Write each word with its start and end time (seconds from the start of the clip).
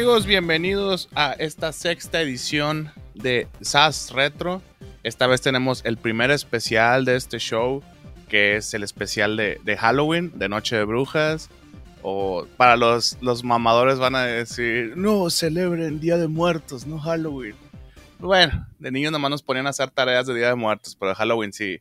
Amigos, 0.00 0.24
bienvenidos 0.24 1.10
a 1.14 1.32
esta 1.32 1.72
sexta 1.72 2.22
edición 2.22 2.90
de 3.14 3.48
SAS 3.60 4.12
Retro. 4.12 4.62
Esta 5.02 5.26
vez 5.26 5.42
tenemos 5.42 5.84
el 5.84 5.98
primer 5.98 6.30
especial 6.30 7.04
de 7.04 7.16
este 7.16 7.38
show, 7.38 7.82
que 8.26 8.56
es 8.56 8.72
el 8.72 8.82
especial 8.82 9.36
de, 9.36 9.76
Halloween, 9.78 10.32
de 10.36 10.48
Noche 10.48 10.76
de 10.76 10.84
Brujas. 10.84 11.50
O 12.00 12.46
para 12.56 12.78
los, 12.78 13.18
los 13.20 13.44
mamadores 13.44 13.98
van 13.98 14.14
a 14.14 14.24
decir, 14.24 14.94
no, 14.96 15.28
celebren 15.28 16.00
Día 16.00 16.16
de 16.16 16.28
Muertos, 16.28 16.86
no 16.86 16.98
Halloween. 16.98 17.54
Bueno, 18.18 18.66
de 18.78 18.90
niños 18.90 19.12
nomás 19.12 19.30
nos 19.30 19.42
ponían 19.42 19.66
a 19.66 19.70
hacer 19.70 19.90
tareas 19.90 20.26
de 20.26 20.34
Día 20.34 20.48
de 20.48 20.54
Muertos, 20.54 20.96
pero 20.98 21.14
Halloween 21.14 21.52
sí, 21.52 21.78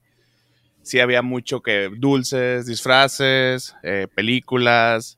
sí 0.81 0.99
había 0.99 1.21
mucho 1.21 1.61
que 1.61 1.89
dulces, 1.95 2.65
disfraces, 2.65 3.75
eh, 3.81 4.07
películas, 4.13 5.17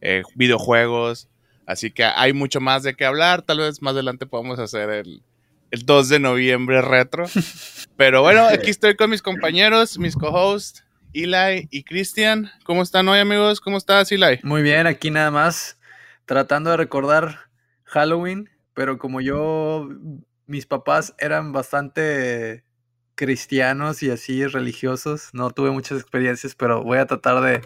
eh, 0.00 0.22
videojuegos. 0.34 1.29
Así 1.70 1.92
que 1.92 2.02
hay 2.02 2.32
mucho 2.32 2.60
más 2.60 2.82
de 2.82 2.96
qué 2.96 3.04
hablar. 3.04 3.42
Tal 3.42 3.58
vez 3.58 3.80
más 3.80 3.92
adelante 3.92 4.26
podamos 4.26 4.58
hacer 4.58 4.90
el, 4.90 5.22
el 5.70 5.86
2 5.86 6.08
de 6.08 6.18
noviembre 6.18 6.82
retro. 6.82 7.26
Pero 7.96 8.22
bueno, 8.22 8.44
aquí 8.44 8.70
estoy 8.70 8.96
con 8.96 9.08
mis 9.10 9.22
compañeros, 9.22 9.96
mis 9.96 10.16
co-hosts, 10.16 10.84
Eli 11.12 11.68
y 11.70 11.84
Cristian. 11.84 12.50
¿Cómo 12.64 12.82
están 12.82 13.06
hoy, 13.06 13.20
amigos? 13.20 13.60
¿Cómo 13.60 13.76
estás, 13.76 14.10
Eli? 14.10 14.40
Muy 14.42 14.62
bien, 14.62 14.88
aquí 14.88 15.12
nada 15.12 15.30
más 15.30 15.78
tratando 16.24 16.70
de 16.70 16.76
recordar 16.76 17.38
Halloween, 17.84 18.50
pero 18.74 18.98
como 18.98 19.20
yo, 19.20 19.88
mis 20.48 20.66
papás 20.66 21.14
eran 21.18 21.52
bastante 21.52 22.64
cristianos 23.14 24.02
y 24.02 24.10
así 24.10 24.44
religiosos, 24.44 25.28
no 25.34 25.52
tuve 25.52 25.70
muchas 25.70 26.00
experiencias, 26.00 26.56
pero 26.56 26.82
voy 26.82 26.98
a 26.98 27.06
tratar 27.06 27.40
de, 27.42 27.60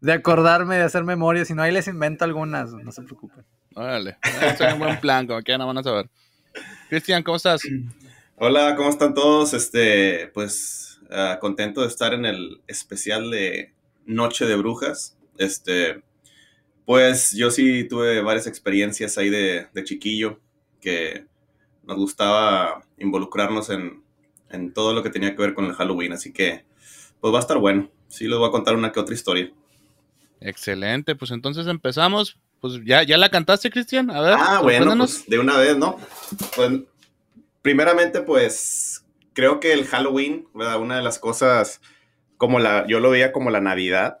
de 0.00 0.12
acordarme, 0.12 0.76
de 0.76 0.82
hacer 0.82 1.04
memoria, 1.04 1.44
si 1.44 1.54
no 1.54 1.62
ahí 1.62 1.72
les 1.72 1.88
invento 1.88 2.24
algunas, 2.24 2.72
no 2.72 2.92
se 2.92 3.02
preocupen. 3.02 3.44
Órale, 3.74 4.16
es 4.22 4.72
un 4.72 4.78
buen 4.78 5.00
plan, 5.00 5.26
como 5.26 5.42
quieran 5.42 5.66
van 5.66 5.78
a 5.78 5.82
saber. 5.82 6.08
Cristian, 6.88 7.22
¿cómo 7.22 7.36
estás? 7.36 7.60
Hola, 8.36 8.74
¿cómo 8.76 8.88
están 8.88 9.14
todos? 9.14 9.52
Este, 9.54 10.28
pues 10.28 11.00
uh, 11.10 11.38
contento 11.40 11.82
de 11.82 11.88
estar 11.88 12.14
en 12.14 12.24
el 12.24 12.60
especial 12.66 13.30
de 13.30 13.74
Noche 14.06 14.46
de 14.46 14.56
Brujas. 14.56 15.16
Este, 15.38 16.02
pues 16.84 17.32
yo 17.32 17.50
sí 17.50 17.84
tuve 17.84 18.20
varias 18.22 18.46
experiencias 18.46 19.18
ahí 19.18 19.28
de, 19.28 19.68
de 19.72 19.84
chiquillo 19.84 20.40
que 20.80 21.26
nos 21.84 21.96
gustaba 21.96 22.82
involucrarnos 22.98 23.70
en, 23.70 24.02
en, 24.50 24.72
todo 24.72 24.94
lo 24.94 25.02
que 25.02 25.10
tenía 25.10 25.34
que 25.34 25.42
ver 25.42 25.54
con 25.54 25.64
el 25.66 25.74
Halloween, 25.74 26.12
así 26.12 26.32
que 26.32 26.64
pues 27.20 27.32
va 27.32 27.38
a 27.38 27.40
estar 27.40 27.58
bueno. 27.58 27.90
Sí, 28.08 28.26
les 28.28 28.38
voy 28.38 28.48
a 28.48 28.52
contar 28.52 28.76
una 28.76 28.92
que 28.92 29.00
otra 29.00 29.14
historia. 29.14 29.52
Excelente, 30.40 31.14
pues 31.14 31.30
entonces 31.30 31.66
empezamos. 31.66 32.38
Pues 32.60 32.80
ya, 32.84 33.02
ya 33.02 33.18
la 33.18 33.28
cantaste, 33.28 33.70
Cristian. 33.70 34.10
A 34.10 34.20
ver. 34.20 34.34
Ah, 34.38 34.60
bueno, 34.62 34.96
pues 34.96 35.24
de 35.26 35.38
una 35.38 35.58
vez, 35.58 35.76
¿no? 35.76 35.98
Pues, 36.54 36.80
primeramente, 37.62 38.22
pues 38.22 39.04
creo 39.32 39.60
que 39.60 39.72
el 39.72 39.86
Halloween, 39.86 40.48
¿verdad? 40.54 40.80
Una 40.80 40.96
de 40.96 41.02
las 41.02 41.18
cosas, 41.18 41.80
como 42.38 42.58
la, 42.58 42.86
yo 42.86 43.00
lo 43.00 43.10
veía 43.10 43.32
como 43.32 43.50
la 43.50 43.60
Navidad, 43.60 44.20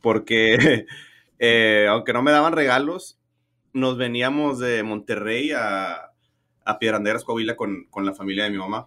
porque 0.00 0.86
eh, 1.38 1.86
aunque 1.88 2.12
no 2.12 2.22
me 2.22 2.30
daban 2.30 2.52
regalos, 2.52 3.18
nos 3.72 3.96
veníamos 3.96 4.58
de 4.58 4.82
Monterrey 4.82 5.52
a, 5.52 6.10
a 6.64 6.78
Piedranderas, 6.78 7.24
Coahuila, 7.24 7.56
con, 7.56 7.86
con 7.90 8.04
la 8.04 8.14
familia 8.14 8.44
de 8.44 8.50
mi 8.50 8.58
mamá. 8.58 8.86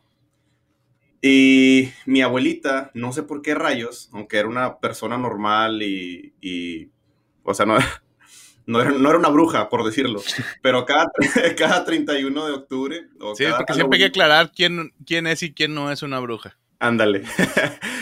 Y 1.22 1.92
mi 2.06 2.22
abuelita, 2.22 2.92
no 2.94 3.12
sé 3.12 3.24
por 3.24 3.42
qué 3.42 3.56
rayos, 3.56 4.10
aunque 4.14 4.38
era 4.38 4.48
una 4.48 4.78
persona 4.78 5.18
normal 5.18 5.82
y, 5.82 6.34
y 6.42 6.90
o 7.44 7.54
sea, 7.54 7.66
no, 7.66 7.78
no, 8.66 8.82
era, 8.82 8.92
no 8.92 9.10
era 9.10 9.18
una 9.18 9.30
bruja, 9.30 9.70
por 9.70 9.84
decirlo, 9.84 10.22
pero 10.62 10.86
cada, 10.86 11.10
cada 11.58 11.86
31 11.86 12.46
de 12.46 12.54
octubre... 12.54 13.08
O 13.20 13.36
sí, 13.36 13.46
porque 13.56 13.74
siempre 13.74 13.98
hay 13.98 14.04
que 14.04 14.10
aclarar 14.10 14.52
quién, 14.52 14.94
quién 15.06 15.28
es 15.28 15.42
y 15.44 15.54
quién 15.54 15.74
no 15.74 15.92
es 15.92 16.04
una 16.04 16.20
bruja. 16.20 16.58
Ándale. 16.80 17.24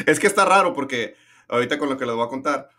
es 0.06 0.20
que 0.20 0.28
está 0.28 0.44
raro 0.44 0.74
porque 0.74 1.16
ahorita 1.48 1.78
con 1.78 1.90
lo 1.90 1.98
que 1.98 2.06
les 2.06 2.16
voy 2.16 2.26
a 2.26 2.30
contar, 2.30 2.70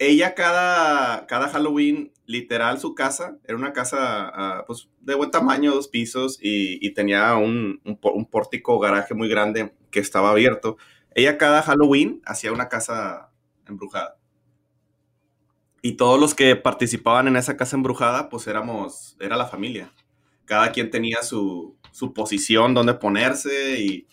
ella 0.00 0.34
cada, 0.34 1.26
cada 1.26 1.50
Halloween, 1.50 2.10
literal, 2.24 2.80
su 2.80 2.94
casa, 2.94 3.36
era 3.44 3.54
una 3.58 3.74
casa 3.74 4.62
uh, 4.62 4.66
pues, 4.66 4.88
de 5.02 5.14
buen 5.14 5.30
tamaño, 5.30 5.74
dos 5.74 5.88
pisos, 5.88 6.38
y, 6.40 6.90
tenía 6.94 7.36
un, 7.36 7.82
un, 7.84 7.98
un, 8.02 8.24
pórtico 8.24 8.78
garaje 8.78 9.12
muy 9.12 9.28
grande 9.28 9.74
que 9.90 10.00
estaba 10.00 10.30
abierto. 10.30 10.78
Ella 11.14 11.36
cada 11.36 11.60
Halloween 11.60 12.22
hacía 12.24 12.50
una 12.50 12.70
casa 12.70 13.30
embrujada. 13.68 14.16
Y 15.82 15.92
todos 15.92 16.18
los 16.18 16.34
que 16.34 16.56
participaban 16.56 17.28
en 17.28 17.36
esa 17.36 17.58
casa 17.58 17.76
embrujada, 17.76 18.30
pues 18.30 18.46
éramos, 18.46 19.18
era 19.20 19.36
la 19.36 19.46
familia. 19.46 19.92
Cada 20.46 20.72
quien 20.72 20.90
tenía 20.90 21.22
su, 21.22 21.76
su 21.92 22.14
posición, 22.14 22.72
donde 22.72 22.94
ponerse 22.94 23.78
y, 23.80 24.08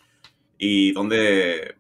y 0.58 0.92
donde 0.92 1.78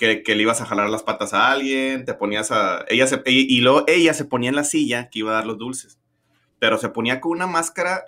que, 0.00 0.22
que, 0.22 0.34
le 0.34 0.42
ibas 0.42 0.62
a 0.62 0.64
jalar 0.64 0.88
las 0.88 1.02
patas 1.02 1.34
a 1.34 1.52
alguien, 1.52 2.06
te 2.06 2.14
ponías 2.14 2.50
a... 2.50 2.86
Ella 2.88 3.06
se, 3.06 3.22
y, 3.26 3.54
y 3.54 3.60
luego 3.60 3.84
ella 3.86 4.14
se 4.14 4.24
ponía 4.24 4.48
en 4.48 4.56
la 4.56 4.64
silla 4.64 5.10
que 5.10 5.18
iba 5.18 5.30
a 5.30 5.34
dar 5.34 5.46
los 5.46 5.58
dulces, 5.58 5.98
pero 6.58 6.78
se 6.78 6.88
ponía 6.88 7.20
con 7.20 7.32
una 7.32 7.46
máscara 7.46 8.06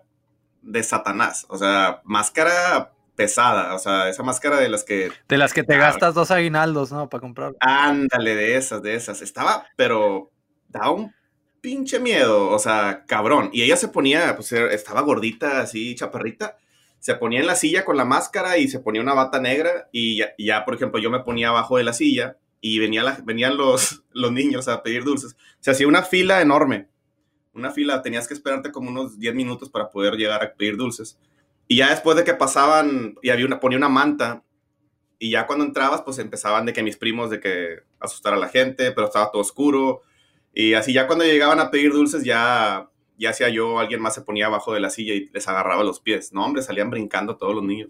de 0.63 0.83
Satanás, 0.83 1.45
o 1.51 1.59
sea, 1.59 2.01
máscara 2.05 2.93
pesada, 3.15 3.75
o 3.75 3.79
sea, 3.79 4.09
esa 4.09 4.23
máscara 4.23 4.59
de 4.59 4.71
las 4.71 4.85
que... 4.85 5.13
De 5.29 5.37
las 5.37 5.53
que 5.53 5.65
te 5.65 5.75
ah, 5.75 5.79
gastas 5.79 6.15
dos 6.15 6.31
aguinaldos, 6.31 6.91
¿no? 6.93 7.11
Para 7.11 7.21
comprar. 7.21 7.53
Ándale, 7.61 8.35
de 8.35 8.57
esas, 8.57 8.83
de 8.83 8.95
esas. 8.95 9.21
Estaba, 9.21 9.67
pero 9.77 10.31
daba 10.69 10.93
un 10.93 11.15
pinche 11.61 12.01
miedo, 12.01 12.49
o 12.49 12.59
sea, 12.59 13.05
cabrón. 13.07 13.51
Y 13.53 13.63
ella 13.63 13.77
se 13.77 13.89
ponía, 13.89 14.35
pues 14.35 14.51
estaba 14.53 15.03
gordita, 15.03 15.61
así, 15.61 15.95
chaparrita, 15.95 16.57
se 17.03 17.17
ponía 17.17 17.41
en 17.41 17.49
la 17.49 17.57
silla 17.57 17.85
con 17.85 17.97
la 17.97 18.05
máscara 18.05 18.59
y 18.59 18.69
se 18.69 18.79
ponía 18.79 19.03
una 19.03 19.13
bata 19.13 19.41
negra 19.41 19.89
y 19.91 20.19
ya, 20.19 20.35
ya 20.39 20.65
por 20.65 20.77
ejemplo, 20.77 21.01
yo 21.01 21.11
me 21.11 21.19
ponía 21.19 21.49
abajo 21.49 21.77
de 21.77 21.83
la 21.83 21.93
silla 21.93 22.37
y 22.61 22.79
venía 22.79 23.19
venían 23.25 23.57
los, 23.57 24.05
los 24.13 24.31
niños 24.31 24.69
a 24.69 24.85
pedir 24.85 25.03
dulces. 25.03 25.37
Se 25.59 25.73
hacía 25.73 25.89
una 25.89 26.05
fila 26.05 26.41
enorme. 26.41 26.87
Una 27.55 27.73
fila, 27.73 28.03
tenías 28.03 28.29
que 28.29 28.35
esperarte 28.35 28.71
como 28.71 28.89
unos 28.89 29.19
10 29.19 29.35
minutos 29.35 29.69
para 29.69 29.91
poder 29.91 30.15
llegar 30.15 30.45
a 30.45 30.55
pedir 30.55 30.77
dulces. 30.77 31.19
Y 31.67 31.79
ya 31.79 31.91
después 31.91 32.17
de 32.17 32.23
que 32.23 32.35
pasaban 32.35 33.17
y 33.21 33.31
había 33.31 33.47
una, 33.47 33.59
ponía 33.59 33.79
una 33.79 33.89
manta 33.89 34.45
y 35.19 35.33
ya 35.33 35.49
cuando 35.49 35.65
entrabas, 35.65 36.03
pues 36.03 36.21
empezaban 36.21 36.67
de 36.67 36.73
que 36.73 36.85
mis 36.85 36.97
primos 36.97 37.31
de 37.31 37.41
que 37.41 37.81
asustar 37.99 38.33
a 38.33 38.39
la 38.39 38.49
gente, 38.49 38.93
pero 38.93 39.09
estaba 39.09 39.33
todo 39.33 39.43
oscuro. 39.43 40.03
Y 40.55 40.75
así 40.75 40.93
ya 40.93 41.09
cuando 41.09 41.25
llegaban 41.25 41.59
a 41.59 41.73
pedir 41.73 41.93
dulces, 41.93 42.23
ya 42.23 42.89
ya 43.23 43.31
hacía 43.31 43.49
yo, 43.49 43.79
alguien 43.79 44.03
más 44.03 44.15
se 44.15 44.23
ponía 44.23 44.47
abajo 44.47 44.75
de 44.75 44.81
la 44.81 44.91
silla 44.91 45.15
y 45.15 45.31
les 45.33 45.47
agarraba 45.49 45.85
los 45.85 46.01
pies. 46.01 46.33
No, 46.33 46.45
hombre, 46.45 46.63
salían 46.63 46.91
brincando 46.91 47.37
todos 47.37 47.55
los 47.55 47.65
niños. 47.65 47.89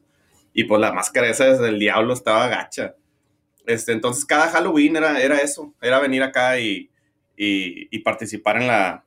Y 0.52 0.64
pues 0.64 0.80
la 0.80 0.92
máscara 0.92 1.28
esa 1.28 1.46
del 1.56 1.78
diablo 1.78 2.12
estaba 2.12 2.48
gacha. 2.48 2.94
Este, 3.66 3.92
entonces 3.92 4.26
cada 4.26 4.48
Halloween 4.48 4.96
era, 4.96 5.20
era 5.20 5.38
eso, 5.38 5.74
era 5.80 6.00
venir 6.00 6.22
acá 6.22 6.58
y, 6.58 6.90
y, 7.36 7.88
y, 7.90 7.98
participar 8.00 8.60
en 8.60 8.66
la, 8.66 9.04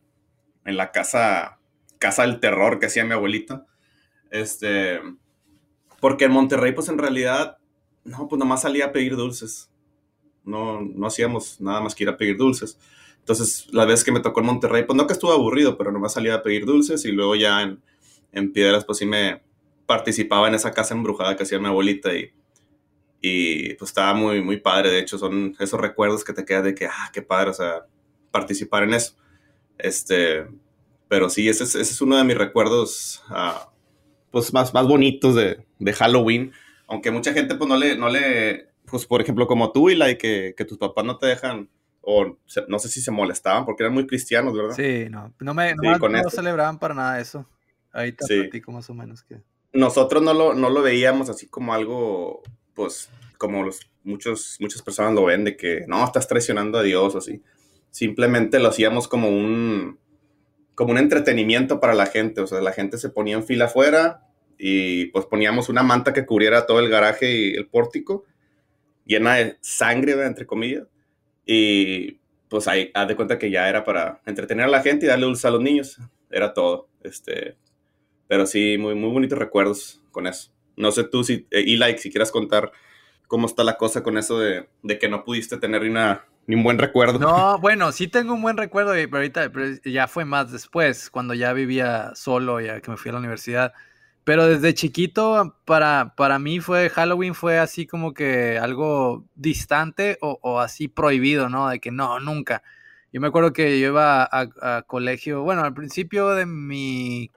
en 0.66 0.78
la 0.78 0.92
casa, 0.92 1.60
casa 2.00 2.24
del 2.24 2.40
terror 2.40 2.80
que 2.80 2.88
hacía 2.88 3.06
mi 3.06 3.14
abuelita. 3.14 3.66
Este, 4.32 5.00
porque 6.00 6.26
en 6.26 6.32
Monterrey 6.32 6.72
pues 6.72 6.90
en 6.90 6.98
realidad, 6.98 7.58
no, 8.04 8.28
pues 8.28 8.40
nomás 8.40 8.64
salía 8.64 8.86
a 8.86 8.92
pedir 8.92 9.16
dulces. 9.16 9.70
No, 10.44 10.82
no 10.82 11.08
hacíamos 11.08 11.62
nada 11.62 11.82
más 11.82 11.94
que 11.94 12.04
ir 12.04 12.10
a 12.10 12.18
pedir 12.18 12.38
dulces. 12.38 12.80
Entonces, 13.26 13.66
la 13.72 13.86
vez 13.86 14.04
que 14.04 14.12
me 14.12 14.20
tocó 14.20 14.42
en 14.42 14.46
Monterrey, 14.46 14.84
pues 14.84 14.96
no 14.96 15.08
que 15.08 15.14
estuvo 15.14 15.32
aburrido, 15.32 15.80
pero 15.80 15.92
nomás 15.92 16.14
salía 16.14 16.36
a 16.36 16.44
pedir 16.44 16.64
dulces 16.64 17.06
y 17.06 17.12
luego 17.12 17.36
ya 17.36 17.64
en, 17.64 17.82
en 18.32 18.54
Piedras, 18.54 18.86
pues 18.86 19.00
sí 19.00 19.08
me 19.08 19.42
participaba 19.88 20.48
en 20.48 20.54
esa 20.54 20.72
casa 20.74 20.94
embrujada 20.94 21.36
que 21.36 21.42
hacía 21.42 21.58
mi 21.58 21.66
abuelita 21.66 22.14
y, 22.14 22.32
y 23.22 23.74
pues 23.74 23.90
estaba 23.90 24.14
muy, 24.14 24.44
muy 24.44 24.58
padre. 24.58 24.92
De 24.92 25.00
hecho, 25.00 25.18
son 25.18 25.56
esos 25.60 25.82
recuerdos 25.82 26.24
que 26.24 26.34
te 26.34 26.46
quedan 26.46 26.66
de 26.66 26.76
que, 26.76 26.86
ah, 26.86 27.10
qué 27.12 27.24
padre, 27.24 27.50
o 27.50 27.54
sea, 27.56 27.88
participar 28.30 28.84
en 28.84 28.94
eso. 28.94 29.16
Este, 29.80 30.46
pero 31.08 31.28
sí, 31.28 31.50
ese 31.50 31.64
es, 31.64 31.74
ese 31.74 31.94
es 31.94 32.02
uno 32.02 32.18
de 32.18 32.26
mis 32.26 32.38
recuerdos, 32.38 33.24
uh, 33.32 33.68
pues 34.30 34.54
más, 34.54 34.72
más 34.72 34.88
bonitos 34.88 35.34
de, 35.34 35.66
de, 35.80 35.94
Halloween. 35.94 36.52
Aunque 36.86 37.10
mucha 37.10 37.34
gente, 37.34 37.56
pues 37.56 37.68
no 37.68 37.76
le, 37.76 37.98
no 37.98 38.08
le, 38.08 38.68
pues 38.86 39.08
por 39.08 39.20
ejemplo, 39.20 39.48
como 39.48 39.72
tú, 39.72 39.90
y 39.90 39.96
la 39.96 40.16
que, 40.16 40.54
que 40.56 40.66
tus 40.66 40.78
papás 40.78 41.04
no 41.06 41.18
te 41.18 41.26
dejan 41.26 41.72
o 42.06 42.38
se, 42.46 42.64
no 42.68 42.78
sé 42.78 42.88
si 42.88 43.02
se 43.02 43.12
molestaban 43.12 43.66
porque 43.66 43.84
eran 43.84 43.94
muy 43.94 44.06
cristianos, 44.06 44.54
¿verdad? 44.54 44.76
Sí, 44.76 45.08
no, 45.10 45.34
no 45.40 45.54
me 45.54 45.72
sí, 45.72 45.76
no 45.82 46.30
celebraban 46.30 46.78
para 46.78 46.94
nada 46.94 47.20
eso. 47.20 47.50
Ahí 47.92 48.12
te 48.12 48.26
sí. 48.26 48.42
platico 48.42 48.72
más 48.72 48.90
o 48.90 48.94
menos 48.94 49.24
que... 49.24 49.42
Nosotros 49.74 50.22
no 50.22 50.34
lo, 50.34 50.54
no 50.54 50.70
lo 50.70 50.82
veíamos 50.82 51.30
así 51.30 51.48
como 51.48 51.74
algo, 51.74 52.44
pues, 52.74 53.10
como 53.38 53.64
los, 53.64 53.90
muchos, 54.04 54.58
muchas 54.60 54.82
personas 54.84 55.14
lo 55.14 55.26
ven, 55.26 55.44
de 55.44 55.58
que 55.58 55.84
no, 55.88 56.06
estás 56.06 56.28
traicionando 56.28 56.78
a 56.78 56.84
Dios 56.84 57.16
o 57.16 57.18
así. 57.18 57.42
Simplemente 57.90 58.60
lo 58.60 58.70
hacíamos 58.70 59.08
como 59.08 59.30
un, 59.30 59.98
como 60.76 60.92
un 60.92 60.98
entretenimiento 61.00 61.80
para 61.80 61.96
la 61.96 62.06
gente, 62.06 62.42
o 62.42 62.48
sea, 62.48 62.62
la 62.62 62.72
gente 62.72 62.98
se 62.98 63.10
ponía 63.10 63.36
en 63.36 63.44
fila 63.44 63.66
afuera 63.66 64.28
y 64.58 65.08
pues 65.08 65.26
poníamos 65.26 65.70
una 65.70 65.84
manta 65.84 66.14
que 66.14 66.26
cubriera 66.26 66.66
todo 66.66 66.80
el 66.80 66.90
garaje 66.90 67.34
y 67.34 67.54
el 67.56 67.68
pórtico, 67.68 68.26
llena 69.06 69.36
de 69.36 69.58
sangre, 69.62 70.14
entre 70.26 70.46
comillas 70.46 70.88
y 71.46 72.20
pues 72.50 72.68
ahí, 72.68 72.92
haz 72.94 73.08
de 73.08 73.16
cuenta 73.16 73.38
que 73.38 73.52
ya 73.52 73.70
era 73.70 73.84
para 73.84 74.22
entretener 74.26 74.66
a 74.66 74.70
la 74.70 74.82
gente 74.82 75.06
y 75.06 75.10
darle 75.10 75.26
dulce 75.26 75.48
a 75.48 75.52
los 75.52 75.62
niños. 75.62 75.98
era 76.30 76.54
todo. 76.54 76.90
Este, 77.04 77.58
pero 78.28 78.46
sí, 78.46 78.78
muy, 78.80 78.96
muy 78.96 79.12
bonitos 79.12 79.38
recuerdos 79.38 80.02
con 80.12 80.28
eso. 80.28 80.52
No 80.76 80.92
sé 80.92 81.04
tú 81.04 81.24
si, 81.24 81.48
eh, 81.52 81.64
Eli, 81.68 81.98
si 81.98 82.12
quieras 82.12 82.32
contar 82.32 82.72
cómo 83.28 83.48
está 83.48 83.64
la 83.64 83.78
cosa 83.78 84.04
con 84.04 84.18
eso 84.18 84.40
de, 84.40 84.68
de 84.84 85.00
que 85.00 85.10
no 85.10 85.24
pudiste 85.24 85.58
tener 85.58 85.84
ni, 85.84 85.90
una, 85.90 86.26
ni 86.48 86.56
un 86.56 86.64
buen 86.64 86.78
recuerdo. 86.78 87.20
No, 87.20 87.58
bueno, 87.62 87.92
sí 87.92 88.08
tengo 88.08 88.34
un 88.34 88.42
buen 88.42 88.58
recuerdo, 88.58 88.92
pero 88.94 89.18
ahorita 89.18 89.52
ya 89.84 90.08
fue 90.08 90.26
más 90.26 90.52
después, 90.52 91.10
cuando 91.10 91.34
ya 91.34 91.54
vivía 91.54 92.12
solo, 92.16 92.60
ya 92.60 92.82
que 92.82 92.92
me 92.92 92.98
fui 92.98 93.10
a 93.10 93.14
la 93.14 93.20
universidad. 93.20 93.74
Pero 94.26 94.48
desde 94.48 94.74
chiquito, 94.74 95.58
para, 95.66 96.14
para 96.18 96.40
mí 96.40 96.60
fue 96.60 96.90
Halloween 96.90 97.36
fue 97.36 97.60
así 97.60 97.88
como 97.88 98.14
que 98.14 98.58
algo 98.58 99.26
distante 99.36 100.18
o, 100.22 100.40
o 100.42 100.60
así 100.60 100.90
prohibido, 100.90 101.48
¿no? 101.48 101.70
De 101.70 101.80
que 101.80 101.92
no, 101.92 102.20
nunca. 102.20 102.62
Yo 103.16 103.22
me 103.22 103.28
acuerdo 103.28 103.54
que 103.54 103.80
yo 103.80 103.88
iba 103.88 104.28
a, 104.30 104.82
colegio, 104.82 105.42
bueno, 105.42 105.64
al 105.64 105.74
principio 105.74 106.32
de 106.32 106.46
mi 106.46 107.32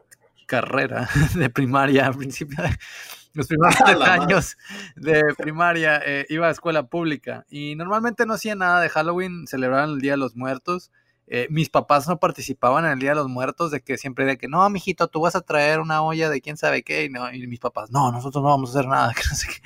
carrera 0.46 1.08
de 1.36 1.50
primaria, 1.50 2.08
al 2.08 2.16
principio 2.16 2.64
de 2.64 2.76
los 3.34 3.46
primeros 3.46 3.80
años 4.02 4.56
de 4.96 5.22
primaria, 5.36 6.02
eh, 6.04 6.26
iba 6.30 6.48
a 6.48 6.50
escuela 6.50 6.88
pública 6.88 7.46
y 7.48 7.76
normalmente 7.76 8.26
no 8.26 8.34
hacía 8.34 8.56
nada 8.56 8.80
de 8.80 8.88
Halloween, 8.88 9.46
celebraban 9.46 9.90
el 9.90 10.00
Día 10.00 10.14
de 10.14 10.16
los 10.16 10.34
Muertos. 10.34 10.90
Eh, 11.30 11.46
mis 11.50 11.68
papás 11.68 12.08
no 12.08 12.18
participaban 12.18 12.86
en 12.86 12.92
el 12.92 12.98
Día 13.00 13.10
de 13.10 13.16
los 13.16 13.28
Muertos, 13.28 13.70
de 13.70 13.82
que 13.82 13.98
siempre 13.98 14.24
de 14.24 14.38
que, 14.38 14.48
no, 14.48 14.68
mijito, 14.70 15.08
tú 15.08 15.20
vas 15.20 15.36
a 15.36 15.42
traer 15.42 15.80
una 15.80 16.02
olla 16.02 16.30
de 16.30 16.40
quién 16.40 16.56
sabe 16.56 16.82
qué, 16.82 17.04
y, 17.04 17.10
no, 17.10 17.30
y 17.32 17.46
mis 17.46 17.60
papás, 17.60 17.90
no, 17.90 18.10
nosotros 18.10 18.42
no 18.42 18.48
vamos 18.48 18.70
a 18.70 18.78
hacer 18.78 18.88
nada, 18.88 19.12
que 19.16 19.22
no 19.28 19.36
sé 19.36 19.46
qué. 19.48 19.60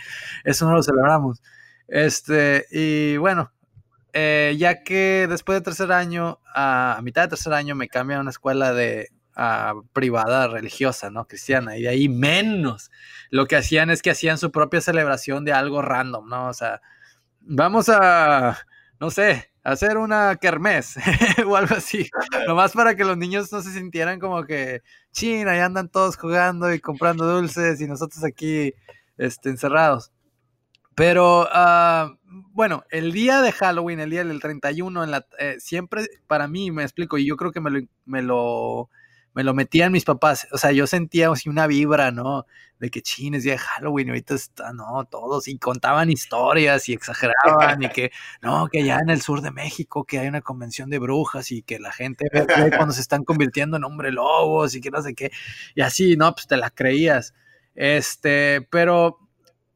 eso 0.44 0.66
no 0.66 0.74
lo 0.74 0.82
celebramos. 0.82 1.40
Este, 1.86 2.66
y 2.70 3.16
bueno, 3.18 3.52
eh, 4.12 4.56
ya 4.58 4.82
que 4.82 5.26
después 5.28 5.58
de 5.58 5.62
tercer 5.62 5.92
año, 5.92 6.40
a, 6.54 6.98
mitad 7.02 7.22
de 7.22 7.28
tercer 7.28 7.52
año, 7.52 7.74
me 7.76 7.88
cambian 7.88 8.18
a 8.18 8.22
una 8.22 8.30
escuela 8.30 8.72
de 8.72 9.10
privada 9.92 10.46
religiosa, 10.48 11.10
¿no? 11.10 11.26
Cristiana, 11.26 11.76
y 11.78 11.82
de 11.82 11.88
ahí 11.88 12.08
menos. 12.08 12.90
Lo 13.30 13.46
que 13.46 13.56
hacían 13.56 13.88
es 13.90 14.02
que 14.02 14.10
hacían 14.10 14.36
su 14.36 14.52
propia 14.52 14.80
celebración 14.80 15.44
de 15.44 15.52
algo 15.52 15.80
random, 15.80 16.28
¿no? 16.28 16.48
O 16.48 16.52
sea, 16.54 16.82
vamos 17.40 17.88
a, 17.88 18.58
no 19.00 19.10
sé, 19.10 19.51
hacer 19.62 19.98
una 19.98 20.36
kermés 20.36 20.96
o 21.46 21.56
algo 21.56 21.74
así. 21.76 22.08
Nomás 22.46 22.72
para 22.72 22.94
que 22.94 23.04
los 23.04 23.16
niños 23.16 23.52
no 23.52 23.62
se 23.62 23.72
sintieran 23.72 24.20
como 24.20 24.44
que, 24.44 24.82
china, 25.12 25.52
ahí 25.52 25.60
andan 25.60 25.88
todos 25.88 26.16
jugando 26.16 26.72
y 26.72 26.80
comprando 26.80 27.26
dulces 27.26 27.80
y 27.80 27.86
nosotros 27.86 28.24
aquí 28.24 28.74
este, 29.16 29.50
encerrados. 29.50 30.12
Pero 30.94 31.42
uh, 31.42 32.16
bueno, 32.52 32.84
el 32.90 33.12
día 33.12 33.40
de 33.40 33.52
Halloween, 33.52 34.00
el 34.00 34.10
día 34.10 34.24
del 34.24 34.40
31, 34.40 35.04
en 35.04 35.10
la, 35.10 35.26
eh, 35.38 35.56
siempre 35.58 36.06
para 36.26 36.48
mí, 36.48 36.70
me 36.70 36.82
explico, 36.82 37.16
y 37.16 37.26
yo 37.26 37.36
creo 37.36 37.52
que 37.52 37.60
me 37.60 37.70
lo, 37.70 37.80
me 38.04 38.22
lo, 38.22 38.90
me 39.34 39.44
lo 39.44 39.54
metían 39.54 39.92
mis 39.92 40.04
papás. 40.04 40.48
O 40.52 40.58
sea, 40.58 40.72
yo 40.72 40.86
sentía 40.86 41.30
así 41.30 41.48
una 41.48 41.66
vibra, 41.66 42.10
¿no? 42.10 42.46
De 42.78 42.90
que 42.90 43.02
chin, 43.02 43.34
es 43.34 43.44
día 43.44 43.52
de 43.52 43.58
Halloween, 43.58 44.08
ahorita 44.08 44.34
está, 44.34 44.72
no, 44.72 45.04
todos, 45.10 45.48
y 45.48 45.58
contaban 45.58 46.10
historias 46.10 46.88
y 46.88 46.92
exageraban, 46.92 47.82
y 47.82 47.88
que, 47.88 48.10
no, 48.42 48.68
que 48.70 48.82
allá 48.82 48.98
en 49.00 49.10
el 49.10 49.22
sur 49.22 49.40
de 49.40 49.52
México, 49.52 50.04
que 50.04 50.18
hay 50.18 50.28
una 50.28 50.40
convención 50.40 50.90
de 50.90 50.98
brujas 50.98 51.52
y 51.52 51.62
que 51.62 51.78
la 51.78 51.92
gente 51.92 52.26
ve 52.32 52.46
cuando 52.76 52.92
se 52.92 53.00
están 53.00 53.24
convirtiendo 53.24 53.76
en 53.76 53.84
hombre 53.84 54.10
lobos 54.10 54.74
y 54.74 54.80
que 54.80 54.90
no 54.90 55.00
sé 55.00 55.14
qué, 55.14 55.30
y 55.74 55.82
así, 55.82 56.16
¿no? 56.16 56.32
Pues 56.34 56.46
te 56.46 56.56
la 56.56 56.70
creías. 56.70 57.34
Este, 57.74 58.66
pero 58.70 59.18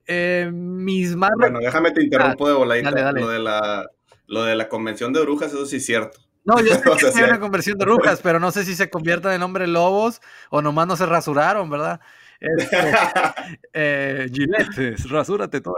eh, 0.07 0.51
mis 0.53 1.17
más... 1.17 1.31
Bueno, 1.39 1.61
déjame 1.61 1.93
te 1.93 2.03
interrumpo 2.03 2.49
de 2.49 2.55
voladita. 2.55 3.13
Lo, 3.13 3.29
de 3.29 3.39
la, 3.39 3.87
lo 4.27 4.43
de 4.43 4.57
la 4.57 4.69
convención 4.69 5.13
de 5.13 5.21
brujas, 5.21 5.53
eso 5.53 5.67
sí 5.67 5.77
es 5.77 5.87
cierto. 5.87 6.21
No, 6.47 6.61
yo 6.61 6.75
sé 6.75 6.83
que 7.13 7.19
hay 7.19 7.25
una 7.25 7.41
conversión 7.41 7.77
de 7.77 7.85
brujas, 7.85 8.21
pero 8.23 8.41
no 8.41 8.51
sé 8.53 8.65
si 8.65 8.75
se 8.75 8.89
convierten 8.89 9.33
en 9.33 9.43
hombre 9.43 9.67
lobos 9.67 10.23
o 10.49 10.63
nomás 10.63 10.87
no 10.87 10.97
se 10.97 11.05
rasuraron, 11.05 11.69
¿verdad? 11.69 12.01
Este, 12.41 12.79
eh, 13.73 14.31
Gillette, 14.33 14.97
rasúrate 15.11 15.61
todo. 15.61 15.75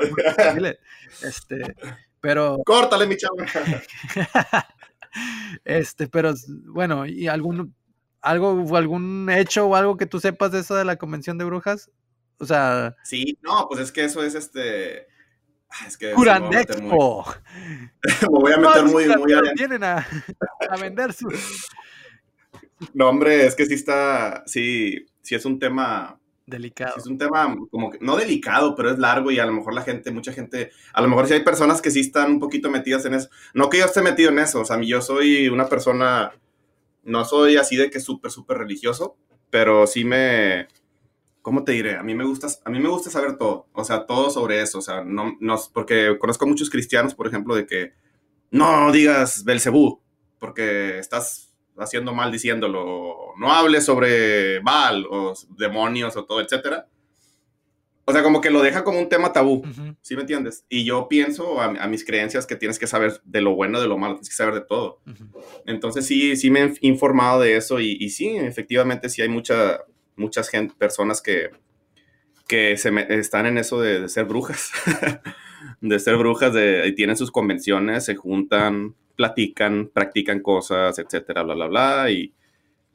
Este, 1.22 1.74
pero. 2.20 2.58
Córtale, 2.66 3.06
mi 3.06 3.16
chavo. 3.16 3.36
este, 5.64 6.06
pero 6.08 6.34
bueno, 6.66 7.06
¿y 7.06 7.28
algún 7.28 7.74
algo, 8.20 8.76
algún 8.76 9.30
hecho 9.30 9.66
o 9.66 9.74
algo 9.74 9.96
que 9.96 10.06
tú 10.06 10.20
sepas 10.20 10.52
de 10.52 10.60
eso 10.60 10.74
de 10.74 10.84
la 10.84 10.96
convención 10.96 11.38
de 11.38 11.44
brujas? 11.44 11.90
O 12.38 12.44
sea. 12.44 12.94
Sí, 13.04 13.38
no, 13.40 13.66
pues 13.68 13.80
es 13.80 13.92
que 13.92 14.04
eso 14.04 14.22
es 14.22 14.34
este. 14.34 15.06
Ah, 15.70 15.86
es 15.86 15.96
que 15.96 16.12
Curandexpo. 16.12 17.26
Me 18.22 18.28
voy 18.28 18.52
a 18.52 18.58
meter 18.58 18.84
muy, 18.84 19.06
muy, 19.16 19.16
muy 19.16 19.34
Vienen 19.54 19.84
a, 19.84 20.06
a 20.68 20.76
vender 20.76 21.12
su. 21.12 21.28
No, 22.94 23.08
hombre, 23.08 23.46
es 23.46 23.54
que 23.54 23.66
sí 23.66 23.74
está. 23.74 24.42
Sí, 24.46 25.06
sí 25.22 25.34
es 25.34 25.44
un 25.44 25.58
tema. 25.58 26.18
Delicado. 26.46 26.94
Sí 26.94 27.00
es 27.00 27.06
un 27.06 27.18
tema 27.18 27.54
como 27.70 27.90
que. 27.90 27.98
No 28.00 28.16
delicado, 28.16 28.74
pero 28.74 28.90
es 28.90 28.98
largo 28.98 29.30
y 29.30 29.38
a 29.38 29.46
lo 29.46 29.52
mejor 29.52 29.74
la 29.74 29.82
gente, 29.82 30.10
mucha 30.10 30.32
gente. 30.32 30.70
A 30.92 31.02
lo 31.02 31.08
mejor 31.08 31.26
sí 31.26 31.34
hay 31.34 31.44
personas 31.44 31.82
que 31.82 31.90
sí 31.90 32.00
están 32.00 32.32
un 32.32 32.40
poquito 32.40 32.70
metidas 32.70 33.04
en 33.04 33.14
eso. 33.14 33.28
No 33.52 33.68
que 33.68 33.78
yo 33.78 33.84
esté 33.84 34.00
metido 34.00 34.30
en 34.30 34.38
eso. 34.38 34.60
O 34.60 34.64
sea, 34.64 34.80
yo 34.80 35.02
soy 35.02 35.48
una 35.48 35.68
persona. 35.68 36.32
No 37.02 37.24
soy 37.24 37.56
así 37.56 37.76
de 37.76 37.90
que 37.90 38.00
súper, 38.00 38.30
súper 38.30 38.58
religioso, 38.58 39.16
pero 39.50 39.86
sí 39.86 40.04
me 40.04 40.68
¿cómo 41.42 41.64
te 41.64 41.72
diré? 41.72 41.96
A 41.96 42.02
mí 42.02 42.14
me 42.14 42.24
gusta, 42.24 42.48
a 42.64 42.70
mí 42.70 42.78
me 42.78 42.88
gusta 42.88 43.10
saber 43.10 43.36
todo, 43.36 43.66
o 43.72 43.84
sea, 43.84 44.06
todo 44.06 44.30
sobre 44.30 44.62
eso, 44.62 44.78
o 44.78 44.82
sea, 44.82 45.04
no, 45.04 45.36
no, 45.40 45.58
porque 45.72 46.16
conozco 46.18 46.44
a 46.44 46.48
muchos 46.48 46.70
cristianos, 46.70 47.14
por 47.14 47.26
ejemplo, 47.26 47.54
de 47.54 47.66
que 47.66 47.92
no 48.50 48.90
digas 48.92 49.44
Belcebú, 49.44 50.00
porque 50.38 50.98
estás 50.98 51.54
haciendo 51.76 52.14
mal 52.14 52.32
diciéndolo, 52.32 53.34
no 53.38 53.52
hables 53.52 53.84
sobre 53.84 54.60
Baal 54.60 55.06
o 55.10 55.34
demonios 55.56 56.16
o 56.16 56.24
todo, 56.24 56.40
etcétera. 56.40 56.88
O 58.04 58.12
sea, 58.12 58.22
como 58.22 58.40
que 58.40 58.50
lo 58.50 58.62
deja 58.62 58.84
como 58.84 58.98
un 58.98 59.10
tema 59.10 59.34
tabú, 59.34 59.62
¿sí 60.00 60.14
me 60.14 60.22
entiendes? 60.22 60.64
Y 60.70 60.84
yo 60.84 61.08
pienso 61.08 61.60
a, 61.60 61.86
mis 61.88 62.06
creencias 62.06 62.46
que 62.46 62.56
tienes 62.56 62.78
que 62.78 62.86
saber 62.86 63.20
de 63.22 63.42
lo 63.42 63.54
bueno, 63.54 63.82
de 63.82 63.86
lo 63.86 63.98
malo, 63.98 64.14
tienes 64.14 64.30
que 64.30 64.34
saber 64.34 64.54
de 64.54 64.62
todo. 64.62 65.02
Entonces 65.66 66.06
sí, 66.06 66.34
sí 66.36 66.50
me 66.50 66.64
he 66.64 66.72
informado 66.80 67.42
de 67.42 67.56
eso 67.56 67.80
y, 67.80 67.98
y 68.00 68.08
sí, 68.08 68.28
efectivamente 68.28 69.10
sí 69.10 69.20
hay 69.20 69.28
mucha, 69.28 69.80
muchas 70.18 70.48
gente, 70.48 70.74
personas 70.76 71.22
que, 71.22 71.50
que 72.46 72.76
se 72.76 72.90
están 73.18 73.46
en 73.46 73.58
eso 73.58 73.80
de, 73.80 74.08
ser 74.08 74.24
brujas, 74.24 74.72
de 75.80 75.98
ser 75.98 76.16
brujas, 76.16 76.52
de, 76.52 76.86
y 76.86 76.94
tienen 76.94 77.16
sus 77.16 77.30
convenciones, 77.30 78.04
se 78.04 78.16
juntan, 78.16 78.94
platican, 79.16 79.90
practican 79.92 80.40
cosas, 80.40 80.98
etcétera, 80.98 81.42
bla, 81.42 81.54
bla, 81.54 81.66
bla, 81.66 82.10
y, 82.10 82.32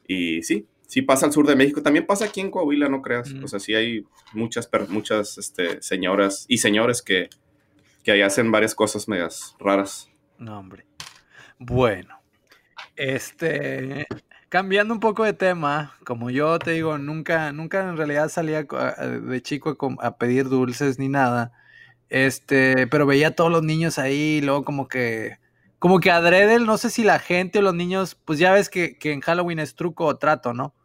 y 0.07 0.43
sí, 0.43 0.67
sí 0.87 1.01
pasa 1.01 1.25
al 1.25 1.31
sur 1.31 1.47
de 1.47 1.55
México, 1.55 1.81
también 1.81 2.05
pasa 2.05 2.25
aquí 2.25 2.41
en 2.41 2.51
Coahuila, 2.51 2.89
no 2.89 3.01
creas, 3.01 3.33
o 3.43 3.47
sea, 3.47 3.59
sí 3.59 3.73
hay 3.73 4.05
muchas, 4.33 4.69
muchas 4.89 5.37
este, 5.37 5.81
señoras 5.81 6.45
y 6.47 6.57
señores 6.59 7.01
que, 7.01 7.29
que 8.03 8.11
ahí 8.11 8.21
hacen 8.21 8.51
varias 8.51 8.75
cosas 8.75 9.07
medias 9.07 9.55
raras. 9.59 10.09
No, 10.37 10.59
hombre. 10.59 10.85
Bueno, 11.57 12.21
este, 12.95 14.05
Cambiando 14.53 14.93
un 14.93 14.99
poco 14.99 15.23
de 15.23 15.33
tema, 15.33 15.95
como 16.05 16.29
yo 16.29 16.59
te 16.59 16.69
digo, 16.73 16.99
nunca, 16.99 17.51
nunca 17.51 17.89
en 17.89 17.97
realidad 17.97 18.29
salía 18.29 18.61
de 18.61 19.41
chico 19.41 19.75
a 19.99 20.17
pedir 20.19 20.47
dulces 20.47 20.99
ni 20.99 21.09
nada. 21.09 21.51
Este, 22.07 22.85
pero 22.85 23.07
veía 23.07 23.29
a 23.29 23.31
todos 23.31 23.51
los 23.51 23.63
niños 23.63 23.97
ahí, 23.97 24.37
y 24.37 24.41
luego 24.41 24.63
como 24.63 24.87
que, 24.87 25.39
como 25.79 25.99
que 25.99 26.11
adrede, 26.11 26.59
no 26.59 26.77
sé 26.77 26.91
si 26.91 27.03
la 27.03 27.17
gente 27.17 27.57
o 27.57 27.61
los 27.63 27.73
niños, 27.73 28.13
pues 28.13 28.37
ya 28.37 28.51
ves 28.51 28.69
que, 28.69 28.95
en 29.01 29.21
Halloween 29.21 29.57
es 29.57 29.73
truco 29.73 30.05
o 30.05 30.17
trato, 30.17 30.53
¿no? 30.53 30.75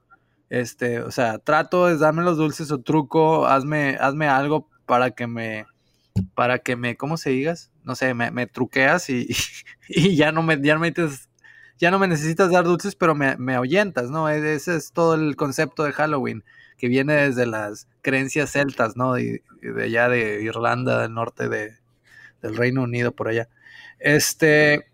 Este, 0.49 1.01
o 1.01 1.11
sea, 1.11 1.39
trato 1.39 1.91
es 1.91 2.01
darme 2.01 2.23
los 2.23 2.39
dulces 2.39 2.71
o 2.71 2.81
truco, 2.81 3.47
hazme, 3.47 3.99
hazme 4.01 4.29
algo 4.29 4.71
para 4.87 5.11
que 5.11 5.27
me, 5.27 5.67
para 6.35 6.61
que 6.61 6.75
me, 6.75 6.97
¿cómo 6.97 7.19
se 7.19 7.29
digas? 7.29 7.71
No 7.85 7.95
sé, 7.97 8.15
me, 8.15 8.47
truqueas 8.47 9.11
y, 9.11 9.29
y, 9.91 10.17
ya 10.17 10.33
no 10.33 10.43
me, 10.43 10.59
ya 10.59 10.73
no 10.73 10.81
me 10.81 10.95
ya 11.79 11.91
no 11.91 11.99
me 11.99 12.09
necesitas 12.09 12.51
dar 12.51 12.65
dulces, 12.65 12.95
pero 12.95 13.15
me, 13.15 13.37
me 13.37 13.55
ahuyentas, 13.55 14.11
¿no? 14.11 14.29
E, 14.29 14.55
ese 14.55 14.77
es 14.77 14.93
todo 14.93 15.15
el 15.15 15.37
concepto 15.37 15.85
de 15.85 15.93
Halloween, 15.93 16.45
que 16.77 16.89
viene 16.89 17.15
desde 17.15 17.47
las 17.47 17.89
creencias 18.03 18.51
celtas, 18.53 18.97
¿no? 18.97 19.15
De, 19.15 19.43
de 19.63 19.85
allá 19.85 20.09
de 20.09 20.43
Irlanda, 20.43 21.03
del 21.03 21.15
norte 21.15 21.49
de, 21.49 21.77
del 22.43 22.57
Reino 22.57 22.83
Unido, 22.83 23.13
por 23.13 23.29
allá. 23.29 23.49
Este, 23.99 24.87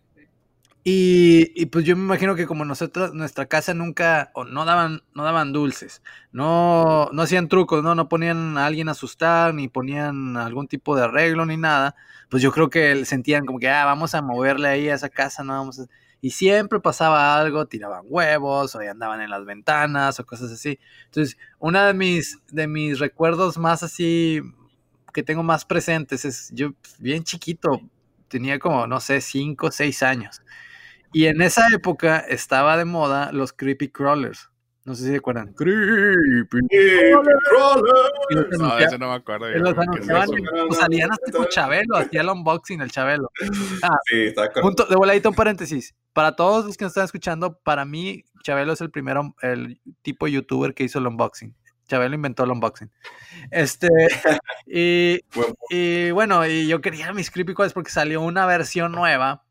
y, 0.85 1.51
y, 1.61 1.67
pues 1.67 1.87
yo 1.87 1.97
me 1.97 2.03
imagino 2.03 2.35
que 2.35 2.47
como 2.47 2.67
nosotros, 2.67 3.15
nuestra 3.15 3.47
casa 3.47 3.73
nunca, 3.73 4.31
no 4.51 4.67
daban, 4.67 5.03
no 5.15 5.25
daban 5.25 5.53
dulces, 5.53 6.03
no, 6.33 7.09
no 7.13 7.23
hacían 7.23 7.49
trucos, 7.49 7.83
¿no? 7.83 7.95
No 7.95 8.09
ponían 8.11 8.59
a 8.59 8.67
alguien 8.67 8.89
a 8.89 8.93
asustar, 8.93 9.55
ni 9.55 9.69
ponían 9.69 10.37
algún 10.37 10.69
tipo 10.69 10.95
de 10.97 11.05
arreglo, 11.05 11.47
ni 11.47 11.57
nada, 11.57 11.97
pues 12.29 12.43
yo 12.43 12.53
creo 12.53 12.69
que 12.69 13.05
sentían 13.07 13.47
como 13.47 13.59
que, 13.59 13.69
ah, 13.71 13.87
vamos 13.87 14.15
a 14.15 14.21
moverle 14.23 14.69
ahí 14.69 14.89
a 14.91 14.95
esa 14.95 15.09
casa, 15.09 15.43
no 15.43 15.55
vamos 15.55 15.81
a 15.81 15.87
y 16.25 16.31
siempre 16.31 16.81
pasaba 16.81 17.39
algo, 17.39 17.67
tiraban 17.67 18.07
huevos 18.09 18.75
o 18.75 18.79
andaban 18.79 19.21
en 19.21 19.29
las 19.29 19.45
ventanas 19.45 20.19
o 20.19 20.25
cosas 20.25 20.51
así. 20.53 20.79
Entonces, 21.05 21.37
uno 21.59 21.85
de 21.85 21.93
mis, 21.93 22.39
de 22.51 22.67
mis 22.67 22.99
recuerdos 22.99 23.59
más 23.59 23.83
así 23.83 24.41
que 25.13 25.23
tengo 25.23 25.43
más 25.43 25.67
presentes 25.67 26.25
es 26.25 26.51
yo 26.55 26.71
bien 26.99 27.25
chiquito, 27.25 27.79
tenía 28.29 28.59
como, 28.59 28.87
no 28.87 29.01
sé, 29.01 29.21
5 29.21 29.67
o 29.67 29.71
6 29.71 30.03
años. 30.03 30.41
Y 31.13 31.27
en 31.27 31.43
esa 31.43 31.69
época 31.75 32.21
estaba 32.21 32.79
de 32.79 32.87
moda 32.87 33.31
los 33.31 33.53
creepy 33.53 33.91
crawlers. 33.91 34.49
No 34.85 34.95
sé 34.95 35.05
si 35.05 35.11
se 35.11 35.17
acuerdan. 35.17 35.55
Creepy. 35.55 36.59
Y 36.71 38.35
los 38.35 38.59
No, 38.59 38.79
ese 38.79 38.99
no 38.99 39.09
me 39.09 39.15
acuerdo. 39.15 39.49
los 39.49 39.75
yo, 39.75 39.75
¿qué 39.75 40.01
es 40.01 40.11
anunciaban 40.11 40.25
eso? 40.25 40.35
y 40.37 40.67
pues, 40.69 40.79
salían 40.79 41.11
hasta 41.11 41.33
con 41.33 41.47
Chabelo, 41.47 41.97
hacía 41.97 42.21
el 42.21 42.29
unboxing 42.29 42.83
el 42.83 42.91
Chabelo. 42.91 43.31
Sí, 43.41 44.25
está 44.27 44.43
correcto. 44.49 44.61
Punto, 44.61 44.85
de 44.85 44.97
voladito 44.97 45.31
un 45.31 45.35
paréntesis. 45.35 45.95
Para 46.13 46.37
todos 46.37 46.67
los 46.67 46.77
que 46.77 46.85
nos 46.85 46.91
están 46.91 47.07
escuchando, 47.07 47.59
para 47.61 47.87
mí, 47.87 48.25
Chabelo 48.43 48.75
es 48.75 48.81
el 48.83 48.91
primero, 48.91 49.35
el 49.41 49.81
tipo 50.03 50.27
de 50.27 50.33
youtuber 50.33 50.75
que 50.75 50.85
hizo 50.85 50.99
el 50.99 51.07
unboxing. 51.07 51.55
Chabelo 51.89 52.15
inventó 52.15 52.45
el 52.45 52.51
unboxing. 52.51 52.91
Este, 53.51 53.89
y, 54.67 55.21
Buen 55.35 55.55
y 55.71 56.11
bueno, 56.11 56.47
y 56.47 56.69
yo 56.69 56.83
quería 56.83 57.11
mis 57.15 57.31
creepy 57.31 57.55
porque 57.55 57.91
salió 57.91 58.21
una 58.21 58.45
versión 58.45 58.93
nueva 58.93 59.44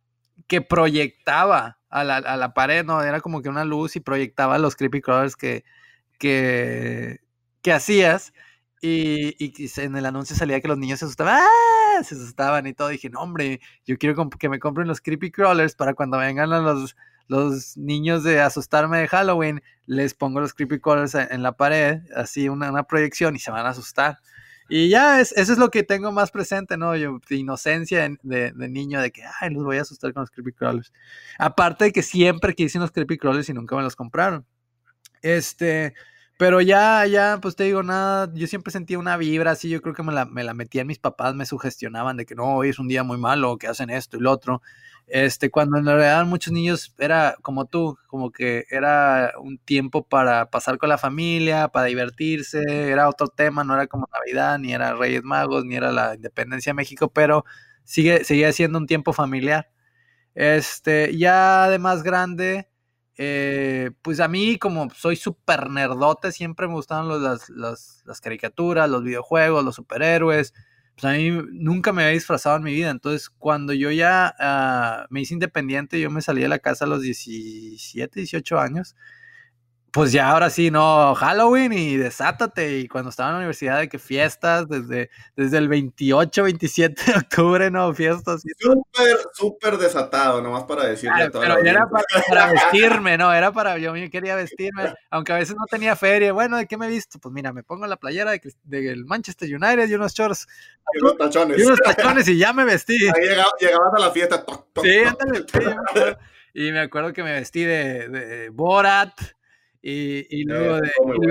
que 0.53 0.62
proyectaba 0.62 1.79
a 1.89 2.03
la, 2.03 2.17
a 2.17 2.38
la 2.38 2.53
pared, 2.53 2.86
¿no? 2.86 3.01
Era 3.01 3.22
como 3.22 3.41
que 3.41 3.50
una 3.50 3.65
luz 3.65 3.95
y 3.95 4.01
proyectaba 4.01 4.60
los 4.60 4.75
creepy 4.75 5.01
crawlers 5.01 5.36
que, 5.36 5.63
que, 6.19 7.22
que 7.63 7.74
hacías. 7.74 8.33
Y, 8.79 9.36
y 9.43 9.72
en 9.81 9.95
el 9.95 10.05
anuncio 10.05 10.36
salía 10.36 10.62
que 10.62 10.67
los 10.67 10.77
niños 10.77 11.00
se 11.00 11.05
asustaban, 11.05 11.39
¡ah! 11.41 12.03
se 12.03 12.13
asustaban 12.13 12.67
y 12.67 12.74
todo. 12.75 12.89
dije, 12.89 13.10
no, 13.10 13.22
hombre, 13.22 13.62
yo 13.83 13.98
quiero 13.98 14.29
que 14.38 14.48
me 14.48 14.60
compren 14.60 14.88
los 14.88 15.01
creepy 15.01 15.31
crawlers 15.31 15.74
para 15.74 15.95
cuando 15.95 16.19
vengan 16.19 16.53
a 16.53 16.60
los, 16.60 16.95
los 17.27 17.75
niños 17.75 18.24
de 18.24 18.39
asustarme 18.39 19.00
de 19.00 19.07
Halloween, 19.07 19.63
les 19.88 20.13
pongo 20.13 20.39
los 20.39 20.53
creepy 20.53 20.79
crawlers 20.79 21.15
en, 21.15 21.29
en 21.31 21.41
la 21.41 21.53
pared, 21.53 22.01
así 22.15 22.48
una, 22.48 22.69
una 22.69 22.83
proyección 22.83 23.36
y 23.36 23.39
se 23.39 23.50
van 23.50 23.65
a 23.65 23.69
asustar. 23.69 24.19
Y 24.70 24.89
ya, 24.89 25.20
es, 25.20 25.32
eso 25.34 25.53
es 25.53 25.60
lo 25.60 25.70
que 25.70 25.84
tengo 25.84 26.12
más 26.12 26.32
presente, 26.32 26.77
¿no? 26.77 26.96
Yo, 26.96 27.20
de 27.29 27.36
inocencia 27.36 28.10
de, 28.24 28.51
de- 28.53 28.70
niño, 28.70 29.01
de 29.01 29.12
que, 29.12 29.24
ay, 29.41 29.50
los 29.51 29.63
voy 29.63 29.77
a 29.77 29.82
asustar 29.82 30.13
con 30.13 30.22
los 30.22 30.32
creepy 30.32 30.53
crawlers. 30.53 30.91
Aparte 31.38 31.86
de 31.86 31.91
que 31.91 32.01
siempre 32.01 32.53
quise 32.55 32.77
unos 32.77 32.91
creepy 32.91 33.17
crawlers 33.17 33.50
y 33.50 33.53
nunca 33.53 33.75
me 33.75 33.84
los 33.84 33.96
compraron. 33.96 34.46
Este, 35.22 35.93
pero 36.44 36.60
ya, 36.60 37.06
ya, 37.06 37.40
pues 37.42 37.56
te 37.56 37.64
digo, 37.64 37.84
nada, 37.84 38.30
yo 38.34 38.48
siempre 38.48 38.70
sentía 38.74 39.00
una 39.00 39.16
vibra 39.16 39.52
así, 39.52 39.70
yo 39.70 39.82
creo 39.82 39.96
que 39.96 40.04
me 40.04 40.12
la, 40.12 40.26
me 40.26 40.44
la 40.44 40.54
metían 40.54 40.88
mis 40.88 41.00
papás, 41.00 41.34
me 41.34 41.46
sugestionaban 41.46 42.18
de 42.18 42.26
que 42.26 42.36
no, 42.36 42.58
hoy 42.58 42.68
es 42.68 42.80
un 42.80 42.90
día 42.90 43.02
muy 43.04 43.18
malo, 43.18 43.58
que 43.58 43.68
hacen 43.68 43.90
esto 43.90 44.18
y 44.18 44.20
lo 44.20 44.30
otro. 44.30 44.62
Este, 45.08 45.50
cuando 45.50 45.78
en 45.78 45.86
realidad 45.86 46.26
muchos 46.26 46.52
niños 46.52 46.94
era 47.00 47.38
como 47.42 47.64
tú, 47.64 47.98
como 48.08 48.30
que 48.30 48.66
era 48.70 49.32
un 49.42 49.58
tiempo 49.58 50.06
para 50.06 50.50
pasar 50.50 50.78
con 50.78 50.90
la 50.90 50.98
familia, 50.98 51.70
para 51.70 51.86
divertirse, 51.86 52.62
era 52.92 53.08
otro 53.08 53.30
tema, 53.30 53.64
no 53.64 53.76
era 53.76 53.88
como 53.88 54.10
Navidad, 54.12 54.60
ni 54.60 54.74
era 54.74 54.96
Reyes 54.96 55.24
Magos, 55.24 55.64
ni 55.64 55.78
era 55.78 55.94
la 55.94 56.14
independencia 56.16 56.72
de 56.72 56.76
México, 56.76 57.10
pero 57.10 57.46
sigue, 57.86 58.26
seguía 58.26 58.52
siendo 58.52 58.80
un 58.80 58.88
tiempo 58.88 59.14
familiar. 59.14 59.70
Este, 60.36 61.18
ya 61.18 61.70
de 61.70 61.80
más 61.80 62.04
grande, 62.04 62.68
eh, 63.17 63.91
pues 64.01 64.20
a 64.20 64.27
mí, 64.27 64.58
como 64.58 64.89
soy 64.91 65.15
súper 65.15 65.70
nerdote, 65.70 66.32
siempre 66.32 66.67
me 66.67 66.74
gustaban 66.74 67.08
los- 67.08 67.22
las, 67.22 67.50
las- 67.50 68.01
las 68.05 68.22
caricaturas, 68.22 68.89
los 68.89 69.03
videojuegos, 69.03 69.63
los 69.63 69.75
superhéroes. 69.75 70.53
Pues 70.96 71.05
a 71.05 71.17
mí 71.17 71.29
nunca 71.51 71.91
me 71.93 72.03
había 72.03 72.13
disfrazado 72.13 72.58
en 72.58 72.63
mi 72.63 72.74
vida. 72.74 72.89
Entonces, 72.91 73.29
cuando 73.29 73.74
yo 73.74 73.91
ya 73.91 74.34
ah, 74.39 75.05
me 75.10 75.22
hice 75.22 75.34
independiente, 75.34 76.00
yo 76.00 76.10
me 76.12 76.22
salí 76.22 76.41
de 76.41 76.48
la 76.50 76.60
casa 76.60 76.86
a 76.86 76.88
los 76.88 77.01
17, 77.01 78.20
18 78.22 78.60
años. 78.60 78.96
Pues 79.94 80.12
ya 80.12 80.32
ahora 80.32 80.50
sí, 80.50 80.72
no, 80.72 81.14
Halloween 81.14 81.72
y 81.72 81.98
desátate. 81.98 82.80
Y 82.80 82.88
cuando 82.88 83.12
estaba 83.12 83.30
en 83.30 83.34
la 83.34 83.38
universidad, 83.42 83.78
de 83.78 83.90
que 83.90 84.00
fiestas, 84.00 84.68
desde, 84.68 85.12
desde 85.36 85.58
el 85.60 85.68
28, 85.68 86.42
27 86.46 87.00
de 87.12 87.18
octubre, 87.20 87.70
no, 87.70 87.94
fiestas. 87.94 88.42
Súper, 88.58 89.18
súper 89.34 89.78
desatado, 89.78 90.42
nomás 90.42 90.64
para 90.64 90.86
decirle 90.86 91.22
Ah, 91.22 91.26
a 91.26 91.30
toda 91.30 91.46
pero 91.46 91.60
era 91.70 91.88
para, 91.88 92.04
para 92.28 92.52
vestirme, 92.52 93.20
¿no? 93.20 93.32
Era 93.32 93.52
para, 93.52 93.78
yo 93.78 93.94
quería 94.10 94.36
vestirme, 94.36 94.96
aunque 95.12 95.32
a 95.32 95.36
veces 95.38 95.56
no 95.56 95.66
tenía 95.70 95.96
feria. 95.96 96.34
Bueno, 96.34 96.58
¿de 96.58 96.66
qué 96.66 96.76
me 96.76 96.88
he 96.88 96.90
visto? 96.90 97.20
Pues 97.20 97.32
mira, 97.32 97.54
me 97.54 97.62
pongo 97.62 97.86
la 97.86 97.98
playera 97.98 98.32
de 98.32 98.42
Crist- 98.42 98.58
del 98.64 99.06
Manchester 99.06 99.48
United 99.48 99.88
y 99.88 99.94
unos 99.94 100.12
shorts 100.16 100.48
Y 100.96 101.02
los 101.04 101.16
tachones. 101.20 101.60
y 101.60 101.62
unos 101.66 101.80
tachones 101.80 102.28
y 102.28 102.38
ya 102.40 102.52
me 102.52 102.64
vestí. 102.66 102.98
Ahí 103.16 103.28
llegaba- 103.30 103.52
llegabas 103.60 103.94
a 103.96 104.00
la 104.00 104.10
fiesta. 104.12 104.44
toc, 104.44 104.74
toc, 104.74 104.84
Sí, 104.86 105.04
toc. 105.04 105.22
ándale, 105.22 105.46
sí, 105.52 105.60
yo 105.62 105.70
me 105.70 105.76
acuerdo. 105.76 106.18
Y 106.56 106.72
me 106.72 106.80
acuerdo 106.80 107.14
que 107.14 107.22
me 107.24 107.34
vestí 107.34 107.64
de, 107.64 108.10
de 108.10 108.50
Borat 108.50 109.14
y, 109.84 110.25
y 110.30 110.44
luego, 110.46 110.80
de- 110.82 110.92
y 111.24 111.28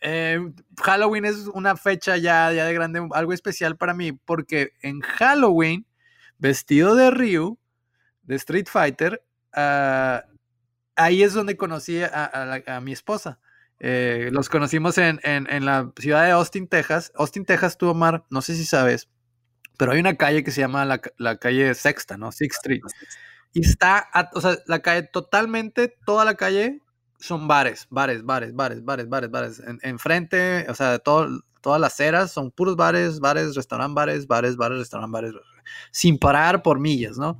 eh, 0.00 0.38
Halloween 0.82 1.24
es 1.24 1.46
una 1.54 1.76
fecha 1.76 2.16
ya, 2.16 2.52
ya 2.52 2.66
de 2.66 2.74
grande, 2.74 3.06
algo 3.12 3.32
especial 3.32 3.76
para 3.76 3.94
mí, 3.94 4.12
porque 4.12 4.72
en 4.82 5.00
Halloween, 5.00 5.86
vestido 6.38 6.94
de 6.94 7.10
Ryu, 7.10 7.58
de 8.22 8.34
Street 8.36 8.66
Fighter, 8.70 9.24
ah, 9.52 10.24
ahí 10.96 11.22
es 11.22 11.34
donde 11.34 11.56
conocí 11.56 12.02
a, 12.02 12.60
a 12.66 12.80
mi 12.80 12.92
esposa. 12.92 13.38
Eh, 13.78 14.28
los 14.32 14.48
conocimos 14.48 14.98
en, 14.98 15.18
en- 15.24 15.48
en 15.50 15.64
la 15.64 15.90
ciudad 15.96 16.24
de 16.24 16.30
Austin, 16.32 16.68
Texas. 16.68 17.10
Austin, 17.16 17.44
Texas, 17.44 17.76
tú, 17.78 17.88
Omar, 17.88 18.24
no 18.30 18.42
sé 18.42 18.54
si 18.54 18.64
sabes, 18.64 19.08
pero 19.78 19.92
hay 19.92 20.00
una 20.00 20.16
calle 20.16 20.44
que 20.44 20.50
se 20.50 20.60
llama 20.60 20.84
la, 20.84 21.00
la 21.16 21.36
calle 21.38 21.74
Sexta, 21.74 22.16
¿no? 22.16 22.30
Sixth 22.32 22.58
Street. 22.58 22.82
Y 23.52 23.60
está, 23.66 23.98
a- 23.98 24.30
o 24.34 24.40
sea, 24.40 24.58
la 24.66 24.80
calle 24.82 25.02
totalmente, 25.04 25.96
toda 26.06 26.24
la 26.24 26.34
calle 26.34 26.80
son 27.22 27.48
bares, 27.48 27.86
bares, 27.90 28.24
bares, 28.24 28.54
bares, 28.54 28.84
bares, 28.84 29.08
bares, 29.08 29.30
bares. 29.30 29.60
En- 29.60 29.80
Enfrente, 29.82 30.66
o 30.70 30.74
sea, 30.74 30.98
todo, 31.00 31.42
todas 31.62 31.80
las 31.80 31.94
aceras 31.94 32.32
son 32.32 32.50
puros 32.52 32.76
bares, 32.76 33.20
bares, 33.20 33.54
restaurant, 33.56 33.94
bares, 33.94 34.26
bares, 34.26 34.56
bares, 34.56 34.78
restaurant, 34.80 35.12
bares, 35.12 35.32
sin 35.92 36.18
parar 36.18 36.62
por 36.62 36.80
millas, 36.80 37.18
¿no? 37.18 37.38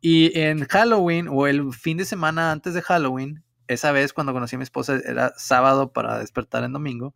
Y 0.00 0.38
en 0.38 0.64
Halloween 0.66 1.28
o 1.30 1.46
el 1.46 1.72
fin 1.74 1.96
de 1.98 2.04
semana 2.04 2.52
antes 2.52 2.74
de 2.74 2.82
Halloween, 2.82 3.44
esa 3.68 3.92
vez 3.92 4.12
cuando 4.12 4.32
conocí 4.32 4.56
a 4.56 4.58
mi 4.58 4.64
esposa 4.64 4.98
era 5.04 5.32
sábado 5.36 5.92
para 5.92 6.18
despertar 6.18 6.64
en 6.64 6.72
domingo, 6.72 7.14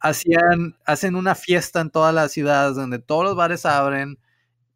hacían, 0.00 0.76
hacen 0.86 1.16
una 1.16 1.34
fiesta 1.36 1.80
en 1.80 1.90
todas 1.90 2.14
las 2.14 2.32
ciudades 2.32 2.76
donde 2.76 2.98
todos 3.00 3.24
los 3.24 3.36
bares 3.36 3.66
abren, 3.66 4.18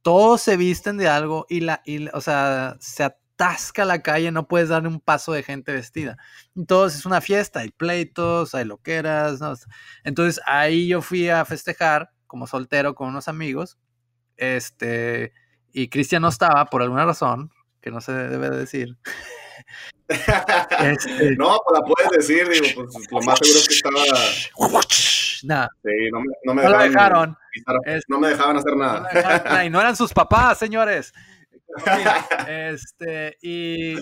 todos 0.03 0.41
se 0.43 0.57
visten 0.57 0.97
de 0.99 1.09
algo 1.09 1.47
y 1.49 1.61
la, 1.61 1.83
y, 1.87 2.09
o 2.09 2.21
sea, 2.21 2.77
se 2.81 3.05
atasca 3.37 3.85
la 3.85 4.01
calle, 4.03 4.31
no 4.31 4.47
puedes 4.47 4.69
darle 4.69 4.89
un 4.89 5.01
paso 5.01 5.33
de 5.33 5.43
gente 5.43 5.73
vestida. 5.73 6.17
Entonces 6.57 7.01
es 7.01 7.07
una 7.07 7.21
fiesta, 7.21 7.61
hay 7.61 7.71
pleitos, 7.71 8.55
hay 8.55 8.65
loqueras, 8.65 9.41
¿no? 9.41 9.55
Entonces 10.05 10.41
ahí 10.47 10.87
yo 10.89 11.03
fui 11.03 11.29
a 11.29 11.45
festejar 11.45 12.11
como 12.27 12.47
soltero 12.47 12.95
con 12.95 13.09
unos 13.09 13.29
amigos, 13.29 13.79
este, 14.37 15.33
y 15.73 15.89
Cristian 15.89 16.23
no 16.23 16.29
estaba 16.29 16.65
por 16.67 16.83
alguna 16.83 17.05
razón, 17.05 17.51
que 17.81 17.91
no 17.91 18.01
se 18.01 18.13
debe 18.13 18.51
de 18.51 18.57
decir. 18.59 18.97
Este- 20.09 21.37
No, 21.39 21.59
pues 21.67 21.81
la 21.81 21.87
puedes 21.87 22.11
decir, 22.29 22.49
digo, 22.49 22.67
pues 22.75 23.11
lo 23.11 23.21
más 23.23 23.39
seguro 23.39 23.59
es 23.61 23.69
que 23.69 23.75
estaba. 23.75 24.03
Sí, 25.45 25.91
no 26.11 26.21
me, 26.21 26.27
no 26.45 26.55
me 26.55 26.63
no 26.63 26.71
lo 26.71 26.79
dejaban. 26.79 26.91
dejaron. 26.91 27.37
pisar- 27.53 28.03
No 28.09 28.19
me 28.19 28.29
dejaban 28.29 28.57
hacer 28.57 28.75
No 28.77 29.03
dejaron 29.13 29.45
nada, 29.45 29.65
y 29.67 29.69
no 29.71 29.79
eran 29.79 29.95
sus 29.95 30.11
papás, 30.15 30.57
señores. 30.59 31.13
Este, 32.49 33.37
y, 33.43 33.97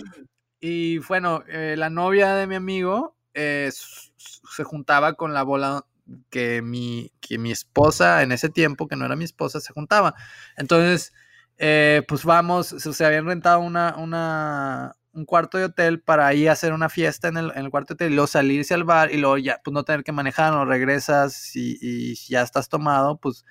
y 0.61 0.99
bueno, 0.99 1.43
eh, 1.49 1.75
la 1.77 1.91
novia 1.91 2.35
de 2.35 2.47
mi 2.47 2.55
amigo 2.55 3.17
eh, 3.35 3.71
se 3.73 4.65
juntaba 4.65 5.15
con 5.15 5.33
la 5.35 5.43
bola 5.43 5.87
que 6.31 6.63
mi, 6.63 7.13
que 7.21 7.39
mi 7.39 7.51
esposa 7.53 8.23
en 8.23 8.33
ese 8.33 8.49
tiempo, 8.49 8.89
que 8.89 8.97
no 8.97 9.05
era 9.07 9.17
mi 9.17 9.25
esposa, 9.25 9.61
se 9.61 9.73
juntaba. 9.73 10.15
Entonces, 10.57 11.13
eh, 11.59 12.03
pues 12.09 12.25
vamos, 12.25 12.69
se, 12.69 13.05
habían 13.05 13.27
rentado 13.27 13.61
una, 13.61 13.97
una, 13.97 14.97
un 15.13 15.25
cuarto 15.25 15.59
de 15.59 15.65
hotel 15.65 16.01
para 16.03 16.33
ir 16.35 16.49
a 16.49 16.53
hacer 16.53 16.73
una 16.73 16.89
fiesta 16.89 17.29
en 17.29 17.37
el, 17.37 17.53
en 17.53 17.65
el 17.65 17.71
cuarto 17.71 17.95
de 17.95 18.05
hotel 18.05 18.13
y 18.13 18.15
luego 18.17 18.27
salirse 18.27 18.75
al 18.75 18.85
bar 18.85 19.13
y 19.13 19.19
luego 19.19 19.39
ya, 19.39 19.61
pues 19.65 19.73
no 19.73 19.85
tener 19.85 20.05
que 20.05 20.13
manejar, 20.13 20.53
no 20.53 20.65
regresas 20.65 21.55
y, 21.57 21.79
y 21.81 22.15
ya 22.29 22.43
estás 22.43 22.69
tomado, 22.69 23.19
pues 23.19 23.45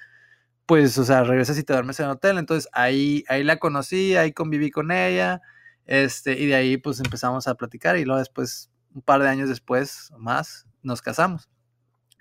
pues, 0.65 0.97
o 0.97 1.03
sea, 1.03 1.23
regresas 1.23 1.57
y 1.57 1.63
te 1.63 1.73
duermes 1.73 1.99
en 1.99 2.05
el 2.05 2.11
hotel. 2.11 2.37
Entonces 2.37 2.69
ahí, 2.73 3.23
ahí 3.27 3.43
la 3.43 3.57
conocí, 3.57 4.15
ahí 4.15 4.31
conviví 4.31 4.71
con 4.71 4.91
ella, 4.91 5.41
este, 5.85 6.39
y 6.39 6.45
de 6.45 6.55
ahí 6.55 6.77
pues 6.77 6.99
empezamos 6.99 7.47
a 7.47 7.55
platicar 7.55 7.97
y 7.97 8.05
luego 8.05 8.19
después, 8.19 8.71
un 8.93 9.01
par 9.01 9.21
de 9.21 9.29
años 9.29 9.49
después 9.49 10.11
más, 10.17 10.67
nos 10.81 11.01
casamos. 11.01 11.49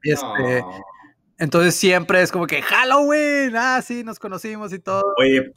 Este, 0.03 0.63
No. 0.63 1.01
Entonces 1.39 1.75
siempre 1.75 2.21
es 2.21 2.31
como 2.31 2.47
que 2.47 2.61
Halloween, 2.61 3.57
ah, 3.57 3.81
sí, 3.83 4.05
nos 4.05 4.19
conocimos 4.19 4.75
y 4.75 4.79
todo. 4.79 5.15
Oye, 5.17 5.53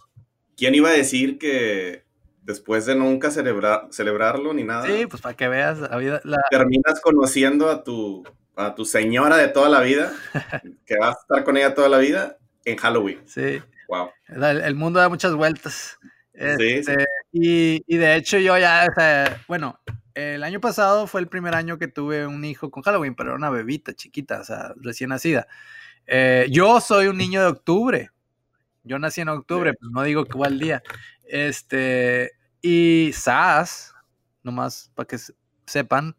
¿quién 0.55 0.75
iba 0.75 0.89
a 0.89 0.93
decir 0.93 1.37
que 1.37 2.05
después 2.41 2.85
de 2.85 2.95
nunca 2.95 3.31
celebrar, 3.31 3.87
celebrarlo 3.91 4.53
ni 4.53 4.63
nada, 4.63 4.85
Sí, 4.85 5.05
pues 5.07 5.21
para 5.21 5.35
que 5.35 5.49
veas, 5.49 5.79
la 5.79 5.97
vida, 5.97 6.21
la, 6.23 6.37
terminas 6.49 7.01
conociendo 7.01 7.69
a 7.69 7.83
tu, 7.83 8.23
a 8.55 8.75
tu 8.75 8.85
señora 8.85 9.35
de 9.35 9.49
toda 9.49 9.67
la 9.67 9.81
vida, 9.81 10.13
que 10.85 10.95
vas 10.97 11.17
a 11.17 11.19
estar 11.19 11.43
con 11.43 11.57
ella 11.57 11.73
toda 11.73 11.89
la 11.89 11.97
vida 11.97 12.37
en 12.65 12.77
Halloween? 12.77 13.21
sí, 13.25 13.61
Wow. 13.89 14.09
el, 14.27 14.43
el 14.61 14.75
mundo 14.75 14.99
da 14.99 15.09
muchas 15.09 15.33
vueltas. 15.35 15.97
Sí, 16.33 16.39
sí. 16.57 16.73
Este, 16.73 17.05
Y, 17.31 17.83
y 17.85 17.97
de 17.97 18.15
hecho 18.15 18.37
yo 18.39 18.57
ya, 18.57 18.87
o 18.89 18.93
sea, 18.99 19.41
bueno, 19.47 19.79
el 20.15 20.43
año 20.43 20.59
pasado 20.59 21.05
fue 21.05 21.21
el 21.21 21.27
primer 21.27 21.53
año 21.55 21.77
que 21.77 21.87
tuve 21.87 22.25
un 22.25 22.43
hijo 22.45 22.71
con 22.71 22.81
Halloween, 22.83 23.13
pero 23.15 23.29
era 23.29 23.37
una 23.37 23.49
bebita 23.49 23.93
chiquita, 23.93 24.41
o 24.41 24.43
sea, 24.43 24.73
recién 24.77 25.09
nacida. 25.09 25.47
Eh, 26.07 26.47
yo 26.49 26.79
soy 26.81 27.07
un 27.07 27.17
niño 27.17 27.41
de 27.41 27.47
octubre. 27.47 28.09
Yo 28.83 28.97
nací 28.99 29.21
en 29.21 29.29
octubre, 29.29 29.73
pues 29.73 29.91
no 29.91 30.01
digo 30.03 30.25
cuál 30.25 30.59
día. 30.59 30.81
Este, 31.27 32.31
y 32.61 33.11
Sas, 33.13 33.93
nomás 34.43 34.91
para 34.95 35.07
que 35.07 35.17
se- 35.17 35.33
sepan, 35.65 36.15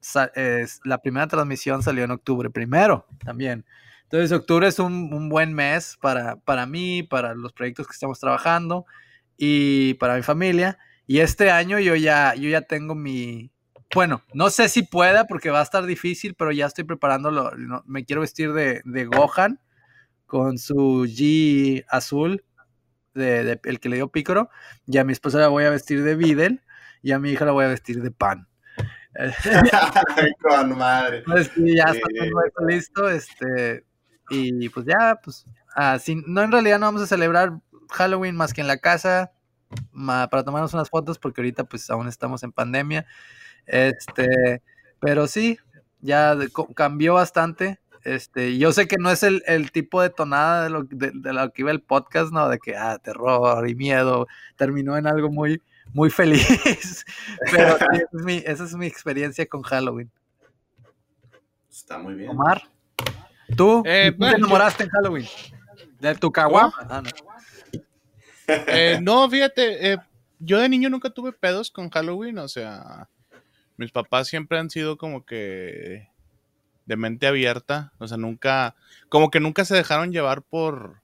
la 0.85 0.99
primera 0.99 1.27
transmisión 1.27 1.83
salió 1.83 2.05
en 2.05 2.11
octubre 2.13 2.51
primero 2.51 3.07
también. 3.25 3.65
Entonces, 4.15 4.39
octubre 4.39 4.69
es 4.69 4.79
un, 4.79 5.29
buen 5.29 5.53
mes 5.55 5.99
para, 6.01 6.37
para 6.37 6.67
mí, 6.67 7.03
para 7.03 7.35
los 7.35 7.53
proyectos 7.53 7.89
que 7.89 7.95
estamos 7.95 8.21
trabajando 8.21 8.87
y 9.37 9.95
para 9.95 10.15
mi 10.15 10.23
familia. 10.23 10.79
Y 11.09 11.19
este 11.19 11.51
año 11.51 11.81
yo 11.81 11.97
ya, 11.97 12.33
yo 12.37 12.49
ya 12.49 12.61
tengo 12.61 12.95
mi... 12.95 13.51
Bueno, 13.93 14.23
no 14.33 14.51
sé 14.51 14.69
si 14.69 14.85
pueda 14.85 15.25
porque 15.27 15.51
va 15.51 15.59
a 15.59 15.65
estar 15.65 15.85
difícil, 15.85 16.37
pero 16.37 16.53
ya 16.53 16.67
estoy 16.67 16.85
preparándolo. 16.85 17.51
me 17.87 18.05
quiero 18.05 18.21
vestir 18.21 18.53
de, 18.53 18.83
de 18.85 19.05
Gohan 19.05 19.59
con 20.27 20.59
su 20.59 21.07
G 21.09 21.85
azul, 21.89 22.45
de, 23.15 23.59
el 23.65 23.81
que 23.81 23.89
le 23.89 23.97
dio 23.97 24.13
Pícoro. 24.13 24.49
Y 24.87 24.99
a 24.99 25.05
mi 25.05 25.13
esposa 25.13 25.41
la 25.41 25.49
voy 25.49 25.65
a 25.65 25.71
vestir 25.71 26.05
de 26.05 26.15
Videl 26.15 26.63
y 27.03 27.11
a 27.11 27.19
mi 27.19 27.33
hija 27.33 27.47
la 27.47 27.51
voy 27.51 27.65
a 27.65 27.69
vestir 27.69 28.01
de 28.01 28.13
Pan. 28.13 28.47
con 30.41 30.79
madre. 30.79 31.25
Pues 31.27 31.51
ya 31.57 31.87
está 31.87 32.09
todo 32.55 32.69
listo. 32.69 33.09
Este, 33.11 33.85
y 34.31 34.69
pues 34.69 34.87
ya, 34.87 35.21
pues, 35.23 35.47
así, 35.75 36.23
no 36.27 36.43
en 36.43 36.53
realidad 36.53 36.79
no 36.79 36.87
vamos 36.87 37.03
a 37.03 37.07
celebrar 37.07 37.53
Halloween 37.91 38.37
más 38.37 38.53
que 38.53 38.61
en 38.61 38.67
la 38.67 38.79
casa 38.79 39.33
para 40.31 40.45
tomarnos 40.45 40.75
unas 40.75 40.91
fotos 40.91 41.19
porque 41.19 41.41
ahorita 41.41 41.65
pues 41.65 41.91
aún 41.91 42.09
estamos 42.09 42.43
en 42.43 42.53
pandemia. 42.53 43.07
Este, 43.67 44.63
pero 45.01 45.27
sí, 45.27 45.59
ya 46.01 46.37
cambió 46.75 47.15
bastante. 47.15 47.81
Este, 48.05 48.59
yo 48.59 48.71
sé 48.73 48.87
que 48.87 48.97
no 48.99 49.11
es 49.11 49.23
el, 49.23 49.71
tipo 49.73 50.03
de 50.03 50.11
tonada 50.11 50.65
de 50.65 50.71
lo, 50.71 50.85
de, 50.85 51.13
lo, 51.33 51.53
que 51.53 51.63
iba 51.63 51.71
el 51.71 51.81
podcast, 51.81 52.33
¿no? 52.33 52.49
De 52.51 52.59
que, 52.59 52.77
ah, 52.77 52.99
terror 52.99 53.67
y 53.67 53.75
miedo, 53.75 54.27
terminó 54.57 54.99
en 54.99 55.07
algo 55.07 55.31
muy, 55.31 55.63
muy 55.95 56.11
feliz. 56.11 57.07
Pero 57.51 57.79
esa, 57.79 58.65
es 58.65 58.75
mi, 58.75 58.87
experiencia 58.87 59.47
con 59.47 59.63
Halloween. 59.63 60.11
Está 61.71 61.99
muy 61.99 62.15
bien. 62.15 62.31
Omar, 62.31 62.63
¿tú? 63.57 63.83
Eh, 63.87 64.15
te 64.19 64.27
enamoraste 64.27 64.85
en 64.85 64.91
Halloween? 64.91 65.27
¿De 66.01 66.15
tu 66.15 66.31
caguama? 66.31 66.73
Ah, 66.89 67.03
no. 67.03 67.11
Eh, 68.47 68.99
no, 69.01 69.29
fíjate, 69.31 69.93
eh, 69.93 69.99
yo 70.39 70.59
de 70.59 70.69
niño 70.69 70.91
nunca 70.91 71.11
tuve 71.11 71.33
pedos 71.33 71.71
con 71.71 71.91
Halloween, 71.91 72.39
o 72.39 72.49
sea, 72.49 73.09
mis 73.77 73.91
papás 73.91 74.29
siempre 74.29 74.59
han 74.59 74.71
sido 74.71 74.99
como 74.99 75.25
que 75.25 76.09
de 76.87 76.97
mente 76.97 77.27
abierta, 77.27 77.93
o 77.99 78.07
sea, 78.07 78.19
nunca, 78.19 78.75
como 79.09 79.31
que 79.31 79.41
nunca 79.41 79.65
se 79.65 79.75
dejaron 79.75 80.13
llevar 80.13 80.43
por, 80.43 81.01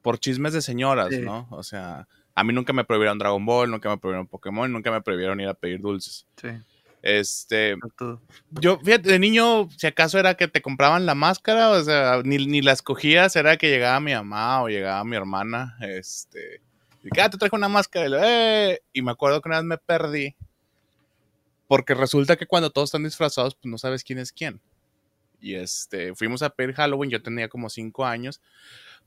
por 0.00 0.18
chismes 0.18 0.54
de 0.54 0.62
señoras, 0.62 1.10
¿no? 1.20 1.46
O 1.50 1.62
sea, 1.62 2.08
a 2.34 2.44
mí 2.44 2.52
nunca 2.52 2.72
me 2.72 2.84
prohibieron 2.84 3.18
Dragon 3.18 3.44
Ball, 3.44 3.70
nunca 3.70 3.90
me 3.90 3.98
prohibieron 3.98 4.26
Pokémon, 4.26 4.72
nunca 4.72 4.90
me 4.90 5.02
prohibieron 5.02 5.40
ir 5.40 5.48
a 5.48 5.54
pedir 5.54 5.80
dulces. 5.80 6.26
Sí. 6.40 6.48
Este, 7.02 7.76
yo, 8.50 8.78
fíjate, 8.80 9.10
de 9.10 9.18
niño, 9.18 9.68
si 9.76 9.86
acaso 9.86 10.18
era 10.18 10.34
que 10.34 10.48
te 10.48 10.62
compraban 10.62 11.06
la 11.06 11.14
máscara, 11.14 11.70
o 11.70 11.82
sea, 11.82 12.22
ni, 12.24 12.44
ni 12.46 12.60
la 12.60 12.72
escogías, 12.72 13.36
era 13.36 13.56
que 13.56 13.70
llegaba 13.70 14.00
mi 14.00 14.12
mamá 14.14 14.62
o 14.62 14.68
llegaba 14.68 15.04
mi 15.04 15.16
hermana, 15.16 15.76
este, 15.80 16.60
y 17.02 17.20
ah, 17.20 17.30
te 17.30 17.38
traje 17.38 17.54
una 17.54 17.68
máscara. 17.68 18.08
Y, 18.08 18.12
eh", 18.22 18.82
y 18.92 19.02
me 19.02 19.12
acuerdo 19.12 19.40
que 19.40 19.48
una 19.48 19.58
vez 19.58 19.64
me 19.64 19.78
perdí. 19.78 20.36
Porque 21.66 21.94
resulta 21.94 22.36
que 22.36 22.46
cuando 22.46 22.70
todos 22.70 22.88
están 22.88 23.04
disfrazados, 23.04 23.54
pues 23.54 23.70
no 23.70 23.78
sabes 23.78 24.02
quién 24.02 24.18
es 24.18 24.32
quién. 24.32 24.60
Y 25.40 25.54
este, 25.54 26.14
fuimos 26.14 26.42
a 26.42 26.50
pedir 26.50 26.74
Halloween, 26.74 27.10
yo 27.10 27.22
tenía 27.22 27.48
como 27.48 27.68
cinco 27.68 28.04
años. 28.06 28.40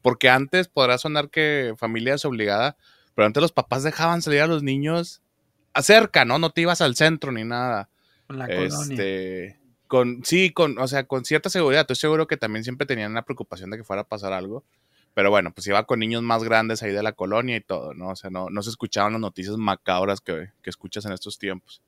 Porque 0.02 0.30
antes 0.30 0.68
podrá 0.68 0.98
sonar 0.98 1.30
que 1.30 1.74
familia 1.78 2.16
es 2.16 2.26
obligada, 2.26 2.78
pero 3.16 3.26
antes 3.26 3.42
los 3.42 3.52
papás 3.52 3.84
dejaban 3.84 4.22
salir 4.22 4.42
a 4.42 4.48
los 4.48 4.64
niños 4.64 5.22
acerca, 5.74 6.26
¿no? 6.26 6.40
No 6.40 6.52
te 6.52 6.62
ibas 6.62 6.82
al 6.82 6.96
centro 6.96 7.32
ni 7.32 7.44
nada. 7.44 7.90
Con 8.32 8.40
la 8.40 8.46
este, 8.46 9.60
Con, 9.88 10.24
sí, 10.24 10.52
con, 10.52 10.80
o 10.80 10.88
sea, 10.88 11.04
con 11.06 11.26
cierta 11.26 11.50
seguridad. 11.50 11.82
Estoy 11.82 11.98
seguro 11.98 12.28
que 12.28 12.38
también 12.38 12.64
siempre 12.64 12.88
tenían 12.88 13.14
la 13.14 13.26
preocupación 13.26 13.70
de 13.72 13.78
que 13.78 13.84
fuera 13.84 14.04
a 14.04 14.08
pasar 14.08 14.32
algo. 14.32 14.64
Pero 15.14 15.30
bueno, 15.30 15.54
pues 15.54 15.68
iba 15.68 15.84
con 15.86 16.00
niños 16.00 16.22
más 16.22 16.46
grandes 16.46 16.82
ahí 16.82 16.94
de 16.94 17.04
la 17.04 17.12
colonia 17.12 17.58
y 17.58 17.62
todo, 17.62 17.94
¿no? 17.94 18.12
O 18.12 18.16
sea, 18.16 18.30
no, 18.30 18.50
no 18.50 18.62
se 18.62 18.70
escuchaban 18.70 19.12
las 19.12 19.20
noticias 19.20 19.58
macabras 19.58 20.22
que, 20.22 20.52
que 20.62 20.70
escuchas 20.70 21.04
en 21.06 21.12
estos 21.12 21.38
tiempos. 21.38 21.82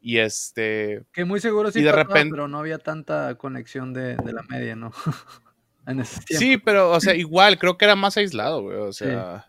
Y 0.00 0.18
este. 0.18 1.04
Que 1.12 1.24
muy 1.24 1.38
seguro 1.38 1.70
sí, 1.70 1.78
y 1.78 1.82
de 1.82 1.92
repente, 1.92 2.30
pero 2.30 2.48
no 2.48 2.58
había 2.58 2.78
tanta 2.78 3.36
conexión 3.36 3.94
de, 3.94 4.16
de 4.16 4.32
la 4.32 4.42
media, 4.42 4.74
¿no? 4.74 4.90
en 5.86 6.00
ese 6.00 6.20
sí, 6.26 6.58
pero, 6.58 6.90
o 6.90 7.00
sea, 7.00 7.14
igual, 7.14 7.60
creo 7.60 7.78
que 7.78 7.84
era 7.84 7.94
más 7.94 8.16
aislado, 8.16 8.62
güey. 8.62 8.78
O 8.78 8.92
sea, 8.92 9.46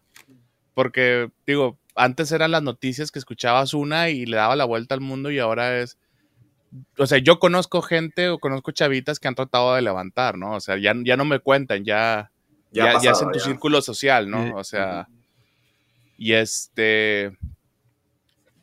porque, 0.75 1.31
digo, 1.47 1.79
antes 1.95 2.31
eran 2.31 2.51
las 2.51 2.63
noticias 2.63 3.11
que 3.11 3.19
escuchabas 3.19 3.73
una 3.73 4.09
y 4.09 4.25
le 4.25 4.37
daba 4.37 4.55
la 4.55 4.65
vuelta 4.65 4.95
al 4.95 5.01
mundo 5.01 5.31
y 5.31 5.39
ahora 5.39 5.79
es. 5.79 5.97
O 6.97 7.07
sea, 7.07 7.19
yo 7.19 7.39
conozco 7.39 7.81
gente 7.81 8.29
o 8.29 8.39
conozco 8.39 8.71
chavitas 8.71 9.19
que 9.19 9.27
han 9.27 9.35
tratado 9.35 9.75
de 9.75 9.81
levantar, 9.81 10.37
¿no? 10.37 10.55
O 10.55 10.59
sea, 10.59 10.77
ya, 10.77 10.93
ya 11.03 11.15
no 11.15 11.23
me 11.23 11.39
cuentan, 11.39 11.85
ya 11.85 12.31
ya, 12.75 13.01
ya, 13.01 13.11
es 13.11 13.21
en 13.21 13.31
tu 13.31 13.39
círculo 13.39 13.81
social, 13.81 14.29
¿no? 14.29 14.55
O 14.55 14.63
sea, 14.63 15.07
y 16.17 16.33
este... 16.33 17.37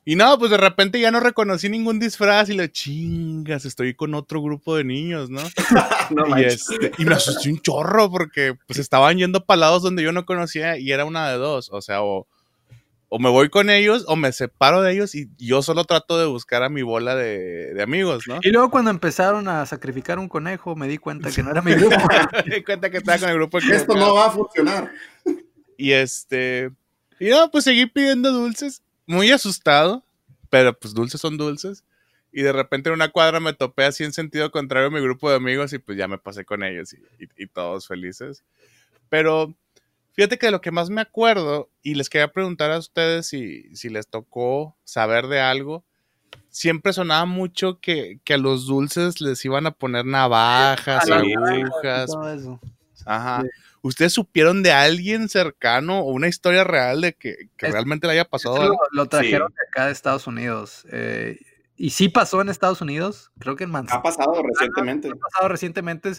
Y 0.05 0.17
no, 0.17 0.37
pues 0.37 0.51
de 0.51 0.57
repente 0.57 1.01
ya 1.01 1.13
no 1.13 1.21
reconocí 1.21 1.69
ningún 1.69 2.01
disfraz 2.01 2.49
y 2.49 2.55
le 2.55 2.73
chingas, 2.73 3.65
estoy 3.65 3.95
con 3.95 4.15
otro 4.15 4.43
grupo 4.43 4.75
de 4.75 4.83
niños, 4.83 5.31
¿no? 5.31 5.41
y, 6.37 6.43
este, 6.43 6.91
y, 6.99 7.05
me 7.05 7.15
asusté 7.15 7.51
un 7.51 7.61
chorro 7.61 8.11
porque 8.11 8.55
pues 8.67 8.81
estaban 8.81 9.17
yendo 9.17 9.45
para 9.45 9.61
lados 9.61 9.85
donde 9.85 10.03
yo 10.03 10.11
no 10.11 10.27
conocía 10.27 10.77
y 10.77 10.91
era 10.91 11.05
una 11.05 11.31
de 11.31 11.37
dos, 11.37 11.71
o 11.73 11.81
sea, 11.81 12.03
o, 12.03 12.27
o 13.15 13.19
me 13.19 13.29
voy 13.29 13.51
con 13.51 13.69
ellos 13.69 14.07
o 14.09 14.17
me 14.17 14.33
separo 14.33 14.81
de 14.81 14.95
ellos 14.95 15.15
y 15.15 15.29
yo 15.37 15.61
solo 15.61 15.85
trato 15.85 16.19
de 16.19 16.25
buscar 16.25 16.63
a 16.63 16.71
mi 16.71 16.81
bola 16.81 17.15
de, 17.15 17.79
amigos, 17.83 18.27
¿no? 18.27 18.39
Y 18.41 18.49
luego 18.49 18.71
cuando 18.71 18.91
empezaron 18.91 19.49
a 19.49 19.67
sacrificar 19.67 20.19
un 20.19 20.31
conejo 20.31 20.75
me 20.77 20.89
di 20.89 20.97
cuenta 20.97 21.31
que 21.31 21.43
no 21.43 21.51
era 21.51 21.61
mi 21.61 21.75
grupo. 21.75 21.95
me 22.47 22.55
di 22.55 22.65
cuenta 22.65 22.89
que 22.89 22.97
estaba 22.97 23.19
con 23.19 23.29
el 23.29 23.35
grupo. 23.35 23.59
Que 23.59 23.75
Esto 23.75 23.95
no 23.95 24.15
va 24.15 24.29
a 24.29 24.31
funcionar. 24.31 24.91
Y 25.77 25.93
este... 25.93 26.71
Y 27.21 27.29
no, 27.29 27.51
pues 27.51 27.65
seguí 27.65 27.85
pidiendo 27.85 28.33
dulces, 28.33 28.83
muy 29.05 29.31
asustado, 29.31 30.03
pero 30.49 30.73
pues 30.73 30.95
dulces 30.95 31.21
son 31.21 31.37
dulces. 31.37 31.85
Y 32.33 32.41
de 32.41 32.53
repente 32.55 32.89
en 32.89 32.95
una 32.95 33.11
cuadra 33.11 33.41
me 33.41 33.53
topé 33.53 33.85
así 33.85 34.05
en 34.05 34.15
sentido 34.15 34.51
contrario 34.51 34.89
a 34.89 34.91
mi 34.91 35.03
grupo 35.03 35.29
de 35.29 35.37
amigos 35.37 35.75
y 35.75 35.79
pues 35.79 35.99
ya 35.99 36.09
me 36.09 36.17
pasé 36.17 36.47
con 36.47 36.63
ellos 36.63 36.97
y 37.19 37.47
todos 37.49 37.87
felices. 37.87 38.43
Pero 39.11 39.55
Fíjate 40.13 40.39
que 40.39 40.47
de 40.47 40.53
lo 40.53 40.61
que 40.61 40.71
más 40.71 40.91
me 40.91 41.01
acuerdo, 41.01 41.71
y 41.83 41.95
les 41.95 42.11
quería 42.11 42.33
preguntar 42.33 42.71
a 42.71 42.79
ustedes 42.79 43.27
si, 43.27 43.75
si 43.75 43.89
les 43.89 44.07
tocó 44.09 44.77
saber 44.85 45.27
de 45.27 45.41
algo, 45.41 45.85
siempre 46.51 46.93
sonaba 46.93 47.25
mucho 47.25 47.81
que, 47.81 48.21
a 48.29 48.37
los 48.37 48.67
dulces 48.67 49.21
les 49.21 49.45
iban 49.45 49.67
a 49.67 49.73
poner 49.73 50.05
navajas, 50.05 51.11
agujas. 51.11 52.11
Ajá. 53.05 53.43
¿Ustedes 53.81 54.13
supieron 54.13 54.63
de 54.63 54.71
alguien 54.71 55.29
cercano 55.29 56.01
o 56.01 56.13
una 56.13 56.29
historia 56.29 56.63
real 56.63 57.01
de 57.01 57.15
que, 57.15 57.49
realmente 57.59 58.07
le 58.07 58.13
haya 58.13 58.25
pasado? 58.27 58.79
Lo, 58.93 59.07
trajeron 59.07 59.53
de 59.53 59.67
acá 59.69 59.87
de 59.87 59.93
Estados 59.93 60.27
Unidos. 60.27 60.87
Eh, 60.93 61.41
y 61.77 61.91
sí 61.91 62.09
pasó 62.09 62.41
en 62.43 62.49
Estados 62.49 62.81
Unidos, 62.81 63.33
creo 63.41 63.57
que 63.57 63.65
en 63.65 63.71
Manzana. 63.71 63.99
Ha 63.99 64.03
pasado 64.03 64.41
recientemente. 64.41 65.09
Ha 65.09 65.17
pasado 65.17 65.49
recientemente, 65.49 66.13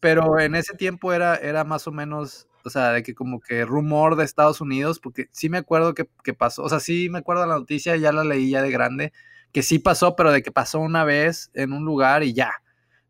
pero 0.00 0.38
en 0.38 0.54
ese 0.54 0.74
tiempo 0.74 1.12
era, 1.12 1.36
era 1.36 1.64
más 1.64 1.86
o 1.86 1.92
menos 1.92 2.47
o 2.64 2.70
sea, 2.70 2.92
de 2.92 3.02
que 3.02 3.14
como 3.14 3.40
que 3.40 3.64
rumor 3.64 4.16
de 4.16 4.24
Estados 4.24 4.60
Unidos, 4.60 5.00
porque 5.00 5.28
sí 5.32 5.48
me 5.48 5.58
acuerdo 5.58 5.94
que, 5.94 6.06
pasó, 6.34 6.62
o 6.62 6.68
sea, 6.68 6.80
sí 6.80 7.08
me 7.10 7.18
acuerdo 7.18 7.46
la 7.46 7.54
noticia, 7.54 7.96
ya 7.96 8.12
la 8.12 8.24
leí 8.24 8.50
ya 8.50 8.62
de 8.62 8.70
grande, 8.70 9.12
que 9.52 9.62
sí 9.62 9.78
pasó, 9.78 10.16
pero 10.16 10.30
de 10.30 10.42
que 10.42 10.52
pasó 10.52 10.80
una 10.80 11.04
vez 11.04 11.50
en 11.54 11.72
un 11.72 11.84
lugar 11.84 12.22
y 12.22 12.34
ya, 12.34 12.52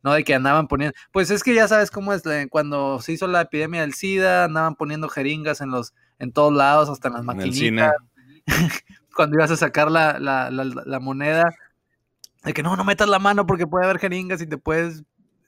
no 0.02 0.12
de 0.12 0.24
que 0.24 0.34
andaban 0.34 0.68
poniendo, 0.68 0.96
pues 1.12 1.30
es 1.30 1.42
que 1.42 1.54
ya 1.54 1.66
sabes 1.68 1.90
cómo 1.90 2.12
es, 2.12 2.22
cuando 2.50 3.00
se 3.00 3.12
hizo 3.12 3.26
la 3.26 3.42
epidemia 3.42 3.80
del 3.80 3.94
SIDA, 3.94 4.44
andaban 4.44 4.76
poniendo 4.76 5.08
jeringas 5.08 5.60
en 5.60 5.70
los, 5.70 5.94
en 6.18 6.32
todos 6.32 6.52
lados, 6.52 6.88
hasta 6.88 7.08
en 7.08 7.14
las 7.14 7.24
maquinitas. 7.24 7.92
cuando 9.18 9.36
ibas 9.36 9.50
a 9.50 9.56
sacar 9.56 9.90
la, 9.90 10.20
la, 10.20 10.48
la, 10.50 11.00
moneda, 11.00 11.52
de 12.44 12.52
que 12.52 12.62
no, 12.62 12.76
no 12.76 12.84
metas 12.84 13.08
la 13.08 13.18
mano 13.18 13.46
porque 13.46 13.66
puede 13.66 13.84
haber 13.84 13.98
jeringas 13.98 14.40
y 14.40 14.46
te 14.46 14.58
puedes 14.58 15.02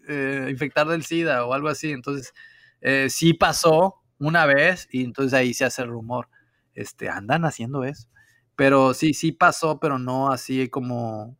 eh, 0.08 0.48
infectar 0.50 0.88
del 0.88 1.04
SIDA 1.04 1.44
o 1.44 1.54
algo 1.54 1.68
así. 1.68 1.92
Entonces, 1.92 2.34
eh, 2.80 3.08
sí 3.10 3.34
pasó, 3.34 4.00
una 4.20 4.46
vez 4.46 4.86
y 4.92 5.02
entonces 5.02 5.32
ahí 5.32 5.52
se 5.54 5.64
hace 5.64 5.82
el 5.82 5.88
rumor. 5.88 6.28
Este, 6.74 7.08
andan 7.08 7.44
haciendo 7.44 7.84
eso. 7.84 8.08
Pero 8.54 8.94
sí, 8.94 9.14
sí 9.14 9.32
pasó, 9.32 9.80
pero 9.80 9.98
no 9.98 10.30
así 10.30 10.68
como, 10.68 11.36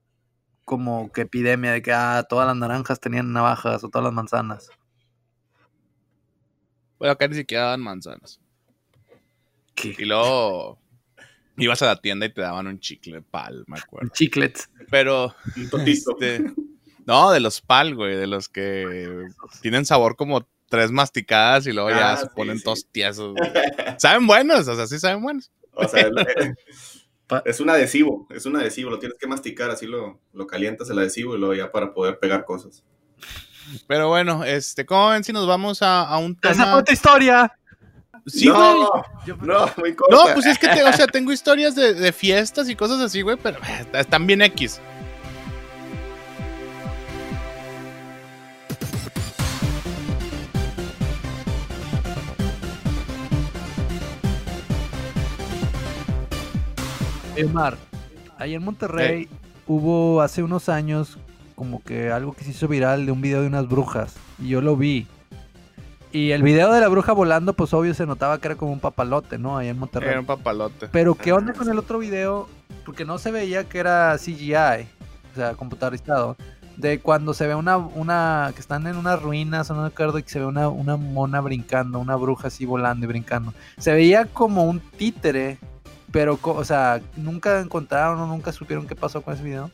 como 0.65 1.13
que 1.13 1.23
epidemia 1.23 1.73
de 1.73 1.83
que 1.83 1.93
ah, 1.93 2.27
todas 2.29 2.47
las 2.47 2.57
naranjas 2.57 2.99
tenían 2.99 3.33
navajas 3.33 3.85
o 3.85 3.89
todas 3.91 4.05
las 4.05 4.15
manzanas. 4.15 4.71
Bueno, 6.99 7.13
acá 7.13 7.29
ni 7.29 7.35
siquiera 7.37 7.65
daban 7.65 7.83
manzanas. 7.83 8.41
Y 9.83 10.05
luego 10.05 10.79
ibas 11.57 11.81
a 11.83 11.87
la 11.87 12.01
tienda 12.01 12.27
y 12.27 12.33
te 12.33 12.41
daban 12.41 12.67
un 12.67 12.81
chicle 12.81 13.23
pal, 13.23 13.65
me 13.67 13.79
acuerdo. 13.79 14.07
Un 14.07 14.13
chiclet. 14.13 14.69
Pero. 14.91 15.35
Este, 15.87 16.53
no, 17.07 17.31
de 17.31 17.41
los 17.41 17.61
pal, 17.61 17.95
güey, 17.95 18.17
de 18.17 18.27
los 18.27 18.49
que 18.49 19.27
tienen 19.61 19.85
sabor 19.85 20.17
como 20.17 20.47
tres 20.71 20.91
masticadas 20.91 21.67
y 21.67 21.73
luego 21.73 21.91
ya 21.91 22.13
ah, 22.13 22.17
se 22.17 22.27
ponen 22.29 22.63
todos 22.63 22.87
tiesos. 22.91 23.35
saben 23.99 24.27
buenos, 24.27 24.67
o 24.67 24.75
sea, 24.75 24.87
sí 24.87 24.99
saben 24.99 25.21
buenos. 25.23 25.51
O 25.75 25.87
sea, 25.87 26.09
Es 27.45 27.61
un 27.61 27.71
adhesivo, 27.71 28.27
es 28.31 28.45
un 28.47 28.57
adhesivo, 28.57 28.91
lo 28.91 28.99
tienes 28.99 29.17
que 29.19 29.29
masticar, 29.29 29.71
así 29.71 29.87
lo, 29.87 30.19
lo 30.33 30.47
calientas 30.49 30.91
el 30.91 30.99
adhesivo 30.99 31.37
y 31.37 31.39
luego 31.39 31.55
ya 31.55 31.71
para 31.71 31.95
poder 31.95 32.19
pegar 32.19 32.45
cosas. 32.45 32.83
Pero 33.87 34.09
bueno, 34.09 34.43
este, 34.43 34.85
¿cómo 34.85 35.11
ven 35.11 35.23
si 35.23 35.33
nos 35.33 35.47
vamos 35.47 35.81
a, 35.83 36.03
a 36.03 36.19
un 36.19 36.37
¡Esa 36.43 36.65
tema? 36.65 36.85
tu 36.85 36.93
historia! 36.93 37.53
Sí, 38.27 38.49
güey. 38.49 38.59
no, 38.61 38.91
Yo- 39.25 39.37
no, 39.37 39.71
muy 39.77 39.95
corta. 39.95 40.17
No, 40.17 40.35
pues 40.35 40.47
es 40.47 40.59
que, 40.59 40.69
te- 40.69 40.83
o 40.83 40.93
sea, 40.93 41.07
tengo 41.13 41.31
historias 41.33 41.77
de, 41.77 41.95
de 41.95 42.13
fiestas 42.13 42.69
y 42.69 42.75
cosas 42.75 43.01
así, 43.01 43.23
güey, 43.23 43.37
pero 43.41 43.59
eh, 43.59 43.87
están 43.95 44.27
bien 44.27 44.43
X. 44.43 44.81
Omar, 57.45 57.77
ahí 58.39 58.55
en 58.55 58.63
Monterrey 58.63 59.29
hubo 59.67 60.21
hace 60.21 60.43
unos 60.43 60.69
años 60.69 61.19
como 61.55 61.83
que 61.83 62.11
algo 62.11 62.33
que 62.33 62.43
se 62.43 62.53
hizo 62.53 62.69
viral 62.69 63.05
de 63.05 63.13
un 63.13 63.21
video 63.21 63.43
de 63.43 63.47
unas 63.47 63.69
brujas. 63.69 64.17
Y 64.39 64.49
yo 64.49 64.63
lo 64.63 64.77
vi. 64.77 65.07
Y 66.11 66.33
el 66.33 66.43
video 66.43 66.73
de 66.73 66.81
la 66.81 66.89
bruja 66.89 67.13
volando, 67.13 67.53
pues 67.53 67.75
obvio 67.75 67.93
se 67.95 68.07
notaba 68.07 68.41
que 68.41 68.49
era 68.49 68.55
como 68.57 68.73
un 68.73 68.81
papalote, 68.81 69.39
¿no? 69.39 69.59
Ahí 69.59 69.69
en 69.69 69.79
Monterrey. 69.79 70.09
Era 70.09 70.21
un 70.21 70.27
papalote. 70.27 70.89
Pero 70.89 71.15
¿qué 71.15 71.33
onda 71.33 71.53
con 71.53 71.69
el 71.69 71.79
otro 71.79 71.99
video? 71.99 72.49
Porque 72.85 73.05
no 73.05 73.19
se 73.19 73.31
veía 73.31 73.69
que 73.69 73.79
era 73.79 74.17
CGI, 74.17 74.89
o 75.33 75.37
sea, 75.37 75.55
computarizado. 75.55 76.37
De 76.79 76.99
cuando 76.99 77.35
se 77.35 77.47
ve 77.47 77.55
una, 77.55 77.77
una, 77.77 78.53
que 78.55 78.61
están 78.61 78.87
en 78.87 78.97
unas 78.97 79.21
ruinas, 79.23 79.71
o 79.71 79.75
no 79.75 79.83
me 79.83 79.89
acuerdo, 79.89 80.19
y 80.19 80.23
que 80.23 80.31
se 80.31 80.39
ve 80.39 80.47
una, 80.47 80.69
una 80.69 80.97
mona 80.97 81.43
brincando, 81.43 81.99
una 81.99 82.17
bruja 82.17 82.49
así 82.49 82.65
volando 82.65 83.05
y 83.05 83.09
brincando. 83.09 83.53
Se 83.77 83.93
veía 83.93 84.25
como 84.25 84.65
un 84.65 84.81
títere, 84.81 85.59
pero, 86.13 86.39
o 86.43 86.65
sea, 86.65 87.01
nunca 87.17 87.61
encontraron 87.61 88.19
o 88.21 88.27
nunca 88.27 88.53
supieron 88.53 88.87
qué 88.87 88.97
pasó 88.97 89.23
con 89.23 89.35
ese 89.35 89.43
video. 89.43 89.71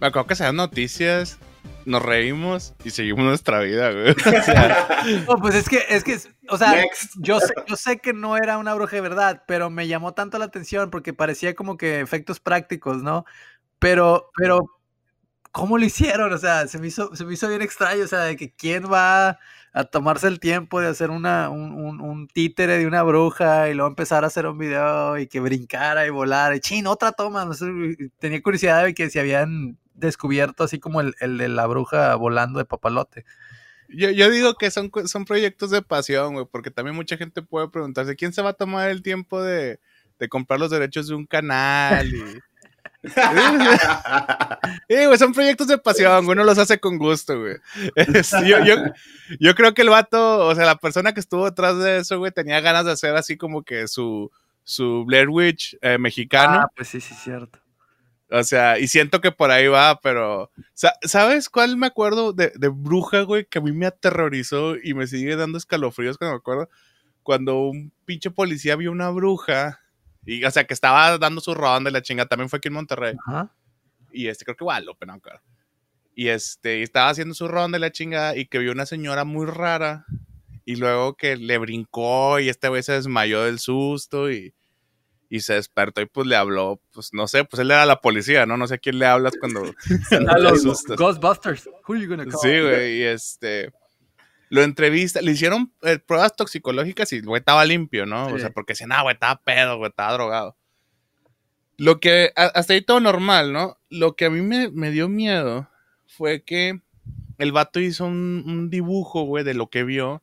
Me 0.00 0.08
acuerdo 0.08 0.28
que 0.28 0.36
se 0.36 0.44
dan 0.44 0.56
noticias, 0.56 1.38
nos 1.86 2.02
reímos 2.02 2.74
y 2.84 2.90
seguimos 2.90 3.24
nuestra 3.24 3.60
vida, 3.60 3.90
güey. 3.90 4.10
O 4.26 4.42
sea, 4.42 4.88
No, 5.26 5.36
pues 5.36 5.54
es 5.54 5.68
que, 5.68 5.82
es 5.88 6.04
que, 6.04 6.18
o 6.48 6.58
sea, 6.58 6.72
Next. 6.72 7.14
yo 7.18 7.40
sé, 7.40 7.54
yo 7.66 7.76
sé 7.76 7.98
que 7.98 8.12
no 8.12 8.36
era 8.36 8.58
una 8.58 8.74
bruja 8.74 8.96
de 8.96 9.02
verdad, 9.02 9.42
pero 9.46 9.70
me 9.70 9.88
llamó 9.88 10.12
tanto 10.12 10.38
la 10.38 10.46
atención 10.46 10.90
porque 10.90 11.14
parecía 11.14 11.54
como 11.54 11.76
que 11.76 12.00
efectos 12.00 12.40
prácticos, 12.40 13.02
¿no? 13.02 13.24
Pero, 13.78 14.30
pero, 14.36 14.70
¿cómo 15.52 15.78
lo 15.78 15.84
hicieron? 15.84 16.32
O 16.32 16.38
sea, 16.38 16.66
se 16.68 16.78
me 16.78 16.88
hizo, 16.88 17.14
se 17.14 17.24
me 17.24 17.34
hizo 17.34 17.48
bien 17.48 17.62
extraño, 17.62 18.04
o 18.04 18.08
sea, 18.08 18.20
de 18.20 18.36
que 18.36 18.52
quién 18.52 18.90
va 18.90 19.38
a 19.76 19.84
tomarse 19.84 20.26
el 20.28 20.40
tiempo 20.40 20.80
de 20.80 20.88
hacer 20.88 21.10
una, 21.10 21.50
un, 21.50 21.72
un- 21.72 22.00
un 22.00 22.28
títere 22.28 22.78
de 22.78 22.86
una 22.86 23.02
bruja 23.02 23.68
y 23.68 23.74
luego 23.74 23.88
empezar 23.88 24.24
a 24.24 24.28
hacer 24.28 24.46
un 24.46 24.56
video 24.58 25.18
y 25.18 25.26
que 25.26 25.38
brincara 25.40 26.06
y 26.06 26.10
volara. 26.10 26.56
Y 26.56 26.60
chin, 26.60 26.86
otra 26.86 27.12
toma. 27.12 27.44
no 27.44 27.52
tenía 28.18 28.42
curiosidad 28.42 28.84
de 28.84 28.94
que 28.94 29.10
si 29.10 29.18
habían 29.18 29.78
descubierto 29.94 30.64
así 30.64 30.78
como 30.78 31.00
el, 31.00 31.14
el 31.20 31.38
de 31.38 31.48
la 31.48 31.66
bruja 31.66 32.14
volando 32.16 32.58
de 32.58 32.64
papalote. 32.64 33.24
yo, 33.88 34.10
yo 34.10 34.30
digo 34.30 34.54
que 34.54 34.70
son, 34.70 34.90
son 35.06 35.24
proyectos 35.24 35.70
de 35.70 35.82
pasión, 35.82 36.34
güey, 36.34 36.46
porque 36.50 36.70
también 36.70 36.96
mucha 36.96 37.16
gente 37.16 37.42
puede 37.42 37.68
preguntarse, 37.68 38.16
¿quién 38.16 38.32
se 38.32 38.42
va 38.42 38.50
a 38.50 38.54
tomar 38.54 38.90
el 38.90 39.02
tiempo 39.02 39.42
de, 39.42 39.78
de 40.18 40.28
comprar 40.28 40.58
los 40.60 40.70
derechos 40.70 41.08
de 41.08 41.14
un 41.14 41.26
canal? 41.26 42.10
Sí, 44.88 45.04
güey, 45.06 45.18
son 45.18 45.32
proyectos 45.32 45.66
de 45.68 45.78
pasión, 45.78 46.28
uno 46.28 46.44
los 46.44 46.58
hace 46.58 46.78
con 46.78 46.98
gusto, 46.98 47.38
güey. 47.40 47.56
Yo, 48.46 48.64
yo, 48.64 48.74
yo 49.40 49.54
creo 49.54 49.74
que 49.74 49.82
el 49.82 49.90
vato, 49.90 50.46
o 50.46 50.54
sea, 50.54 50.64
la 50.64 50.76
persona 50.76 51.12
que 51.12 51.20
estuvo 51.20 51.44
detrás 51.44 51.78
de 51.78 51.98
eso, 51.98 52.18
güey, 52.18 52.32
tenía 52.32 52.60
ganas 52.60 52.84
de 52.84 52.92
hacer 52.92 53.16
así 53.16 53.36
como 53.36 53.62
que 53.62 53.88
su, 53.88 54.30
su 54.64 55.04
Blair 55.04 55.28
Witch 55.28 55.76
eh, 55.82 55.98
mexicano. 55.98 56.60
Ah, 56.62 56.70
pues 56.74 56.88
sí, 56.88 57.00
sí, 57.00 57.14
cierto. 57.14 57.58
O 58.30 58.42
sea, 58.42 58.78
y 58.78 58.88
siento 58.88 59.20
que 59.20 59.30
por 59.30 59.50
ahí 59.52 59.68
va, 59.68 60.00
pero. 60.00 60.50
sa- 60.74 60.94
¿Sabes 61.02 61.48
cuál 61.48 61.76
me 61.76 61.86
acuerdo 61.86 62.32
de, 62.32 62.52
de 62.56 62.68
Bruja, 62.68 63.20
güey? 63.22 63.44
Que 63.46 63.58
a 63.58 63.62
mí 63.62 63.70
me 63.72 63.86
aterrorizó 63.86 64.74
y 64.82 64.94
me 64.94 65.06
sigue 65.06 65.36
dando 65.36 65.58
escalofríos 65.58 66.18
cuando 66.18 66.34
me 66.34 66.38
acuerdo. 66.38 66.68
Cuando 67.22 67.60
un 67.60 67.92
pinche 68.04 68.30
policía 68.32 68.74
vio 68.76 68.90
una 68.90 69.10
bruja. 69.10 69.80
Y, 70.26 70.44
o 70.44 70.50
sea, 70.50 70.64
que 70.64 70.74
estaba 70.74 71.16
dando 71.18 71.40
su 71.40 71.54
ronda 71.54 71.88
y 71.88 71.92
la 71.92 72.02
chinga. 72.02 72.26
También 72.26 72.48
fue 72.48 72.58
aquí 72.58 72.68
en 72.68 72.74
Monterrey. 72.74 73.14
Ajá. 73.26 73.54
Y 74.12 74.28
este, 74.28 74.44
creo 74.44 74.56
que 74.56 74.64
Guadalupe, 74.64 75.06
no 75.06 75.14
acuerdo. 75.14 75.40
Y 76.14 76.28
este, 76.28 76.80
y 76.80 76.82
estaba 76.82 77.10
haciendo 77.10 77.34
su 77.34 77.46
ronda 77.46 77.78
y 77.78 77.80
la 77.80 77.92
chinga. 77.92 78.36
Y 78.36 78.46
que 78.46 78.58
vio 78.58 78.72
una 78.72 78.86
señora 78.86 79.24
muy 79.24 79.46
rara. 79.46 80.04
Y 80.64 80.76
luego 80.76 81.16
que 81.16 81.36
le 81.36 81.58
brincó 81.58 82.40
y 82.40 82.48
este 82.48 82.68
güey 82.68 82.82
se 82.82 82.92
desmayó 82.92 83.44
del 83.44 83.60
susto 83.60 84.30
y, 84.30 84.52
y 85.28 85.40
se 85.40 85.54
despertó 85.54 86.00
y 86.00 86.06
pues 86.06 86.26
le 86.26 86.36
habló, 86.36 86.80
pues 86.92 87.10
no 87.12 87.28
sé, 87.28 87.44
pues 87.44 87.60
él 87.60 87.70
era 87.70 87.86
la 87.86 88.00
policía, 88.00 88.46
¿no? 88.46 88.56
No 88.56 88.66
sé 88.66 88.74
a 88.74 88.78
quién 88.78 88.98
le 88.98 89.06
hablas 89.06 89.34
cuando 89.38 89.62
A 90.28 90.38
los. 90.38 90.64
Ghostbusters. 90.64 91.68
Who 91.86 91.96
you 91.96 92.08
gonna 92.08 92.24
call? 92.24 92.40
Sí, 92.40 92.60
güey, 92.60 92.98
y 92.98 93.02
este... 93.02 93.72
Lo 94.48 94.62
entrevista, 94.62 95.20
le 95.22 95.32
hicieron 95.32 95.72
eh, 95.82 95.98
pruebas 95.98 96.36
toxicológicas 96.36 97.12
y 97.12 97.16
el 97.16 97.24
güey 97.26 97.40
estaba 97.40 97.64
limpio, 97.64 98.06
¿no? 98.06 98.26
O 98.28 98.38
sea, 98.38 98.50
porque 98.50 98.72
decían, 98.74 98.92
ah, 98.92 99.02
güey, 99.02 99.14
estaba 99.14 99.40
pedo, 99.42 99.76
güey, 99.78 99.90
estaba 99.90 100.12
drogado. 100.12 100.56
Lo 101.78 102.00
que, 102.00 102.32
a- 102.36 102.46
hasta 102.46 102.72
ahí 102.72 102.80
todo 102.82 103.00
normal, 103.00 103.52
¿no? 103.52 103.76
Lo 103.90 104.14
que 104.16 104.26
a 104.26 104.30
mí 104.30 104.40
me, 104.40 104.70
me 104.70 104.90
dio 104.90 105.08
miedo 105.08 105.68
fue 106.06 106.42
que 106.42 106.80
el 107.38 107.52
vato 107.52 107.80
hizo 107.80 108.06
un, 108.06 108.44
un 108.46 108.70
dibujo, 108.70 109.22
güey, 109.24 109.44
de 109.44 109.52
lo 109.54 109.68
que 109.68 109.84
vio 109.84 110.22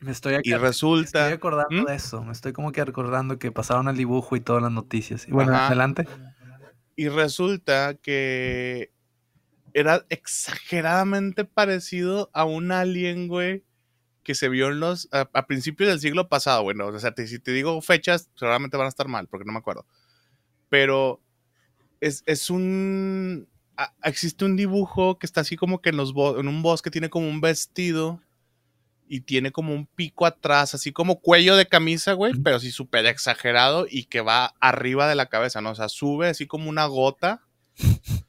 Me 0.00 0.12
estoy, 0.12 0.36
y 0.44 0.54
me 0.54 0.68
estoy 0.68 1.04
acordando 1.32 1.82
¿Mm? 1.82 1.86
de 1.86 1.94
eso. 1.96 2.22
Me 2.22 2.32
estoy 2.32 2.52
como 2.52 2.70
que 2.72 2.84
recordando 2.84 3.38
que 3.38 3.50
pasaron 3.50 3.88
el 3.88 3.96
dibujo 3.96 4.36
y 4.36 4.40
todas 4.40 4.62
las 4.62 4.70
noticias. 4.70 5.26
Y 5.26 5.32
bueno, 5.32 5.54
Ajá. 5.54 5.66
adelante. 5.68 6.06
Y 6.94 7.08
resulta 7.08 7.94
que 7.94 8.92
era 9.78 10.06
exageradamente 10.10 11.44
parecido 11.44 12.30
a 12.34 12.44
un 12.44 12.72
alien, 12.72 13.28
güey, 13.28 13.64
que 14.24 14.34
se 14.34 14.48
vio 14.48 14.68
en 14.68 14.80
los. 14.80 15.08
a, 15.12 15.30
a 15.32 15.46
principios 15.46 15.90
del 15.90 16.00
siglo 16.00 16.28
pasado, 16.28 16.62
bueno. 16.64 16.86
O 16.88 16.98
sea, 17.00 17.12
te- 17.14 17.26
si 17.28 17.38
te 17.40 17.52
digo 17.52 17.80
fechas, 17.82 18.30
seguramente 18.36 18.76
van 18.76 18.86
a 18.86 18.90
estar 18.90 19.08
mal, 19.08 19.28
porque 19.28 19.46
no 19.46 19.52
me 19.52 19.58
acuerdo. 19.60 19.86
Pero 20.68 21.20
es, 22.00 22.22
es 22.26 22.50
un. 22.50 23.48
a- 23.76 23.94
existe 24.04 24.44
un 24.44 24.56
dibujo 24.56 25.18
que 25.18 25.26
está 25.26 25.42
así 25.42 25.56
como 25.56 25.80
que 25.82 25.90
en, 25.90 25.96
los 25.98 26.10
en 26.38 26.48
un 26.48 26.62
bosque, 26.62 26.90
tiene 26.90 27.10
como 27.10 27.28
un 27.28 27.40
vestido 27.40 28.22
y 29.08 29.20
tiene 29.22 29.52
como 29.52 29.74
un 29.74 29.86
pico 29.86 30.26
atrás, 30.26 30.74
así 30.74 30.92
como 30.92 31.20
cuello 31.20 31.56
de 31.56 31.66
camisa, 31.66 32.14
güey, 32.14 32.32
pero 32.42 32.58
sí 32.60 32.72
súper 32.72 33.06
exagerado 33.06 33.86
y 33.88 34.04
que 34.04 34.20
va 34.20 34.54
arriba 34.60 35.08
de 35.08 35.14
la 35.14 35.26
cabeza, 35.26 35.60
¿no? 35.60 35.70
O 35.70 35.74
sea, 35.76 35.88
sube 35.88 36.28
así 36.28 36.46
como 36.46 36.68
una 36.70 36.86
gota, 36.86 37.42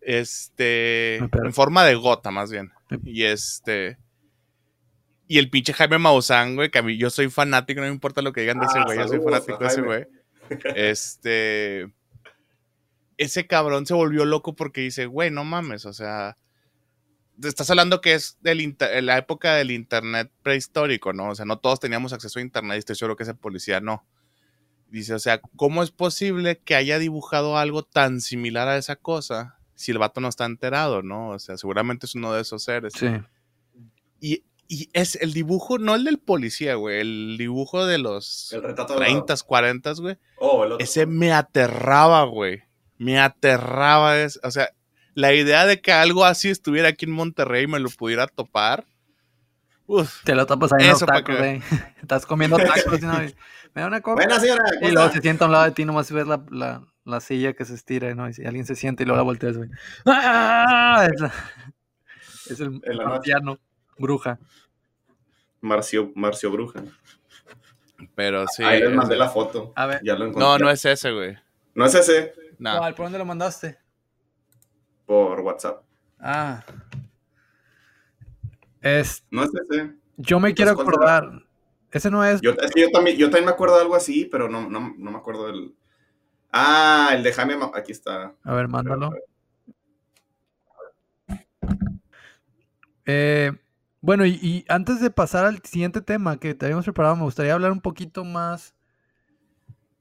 este, 0.00 1.20
perdí. 1.30 1.48
en 1.48 1.52
forma 1.52 1.84
de 1.84 1.94
gota 1.94 2.30
más 2.30 2.50
bien. 2.50 2.72
Y 3.04 3.24
este, 3.24 3.98
y 5.30 5.38
el 5.38 5.48
pinche 5.48 5.72
Jaime 5.72 5.98
Maussan, 5.98 6.56
güey, 6.56 6.70
que 6.70 6.80
a 6.80 6.82
mí 6.82 6.96
yo 6.96 7.08
soy 7.08 7.30
fanático, 7.30 7.80
no 7.80 7.86
me 7.86 7.92
importa 7.92 8.20
lo 8.20 8.32
que 8.32 8.40
digan 8.40 8.58
de 8.58 8.66
ese 8.66 8.78
Ah, 8.78 8.84
güey, 8.84 8.98
yo 8.98 9.06
soy 9.06 9.20
fanático 9.20 9.58
de 9.58 9.66
ese 9.66 9.82
güey. 9.82 10.06
Este, 10.74 11.88
ese 13.16 13.46
cabrón 13.46 13.86
se 13.86 13.94
volvió 13.94 14.24
loco 14.24 14.56
porque 14.56 14.80
dice, 14.80 15.06
güey, 15.06 15.30
no 15.30 15.44
mames, 15.44 15.86
o 15.86 15.92
sea, 15.92 16.36
estás 17.40 17.70
hablando 17.70 18.00
que 18.00 18.14
es 18.14 18.38
del 18.40 18.76
la 19.02 19.18
época 19.18 19.54
del 19.54 19.70
internet 19.70 20.32
prehistórico, 20.42 21.12
¿no? 21.12 21.28
O 21.28 21.34
sea, 21.36 21.44
no 21.44 21.60
todos 21.60 21.78
teníamos 21.78 22.12
acceso 22.12 22.40
a 22.40 22.42
internet 22.42 22.74
y 22.76 22.78
estoy 22.80 22.96
seguro 22.96 23.14
que 23.14 23.22
ese 23.22 23.34
policía 23.34 23.80
no. 23.80 24.04
Dice, 24.88 25.14
o 25.14 25.20
sea, 25.20 25.40
¿cómo 25.54 25.84
es 25.84 25.92
posible 25.92 26.58
que 26.58 26.74
haya 26.74 26.98
dibujado 26.98 27.56
algo 27.56 27.84
tan 27.84 28.20
similar 28.20 28.66
a 28.66 28.76
esa 28.76 28.96
cosa 28.96 29.59
si 29.80 29.92
el 29.92 29.98
vato 29.98 30.20
no 30.20 30.28
está 30.28 30.44
enterado, 30.44 31.02
¿no? 31.02 31.30
O 31.30 31.38
sea, 31.38 31.56
seguramente 31.56 32.04
es 32.06 32.14
uno 32.14 32.32
de 32.32 32.42
esos 32.42 32.62
seres. 32.62 32.92
Sí. 32.96 33.06
Y, 34.20 34.44
y 34.68 34.88
es 34.92 35.16
el 35.16 35.32
dibujo, 35.32 35.78
no 35.78 35.94
el 35.94 36.04
del 36.04 36.18
policía, 36.18 36.74
güey, 36.74 37.00
el 37.00 37.36
dibujo 37.38 37.86
de 37.86 37.98
los 37.98 38.52
El 38.52 38.62
retrato 38.62 38.92
de 38.94 39.00
30, 39.06 39.34
40, 39.44 39.92
güey. 39.94 40.18
Oh, 40.38 40.64
el 40.64 40.72
otro. 40.72 40.84
Ese 40.84 41.06
me 41.06 41.32
aterraba, 41.32 42.24
güey. 42.24 42.62
Me 42.98 43.18
aterraba. 43.18 44.18
Es, 44.18 44.38
o 44.42 44.50
sea, 44.50 44.68
la 45.14 45.32
idea 45.32 45.64
de 45.66 45.80
que 45.80 45.92
algo 45.92 46.24
así 46.24 46.50
estuviera 46.50 46.88
aquí 46.90 47.06
en 47.06 47.12
Monterrey 47.12 47.64
y 47.64 47.66
me 47.68 47.80
lo 47.80 47.88
pudiera 47.88 48.26
topar. 48.26 48.84
Uf, 49.86 50.22
Te 50.24 50.34
lo 50.34 50.46
tapas 50.46 50.72
ahí 50.74 50.84
en 50.84 50.90
los 50.90 51.00
tacos, 51.00 51.22
que- 51.24 51.36
güey. 51.36 51.62
Estás 52.02 52.26
comiendo 52.26 52.58
tacos 52.58 53.02
y 53.02 53.06
no, 53.06 53.24
y- 53.24 53.34
me 53.74 53.80
da 53.82 53.88
una 53.88 54.00
coca. 54.02 54.16
Buena 54.16 54.38
señora. 54.38 54.64
¿cómo 54.74 54.88
Y 54.88 54.92
luego 54.92 55.10
se 55.10 55.20
sienta 55.20 55.44
a 55.44 55.48
un 55.48 55.52
lado 55.52 55.64
de 55.64 55.70
ti, 55.72 55.84
nomás 55.84 56.12
ves 56.12 56.26
la, 56.26 56.44
la, 56.50 56.82
la 57.04 57.20
silla 57.20 57.52
que 57.54 57.64
se 57.64 57.74
estira, 57.74 58.14
¿no? 58.14 58.28
Y 58.28 58.34
si 58.34 58.44
alguien 58.44 58.66
se 58.66 58.76
siente 58.76 59.02
y 59.02 59.06
luego 59.06 59.16
la 59.18 59.22
volteas, 59.24 59.56
güey. 59.56 59.70
¡Ah! 60.06 61.08
Es, 61.12 61.20
la- 61.20 61.32
es 62.50 62.60
el 62.60 62.72
noche. 62.72 63.04
marciano, 63.04 63.58
bruja. 63.98 64.38
Marcio, 65.62 66.10
Marcio 66.14 66.50
Bruja. 66.50 66.82
pero 68.14 68.46
sí. 68.48 68.62
Ahí 68.62 68.80
les 68.80 68.90
es- 68.90 68.96
mandé 68.96 69.16
la 69.16 69.28
foto. 69.28 69.72
A 69.76 69.86
ver. 69.86 70.00
Ya 70.02 70.14
lo 70.14 70.24
encontré. 70.26 70.42
no, 70.48 70.58
no 70.58 70.70
es 70.70 70.84
ese, 70.84 71.12
güey. 71.12 71.36
No 71.74 71.84
es 71.84 71.94
ese. 71.94 72.32
No. 72.58 72.78
¿Cuál? 72.78 72.94
¿Por 72.94 73.04
dónde 73.06 73.18
lo 73.18 73.24
mandaste? 73.26 73.78
Por 75.06 75.40
WhatsApp. 75.40 75.82
Ah. 76.18 76.64
Es, 78.80 79.24
No 79.30 79.42
es 79.44 79.50
ese. 79.54 79.94
yo 80.16 80.40
me 80.40 80.54
quiero 80.54 80.70
acordar. 80.72 81.42
Ese 81.92 82.10
no 82.10 82.24
es. 82.24 82.40
Yo, 82.40 82.52
es 82.52 82.70
que 82.72 82.82
yo 82.82 82.90
también, 82.90 83.16
yo 83.16 83.26
también 83.26 83.46
me 83.46 83.50
acuerdo 83.50 83.74
de 83.76 83.82
algo 83.82 83.96
así, 83.96 84.24
pero 84.30 84.48
no, 84.48 84.68
no, 84.70 84.94
no 84.96 85.10
me 85.10 85.18
acuerdo 85.18 85.46
del. 85.48 85.74
Ah, 86.52 87.10
el 87.14 87.22
de 87.22 87.32
Jaime. 87.32 87.54
Aquí 87.74 87.92
está. 87.92 88.34
A 88.44 88.54
ver, 88.54 88.68
mándalo. 88.68 89.10
Eh, 93.06 93.52
bueno, 94.00 94.24
y, 94.26 94.32
y 94.42 94.64
antes 94.68 95.00
de 95.00 95.10
pasar 95.10 95.44
al 95.46 95.60
siguiente 95.62 96.00
tema 96.00 96.38
que 96.38 96.54
teníamos 96.54 96.84
preparado, 96.84 97.16
me 97.16 97.22
gustaría 97.24 97.54
hablar 97.54 97.72
un 97.72 97.80
poquito 97.80 98.24
más. 98.24 98.74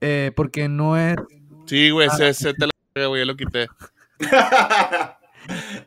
eh, 0.01 0.31
porque 0.35 0.69
no 0.69 0.97
es. 0.97 1.17
Sí, 1.65 1.89
güey, 1.89 2.07
Ah. 2.09 2.13
ese, 2.13 2.29
ese 2.29 2.53
te 2.53 2.67
la 2.67 3.07
güey, 3.07 3.21
yo 3.21 3.25
lo 3.25 3.35
quité. 3.35 3.67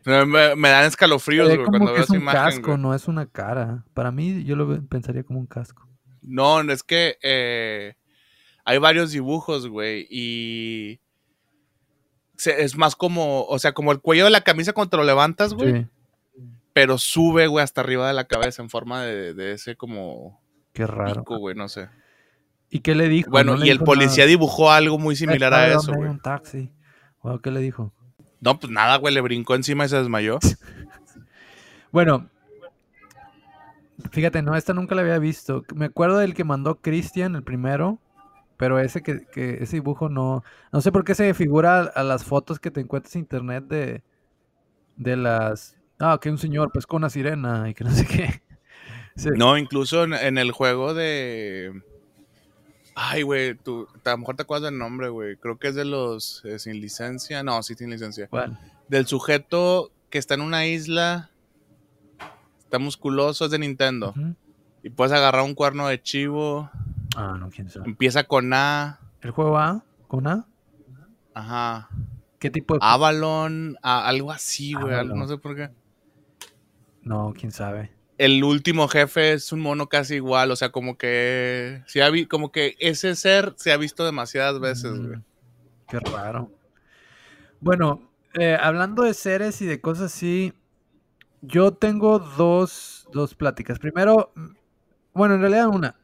Me, 0.05 0.27
me- 0.27 0.57
me 0.57 0.69
dan 0.71 0.85
escalofríos, 0.87 1.47
se 1.49 1.55
güey, 1.55 1.65
como 1.65 1.79
cuando 1.79 1.87
que 1.89 1.93
veo 1.93 2.03
es 2.03 2.09
esa 2.11 2.15
un 2.17 2.23
imagen. 2.23 2.43
casco, 2.43 2.67
güey. 2.73 2.79
no 2.79 2.95
es 2.95 3.07
una 3.07 3.27
cara. 3.27 3.85
Para 3.95 4.11
mí, 4.11 4.43
yo 4.45 4.57
lo 4.57 4.83
pensaría 4.89 5.23
como 5.23 5.39
un 5.39 5.47
casco. 5.47 5.87
No, 6.21 6.61
es 6.63 6.83
que 6.83 7.17
eh, 7.23 7.95
hay 8.65 8.79
varios 8.79 9.11
dibujos, 9.13 9.67
güey, 9.69 10.07
y 10.11 11.01
se- 12.37 12.63
es 12.63 12.77
más 12.77 12.97
como, 12.97 13.45
o 13.45 13.59
sea, 13.59 13.73
como 13.73 13.93
el 13.93 14.01
cuello 14.01 14.25
de 14.25 14.31
la 14.31 14.41
camisa 14.43 14.73
cuando 14.73 14.91
te 14.91 14.97
lo 14.97 15.05
levantas, 15.05 15.55
güey, 15.55 15.73
Sí, 15.83 15.87
pero 16.73 16.97
sube, 16.99 17.47
güey, 17.49 17.63
hasta 17.63 17.81
arriba 17.83 18.09
de 18.09 18.15
la 18.15 18.25
cabeza 18.27 18.63
en 18.63 18.71
forma 18.71 19.03
de, 19.03 19.35
de 19.35 19.53
ese 19.53 19.77
como 19.77 20.41
qué 20.73 20.87
raro. 20.87 21.21
pico, 21.23 21.39
güey, 21.39 21.55
no 21.55 21.69
sé. 21.69 21.89
¿Y 22.71 22.81
qué 22.81 22.95
le 22.95 23.09
dijo? 23.09 23.31
Bueno, 23.31 23.57
No 23.59 23.65
y 23.67 23.69
el 23.71 23.81
policía 23.81 24.25
nada. 24.25 24.31
dibujó 24.31 24.71
algo 24.73 24.99
muy 24.99 25.15
similar 25.15 25.53
a 25.53 25.57
¿sabe 25.59 25.75
eso, 25.75 25.93
güey. 25.93 26.09
un 26.09 26.21
taxi. 26.21 26.73
Wow, 27.23 27.41
¿qué 27.41 27.51
le 27.51 27.61
dijo? 27.61 27.93
No, 28.41 28.59
pues 28.59 28.73
nada, 28.73 28.97
güey, 28.97 29.13
le 29.13 29.21
brincó 29.21 29.55
encima 29.55 29.85
y 29.85 29.89
se 29.91 29.97
desmayó. 29.99 30.39
Bueno, 31.93 32.31
fíjate, 34.11 34.43
no, 34.43 34.57
esta 34.57 34.73
nunca 34.73 34.95
la 34.95 35.03
había 35.03 35.19
visto. 35.19 35.65
Me 35.75 35.87
acuerdo 35.87 36.19
del 36.19 36.35
que 36.35 36.45
mandó 36.45 36.77
Christian, 36.81 37.35
el 37.37 37.43
primero, 37.43 37.99
pero 38.63 38.79
ese 38.79 39.03
que, 39.03 39.27
que 39.27 39.55
ese 39.61 39.79
dibujo 39.79 40.09
no, 40.09 40.45
no 40.71 40.81
sé 40.81 40.93
por 40.93 41.03
qué 41.03 41.17
se 41.17 41.35
figura 41.35 41.81
a, 41.81 41.83
a 41.83 42.05
las 42.05 42.23
fotos 42.23 42.61
que 42.61 42.71
te 42.71 42.81
encuentras 42.81 43.17
en 43.17 43.23
internet 43.23 43.65
de, 43.65 44.05
de 44.95 45.17
las, 45.17 45.77
ah, 45.99 46.17
que 46.23 46.31
un 46.31 46.39
señor 46.39 46.71
pescó 46.71 46.95
una 46.95 47.11
sirena 47.11 47.69
y 47.69 47.75
que 47.75 47.83
no 47.83 47.91
sé 47.91 48.07
qué. 48.07 48.43
Sí. 49.17 49.31
No, 49.37 49.59
incluso 49.59 50.05
en, 50.05 50.15
en 50.15 50.39
el 50.39 50.53
juego 50.53 50.95
de... 50.95 51.83
Ay, 52.95 53.23
güey, 53.23 53.57
tú, 53.57 53.89
a 54.05 54.11
lo 54.11 54.19
mejor 54.19 54.37
te 54.37 54.43
acuerdas 54.45 54.71
del 54.71 54.79
nombre, 54.79 55.09
güey. 55.09 55.37
Creo 55.37 55.59
que 55.59 55.69
es 55.69 55.75
de 55.75 55.85
los 55.85 56.43
eh, 56.45 56.59
sin 56.61 56.81
licencia. 56.81 57.43
No, 57.43 57.63
sí, 57.63 57.75
sin 57.75 57.91
licencia. 57.91 58.29
¿Cuál? 58.29 58.59
Del 58.89 59.07
sujeto 59.07 59.91
que 60.09 60.19
está 60.19 60.35
en 60.35 60.41
una 60.41 60.67
isla, 60.67 61.31
está 62.61 62.79
musculoso, 62.79 63.45
es 63.45 63.51
de 63.51 63.59
Nintendo. 63.59 64.15
Y 64.83 64.89
puedes 64.89 65.13
agarrar 65.13 65.43
un 65.43 65.55
cuerno 65.55 65.89
de 65.89 66.01
chivo, 66.01 66.71
Ah, 67.17 67.37
no, 67.39 67.51
quién 67.51 67.69
sabe. 67.69 67.87
empieza 67.89 68.25
con 68.25 68.53
A, 68.55 69.01
¿El 69.21 69.31
juego 69.31 69.59
A? 69.59 69.85
¿Con 70.09 70.27
A? 70.27 70.47
ajá, 71.35 71.89
¿Qué 72.39 72.51
tipo 72.51 72.75
de...? 72.75 72.81
Avalon, 72.83 73.77
a- 73.83 74.07
algo 74.09 74.33
así, 74.33 74.75
güey, 74.75 75.07
no 75.07 75.27
sé 75.29 75.39
por 75.39 75.55
qué. 75.57 75.71
No, 77.03 77.33
quién 77.37 77.51
sabe. 77.53 77.93
El 78.19 78.43
último 78.45 78.87
jefe 78.89 79.33
es 79.33 79.53
un 79.53 79.61
mono 79.61 79.89
casi 79.89 80.17
igual, 80.17 80.51
o 80.51 80.57
sea, 80.57 80.71
como 80.71 80.97
que, 80.97 81.83
se 81.87 82.03
ha 82.03 82.11
vi- 82.11 82.27
como 82.27 82.53
que 82.53 82.77
ese 82.79 83.15
ser 83.17 83.55
se 83.57 83.73
ha 83.73 83.77
visto 83.77 84.05
demasiadas 84.05 84.61
veces, 84.61 84.93
güey. 84.99 85.17
Mm, 85.17 85.23
Qué 85.89 86.01
raro. 86.01 86.51
Bueno, 87.61 88.11
eh, 88.35 88.57
hablando 88.61 89.03
de 89.03 89.15
seres 89.15 89.61
y 89.63 89.67
de 89.67 89.81
cosas 89.81 90.13
así, 90.15 90.53
yo 91.41 91.73
tengo 91.73 92.19
dos, 92.19 93.09
dos 93.13 93.35
pláticas. 93.35 93.79
Primero, 93.79 94.33
mm, 94.35 94.47
bueno, 95.15 95.35
en 95.35 95.41
realidad 95.41 95.69
una. 95.69 95.97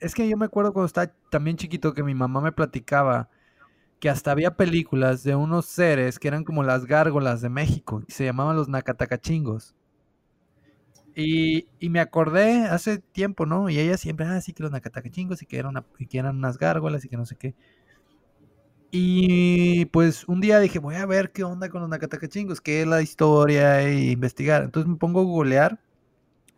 Es 0.00 0.14
que 0.14 0.28
yo 0.28 0.36
me 0.38 0.46
acuerdo 0.46 0.72
cuando 0.72 0.86
estaba 0.86 1.12
también 1.30 1.56
chiquito 1.58 1.92
que 1.94 2.02
mi 2.02 2.14
mamá 2.14 2.40
me 2.40 2.52
platicaba 2.52 3.28
que 4.00 4.10
hasta 4.10 4.32
había 4.32 4.56
películas 4.56 5.24
de 5.24 5.36
unos 5.36 5.66
seres 5.66 6.18
que 6.18 6.28
eran 6.28 6.44
como 6.44 6.62
las 6.64 6.86
gárgolas 6.86 7.40
de 7.42 7.50
México 7.50 8.02
y 8.08 8.12
se 8.12 8.24
llamaban 8.24 8.56
los 8.56 8.68
Nacatacachingos. 8.68 9.74
Y, 11.14 11.66
y 11.80 11.88
me 11.88 12.00
acordé 12.00 12.66
hace 12.66 12.98
tiempo, 12.98 13.46
¿no? 13.46 13.70
Y 13.70 13.78
ella 13.78 13.96
siempre, 13.96 14.26
ah, 14.26 14.40
sí, 14.42 14.52
que 14.52 14.62
los 14.62 14.70
Nacatacachingos 14.72 15.40
y 15.42 15.46
que 15.46 15.58
eran, 15.58 15.74
y 15.98 16.06
que 16.06 16.18
eran 16.18 16.36
unas 16.36 16.58
gárgolas 16.58 17.04
y 17.04 17.08
que 17.08 17.16
no 17.16 17.24
sé 17.24 17.36
qué. 17.36 17.54
Y 18.90 19.86
pues 19.86 20.26
un 20.28 20.40
día 20.40 20.58
dije, 20.60 20.78
voy 20.78 20.94
a 20.94 21.06
ver 21.06 21.32
qué 21.32 21.44
onda 21.44 21.68
con 21.68 21.80
los 21.82 21.90
Nacatacachingos, 21.90 22.60
qué 22.60 22.82
es 22.82 22.86
la 22.86 23.02
historia 23.02 23.82
e 23.82 24.10
investigar. 24.12 24.62
Entonces 24.62 24.88
me 24.90 24.96
pongo 24.96 25.20
a 25.20 25.24
googlear 25.24 25.80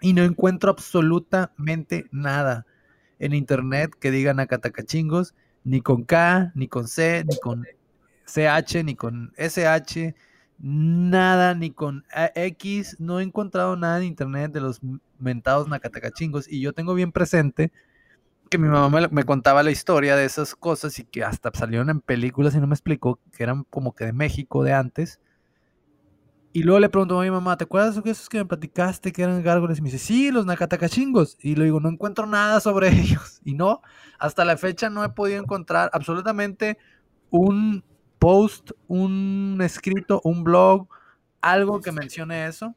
y 0.02 0.14
no 0.14 0.24
encuentro 0.24 0.70
absolutamente 0.70 2.06
nada 2.12 2.66
en 3.18 3.34
internet 3.34 3.92
que 3.98 4.10
diga 4.10 4.34
Nacatacachingos, 4.34 5.34
ni 5.64 5.80
con 5.80 6.04
K, 6.04 6.52
ni 6.54 6.68
con 6.68 6.88
C, 6.88 7.24
ni 7.28 7.38
con 7.38 7.66
CH, 8.26 8.84
ni 8.84 8.94
con 8.94 9.32
SH, 9.36 10.14
nada, 10.58 11.54
ni 11.54 11.70
con 11.70 12.04
X. 12.34 12.96
No 12.98 13.20
he 13.20 13.22
encontrado 13.22 13.76
nada 13.76 13.98
en 13.98 14.04
internet 14.04 14.52
de 14.52 14.60
los 14.60 14.80
mentados 15.18 15.68
Nacatacachingos 15.68 16.48
y 16.48 16.60
yo 16.60 16.72
tengo 16.72 16.94
bien 16.94 17.12
presente 17.12 17.72
que 18.50 18.58
mi 18.58 18.68
mamá 18.68 19.00
me, 19.00 19.08
me 19.08 19.24
contaba 19.24 19.62
la 19.62 19.70
historia 19.70 20.16
de 20.16 20.24
esas 20.24 20.54
cosas 20.54 20.98
y 20.98 21.04
que 21.04 21.22
hasta 21.22 21.50
salieron 21.52 21.90
en 21.90 22.00
películas 22.00 22.54
y 22.54 22.60
no 22.60 22.66
me 22.66 22.74
explicó 22.74 23.20
que 23.32 23.42
eran 23.42 23.64
como 23.64 23.94
que 23.94 24.06
de 24.06 24.12
México 24.12 24.64
de 24.64 24.72
antes. 24.72 25.20
Y 26.58 26.64
luego 26.64 26.80
le 26.80 26.88
pregunto 26.88 27.20
a 27.20 27.22
mi 27.22 27.30
mamá, 27.30 27.56
¿te 27.56 27.62
acuerdas 27.62 28.02
de 28.02 28.10
esos 28.10 28.28
que 28.28 28.38
me 28.38 28.44
platicaste 28.44 29.12
que 29.12 29.22
eran 29.22 29.44
gárgoles? 29.44 29.78
Y 29.78 29.82
me 29.82 29.92
dice, 29.92 30.04
sí, 30.04 30.32
los 30.32 30.44
nacatacachingos. 30.44 31.36
Y 31.40 31.54
le 31.54 31.66
digo, 31.66 31.78
no 31.78 31.88
encuentro 31.88 32.26
nada 32.26 32.58
sobre 32.58 32.88
ellos. 33.00 33.40
Y 33.44 33.54
no, 33.54 33.80
hasta 34.18 34.44
la 34.44 34.56
fecha 34.56 34.90
no 34.90 35.04
he 35.04 35.08
podido 35.10 35.40
encontrar 35.40 35.88
absolutamente 35.92 36.76
un 37.30 37.84
post, 38.18 38.72
un 38.88 39.60
escrito, 39.62 40.20
un 40.24 40.42
blog, 40.42 40.88
algo 41.40 41.80
que 41.80 41.92
mencione 41.92 42.48
eso. 42.48 42.74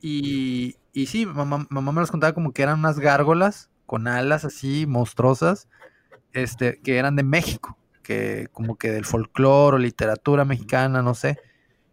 Y, 0.00 0.74
y 0.92 1.06
sí, 1.06 1.24
mamá, 1.24 1.68
mamá 1.70 1.92
me 1.92 2.00
los 2.00 2.10
contaba 2.10 2.32
como 2.32 2.50
que 2.52 2.64
eran 2.64 2.80
unas 2.80 2.98
gárgolas 2.98 3.70
con 3.86 4.08
alas 4.08 4.44
así 4.44 4.86
monstruosas, 4.88 5.68
este, 6.32 6.80
que 6.80 6.96
eran 6.96 7.14
de 7.14 7.22
México, 7.22 7.78
que 8.02 8.48
como 8.50 8.76
que 8.76 8.90
del 8.90 9.04
folclore 9.04 9.76
o 9.76 9.78
literatura 9.78 10.44
mexicana, 10.44 11.00
no 11.00 11.14
sé. 11.14 11.38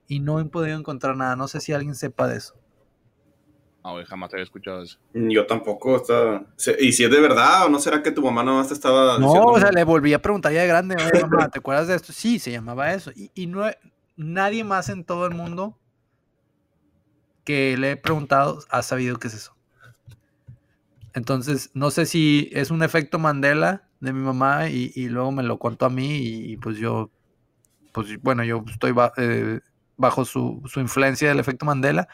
Y 0.08 0.20
no 0.20 0.40
he 0.40 0.46
podido 0.46 0.78
encontrar 0.78 1.16
nada, 1.18 1.36
no 1.36 1.48
sé 1.48 1.60
si 1.60 1.74
alguien 1.74 1.96
sepa 1.96 2.28
de 2.28 2.38
eso. 2.38 2.56
Ah, 3.84 3.92
güey, 3.92 4.06
jamás 4.06 4.34
había 4.34 4.44
escuchado 4.44 4.84
eso. 4.84 4.98
Yo 5.14 5.46
tampoco. 5.46 5.96
Está... 5.96 6.46
¿Y 6.80 6.92
si 6.92 7.06
es 7.06 7.12
de 7.12 7.22
verdad 7.22 7.66
o 7.66 7.70
no 7.70 7.80
será 7.80 8.04
que 8.04 8.12
tu 8.12 8.22
mamá 8.22 8.44
nomás 8.44 8.68
te 8.68 8.74
estaba 8.74 9.18
No, 9.18 9.32
o 9.34 9.60
sea, 9.60 9.72
le 9.72 9.84
volví 9.84 10.14
a 10.14 10.22
preguntar 10.22 10.52
ya 10.52 10.62
de 10.62 10.68
grande, 10.68 10.96
"Oye, 10.98 11.12
mamá, 11.22 11.50
¿te 11.50 11.60
acuerdas 11.60 11.88
de 11.88 11.96
esto? 11.96 12.12
Sí, 12.12 12.40
se 12.40 12.52
llamaba 12.52 12.94
eso. 12.94 13.12
Y, 13.16 13.32
y 13.34 13.48
no 13.48 13.68
he- 13.68 13.78
nadie 14.18 14.64
más 14.64 14.90
en 14.90 15.06
todo 15.06 15.26
el 15.26 15.36
mundo 15.36 15.78
que 17.46 17.78
le 17.78 17.92
he 17.92 17.98
preguntado 17.98 18.60
ha 18.70 18.82
sabido 18.82 19.18
qué 19.20 19.30
es 19.30 19.34
eso. 19.36 19.56
Entonces, 21.14 21.72
no 21.74 21.90
sé 21.90 22.06
si 22.06 22.50
es 22.52 22.70
un 22.70 22.84
efecto 22.84 23.20
Mandela 23.20 23.88
de 24.02 24.14
mi 24.14 24.20
mamá 24.22 24.70
y, 24.70 24.92
y 24.96 25.08
luego 25.08 25.32
me 25.32 25.44
lo 25.44 25.58
contó 25.58 25.86
a 25.86 25.90
mí 25.90 26.18
y, 26.18 26.52
y 26.54 26.58
pues 26.58 26.78
yo, 26.78 27.10
pues 27.94 28.22
bueno, 28.22 28.44
yo 28.44 28.64
estoy 28.70 28.94
eh, 29.18 29.60
bajo 29.98 30.24
su, 30.26 30.62
su 30.68 30.80
influencia 30.80 31.28
del 31.30 31.40
efecto 31.40 31.66
Mandela 31.66 32.08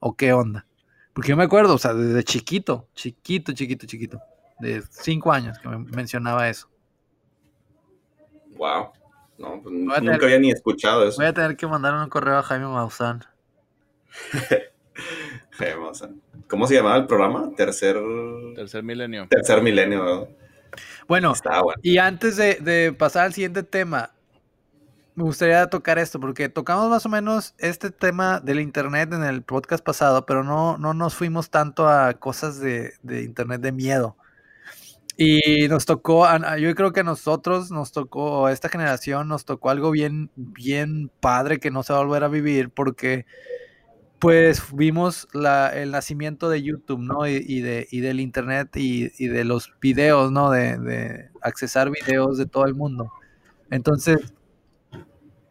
o 0.00 0.14
qué 0.16 0.32
onda. 0.32 0.66
Porque 1.12 1.30
yo 1.30 1.36
me 1.36 1.44
acuerdo, 1.44 1.74
o 1.74 1.78
sea, 1.78 1.94
desde 1.94 2.22
chiquito, 2.24 2.88
chiquito, 2.94 3.52
chiquito, 3.52 3.86
chiquito, 3.86 4.20
de 4.60 4.82
cinco 4.90 5.32
años 5.32 5.58
que 5.58 5.68
me 5.68 5.78
mencionaba 5.78 6.48
eso. 6.48 6.68
Wow. 8.56 8.92
No, 9.38 9.60
pues, 9.62 9.74
nunca 9.74 9.96
tener- 10.00 10.24
había 10.24 10.38
ni 10.38 10.50
escuchado 10.50 11.06
eso. 11.06 11.16
Voy 11.18 11.26
a 11.26 11.32
tener 11.32 11.56
que 11.56 11.66
mandar 11.66 11.94
un 11.94 12.08
correo 12.08 12.38
a 12.38 12.42
Jaime 12.42 12.66
Maussan. 12.66 13.24
Jaime, 15.50 15.94
sea, 15.94 16.08
¿Cómo 16.48 16.66
se 16.66 16.74
llamaba 16.74 16.96
el 16.96 17.06
programa? 17.06 17.50
Tercer, 17.56 17.96
Tercer 18.54 18.82
milenio. 18.82 19.26
tercer 19.28 19.62
milenio. 19.62 20.04
¿verdad? 20.04 20.28
Bueno, 21.06 21.32
y 21.82 21.98
antes 21.98 22.36
de, 22.36 22.54
de 22.56 22.92
pasar 22.92 23.26
al 23.26 23.32
siguiente 23.34 23.62
tema, 23.62 24.10
me 25.18 25.24
gustaría 25.24 25.66
tocar 25.66 25.98
esto, 25.98 26.20
porque 26.20 26.48
tocamos 26.48 26.88
más 26.88 27.04
o 27.04 27.08
menos 27.08 27.52
este 27.58 27.90
tema 27.90 28.38
del 28.38 28.60
internet 28.60 29.12
en 29.12 29.24
el 29.24 29.42
podcast 29.42 29.84
pasado, 29.84 30.24
pero 30.24 30.44
no, 30.44 30.78
no 30.78 30.94
nos 30.94 31.16
fuimos 31.16 31.50
tanto 31.50 31.88
a 31.88 32.14
cosas 32.14 32.60
de, 32.60 32.92
de 33.02 33.24
internet 33.24 33.60
de 33.60 33.72
miedo. 33.72 34.16
Y 35.16 35.66
nos 35.66 35.86
tocó, 35.86 36.24
yo 36.58 36.72
creo 36.76 36.92
que 36.92 37.00
a 37.00 37.02
nosotros 37.02 37.72
nos 37.72 37.90
tocó, 37.90 38.46
a 38.46 38.52
esta 38.52 38.68
generación 38.68 39.26
nos 39.26 39.44
tocó 39.44 39.70
algo 39.70 39.90
bien, 39.90 40.30
bien 40.36 41.10
padre 41.18 41.58
que 41.58 41.72
no 41.72 41.82
se 41.82 41.92
va 41.92 41.98
a 41.98 42.04
volver 42.04 42.22
a 42.22 42.28
vivir, 42.28 42.70
porque 42.70 43.26
pues 44.20 44.62
vimos 44.72 45.26
la, 45.32 45.70
el 45.70 45.90
nacimiento 45.90 46.48
de 46.48 46.62
YouTube, 46.62 47.00
¿no? 47.00 47.26
Y, 47.26 47.44
y 47.44 47.60
de, 47.60 47.88
y 47.90 47.98
del 48.00 48.20
Internet 48.20 48.76
y, 48.76 49.10
y 49.18 49.26
de 49.26 49.42
los 49.44 49.74
videos, 49.80 50.30
¿no? 50.30 50.52
De, 50.52 50.78
de 50.78 51.30
accesar 51.42 51.90
videos 51.90 52.38
de 52.38 52.46
todo 52.46 52.66
el 52.66 52.76
mundo. 52.76 53.12
Entonces, 53.70 54.32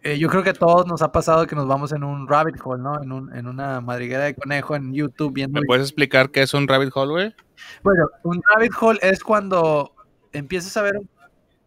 eh, 0.08 0.18
yo 0.18 0.30
creo 0.30 0.42
que 0.42 0.52
a 0.52 0.54
todos 0.54 0.88
nos 0.88 1.02
ha 1.02 1.12
pasado 1.12 1.46
que 1.48 1.56
nos 1.56 1.68
vamos 1.68 1.92
en 1.92 2.02
un 2.02 2.30
rabbit 2.30 2.56
hole, 2.64 2.82
¿no? 2.82 3.04
En, 3.04 3.12
un, 3.12 3.36
en 3.36 3.46
una 3.46 3.82
madriguera 3.82 4.24
de 4.24 4.36
conejo 4.36 4.74
en 4.74 4.94
YouTube 4.94 5.34
viendo... 5.34 5.60
¿Me 5.60 5.68
puedes 5.68 5.84
explicar 5.84 6.32
qué 6.32 6.44
es 6.44 6.54
un 6.54 6.66
rabbit 6.66 6.92
hole, 6.96 7.12
güey? 7.12 7.36
Bueno, 7.84 8.08
un 8.24 8.42
rabbit 8.42 8.72
hole 8.80 9.00
es 9.02 9.22
cuando 9.22 9.94
empiezas 10.32 10.78
a 10.78 10.82
ver 10.82 11.02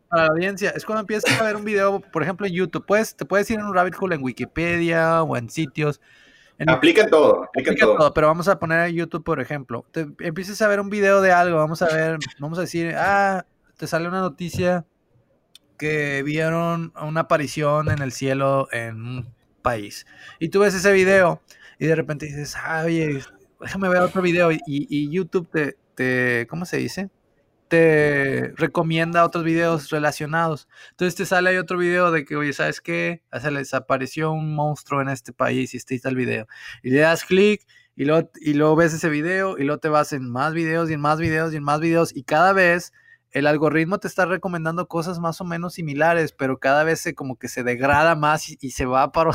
para 0.09 0.25
la 0.25 0.29
audiencia, 0.31 0.71
es 0.71 0.87
cuando 0.87 1.01
empiezas 1.01 1.39
a 1.39 1.45
ver 1.45 1.55
un 1.55 1.67
video, 1.67 2.01
por 2.01 2.23
ejemplo, 2.23 2.47
en 2.47 2.55
YouTube, 2.55 2.87
puedes, 2.87 3.15
te 3.15 3.27
puedes 3.27 3.51
ir 3.51 3.59
en 3.59 3.67
un 3.67 3.75
rabbit 3.75 3.95
hole 4.01 4.15
en 4.15 4.23
Wikipedia 4.23 5.23
o 5.23 5.37
en 5.37 5.51
sitios. 5.51 6.01
En, 6.59 6.71
aplica 6.71 7.07
todo, 7.09 7.45
aplica, 7.45 7.75
todo. 7.75 7.97
todo. 7.97 8.15
Pero 8.15 8.29
vamos 8.29 8.49
a 8.49 8.59
poner 8.59 8.89
en 8.89 8.95
YouTube, 8.95 9.23
por 9.23 9.41
ejemplo, 9.41 9.85
te 9.93 10.09
empiezas 10.21 10.63
a 10.63 10.69
ver 10.69 10.81
un 10.81 10.89
video 10.89 11.21
de 11.21 11.31
algo, 11.31 11.59
vamos 11.59 11.83
a 11.83 11.95
ver, 11.95 12.17
vamos 12.39 12.57
a 12.57 12.63
decir, 12.63 12.95
ah, 12.97 13.45
te 13.77 13.87
sale 13.87 14.09
una 14.09 14.21
noticia 14.21 14.87
que 15.81 16.23
vieron 16.23 16.93
una 17.01 17.23
aparición 17.23 17.91
en 17.91 18.03
el 18.03 18.13
cielo 18.13 18.69
en 18.71 18.97
un 18.97 19.35
país. 19.63 20.05
Y 20.39 20.51
tú 20.51 20.61
ves 20.61 20.75
ese 20.75 20.93
video 20.93 21.41
y 21.79 21.87
de 21.87 21.97
repente 21.97 22.27
dices, 22.27 22.55
ah, 22.63 22.83
oye, 22.85 23.23
déjame 23.59 23.89
ver 23.89 24.03
otro 24.03 24.21
video. 24.21 24.53
Y, 24.53 24.61
y 24.67 25.11
YouTube 25.11 25.49
te, 25.51 25.79
te, 25.95 26.47
¿cómo 26.51 26.67
se 26.67 26.77
dice? 26.77 27.09
Te 27.69 28.53
recomienda 28.57 29.25
otros 29.25 29.43
videos 29.43 29.89
relacionados. 29.89 30.69
Entonces 30.91 31.15
te 31.15 31.25
sale 31.25 31.49
ahí 31.49 31.57
otro 31.57 31.79
video 31.79 32.11
de 32.11 32.27
que, 32.27 32.37
oye, 32.37 32.53
¿sabes 32.53 32.83
qué? 32.83 33.23
Se 33.41 33.51
les 33.51 33.73
apareció 33.73 34.33
un 34.33 34.55
monstruo 34.55 35.01
en 35.01 35.09
este 35.09 35.33
país 35.33 35.73
y 35.73 35.79
está 35.79 36.11
el 36.11 36.17
video. 36.17 36.47
Y 36.83 36.91
le 36.91 36.99
das 36.99 37.25
clic 37.25 37.63
y 37.97 38.05
luego, 38.05 38.31
y 38.39 38.53
luego 38.53 38.77
ves 38.77 38.93
ese 38.93 39.09
video 39.09 39.57
y 39.57 39.65
luego 39.65 39.81
te 39.81 39.89
vas 39.89 40.13
en 40.13 40.31
más 40.31 40.53
videos 40.53 40.91
y 40.91 40.93
en 40.93 41.01
más 41.01 41.19
videos 41.19 41.55
y 41.55 41.57
en 41.57 41.65
más 41.65 41.81
videos 41.81 42.15
y 42.15 42.23
cada 42.25 42.53
vez 42.53 42.93
el 43.33 43.47
algoritmo 43.47 43.99
te 43.99 44.09
está 44.09 44.27
recomendando 44.27 44.89
cosas 44.89 45.19
más 45.21 45.41
o 45.41 45.45
menos 45.45 45.75
similares, 45.75 46.33
pero 46.33 46.59
cada 46.59 46.85
vez 46.85 47.01
se 47.01 47.15
como 47.15 47.37
que 47.37 47.49
se 47.49 47.63
degrada 47.63 48.15
más 48.15 48.49
y, 48.49 48.71
se 48.71 48.87
va 48.87 49.13
para, 49.13 49.31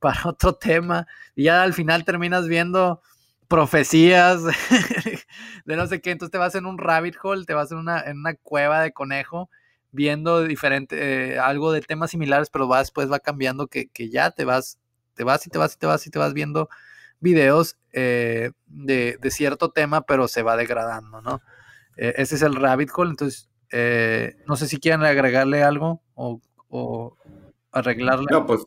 para 0.00 0.20
otro 0.28 0.54
tema. 0.54 1.06
Y 1.34 1.44
ya 1.44 1.62
al 1.62 1.74
final 1.74 2.04
terminas 2.04 2.46
viendo 2.48 3.02
profecías 3.48 4.42
de 5.64 5.76
no 5.76 5.86
sé 5.86 6.00
qué. 6.00 6.10
Entonces 6.10 6.32
te 6.32 6.38
vas 6.38 6.54
en 6.54 6.66
un 6.66 6.78
rabbit 6.78 7.16
hole, 7.22 7.44
te 7.44 7.54
vas 7.54 7.72
en 7.72 7.78
una, 7.78 8.00
en 8.00 8.18
una 8.18 8.34
cueva 8.34 8.80
de 8.80 8.92
conejo 8.92 9.50
viendo 9.92 10.42
diferente, 10.42 11.34
eh, 11.34 11.38
algo 11.38 11.72
de 11.72 11.80
temas 11.80 12.10
similares, 12.10 12.50
pero 12.50 12.68
va, 12.68 12.80
después 12.80 13.10
va 13.10 13.18
cambiando 13.18 13.66
que, 13.66 13.88
que, 13.88 14.10
ya 14.10 14.30
te 14.30 14.44
vas, 14.44 14.78
te 15.14 15.24
vas 15.24 15.46
y 15.46 15.50
te 15.50 15.58
vas 15.58 15.74
y 15.74 15.78
te 15.78 15.86
vas 15.86 16.06
y 16.06 16.10
te 16.10 16.18
vas 16.18 16.34
viendo 16.34 16.68
videos 17.20 17.78
eh, 17.92 18.50
de, 18.66 19.16
de, 19.18 19.30
cierto 19.30 19.70
tema, 19.70 20.02
pero 20.02 20.28
se 20.28 20.42
va 20.42 20.56
degradando, 20.56 21.22
¿no? 21.22 21.40
Eh, 21.96 22.14
ese 22.16 22.34
es 22.36 22.42
el 22.42 22.54
rabbit 22.54 22.90
hole, 22.94 23.10
entonces 23.10 23.48
eh, 23.72 24.36
no 24.46 24.56
sé 24.56 24.68
si 24.68 24.78
quieren 24.78 25.02
agregarle 25.02 25.62
algo 25.62 26.02
o, 26.14 26.40
o, 26.68 27.16
arreglarle. 27.72 28.26
No, 28.30 28.46
pues, 28.46 28.66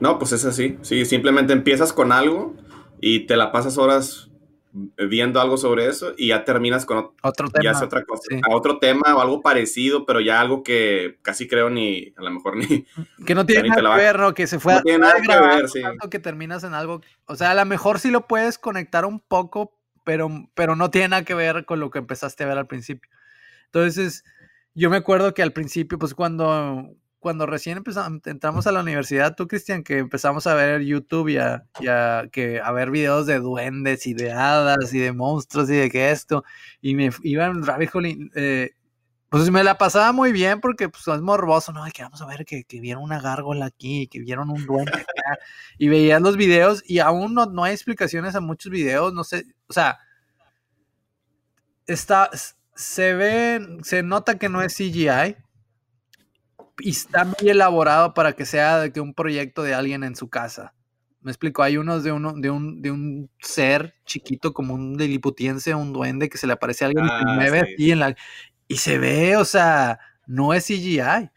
no, 0.00 0.18
pues 0.18 0.32
es 0.32 0.44
así. 0.44 0.78
Sí, 0.82 1.04
simplemente 1.04 1.52
empiezas 1.52 1.92
con 1.92 2.12
algo 2.12 2.54
y 3.00 3.26
te 3.26 3.36
la 3.36 3.52
pasas 3.52 3.78
horas 3.78 4.30
viendo 4.72 5.40
algo 5.40 5.58
sobre 5.58 5.86
eso 5.86 6.14
y 6.16 6.28
ya 6.28 6.44
terminas 6.44 6.86
con 6.86 7.10
otro 7.22 7.48
tema. 7.50 7.64
Ya 7.64 7.70
es 7.72 7.82
otra 7.82 8.04
cosa. 8.04 8.22
A 8.48 8.54
otro 8.54 8.78
tema 8.78 9.14
o 9.14 9.20
algo 9.20 9.42
parecido, 9.42 10.06
pero 10.06 10.20
ya 10.20 10.40
algo 10.40 10.62
que 10.62 11.18
casi 11.22 11.46
creo 11.46 11.68
ni, 11.68 12.12
a 12.16 12.22
lo 12.22 12.30
mejor 12.30 12.56
ni. 12.56 12.86
Que 13.26 13.34
no 13.34 13.44
tiene 13.44 13.68
nada 13.68 13.96
que 13.96 14.02
ver, 14.02 14.18
¿no? 14.18 14.34
Que 14.34 14.46
se 14.46 14.58
fue 14.58 14.74
no 14.74 14.78
a, 14.78 14.82
tiene 14.82 14.98
nada 14.98 15.20
que 15.20 15.28
ver, 15.28 15.68
sí. 15.68 15.82
que 16.10 16.18
terminas 16.18 16.64
en 16.64 16.74
algo. 16.74 17.02
O 17.26 17.36
sea, 17.36 17.50
a 17.50 17.54
lo 17.54 17.64
mejor 17.66 17.98
sí 17.98 18.10
lo 18.10 18.26
puedes 18.26 18.58
conectar 18.58 19.04
un 19.04 19.20
poco, 19.20 19.78
pero, 20.04 20.28
pero 20.54 20.76
no 20.76 20.90
tiene 20.90 21.08
nada 21.08 21.24
que 21.24 21.34
ver 21.34 21.64
con 21.64 21.80
lo 21.80 21.90
que 21.90 21.98
empezaste 21.98 22.44
a 22.44 22.48
ver 22.48 22.58
al 22.58 22.66
principio. 22.66 23.10
Entonces, 23.66 24.24
yo 24.74 24.90
me 24.90 24.96
acuerdo 24.96 25.34
que 25.34 25.42
al 25.42 25.52
principio, 25.52 25.98
pues 25.98 26.14
cuando, 26.14 26.94
cuando 27.18 27.46
recién 27.46 27.78
empezamos, 27.78 28.20
entramos 28.26 28.66
a 28.66 28.72
la 28.72 28.80
universidad, 28.80 29.34
tú, 29.36 29.46
Cristian, 29.46 29.82
que 29.84 29.98
empezamos 29.98 30.46
a 30.46 30.54
ver 30.54 30.82
YouTube 30.82 31.28
y 31.28 31.36
a, 31.38 31.64
que, 32.32 32.60
a 32.62 32.72
ver 32.72 32.90
videos 32.90 33.26
de 33.26 33.38
duendes 33.38 34.06
y 34.06 34.14
de 34.14 34.32
hadas 34.32 34.92
y 34.92 34.98
de 34.98 35.12
monstruos 35.12 35.70
y 35.70 35.74
de 35.74 35.90
que 35.90 36.10
esto, 36.10 36.44
y 36.80 36.94
me 36.94 37.10
iba 37.22 37.46
en 37.46 38.30
eh, 38.34 38.72
pues 39.32 39.50
me 39.50 39.64
la 39.64 39.78
pasaba 39.78 40.12
muy 40.12 40.30
bien 40.30 40.60
porque 40.60 40.90
pues 40.90 41.08
es 41.08 41.22
morboso, 41.22 41.72
¿no? 41.72 41.82
que 41.90 42.02
vamos 42.02 42.20
a 42.20 42.26
ver 42.26 42.44
que, 42.44 42.64
que, 42.64 42.80
vieron 42.80 43.02
una 43.02 43.18
gárgola 43.18 43.64
aquí, 43.64 44.06
que 44.06 44.20
vieron 44.20 44.50
un 44.50 44.66
duende 44.66 44.92
acá, 44.92 45.38
y 45.78 45.88
veías 45.88 46.20
los 46.20 46.36
videos 46.36 46.84
y 46.86 46.98
aún 46.98 47.32
no, 47.32 47.46
no 47.46 47.64
hay 47.64 47.72
explicaciones 47.72 48.34
a 48.34 48.42
muchos 48.42 48.70
videos, 48.70 49.14
no 49.14 49.24
sé, 49.24 49.46
o 49.68 49.72
sea, 49.72 49.98
está, 51.86 52.28
se 52.74 53.14
ve, 53.14 53.78
se 53.82 54.02
nota 54.02 54.38
que 54.38 54.50
no 54.50 54.60
es 54.60 54.76
CGI 54.76 55.38
y 56.80 56.90
está 56.90 57.24
muy 57.24 57.48
elaborado 57.48 58.12
para 58.12 58.34
que 58.34 58.44
sea 58.44 58.80
de 58.80 58.92
que 58.92 59.00
un 59.00 59.14
proyecto 59.14 59.62
de 59.62 59.72
alguien 59.72 60.04
en 60.04 60.14
su 60.14 60.28
casa. 60.28 60.74
Me 61.22 61.30
explico, 61.30 61.62
hay 61.62 61.78
unos 61.78 62.04
de 62.04 62.12
uno, 62.12 62.34
de 62.34 62.50
un, 62.50 62.82
de 62.82 62.90
un 62.90 63.30
ser 63.40 63.94
chiquito 64.04 64.52
como 64.52 64.74
un 64.74 64.98
liliputiense, 64.98 65.74
un 65.74 65.94
duende 65.94 66.28
que 66.28 66.36
se 66.36 66.46
le 66.46 66.52
aparece 66.52 66.84
a 66.84 66.88
alguien 66.88 67.06
y 67.06 67.08
se 67.08 67.14
ah, 67.14 67.34
mueve 67.34 67.74
en 67.78 67.98
la, 67.98 68.14
y 68.72 68.78
se 68.78 68.96
ve, 68.96 69.36
o 69.36 69.44
sea, 69.44 69.98
no 70.26 70.54
es 70.54 70.64
CGI. 70.64 71.30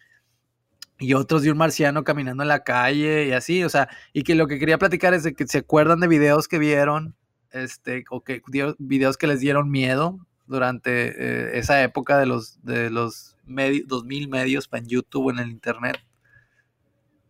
Y 0.99 1.13
otros 1.15 1.41
de 1.41 1.51
un 1.51 1.57
marciano 1.57 2.05
caminando 2.05 2.43
en 2.43 2.47
la 2.47 2.63
calle 2.63 3.27
y 3.27 3.33
así, 3.33 3.61
o 3.65 3.67
sea, 3.67 3.89
y 4.13 4.23
que 4.23 4.35
lo 4.35 4.47
que 4.47 4.57
quería 4.57 4.77
platicar 4.77 5.13
es 5.13 5.23
de 5.23 5.33
que 5.33 5.45
se 5.45 5.57
acuerdan 5.57 5.99
de 5.99 6.07
videos 6.07 6.47
que 6.47 6.59
vieron, 6.59 7.13
este, 7.51 8.05
o 8.09 8.23
que 8.23 8.41
videos 8.79 9.17
que 9.17 9.27
les 9.27 9.41
dieron 9.41 9.69
miedo 9.69 10.25
durante 10.47 11.07
eh, 11.09 11.59
esa 11.59 11.83
época 11.83 12.17
de 12.17 12.25
los, 12.25 12.63
de 12.63 12.89
los 12.89 13.35
2000 13.45 14.29
medios 14.29 14.69
en 14.71 14.87
YouTube 14.87 15.25
o 15.25 15.31
en 15.31 15.39
el 15.39 15.49
internet. 15.49 15.97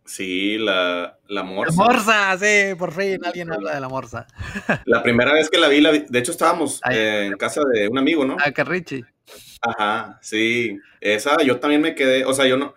Sí, 0.06 0.60
la, 0.60 1.18
la 1.28 1.41
morsa. 1.41 1.76
La 1.76 1.84
morsa, 1.84 2.38
sí, 2.38 2.76
por 2.76 2.94
fin 2.94 3.26
alguien 3.26 3.52
habla 3.52 3.74
de 3.74 3.82
la 3.82 3.89
morsa. 3.89 4.28
La 4.86 5.02
primera 5.02 5.34
vez 5.34 5.50
que 5.50 5.58
la 5.58 5.68
vi, 5.68 5.82
de 5.82 6.20
hecho 6.20 6.32
estábamos 6.32 6.80
eh, 6.91 7.26
en 7.26 7.38
casa 7.38 7.62
de 7.74 7.88
un 7.88 7.98
amigo, 7.98 8.24
¿no? 8.24 8.38
Ah, 8.39 8.52
Carrichi. 8.52 9.04
Ajá, 9.62 10.20
sí. 10.22 10.80
Esa 11.02 11.42
yo 11.44 11.60
también 11.60 11.82
me 11.82 11.96
quedé, 11.96 12.26
o 12.26 12.34
sea, 12.34 12.46
yo 12.46 12.58
no, 12.58 12.76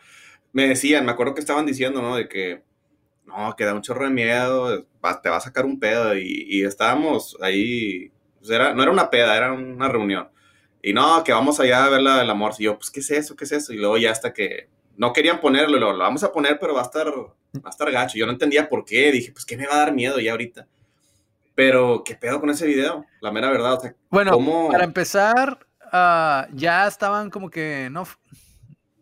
me 0.52 0.68
decían, 0.68 1.04
me 1.04 1.12
acuerdo 1.12 1.34
que 1.34 1.40
estaban 1.40 1.66
diciendo, 1.66 2.02
¿no? 2.02 2.16
De 2.16 2.28
que, 2.28 2.62
no, 3.26 3.54
que 3.56 3.64
da 3.64 3.74
un 3.74 3.82
chorro 3.82 4.04
de 4.04 4.10
miedo, 4.10 4.82
te 5.22 5.28
va 5.30 5.36
a 5.36 5.40
sacar 5.40 5.64
un 5.66 5.78
pedo 5.78 6.16
y, 6.16 6.64
estábamos 6.64 7.36
ahí, 7.40 8.10
pues 8.38 8.50
era, 8.50 8.74
no 8.74 8.82
era 8.82 8.92
una 8.92 9.10
peda, 9.10 9.36
era 9.36 9.52
una 9.52 9.88
reunión. 9.88 10.28
Y 10.82 10.92
no, 10.92 11.22
que 11.24 11.32
vamos 11.32 11.60
allá 11.60 11.84
a 11.84 11.90
ver 11.90 12.02
la 12.02 12.18
del 12.18 12.30
amor. 12.30 12.52
Y 12.58 12.64
yo, 12.64 12.78
pues, 12.78 12.90
¿qué 12.90 13.00
es 13.00 13.10
eso? 13.10 13.36
¿Qué 13.36 13.44
es 13.44 13.52
eso? 13.52 13.72
Y 13.72 13.76
luego 13.76 13.98
ya 13.98 14.10
hasta 14.12 14.32
que 14.32 14.68
no 14.96 15.12
querían 15.12 15.40
ponerlo, 15.40 15.78
lo, 15.78 15.92
lo 15.92 15.98
vamos 15.98 16.22
a 16.24 16.32
poner, 16.32 16.58
pero 16.58 16.74
va 16.74 16.80
a 16.80 16.84
estar, 16.84 17.08
va 17.08 17.34
a 17.64 17.70
estar 17.70 17.90
gacho. 17.90 18.16
Yo 18.16 18.26
no 18.26 18.32
entendía 18.32 18.68
por 18.68 18.84
qué. 18.84 19.10
Dije, 19.12 19.32
pues, 19.32 19.44
¿qué 19.44 19.56
me 19.56 19.66
va 19.66 19.74
a 19.74 19.78
dar 19.78 19.92
miedo 19.92 20.18
ya 20.20 20.30
ahorita? 20.32 20.66
Pero, 21.54 22.04
¿qué 22.04 22.14
pedo 22.14 22.40
con 22.40 22.50
ese 22.50 22.66
video? 22.66 23.04
La 23.20 23.32
mera 23.32 23.50
verdad. 23.50 23.74
O 23.74 23.80
sea, 23.80 23.94
bueno, 24.10 24.38
para 24.70 24.84
empezar, 24.84 25.66
Ah, 25.92 26.48
ya 26.52 26.86
estaban 26.86 27.30
como 27.30 27.50
que 27.50 27.88
no, 27.90 28.06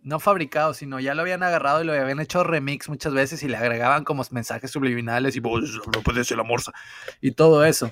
no 0.03 0.21
fabricados, 0.21 0.77
sino 0.79 1.01
ya 1.01 1.15
lo 1.15 1.23
habían 1.23 1.43
agarrado 1.43 1.83
y 1.83 1.87
lo 1.87 1.93
habían 1.93 2.21
hecho 2.21 2.45
remix 2.45 2.89
muchas 2.89 3.13
veces 3.13 3.43
y 3.43 3.49
le 3.49 3.57
agregaban 3.57 4.05
como 4.05 4.23
mensajes 4.31 4.71
subliminales 4.71 5.35
y 5.37 5.41
pues, 5.41 5.71
no 5.73 6.25
ser 6.25 6.37
la 6.37 6.45
morsa 6.45 6.73
y 7.21 7.33
todo 7.33 7.65
eso. 7.65 7.91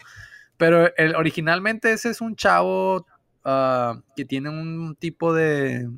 Pero 0.57 0.95
el, 0.97 1.17
originalmente 1.17 1.93
ese 1.93 2.11
es 2.11 2.21
un 2.21 2.37
chavo 2.37 3.07
ah, 3.45 4.01
que 4.17 4.25
tiene 4.25 4.49
un 4.49 4.97
tipo 4.97 5.35
de... 5.35 5.89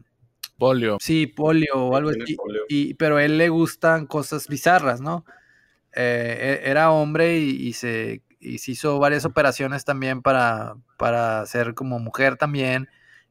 Polio. 0.59 0.97
Sí, 1.01 1.27
polio 1.27 1.75
o 1.75 1.97
algo 1.97 2.09
así. 2.09 2.35
Y, 2.71 2.95
pero 2.95 3.19
a 3.19 3.25
él 3.25 3.37
le 3.37 3.51
gustan 3.51 4.07
cosas 4.07 4.49
bizarras, 4.49 5.03
¿no? 5.03 5.27
Eh, 5.95 6.63
e, 6.65 6.71
era 6.71 6.91
hombre 6.91 7.39
y, 7.39 7.73
se 7.73 8.23
y 8.47 8.59
se 8.59 8.73
hizo 8.73 8.99
varias 8.99 9.25
operaciones 9.25 9.85
también 9.85 10.23
para, 10.23 10.77
para 10.97 11.45
ser 11.47 11.75
como 11.75 11.99
mujer 11.99 12.37
también. 12.37 12.89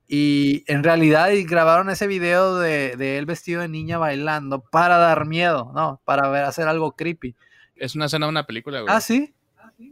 Y 0.07 0.63
en 0.67 0.83
realidad 0.83 1.29
grabaron 1.45 1.89
ese 1.89 2.05
video 2.05 2.59
de, 2.59 2.95
de, 2.95 3.17
él 3.17 3.25
vestido 3.25 3.61
de 3.61 3.67
niña 3.67 3.97
bailando 3.97 4.61
para 4.61 4.97
dar 4.97 5.25
miedo, 5.25 5.71
¿no? 5.73 5.99
Para 6.05 6.29
ver, 6.29 6.43
hacer 6.43 6.67
algo 6.67 6.91
creepy. 6.91 7.35
Es 7.75 7.95
una 7.95 8.05
escena 8.05 8.27
de 8.27 8.29
una 8.29 8.45
película, 8.45 8.81
güey. 8.81 8.93
Ah, 8.93 9.01
sí. 9.01 9.33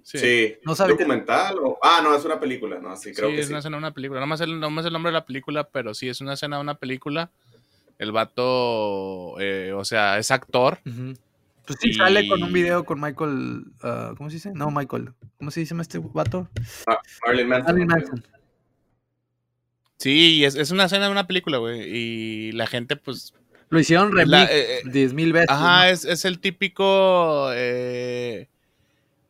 Sí. 0.04 0.56
¿No 0.64 0.76
¿Documental? 0.76 1.58
O... 1.60 1.78
Ah, 1.82 2.00
no, 2.04 2.16
es 2.16 2.24
una 2.24 2.40
película, 2.40 2.80
no, 2.80 2.96
sí, 2.96 3.14
creo 3.14 3.30
sí, 3.30 3.36
que 3.36 3.42
es 3.42 3.50
una 3.50 3.60
escena 3.60 3.78
de 3.78 3.80
una 3.80 3.94
película. 3.94 4.20
No 4.20 4.28
más, 4.28 4.42
el, 4.42 4.60
no 4.60 4.70
más 4.70 4.86
el 4.86 4.94
nombre 4.94 5.12
de 5.12 5.18
la 5.18 5.26
película, 5.26 5.66
pero 5.66 5.94
sí, 5.94 6.08
es 6.08 6.22
una 6.22 6.34
escena 6.34 6.58
de 6.58 6.62
una 6.62 6.76
película. 6.76 7.32
El 8.00 8.12
vato, 8.12 9.40
eh, 9.40 9.74
o 9.74 9.84
sea, 9.86 10.18
es 10.18 10.32
actor. 10.32 10.80
Pues 11.66 11.80
sí, 11.82 11.94
sale 11.94 12.28
con 12.28 12.44
un 12.44 12.52
video 12.52 12.84
con 12.84 13.00
Michael. 13.00 13.64
Uh, 13.84 14.16
¿Cómo 14.16 14.30
se 14.30 14.36
dice? 14.36 14.52
No, 14.54 14.70
Michael. 14.70 15.14
¿Cómo 15.38 15.50
se 15.50 15.62
dice 15.62 15.76
este 15.80 16.00
vato? 16.00 16.50
Ah, 16.88 17.00
Marlon 17.26 17.88
Manson. 17.88 18.24
Sí, 19.98 20.44
es, 20.44 20.56
es, 20.56 20.72
una 20.72 20.86
escena 20.86 21.06
de 21.06 21.12
una 21.12 21.28
película, 21.28 21.60
güey. 21.60 21.82
Y 21.84 22.52
la 22.52 22.68
gente, 22.68 22.98
pues. 22.98 23.34
Lo 23.70 23.80
hicieron 23.80 24.12
remix 24.12 24.52
eh, 24.52 24.78
eh, 24.78 24.82
diez 24.86 25.14
mil 25.14 25.32
veces. 25.32 25.50
Ajá, 25.50 25.90
es, 25.90 26.04
es, 26.04 26.26
el 26.26 26.40
típico 26.40 27.50
eh, 27.54 28.50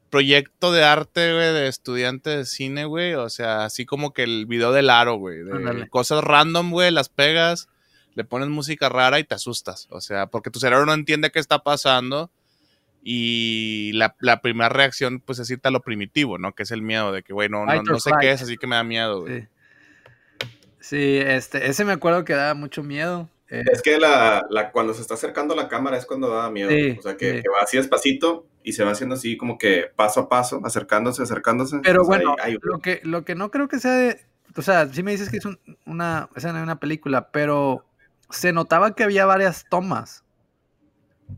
proyecto 0.10 0.72
de 0.72 0.84
arte, 0.84 1.34
güey, 1.34 1.54
de 1.54 1.68
estudiante 1.68 2.32
de 2.32 2.46
cine, 2.46 2.86
güey. 2.86 3.14
O 3.14 3.30
sea, 3.30 3.66
así 3.66 3.86
como 3.86 4.12
que 4.12 4.24
el 4.24 4.48
video 4.48 4.72
del 4.72 4.90
aro, 4.90 5.18
güey. 5.18 5.44
De 5.44 5.88
cosas 5.88 6.24
random, 6.24 6.72
güey, 6.72 6.90
las 6.90 7.10
pegas 7.10 7.70
le 8.16 8.24
pones 8.24 8.50
música 8.50 8.90
rara 8.90 9.20
y 9.20 9.24
te 9.24 9.36
asustas. 9.36 9.88
O 9.90 10.02
sea, 10.02 10.28
porque 10.28 10.50
tu 10.50 10.60
cerebro 10.60 10.86
no 10.86 10.94
entiende 10.94 11.32
qué 11.32 11.40
está 11.40 11.60
pasando. 11.60 12.30
Y 13.06 13.92
la, 13.94 14.16
primera 14.42 14.70
reacción, 14.70 15.20
pues, 15.20 15.38
es 15.40 15.50
irte 15.50 15.68
a 15.68 15.72
lo 15.72 15.82
primitivo, 15.82 16.38
¿no? 16.38 16.54
Que 16.54 16.64
es 16.64 16.72
el 16.72 16.82
miedo 16.82 17.12
de 17.12 17.22
que, 17.22 17.34
güey, 17.34 17.50
no, 17.50 17.66
no, 17.66 18.00
sé 18.00 18.12
qué 18.22 18.32
es, 18.32 18.42
así 18.42 18.56
que 18.58 18.66
me 18.66 18.78
da 18.78 18.84
miedo, 18.86 19.26
Sí. 19.28 19.44
sí. 20.80 21.18
este, 21.18 21.68
ese 21.68 21.84
me 21.86 21.92
acuerdo 21.92 22.24
que 22.24 22.34
daba 22.34 22.54
mucho 22.54 22.82
miedo. 22.82 23.30
Eh, 23.50 23.64
Es 23.72 23.82
que 23.82 24.00
la, 24.00 24.46
la- 24.50 24.72
cuando 24.72 24.94
se 24.94 25.02
está 25.02 25.16
acercando 25.16 25.54
la 25.54 25.68
cámara 25.68 25.98
es 25.98 26.06
cuando 26.06 26.30
da 26.30 26.50
miedo. 26.50 26.70
Sí, 26.70 26.96
o 26.98 27.02
sea, 27.02 27.18
que, 27.18 27.36
sí. 27.38 27.42
que 27.42 27.50
va 27.50 27.62
así 27.64 27.78
despacito 27.78 28.48
y 28.64 28.72
se 28.74 28.84
va 28.86 28.92
haciendo 28.92 29.16
así 29.16 29.36
como 29.36 29.58
que 29.58 29.88
paso 29.96 30.22
a 30.22 30.30
paso, 30.30 30.62
acercándose, 30.64 31.22
acercándose. 31.24 31.80
Pero 31.84 32.04
O 32.04 32.06
sea, 32.06 32.18
bueno, 32.24 32.36
lo 32.62 32.80
que, 32.80 33.02
lo 33.04 33.26
que 33.26 33.36
no 33.36 33.52
creo 33.52 33.68
que 33.68 33.80
sea 33.80 33.92
de- 33.94 34.22
O 34.56 34.62
sea, 34.62 34.88
sí 34.88 35.04
me 35.04 35.12
dices 35.12 35.30
que 35.30 35.38
es 35.38 35.46
un- 35.46 35.60
una 35.86 36.30
escena 36.36 36.58
de 36.60 36.64
una 36.64 36.80
película, 36.80 37.30
pero 37.32 37.84
se 38.34 38.54
notaba 38.54 38.96
que 38.96 39.04
había 39.04 39.26
varias 39.26 39.66
tomas. 39.70 40.24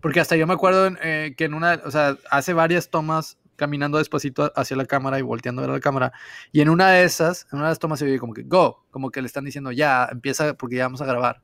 Porque 0.01 0.19
hasta 0.19 0.35
yo 0.35 0.47
me 0.47 0.53
acuerdo 0.53 0.87
en, 0.87 0.97
eh, 1.01 1.35
que 1.37 1.45
en 1.45 1.53
una, 1.53 1.79
o 1.85 1.91
sea, 1.91 2.17
hace 2.29 2.53
varias 2.53 2.89
tomas 2.89 3.37
caminando 3.55 3.97
despacito 3.97 4.51
hacia 4.55 4.75
la 4.75 4.85
cámara 4.85 5.17
y 5.17 5.21
volteando 5.21 5.61
a 5.61 5.65
ver 5.67 5.73
la 5.75 5.79
cámara. 5.79 6.11
Y 6.51 6.59
en 6.61 6.69
una 6.69 6.89
de 6.89 7.03
esas, 7.05 7.47
en 7.51 7.59
una 7.59 7.67
de 7.67 7.71
las 7.71 7.79
tomas 7.79 7.99
se 7.99 8.05
oye 8.05 8.19
como 8.19 8.33
que 8.33 8.43
go, 8.43 8.85
como 8.91 9.11
que 9.11 9.21
le 9.21 9.27
están 9.27 9.45
diciendo 9.45 9.71
ya, 9.71 10.09
empieza 10.11 10.53
porque 10.55 10.75
ya 10.77 10.83
vamos 10.85 11.01
a 11.01 11.05
grabar. 11.05 11.41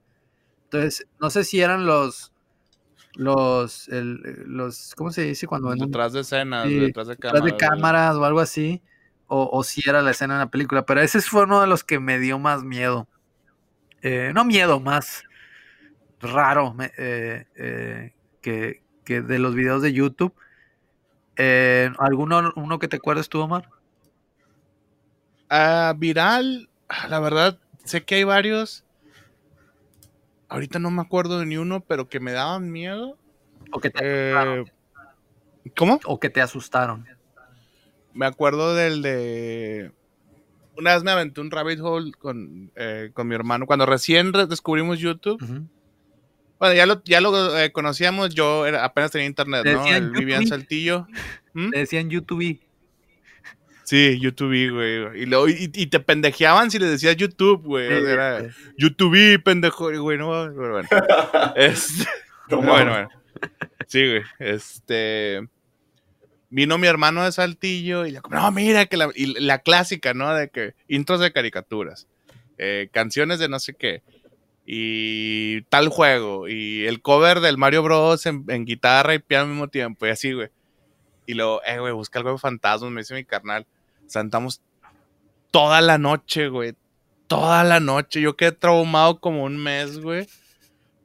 Entonces, 0.65 1.07
no 1.19 1.29
sé 1.29 1.43
si 1.45 1.61
eran 1.61 1.85
los, 1.85 2.33
los, 3.15 3.87
el- 3.89 4.21
los, 4.47 4.93
¿cómo 4.95 5.11
se 5.11 5.21
dice 5.21 5.47
cuando 5.47 5.71
en 5.71 5.79
Detrás 5.79 6.11
de 6.13 6.21
escenas, 6.21 6.67
Sí, 6.67 6.79
detrás 6.79 7.07
de 7.07 7.13
detrás 7.15 7.31
cámaras. 7.33 7.45
de 7.45 7.51
güey. 7.51 7.59
cámaras 7.69 8.15
o 8.17 8.25
algo 8.25 8.39
así, 8.41 8.81
o, 9.27 9.49
o 9.51 9.63
si 9.63 9.81
era 9.87 10.01
la 10.01 10.11
escena 10.11 10.33
de 10.35 10.45
la 10.45 10.51
película, 10.51 10.85
pero 10.85 11.01
ese 11.01 11.21
fue 11.21 11.43
uno 11.43 11.61
de 11.61 11.67
los 11.67 11.83
que 11.85 11.99
me 11.99 12.19
dio 12.19 12.39
más 12.39 12.63
miedo. 12.63 13.07
Eh, 14.01 14.31
no 14.33 14.43
miedo, 14.43 14.79
más 14.79 15.23
raro 16.21 16.75
eh, 16.97 17.45
eh, 17.55 18.13
que, 18.41 18.81
que 19.03 19.21
de 19.21 19.39
los 19.39 19.55
videos 19.55 19.81
de 19.81 19.93
YouTube. 19.93 20.33
Eh, 21.37 21.89
¿Alguno 21.99 22.51
uno 22.55 22.79
que 22.79 22.87
te 22.87 22.97
acuerdes 22.97 23.29
tú, 23.29 23.39
Omar? 23.39 23.69
Ah, 25.49 25.93
viral, 25.97 26.69
la 27.09 27.19
verdad, 27.19 27.59
sé 27.83 28.03
que 28.03 28.15
hay 28.15 28.23
varios. 28.23 28.85
Ahorita 30.49 30.79
no 30.79 30.91
me 30.91 31.01
acuerdo 31.01 31.39
de 31.39 31.45
ni 31.45 31.57
uno, 31.57 31.81
pero 31.81 32.09
que 32.09 32.19
me 32.19 32.31
daban 32.31 32.71
miedo. 32.71 33.17
¿O 33.71 33.79
que 33.79 33.89
te, 33.89 34.65
¿Cómo? 35.77 35.99
o 36.05 36.19
que 36.19 36.29
te 36.29 36.41
asustaron? 36.41 37.05
Me 38.13 38.25
acuerdo 38.25 38.75
del 38.75 39.01
de. 39.01 39.91
Una 40.77 40.93
vez 40.93 41.03
me 41.03 41.11
aventé 41.11 41.39
un 41.41 41.51
rabbit 41.51 41.79
hole 41.81 42.11
con, 42.13 42.71
eh, 42.75 43.11
con 43.13 43.27
mi 43.27 43.35
hermano. 43.35 43.65
Cuando 43.65 43.85
recién 43.85 44.33
re- 44.33 44.47
descubrimos 44.47 44.99
YouTube. 44.99 45.41
Bueno, 46.61 46.75
ya 46.75 46.85
lo, 46.85 47.03
ya 47.05 47.21
lo 47.21 47.57
eh, 47.57 47.71
conocíamos. 47.71 48.35
Yo 48.35 48.67
era- 48.67 48.85
apenas 48.85 49.09
tenía 49.09 49.25
internet, 49.25 49.65
¿no? 49.65 49.83
en 49.87 50.13
YouTube. 50.13 50.47
Saltillo. 50.47 51.07
¿Mm? 51.53 51.69
Le 51.71 51.79
decían 51.79 52.07
YouTube. 52.11 52.59
Sí, 53.83 54.19
YouTube, 54.21 54.69
güey. 54.71 55.23
Y, 55.23 55.25
luego- 55.25 55.49
y, 55.49 55.71
y 55.73 55.87
te 55.87 55.99
pendejeaban 55.99 56.69
si 56.69 56.77
le 56.77 56.85
decías 56.85 57.15
YouTube, 57.17 57.63
güey. 57.63 57.87
O 57.91 58.01
sea, 58.01 58.11
era 58.13 58.49
YouTube, 58.77 59.41
pendejo. 59.43 59.91
y, 59.91 59.97
Güey, 59.97 60.19
no, 60.19 60.29
pero 60.55 60.71
bueno. 60.73 60.87
Este, 61.55 62.05
No, 62.49 62.57
bueno, 62.61 62.91
mames. 62.91 63.07
bueno. 63.07 63.09
Sí, 63.87 64.07
güey. 64.07 64.21
Este. 64.37 65.41
Vino 66.51 66.77
mi 66.77 66.85
hermano 66.85 67.23
de 67.25 67.31
Saltillo 67.31 68.05
y 68.05 68.11
le 68.11 68.19
no, 68.29 68.51
mira, 68.51 68.85
que 68.85 68.97
la, 68.97 69.09
y 69.15 69.39
la 69.39 69.59
clásica, 69.59 70.13
¿no? 70.13 70.31
De 70.35 70.49
que 70.49 70.75
intros 70.87 71.21
de 71.21 71.31
caricaturas, 71.31 72.07
eh, 72.57 72.89
canciones 72.93 73.39
de 73.39 73.47
no 73.49 73.57
sé 73.57 73.73
qué, 73.73 74.03
y 74.65 75.63
tal 75.63 75.89
juego, 75.89 76.47
y 76.47 76.85
el 76.85 77.01
cover 77.01 77.39
del 77.39 77.57
Mario 77.57 77.83
Bros. 77.83 78.25
en, 78.25 78.65
guitarra 78.65 79.13
y 79.13 79.19
piano 79.19 79.45
al 79.45 79.49
mismo 79.49 79.67
tiempo, 79.67 80.05
y 80.05 80.09
así, 80.09 80.33
güey. 80.33 80.49
Y 81.25 81.33
luego, 81.33 81.61
eh, 81.65 81.79
güey, 81.79 81.93
busca 81.93 82.19
algo 82.19 82.31
de 82.31 82.37
fantasmas, 82.37 82.91
me 82.91 83.01
dice 83.01 83.13
mi 83.13 83.23
carnal. 83.23 83.65
Santamos 84.07 84.61
toda 85.51 85.81
la 85.81 85.97
noche, 85.97 86.49
güey. 86.49 86.73
Toda 87.27 87.63
la 87.63 87.79
noche. 87.79 88.21
Yo 88.21 88.35
quedé 88.35 88.51
traumado 88.51 89.19
como 89.19 89.43
un 89.43 89.57
mes, 89.57 89.99
güey. 89.99 90.27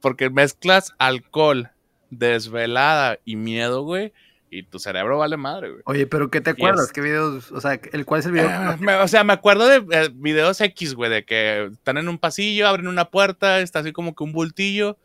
Porque 0.01 0.31
mezclas 0.31 0.93
alcohol, 0.99 1.71
desvelada 2.11 3.19
y 3.25 3.37
miedo, 3.37 3.83
güey. 3.83 4.13
Y 4.51 4.62
tu 4.62 4.78
cerebro 4.78 5.18
vale 5.18 5.36
madre, 5.36 5.70
güey. 5.70 5.82
Oye, 5.86 6.07
pero 6.07 6.30
¿qué 6.30 6.40
te 6.40 6.51
acuerdas? 6.51 6.86
es- 6.86 6.92
¿Qué 6.92 7.01
videos? 7.01 7.51
O 7.51 7.61
sea, 7.61 7.80
¿el 7.92 8.05
cuál 8.07 8.20
es 8.20 8.26
el 8.26 8.32
video? 8.32 8.49
Eh, 8.49 8.76
me- 8.80 8.94
o 8.94 9.09
sea, 9.09 9.24
me 9.24 9.32
acuerdo 9.32 9.66
de 9.66 9.76
eh, 9.90 10.09
videos 10.14 10.61
X, 10.61 10.94
güey, 10.94 11.11
de 11.11 11.24
que 11.24 11.64
están 11.72 11.99
en 11.99 12.09
un 12.09 12.18
pasillo, 12.18 12.68
abren 12.68 12.86
una 12.86 13.07
puerta, 13.07 13.61
está 13.61 13.80
así 13.80 13.92
como 13.92 14.14
que 14.14 14.22
un 14.24 14.32
bultillo, 14.32 14.97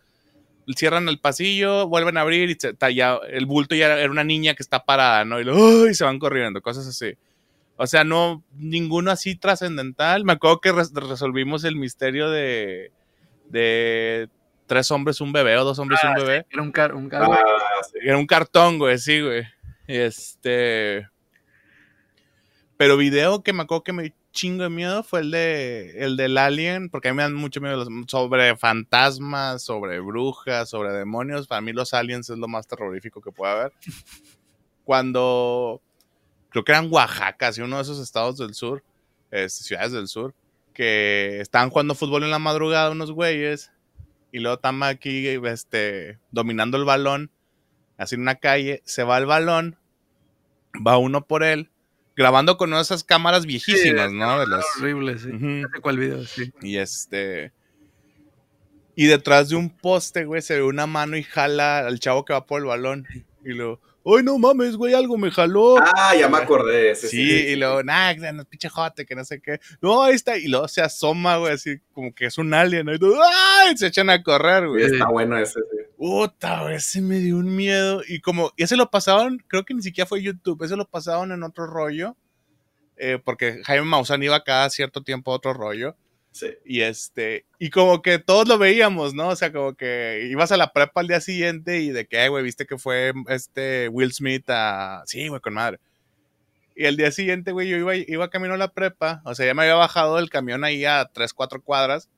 cierran 0.75 1.09
el 1.09 1.19
pasillo, 1.19 1.87
vuelven 1.87 2.17
a 2.17 2.21
abrir 2.21 2.49
y 2.51 2.55
se- 2.57 2.69
está 2.69 2.91
ya, 2.91 3.19
el 3.29 3.45
bulto 3.47 3.73
ya 3.75 3.97
era 3.97 4.11
una 4.11 4.23
niña 4.23 4.53
que 4.53 4.61
está 4.63 4.85
parada, 4.85 5.25
¿no? 5.25 5.39
Y, 5.39 5.43
luego, 5.43 5.85
¡ay! 5.87 5.95
se 5.95 6.03
van 6.05 6.19
corriendo, 6.19 6.61
cosas 6.61 6.87
así. 6.87 7.13
O 7.77 7.87
sea, 7.87 8.03
no, 8.03 8.43
ninguno 8.57 9.09
así 9.09 9.35
trascendental. 9.35 10.23
Me 10.23 10.33
acuerdo 10.33 10.61
que 10.61 10.71
res- 10.71 10.93
resolvimos 10.93 11.63
el 11.63 11.75
misterio 11.77 12.29
de, 12.29 12.91
de 13.49 14.29
tres 14.71 14.89
hombres, 14.89 15.19
un 15.19 15.33
bebé 15.33 15.57
o 15.57 15.65
dos 15.65 15.77
hombres, 15.79 15.99
un 16.01 16.13
bebé. 16.13 16.45
Era 16.49 16.61
un, 16.61 16.71
car 16.71 16.95
un 16.95 17.09
car- 17.09 17.23
Ah, 17.23 17.37
sí. 17.91 17.97
Era 18.01 18.17
un 18.17 18.25
cartón, 18.25 18.77
güey, 18.79 18.97
sí, 18.97 19.19
güey. 19.19 19.43
Este. 19.85 21.09
Pero 22.77 22.95
video 22.95 23.43
que 23.43 23.51
me 23.51 23.63
acuerdo 23.63 23.83
que 23.83 23.91
me 23.91 24.03
dio 24.03 24.13
chingo 24.31 24.63
de 24.63 24.69
miedo 24.69 25.03
fue 25.03 25.19
el 25.19 25.31
de 25.31 26.05
el 26.05 26.15
del 26.15 26.37
Alien, 26.37 26.89
porque 26.89 27.09
a 27.09 27.11
mí 27.11 27.17
me 27.17 27.23
dan 27.23 27.33
mucho 27.33 27.59
miedo 27.59 27.75
los- 27.75 27.89
sobre 28.07 28.55
fantasmas, 28.55 29.61
sobre 29.61 29.99
brujas, 29.99 30.69
sobre 30.69 30.93
demonios. 30.93 31.47
Para 31.47 31.59
mí 31.59 31.73
los 31.73 31.93
aliens 31.93 32.29
es 32.29 32.37
lo 32.37 32.47
más 32.47 32.65
terrorífico 32.65 33.19
que 33.21 33.33
puede 33.33 33.51
haber. 33.51 33.73
Cuando 34.85 35.81
creo 36.49 36.63
que 36.63 36.71
eran 36.71 36.87
Oaxaca, 36.89 37.47
así 37.49 37.61
uno 37.61 37.75
de 37.75 37.81
esos 37.83 37.99
estados 37.99 38.37
del 38.37 38.53
sur, 38.53 38.81
este, 39.31 39.65
ciudades 39.65 39.91
del 39.91 40.07
sur, 40.07 40.33
que 40.73 41.39
estaban 41.41 41.69
jugando 41.69 41.93
fútbol 41.93 42.23
en 42.23 42.31
la 42.31 42.39
madrugada 42.39 42.91
unos 42.91 43.11
güeyes 43.11 43.69
y 44.31 44.39
luego 44.39 44.55
están 44.55 44.81
aquí 44.83 45.27
este, 45.27 46.19
dominando 46.31 46.77
el 46.77 46.85
balón 46.85 47.31
así 47.97 48.15
en 48.15 48.21
una 48.21 48.35
calle, 48.35 48.81
se 48.83 49.03
va 49.03 49.17
el 49.19 49.27
balón, 49.27 49.77
va 50.85 50.97
uno 50.97 51.25
por 51.27 51.43
él, 51.43 51.69
grabando 52.15 52.57
con 52.57 52.73
esas 52.73 53.03
cámaras 53.03 53.45
viejísimas, 53.45 54.11
¿no? 54.11 54.39
De 54.39 54.47
las- 54.47 54.65
horrible, 54.79 55.19
sí. 55.19 55.27
Ujú. 55.29 55.45
No 55.45 55.69
sé 55.69 55.79
cuál 55.81 55.97
video, 55.99 56.25
sí. 56.25 56.51
Y 56.61 56.77
este. 56.77 57.51
Y 58.95 59.05
detrás 59.05 59.49
de 59.49 59.55
un 59.55 59.69
poste, 59.69 60.25
güey, 60.25 60.41
se 60.41 60.55
ve 60.55 60.63
una 60.63 60.87
mano 60.87 61.15
y 61.15 61.23
jala 61.23 61.79
al 61.79 61.99
chavo 61.99 62.25
que 62.25 62.33
va 62.33 62.45
por 62.45 62.61
el 62.61 62.67
balón. 62.67 63.07
Y 63.45 63.49
luego, 63.53 63.79
¡ay, 64.05 64.23
no 64.23 64.37
mames, 64.37 64.75
güey! 64.75 64.93
Algo 64.93 65.17
me 65.17 65.31
jaló. 65.31 65.75
Ah, 65.79 66.13
ya 66.15 66.27
me 66.29 66.37
acordé. 66.37 66.95
Sí, 66.95 67.07
Sí, 67.07 67.17
sí, 67.17 67.27
sí, 67.27 67.47
y 67.51 67.55
luego, 67.55 67.83
nah, 67.83 68.13
no, 68.33 68.45
pinche 68.45 68.69
jote, 68.69 69.05
que 69.05 69.15
no 69.15 69.23
sé 69.25 69.41
qué. 69.41 69.59
No, 69.81 70.03
ahí 70.03 70.13
está. 70.15 70.37
Y 70.37 70.47
luego 70.47 70.67
se 70.67 70.81
asoma, 70.81 71.37
güey, 71.37 71.53
así 71.53 71.79
como 71.93 72.13
que 72.13 72.25
es 72.25 72.37
un 72.37 72.53
alien. 72.53 72.85
¿no? 72.85 72.93
Y 72.93 72.99
todo, 72.99 73.19
¡ay! 73.23 73.77
Se 73.77 73.87
echan 73.87 74.09
a 74.09 74.21
correr, 74.23 74.67
güey. 74.67 74.83
Está 74.85 75.07
bueno 75.09 75.37
ese. 75.37 75.59
sí. 75.59 75.77
Puta, 75.97 76.63
güey, 76.63 76.75
ese 76.75 76.99
me 77.01 77.19
dio 77.19 77.37
un 77.37 77.55
miedo. 77.55 78.01
Y 78.07 78.21
como, 78.21 78.51
y 78.57 78.63
ese 78.63 78.75
lo 78.75 78.89
pasaban, 78.89 79.37
creo 79.47 79.63
que 79.65 79.73
ni 79.75 79.83
siquiera 79.83 80.07
fue 80.07 80.21
YouTube, 80.23 80.63
ese 80.63 80.75
lo 80.75 80.85
pasaban 80.89 81.31
en 81.31 81.43
otro 81.43 81.67
rollo. 81.67 82.17
eh, 82.97 83.19
porque 83.23 83.61
Jaime 83.63 83.85
Maussan 83.85 84.21
iba 84.23 84.43
cada 84.43 84.69
cierto 84.69 85.03
tiempo 85.03 85.31
a 85.31 85.35
otro 85.35 85.53
rollo. 85.53 85.95
Y 86.65 86.81
este, 86.81 87.45
y 87.59 87.69
como 87.69 88.01
que 88.01 88.17
todos 88.17 88.47
lo 88.47 88.57
veíamos, 88.57 89.13
¿no? 89.13 89.29
O 89.29 89.35
sea, 89.35 89.51
como 89.51 89.75
que 89.75 90.27
ibas 90.29 90.51
a 90.51 90.57
la 90.57 90.71
prepa 90.71 91.01
al 91.01 91.07
día 91.07 91.19
siguiente 91.21 91.81
y 91.81 91.91
de 91.91 92.07
que, 92.07 92.19
"Ay, 92.19 92.29
güey, 92.29 92.43
viste 92.43 92.65
que 92.65 92.77
fue 92.77 93.13
este 93.27 93.89
Will 93.89 94.13
Smith 94.13 94.49
a. 94.49 95.03
Sí, 95.05 95.27
güey, 95.27 95.41
con 95.41 95.53
madre. 95.53 95.79
Y 96.75 96.85
el 96.85 96.97
día 96.97 97.11
siguiente, 97.11 97.51
güey, 97.51 97.67
yo 97.69 97.77
iba, 97.77 97.95
iba 97.95 98.29
camino 98.29 98.53
a 98.53 98.57
la 98.57 98.71
prepa. 98.71 99.21
O 99.25 99.35
sea, 99.35 99.45
ya 99.45 99.53
me 99.53 99.63
había 99.63 99.75
bajado 99.75 100.15
del 100.15 100.29
camión 100.29 100.63
ahí 100.63 100.85
a 100.85 101.05
3, 101.05 101.33
4 101.33 101.61
cuadras. 101.61 102.09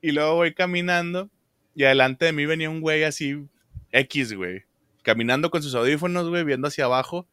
Y 0.00 0.12
luego 0.12 0.36
voy 0.36 0.54
caminando. 0.54 1.28
Y 1.74 1.84
adelante 1.84 2.26
de 2.26 2.32
mí 2.32 2.46
venía 2.46 2.70
un 2.70 2.80
güey 2.80 3.04
así, 3.04 3.46
X, 3.92 4.34
güey. 4.34 4.64
Caminando 5.02 5.50
con 5.50 5.62
sus 5.62 5.74
audífonos, 5.74 6.28
güey, 6.28 6.44
viendo 6.44 6.68
hacia 6.68 6.84
abajo. 6.84 7.26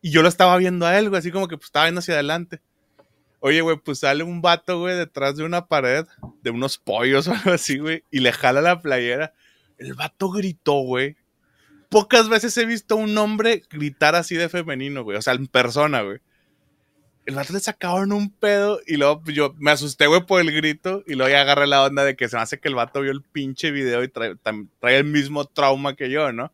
Y 0.00 0.10
yo 0.12 0.22
lo 0.22 0.28
estaba 0.28 0.56
viendo 0.56 0.86
a 0.86 0.98
él, 0.98 1.08
güey, 1.08 1.18
así 1.18 1.30
como 1.30 1.48
que 1.48 1.56
pues, 1.56 1.66
estaba 1.66 1.86
viendo 1.86 1.98
hacia 1.98 2.14
adelante. 2.14 2.60
Oye, 3.46 3.60
güey, 3.60 3.76
pues 3.76 4.00
sale 4.00 4.24
un 4.24 4.42
vato, 4.42 4.80
güey, 4.80 4.96
detrás 4.96 5.36
de 5.36 5.44
una 5.44 5.68
pared, 5.68 6.04
de 6.42 6.50
unos 6.50 6.78
pollos 6.78 7.28
o 7.28 7.32
algo 7.32 7.52
así, 7.52 7.78
güey, 7.78 8.02
y 8.10 8.18
le 8.18 8.32
jala 8.32 8.60
la 8.60 8.82
playera. 8.82 9.34
El 9.78 9.94
vato 9.94 10.30
gritó, 10.30 10.80
güey. 10.80 11.14
Pocas 11.88 12.28
veces 12.28 12.56
he 12.56 12.66
visto 12.66 12.96
un 12.96 13.16
hombre 13.16 13.62
gritar 13.70 14.16
así 14.16 14.34
de 14.34 14.48
femenino, 14.48 15.04
güey, 15.04 15.16
o 15.16 15.22
sea, 15.22 15.34
en 15.34 15.46
persona, 15.46 16.02
güey. 16.02 16.18
El 17.24 17.36
vato 17.36 17.52
le 17.52 17.60
sacaron 17.60 18.10
un 18.10 18.30
pedo 18.30 18.80
y 18.84 18.96
luego 18.96 19.22
pues, 19.22 19.36
yo 19.36 19.54
me 19.58 19.70
asusté, 19.70 20.08
güey, 20.08 20.26
por 20.26 20.40
el 20.40 20.50
grito 20.50 21.04
y 21.06 21.14
luego 21.14 21.30
ya 21.30 21.42
agarré 21.42 21.68
la 21.68 21.84
onda 21.84 22.02
de 22.02 22.16
que 22.16 22.28
se 22.28 22.34
me 22.34 22.42
hace 22.42 22.58
que 22.58 22.66
el 22.66 22.74
vato 22.74 23.00
vio 23.00 23.12
el 23.12 23.22
pinche 23.22 23.70
video 23.70 24.02
y 24.02 24.08
trae 24.08 24.96
el 24.96 25.04
mismo 25.04 25.44
trauma 25.44 25.94
que 25.94 26.10
yo, 26.10 26.32
¿no? 26.32 26.52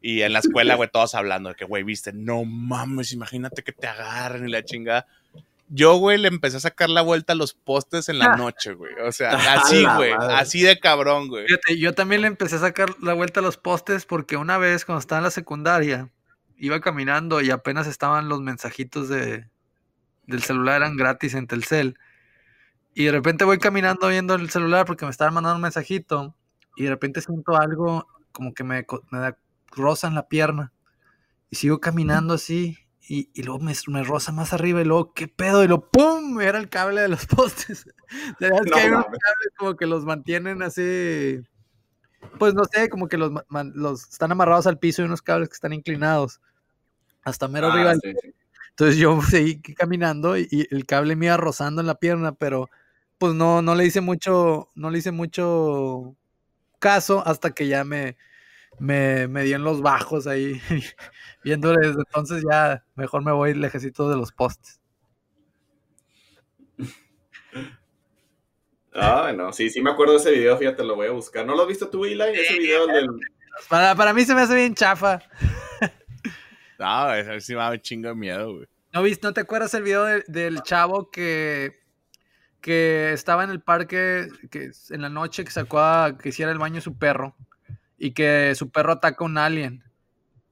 Y 0.00 0.22
en 0.22 0.32
la 0.32 0.38
escuela, 0.38 0.76
güey, 0.76 0.88
todos 0.90 1.14
hablando 1.14 1.50
de 1.50 1.56
que, 1.56 1.66
güey, 1.66 1.82
viste, 1.82 2.14
no 2.14 2.46
mames, 2.46 3.12
imagínate 3.12 3.62
que 3.62 3.72
te 3.72 3.86
agarren 3.86 4.48
y 4.48 4.50
la 4.50 4.64
chingada. 4.64 5.06
Yo, 5.72 5.96
güey, 5.98 6.18
le 6.18 6.26
empecé 6.26 6.56
a 6.56 6.60
sacar 6.60 6.90
la 6.90 7.00
vuelta 7.00 7.32
a 7.32 7.36
los 7.36 7.54
postes 7.54 8.08
en 8.08 8.18
la 8.18 8.34
noche, 8.34 8.74
güey. 8.74 8.92
O 9.06 9.12
sea, 9.12 9.30
así, 9.54 9.84
güey. 9.96 10.12
Así 10.12 10.62
de 10.62 10.80
cabrón, 10.80 11.28
güey. 11.28 11.46
Fíjate, 11.46 11.78
yo 11.78 11.94
también 11.94 12.22
le 12.22 12.26
empecé 12.26 12.56
a 12.56 12.58
sacar 12.58 12.90
la 13.00 13.14
vuelta 13.14 13.38
a 13.38 13.42
los 13.42 13.56
postes 13.56 14.04
porque 14.04 14.36
una 14.36 14.58
vez 14.58 14.84
cuando 14.84 14.98
estaba 14.98 15.20
en 15.20 15.24
la 15.24 15.30
secundaria 15.30 16.10
iba 16.56 16.80
caminando 16.80 17.40
y 17.40 17.52
apenas 17.52 17.86
estaban 17.86 18.28
los 18.28 18.40
mensajitos 18.40 19.08
de 19.08 19.48
del 20.26 20.42
celular 20.42 20.76
eran 20.76 20.96
gratis 20.96 21.34
en 21.34 21.46
Telcel 21.46 21.96
Y 22.94 23.04
de 23.04 23.12
repente 23.12 23.44
voy 23.44 23.58
caminando 23.58 24.08
viendo 24.08 24.34
el 24.34 24.50
celular 24.50 24.86
porque 24.86 25.04
me 25.04 25.10
estaban 25.12 25.34
mandando 25.34 25.56
un 25.56 25.62
mensajito. 25.62 26.34
Y 26.76 26.84
de 26.84 26.90
repente 26.90 27.20
siento 27.20 27.56
algo 27.56 28.08
como 28.32 28.54
que 28.54 28.64
me, 28.64 28.86
me 29.10 29.18
da 29.18 29.38
rosa 29.70 30.08
en 30.08 30.14
la 30.16 30.26
pierna. 30.26 30.72
Y 31.48 31.56
sigo 31.56 31.80
caminando 31.80 32.34
así. 32.34 32.78
Y, 33.12 33.28
y 33.34 33.42
luego 33.42 33.58
me, 33.58 33.72
me, 33.88 34.04
roza 34.04 34.30
más 34.30 34.52
arriba. 34.52 34.82
Y 34.82 34.84
luego, 34.84 35.12
¿qué 35.14 35.26
pedo? 35.26 35.64
Y 35.64 35.66
luego, 35.66 35.90
¡pum! 35.90 36.40
Era 36.40 36.58
el 36.60 36.68
cable 36.68 37.00
de 37.00 37.08
los 37.08 37.26
postes. 37.26 37.84
No, 38.38 38.62
que 38.62 38.78
hay 38.78 38.88
unos 38.88 39.04
cables 39.04 39.52
como 39.58 39.76
que 39.76 39.86
los 39.86 40.04
mantienen 40.04 40.62
así. 40.62 41.40
Pues 42.38 42.54
no 42.54 42.62
sé, 42.66 42.88
como 42.88 43.08
que 43.08 43.16
los, 43.16 43.32
man, 43.48 43.72
los 43.74 44.08
están 44.10 44.30
amarrados 44.30 44.68
al 44.68 44.78
piso 44.78 45.02
y 45.02 45.06
unos 45.06 45.22
cables 45.22 45.48
que 45.48 45.54
están 45.54 45.72
inclinados. 45.72 46.40
Hasta 47.24 47.48
mero 47.48 47.66
ah, 47.66 47.72
arriba. 47.72 47.94
Sí, 47.94 48.12
sí. 48.22 48.32
Entonces 48.68 48.96
yo 48.96 49.20
seguí 49.28 49.60
caminando 49.60 50.36
y, 50.36 50.46
y, 50.48 50.72
el 50.72 50.86
cable 50.86 51.16
me 51.16 51.26
iba 51.26 51.36
rozando 51.36 51.80
en 51.80 51.88
la 51.88 51.96
pierna, 51.96 52.36
pero 52.36 52.70
pues 53.18 53.34
no, 53.34 53.60
no 53.60 53.74
le 53.74 53.86
hice 53.86 54.00
mucho, 54.00 54.70
no 54.76 54.88
le 54.88 54.98
hice 54.98 55.10
mucho 55.10 56.14
caso 56.78 57.26
hasta 57.26 57.50
que 57.50 57.66
ya 57.66 57.82
me, 57.82 58.16
me, 58.80 59.28
me 59.28 59.44
dio 59.44 59.56
en 59.56 59.62
los 59.62 59.82
bajos 59.82 60.26
ahí, 60.26 60.60
viendo 61.44 61.70
desde 61.72 62.00
entonces 62.00 62.42
ya 62.50 62.82
mejor 62.96 63.22
me 63.22 63.30
voy 63.30 63.52
lejecito 63.54 64.08
de 64.08 64.16
los 64.16 64.32
postes. 64.32 64.80
Ah, 68.92 69.20
bueno, 69.22 69.52
sí, 69.52 69.70
sí 69.70 69.80
me 69.80 69.90
acuerdo 69.90 70.14
de 70.14 70.18
ese 70.18 70.32
video, 70.32 70.58
fíjate, 70.58 70.82
lo 70.82 70.96
voy 70.96 71.06
a 71.06 71.12
buscar. 71.12 71.46
¿No 71.46 71.54
lo 71.54 71.62
has 71.62 71.68
visto 71.68 71.88
tú, 71.88 72.04
Eli? 72.04 72.22
Ese 72.22 72.58
video 72.58 72.88
del... 72.88 73.06
Para, 73.68 73.94
para 73.94 74.12
mí 74.12 74.24
se 74.24 74.34
me 74.34 74.40
hace 74.40 74.56
bien 74.56 74.74
chafa. 74.74 75.22
No, 76.76 76.86
a 76.86 77.12
ver 77.12 77.40
sí 77.40 77.54
me 77.54 77.60
da 77.60 77.70
un 77.70 77.80
chingo 77.80 78.08
de 78.08 78.14
miedo, 78.16 78.52
güey. 78.52 78.66
¿No, 78.92 79.02
viste, 79.04 79.24
¿No 79.24 79.32
te 79.32 79.42
acuerdas 79.42 79.72
el 79.74 79.84
video 79.84 80.04
de, 80.04 80.24
del 80.26 80.60
chavo 80.62 81.08
que, 81.08 81.78
que 82.60 83.12
estaba 83.12 83.44
en 83.44 83.50
el 83.50 83.62
parque 83.62 84.26
que 84.50 84.72
en 84.90 85.02
la 85.02 85.08
noche 85.08 85.44
que 85.44 85.52
sacó 85.52 85.78
a 85.78 86.18
que 86.18 86.30
hiciera 86.30 86.50
el 86.50 86.58
baño 86.58 86.80
su 86.80 86.98
perro 86.98 87.36
y 88.00 88.12
que 88.12 88.54
su 88.56 88.70
perro 88.70 88.94
ataca 88.94 89.22
a 89.22 89.26
un 89.26 89.38
alien? 89.38 89.84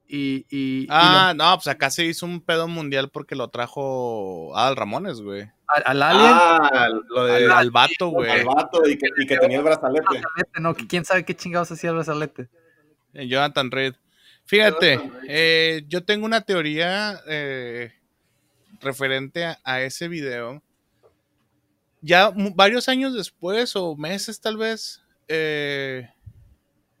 Y, 0.07 0.45
y, 0.49 0.87
ah, 0.89 1.33
y 1.33 1.37
lo... 1.37 1.43
no, 1.43 1.55
pues 1.57 1.67
acá 1.67 1.89
se 1.89 2.05
hizo 2.05 2.25
un 2.25 2.41
pedo 2.41 2.67
mundial 2.67 3.09
porque 3.09 3.35
lo 3.35 3.49
trajo 3.49 4.55
Adal 4.55 4.75
Ramones, 4.75 5.21
güey. 5.21 5.51
¿Al, 5.67 5.83
¿Al, 5.85 6.03
alien? 6.03 6.31
Ah, 6.31 6.89
lo 7.09 7.25
de, 7.25 7.45
al, 7.45 7.51
al 7.51 7.71
vato, 7.71 8.09
güey. 8.09 8.29
Al 8.29 8.45
vato 8.45 8.87
y 8.87 8.97
que, 8.97 9.07
y 9.17 9.25
que 9.25 9.37
tenía 9.37 9.57
el 9.57 9.63
brazalete. 9.63 10.05
brazalete. 10.07 10.61
No, 10.61 10.75
quién 10.75 11.05
sabe 11.05 11.25
qué 11.25 11.35
chingados 11.35 11.71
hacía 11.71 11.89
el 11.89 11.95
brazalete. 11.95 12.49
Eh, 13.13 13.27
Jonathan 13.27 13.71
Reed. 13.71 13.95
Fíjate, 14.45 14.99
eh, 15.27 15.83
yo 15.87 16.03
tengo 16.05 16.25
una 16.25 16.41
teoría 16.41 17.19
eh, 17.27 17.93
referente 18.79 19.45
a, 19.45 19.59
a, 19.63 19.81
ese 19.81 20.07
video. 20.07 20.61
Ya 22.01 22.31
varios 22.55 22.89
años 22.89 23.13
después, 23.13 23.75
o 23.75 23.95
meses 23.95 24.39
tal 24.39 24.57
vez, 24.57 25.03
eh, 25.27 26.09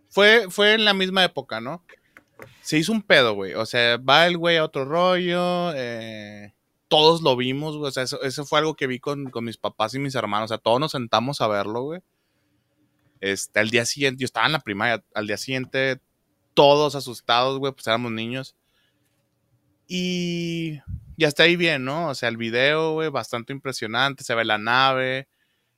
fue, 0.09 0.49
fue 0.49 0.73
en 0.73 0.85
la 0.85 0.93
misma 0.93 1.23
época, 1.23 1.61
¿no? 1.61 1.83
Se 2.61 2.77
hizo 2.77 2.91
un 2.91 3.01
pedo, 3.01 3.33
güey. 3.33 3.53
O 3.53 3.65
sea, 3.65 3.97
va 3.97 4.27
el 4.27 4.37
güey 4.37 4.57
a 4.57 4.63
otro 4.63 4.85
rollo. 4.85 5.73
Eh, 5.75 6.53
todos 6.87 7.21
lo 7.21 7.35
vimos, 7.35 7.77
güey. 7.77 7.89
O 7.89 7.91
sea, 7.91 8.03
eso, 8.03 8.21
eso, 8.23 8.45
fue 8.45 8.59
algo 8.59 8.75
que 8.75 8.87
vi 8.87 8.99
con, 8.99 9.29
con 9.29 9.45
mis 9.45 9.57
papás 9.57 9.93
y 9.93 9.99
mis 9.99 10.15
hermanos. 10.15 10.51
O 10.51 10.53
sea, 10.53 10.57
todos 10.57 10.79
nos 10.79 10.91
sentamos 10.91 11.41
a 11.41 11.47
verlo, 11.47 11.83
güey. 11.83 12.01
Este, 13.21 13.59
al 13.59 13.69
día 13.69 13.85
siguiente, 13.85 14.21
yo 14.21 14.25
estaba 14.25 14.45
en 14.45 14.53
la 14.53 14.59
primaria, 14.59 15.03
al 15.13 15.27
día 15.27 15.37
siguiente, 15.37 15.99
todos 16.53 16.95
asustados, 16.95 17.59
güey, 17.59 17.73
pues 17.73 17.85
éramos 17.87 18.11
niños. 18.11 18.55
Y 19.87 20.79
ya 21.17 21.27
está 21.27 21.43
ahí 21.43 21.55
bien, 21.55 21.83
¿no? 21.83 22.09
O 22.09 22.15
sea, 22.15 22.29
el 22.29 22.37
video, 22.37 22.93
güey, 22.93 23.09
bastante 23.09 23.51
impresionante, 23.51 24.23
se 24.23 24.35
ve 24.35 24.45
la 24.45 24.57
nave, 24.57 25.27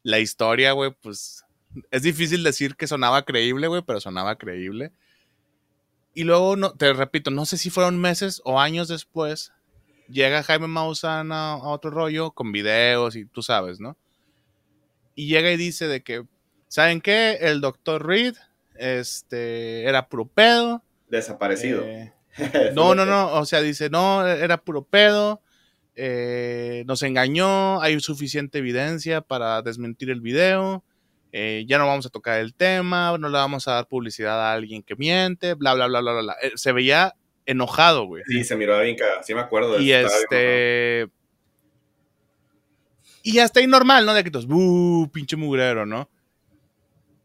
la 0.03 0.19
historia, 0.19 0.73
güey, 0.73 0.91
pues 1.01 1.43
es 1.91 2.01
difícil 2.03 2.43
decir 2.43 2.75
que 2.75 2.87
sonaba 2.87 3.23
creíble, 3.23 3.67
güey, 3.67 3.81
pero 3.85 3.99
sonaba 3.99 4.37
creíble. 4.37 4.91
Y 6.13 6.23
luego, 6.23 6.55
no, 6.55 6.73
te 6.73 6.91
repito, 6.93 7.31
no 7.31 7.45
sé 7.45 7.57
si 7.57 7.69
fueron 7.69 7.99
meses 7.99 8.41
o 8.43 8.59
años 8.59 8.87
después, 8.87 9.53
llega 10.09 10.43
Jaime 10.43 10.67
Maussan 10.67 11.31
a, 11.31 11.53
a, 11.53 11.57
otro 11.57 11.89
rollo 11.91 12.31
con 12.31 12.51
videos 12.51 13.15
y 13.15 13.25
tú 13.25 13.41
sabes, 13.41 13.79
¿no? 13.79 13.97
Y 15.15 15.27
llega 15.27 15.51
y 15.51 15.57
dice 15.57 15.87
de 15.87 16.03
que, 16.03 16.25
¿saben 16.67 17.01
qué? 17.01 17.37
El 17.41 17.61
doctor 17.61 18.05
Reed 18.05 18.35
este, 18.81 19.83
era 19.83 20.07
puro 20.07 20.25
pedo. 20.25 20.83
Desaparecido. 21.09 21.83
Eh, 21.83 22.13
no, 22.73 22.95
no, 22.95 23.05
no, 23.05 23.33
o 23.33 23.45
sea, 23.45 23.61
dice, 23.61 23.89
no, 23.89 24.25
era 24.27 24.57
puro 24.57 24.83
pedo. 24.83 25.41
Eh, 25.95 26.83
nos 26.87 27.03
engañó, 27.03 27.81
hay 27.81 27.99
suficiente 27.99 28.57
evidencia 28.57 29.21
para 29.21 29.61
desmentir 29.61 30.09
el 30.09 30.21
video. 30.21 30.83
Eh, 31.31 31.65
ya 31.67 31.77
no 31.77 31.87
vamos 31.87 32.05
a 32.05 32.09
tocar 32.09 32.39
el 32.39 32.53
tema, 32.53 33.17
no 33.17 33.29
le 33.29 33.37
vamos 33.37 33.67
a 33.67 33.73
dar 33.73 33.87
publicidad 33.87 34.39
a 34.39 34.53
alguien 34.53 34.83
que 34.83 34.95
miente, 34.95 35.53
bla, 35.53 35.73
bla, 35.73 35.87
bla, 35.87 36.01
bla, 36.01 36.11
bla. 36.11 36.21
bla. 36.21 36.35
Se 36.55 36.71
veía 36.71 37.15
enojado, 37.45 38.05
güey. 38.05 38.23
Sí, 38.27 38.43
se 38.43 38.55
miró 38.55 38.79
bien 38.81 38.97
sí 39.23 39.33
me 39.33 39.41
acuerdo. 39.41 39.73
De 39.73 39.83
y 39.83 39.91
este... 39.91 41.09
Y 43.23 43.37
hasta 43.39 43.59
ahí 43.59 43.67
normal, 43.67 44.05
¿no? 44.05 44.13
De 44.13 44.23
que 44.23 44.31
todos, 44.31 44.47
¡buh! 44.47 45.07
Pinche 45.11 45.35
mugrero, 45.35 45.85
¿no? 45.85 46.09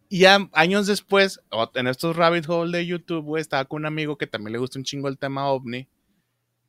Y 0.08 0.20
ya 0.20 0.48
años 0.52 0.86
después, 0.86 1.40
en 1.74 1.86
estos 1.86 2.14
rabbit 2.14 2.48
hole 2.48 2.76
de 2.76 2.86
YouTube, 2.86 3.24
güey, 3.24 3.40
estaba 3.40 3.64
con 3.64 3.82
un 3.82 3.86
amigo 3.86 4.16
que 4.16 4.26
también 4.26 4.52
le 4.52 4.58
gusta 4.58 4.78
un 4.78 4.84
chingo 4.84 5.08
el 5.08 5.18
tema 5.18 5.48
ovni. 5.48 5.88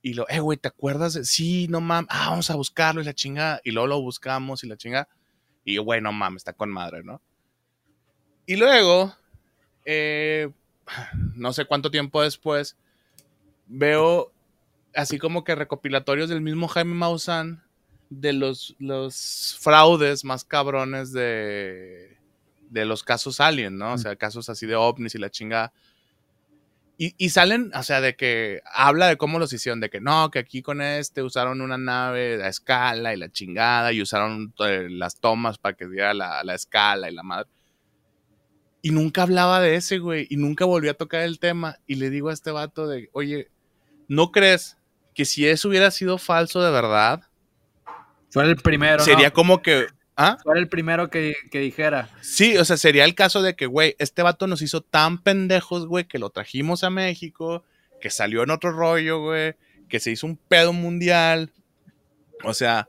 Y 0.01 0.13
lo, 0.13 0.27
eh, 0.29 0.39
güey, 0.39 0.57
¿te 0.57 0.69
acuerdas? 0.69 1.13
De? 1.13 1.25
Sí, 1.25 1.67
no 1.67 1.81
mames, 1.81 2.07
ah, 2.09 2.29
vamos 2.29 2.49
a 2.49 2.55
buscarlo 2.55 3.01
y 3.01 3.03
la 3.03 3.13
chingada. 3.13 3.59
Y 3.63 3.71
luego 3.71 3.87
lo 3.87 4.01
buscamos 4.01 4.63
y 4.63 4.67
la 4.67 4.77
chingada. 4.77 5.07
Y 5.63 5.77
güey, 5.77 6.01
no 6.01 6.13
mames, 6.13 6.41
está 6.41 6.53
con 6.53 6.71
madre, 6.71 7.03
¿no? 7.03 7.21
Y 8.47 8.55
luego, 8.55 9.13
eh, 9.85 10.49
no 11.35 11.53
sé 11.53 11.65
cuánto 11.65 11.91
tiempo 11.91 12.23
después, 12.23 12.77
veo 13.67 14.31
así 14.95 15.19
como 15.19 15.43
que 15.43 15.53
recopilatorios 15.53 16.29
del 16.29 16.41
mismo 16.41 16.67
Jaime 16.67 16.95
Maussan 16.95 17.61
de 18.09 18.33
los, 18.33 18.75
los 18.79 19.57
fraudes 19.59 20.23
más 20.23 20.45
cabrones 20.45 21.11
de, 21.11 22.17
de 22.69 22.85
los 22.85 23.03
casos 23.03 23.41
alien, 23.41 23.77
¿no? 23.77 23.93
O 23.93 23.97
sea, 23.97 24.15
casos 24.15 24.49
así 24.49 24.65
de 24.65 24.75
ovnis 24.75 25.13
y 25.15 25.19
la 25.19 25.29
chingada. 25.29 25.73
Y, 26.97 27.13
y, 27.17 27.29
salen, 27.29 27.69
o 27.75 27.83
sea, 27.83 28.01
de 28.01 28.15
que 28.15 28.61
habla 28.73 29.07
de 29.07 29.17
cómo 29.17 29.37
los 29.37 29.53
hicieron, 29.53 29.79
de 29.81 29.89
que 29.89 30.01
no, 30.01 30.31
que 30.31 30.39
aquí 30.39 30.63
con 30.63 30.81
este 30.81 31.21
usaron 31.21 31.61
una 31.61 31.77
nave 31.77 32.41
a 32.41 32.47
escala 32.47 33.13
y 33.13 33.17
la 33.17 33.29
chingada 33.29 33.93
y 33.93 34.01
usaron 34.01 34.53
eh, 34.59 34.87
las 34.89 35.19
tomas 35.19 35.59
para 35.59 35.75
que 35.75 35.85
diera 35.87 36.15
la, 36.15 36.43
la, 36.43 36.55
escala 36.55 37.11
y 37.11 37.13
la 37.13 37.21
madre. 37.21 37.49
Y 38.87 38.91
nunca 38.91 39.23
hablaba 39.23 39.59
de 39.59 39.75
ese, 39.75 39.99
güey, 39.99 40.27
y 40.29 40.37
nunca 40.37 40.63
volvió 40.63 40.91
a 40.91 40.93
tocar 40.93 41.23
el 41.23 41.39
tema. 41.39 41.77
Y 41.87 41.95
le 41.95 42.09
digo 42.09 42.29
a 42.29 42.33
este 42.33 42.51
vato 42.51 42.87
de, 42.87 43.09
oye, 43.11 43.49
¿no 44.07 44.31
crees 44.31 44.77
que 45.13 45.25
si 45.25 45.45
eso 45.45 45.67
hubiera 45.67 45.91
sido 45.91 46.17
falso 46.17 46.61
de 46.61 46.71
verdad? 46.71 47.23
Fue 48.29 48.45
el 48.45 48.55
primero. 48.55 49.03
Sería 49.03 49.27
¿no? 49.27 49.33
como 49.33 49.61
que, 49.61 49.87
¿Ah? 50.15 50.37
Fue 50.41 50.57
el 50.57 50.69
primero 50.69 51.09
que, 51.09 51.35
que, 51.51 51.59
dijera. 51.59 52.09
Sí, 52.21 52.57
o 52.57 52.63
sea, 52.63 52.77
sería 52.77 53.03
el 53.03 53.13
caso 53.13 53.41
de 53.41 53.57
que, 53.57 53.65
güey, 53.65 53.97
este 53.99 54.21
vato 54.21 54.47
nos 54.47 54.61
hizo 54.61 54.79
tan 54.79 55.21
pendejos, 55.21 55.85
güey, 55.85 56.05
que 56.05 56.17
lo 56.17 56.29
trajimos 56.29 56.85
a 56.85 56.89
México, 56.89 57.65
que 57.99 58.09
salió 58.09 58.41
en 58.43 58.51
otro 58.51 58.71
rollo, 58.71 59.19
güey, 59.19 59.55
que 59.89 59.99
se 59.99 60.11
hizo 60.11 60.27
un 60.27 60.37
pedo 60.37 60.71
mundial. 60.71 61.51
O 62.45 62.53
sea, 62.53 62.87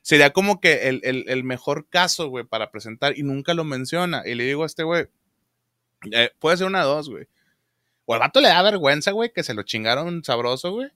sería 0.00 0.30
como 0.30 0.60
que 0.60 0.88
el, 0.88 1.00
el, 1.02 1.24
el 1.26 1.42
mejor 1.42 1.88
caso, 1.90 2.28
güey, 2.28 2.44
para 2.44 2.70
presentar 2.70 3.18
y 3.18 3.24
nunca 3.24 3.52
lo 3.52 3.64
menciona. 3.64 4.22
Y 4.24 4.36
le 4.36 4.44
digo 4.44 4.62
a 4.62 4.66
este 4.66 4.84
güey, 4.84 5.08
eh, 6.12 6.30
puede 6.38 6.56
ser 6.56 6.66
una 6.66 6.82
dos, 6.82 7.08
güey. 7.08 7.26
O 8.06 8.14
el 8.14 8.20
vato 8.20 8.40
le 8.40 8.48
da 8.48 8.62
vergüenza, 8.62 9.12
güey, 9.12 9.32
que 9.32 9.42
se 9.42 9.54
lo 9.54 9.62
chingaron 9.62 10.24
sabroso, 10.24 10.72
güey. 10.72 10.90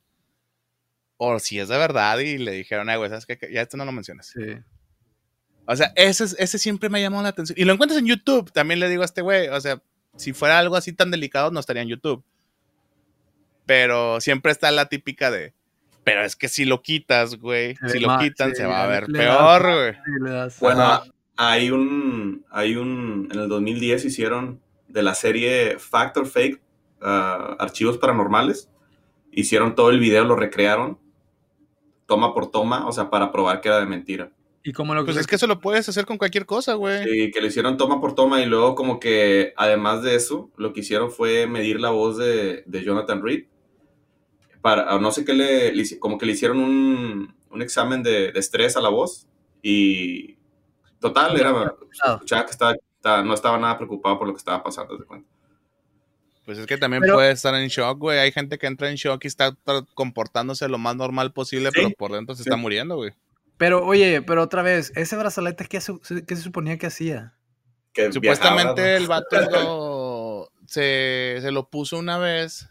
O 1.16 1.38
si 1.38 1.60
es 1.60 1.68
de 1.68 1.78
verdad 1.78 2.18
y 2.18 2.38
le 2.38 2.52
dijeron, 2.52 2.88
ay, 2.88 2.96
güey, 2.96 3.08
¿sabes 3.10 3.26
qué? 3.26 3.38
Ya 3.52 3.62
esto 3.62 3.76
no 3.76 3.84
lo 3.84 3.92
mencionas. 3.92 4.26
Sí. 4.26 4.56
O 5.66 5.76
sea, 5.76 5.92
ese, 5.94 6.24
ese 6.38 6.58
siempre 6.58 6.88
me 6.88 6.98
ha 6.98 7.02
llamado 7.02 7.22
la 7.22 7.28
atención. 7.30 7.58
Y 7.58 7.64
lo 7.64 7.72
encuentras 7.72 8.00
en 8.00 8.06
YouTube. 8.06 8.52
También 8.52 8.80
le 8.80 8.88
digo 8.88 9.02
a 9.02 9.06
este 9.06 9.22
güey, 9.22 9.48
o 9.48 9.60
sea, 9.60 9.80
si 10.16 10.32
fuera 10.32 10.58
algo 10.58 10.76
así 10.76 10.92
tan 10.92 11.10
delicado, 11.10 11.50
no 11.50 11.60
estaría 11.60 11.82
en 11.82 11.88
YouTube. 11.88 12.24
Pero 13.64 14.20
siempre 14.20 14.52
está 14.52 14.70
la 14.70 14.86
típica 14.86 15.30
de, 15.30 15.54
pero 16.04 16.22
es 16.22 16.36
que 16.36 16.48
si 16.48 16.66
lo 16.66 16.82
quitas, 16.82 17.36
güey, 17.36 17.76
si 17.88 17.98
lo 17.98 18.18
quitan, 18.18 18.50
sí, 18.50 18.56
se 18.56 18.66
va 18.66 18.84
a 18.84 18.86
ver 18.86 19.06
peor, 19.06 19.62
güey. 19.62 20.50
Bueno, 20.60 21.02
hay 21.36 21.70
un, 21.70 22.44
hay 22.50 22.76
un, 22.76 23.28
en 23.32 23.40
el 23.40 23.48
2010 23.48 24.04
hicieron 24.04 24.60
de 24.94 25.02
la 25.02 25.14
serie 25.14 25.78
Factor 25.78 26.24
Fake, 26.24 26.62
uh, 27.02 27.56
Archivos 27.58 27.98
Paranormales. 27.98 28.70
Hicieron 29.32 29.74
todo 29.74 29.90
el 29.90 29.98
video, 29.98 30.24
lo 30.24 30.36
recrearon, 30.36 31.00
toma 32.06 32.32
por 32.32 32.52
toma, 32.52 32.86
o 32.86 32.92
sea, 32.92 33.10
para 33.10 33.32
probar 33.32 33.60
que 33.60 33.68
era 33.68 33.80
de 33.80 33.86
mentira. 33.86 34.30
Y 34.62 34.72
como 34.72 34.94
lo 34.94 35.04
pues 35.04 35.16
es 35.16 35.26
que 35.26 35.34
eso 35.34 35.48
lo 35.48 35.60
puedes 35.60 35.88
hacer 35.88 36.06
con 36.06 36.16
cualquier 36.16 36.46
cosa, 36.46 36.74
güey. 36.74 37.02
Sí, 37.04 37.30
que 37.32 37.40
lo 37.40 37.48
hicieron 37.48 37.76
toma 37.76 38.00
por 38.00 38.14
toma 38.14 38.40
y 38.40 38.46
luego 38.46 38.76
como 38.76 39.00
que 39.00 39.52
además 39.56 40.02
de 40.02 40.14
eso, 40.14 40.50
lo 40.56 40.72
que 40.72 40.80
hicieron 40.80 41.10
fue 41.10 41.48
medir 41.48 41.80
la 41.80 41.90
voz 41.90 42.16
de, 42.16 42.62
de 42.64 42.84
Jonathan 42.84 43.20
Reed. 43.20 43.46
Para, 44.62 44.96
no 44.98 45.10
sé 45.10 45.24
qué 45.24 45.34
le, 45.34 45.98
como 45.98 46.16
que 46.16 46.24
le 46.24 46.32
hicieron 46.32 46.58
un, 46.58 47.34
un 47.50 47.62
examen 47.62 48.02
de, 48.02 48.30
de, 48.32 48.38
estrés 48.40 48.76
a 48.76 48.80
la 48.80 48.88
voz 48.88 49.28
y 49.60 50.38
Total, 51.00 51.38
era, 51.38 51.74
escuchaba 51.92 52.46
que 52.46 52.50
estaba- 52.52 52.74
no 53.04 53.34
estaba 53.34 53.58
nada 53.58 53.76
preocupado 53.76 54.18
por 54.18 54.26
lo 54.26 54.32
que 54.34 54.38
estaba 54.38 54.62
pasando, 54.62 54.96
te 54.98 55.04
cuento. 55.04 55.28
Pues 56.44 56.58
es 56.58 56.66
que 56.66 56.76
también 56.76 57.00
Pero- 57.00 57.14
puede 57.14 57.30
estar 57.30 57.54
en 57.54 57.68
shock, 57.68 57.98
güey. 57.98 58.18
Hay 58.18 58.30
gente 58.32 58.58
que 58.58 58.66
entra 58.66 58.90
en 58.90 58.96
shock 58.96 59.24
y 59.24 59.28
está 59.28 59.56
comportándose 59.94 60.68
lo 60.68 60.76
más 60.78 60.94
normal 60.96 61.32
posible, 61.32 61.70
Sí, 61.70 61.74
pero 61.76 61.90
por 61.96 62.12
dentro 62.12 62.34
se 62.34 62.42
sí. 62.42 62.48
está 62.50 62.56
muriendo, 62.56 62.96
güey. 62.96 63.12
Pero, 63.56 63.84
oye, 63.86 64.20
pero 64.20 64.42
otra 64.42 64.62
vez, 64.62 64.92
ese 64.96 65.16
brazalete, 65.16 65.66
¿qué, 65.66 65.78
qué 66.26 66.36
se 66.36 66.42
suponía 66.42 66.76
que 66.76 66.86
hacía? 66.88 67.34
Que 67.94 68.12
Supuestamente 68.12 68.82
viajaba, 68.82 68.96
el 68.98 69.06
vato 69.06 69.36
lo- 70.50 70.50
se, 70.66 71.38
se 71.40 71.50
lo 71.52 71.68
puso 71.70 71.96
una 71.98 72.18
vez 72.18 72.68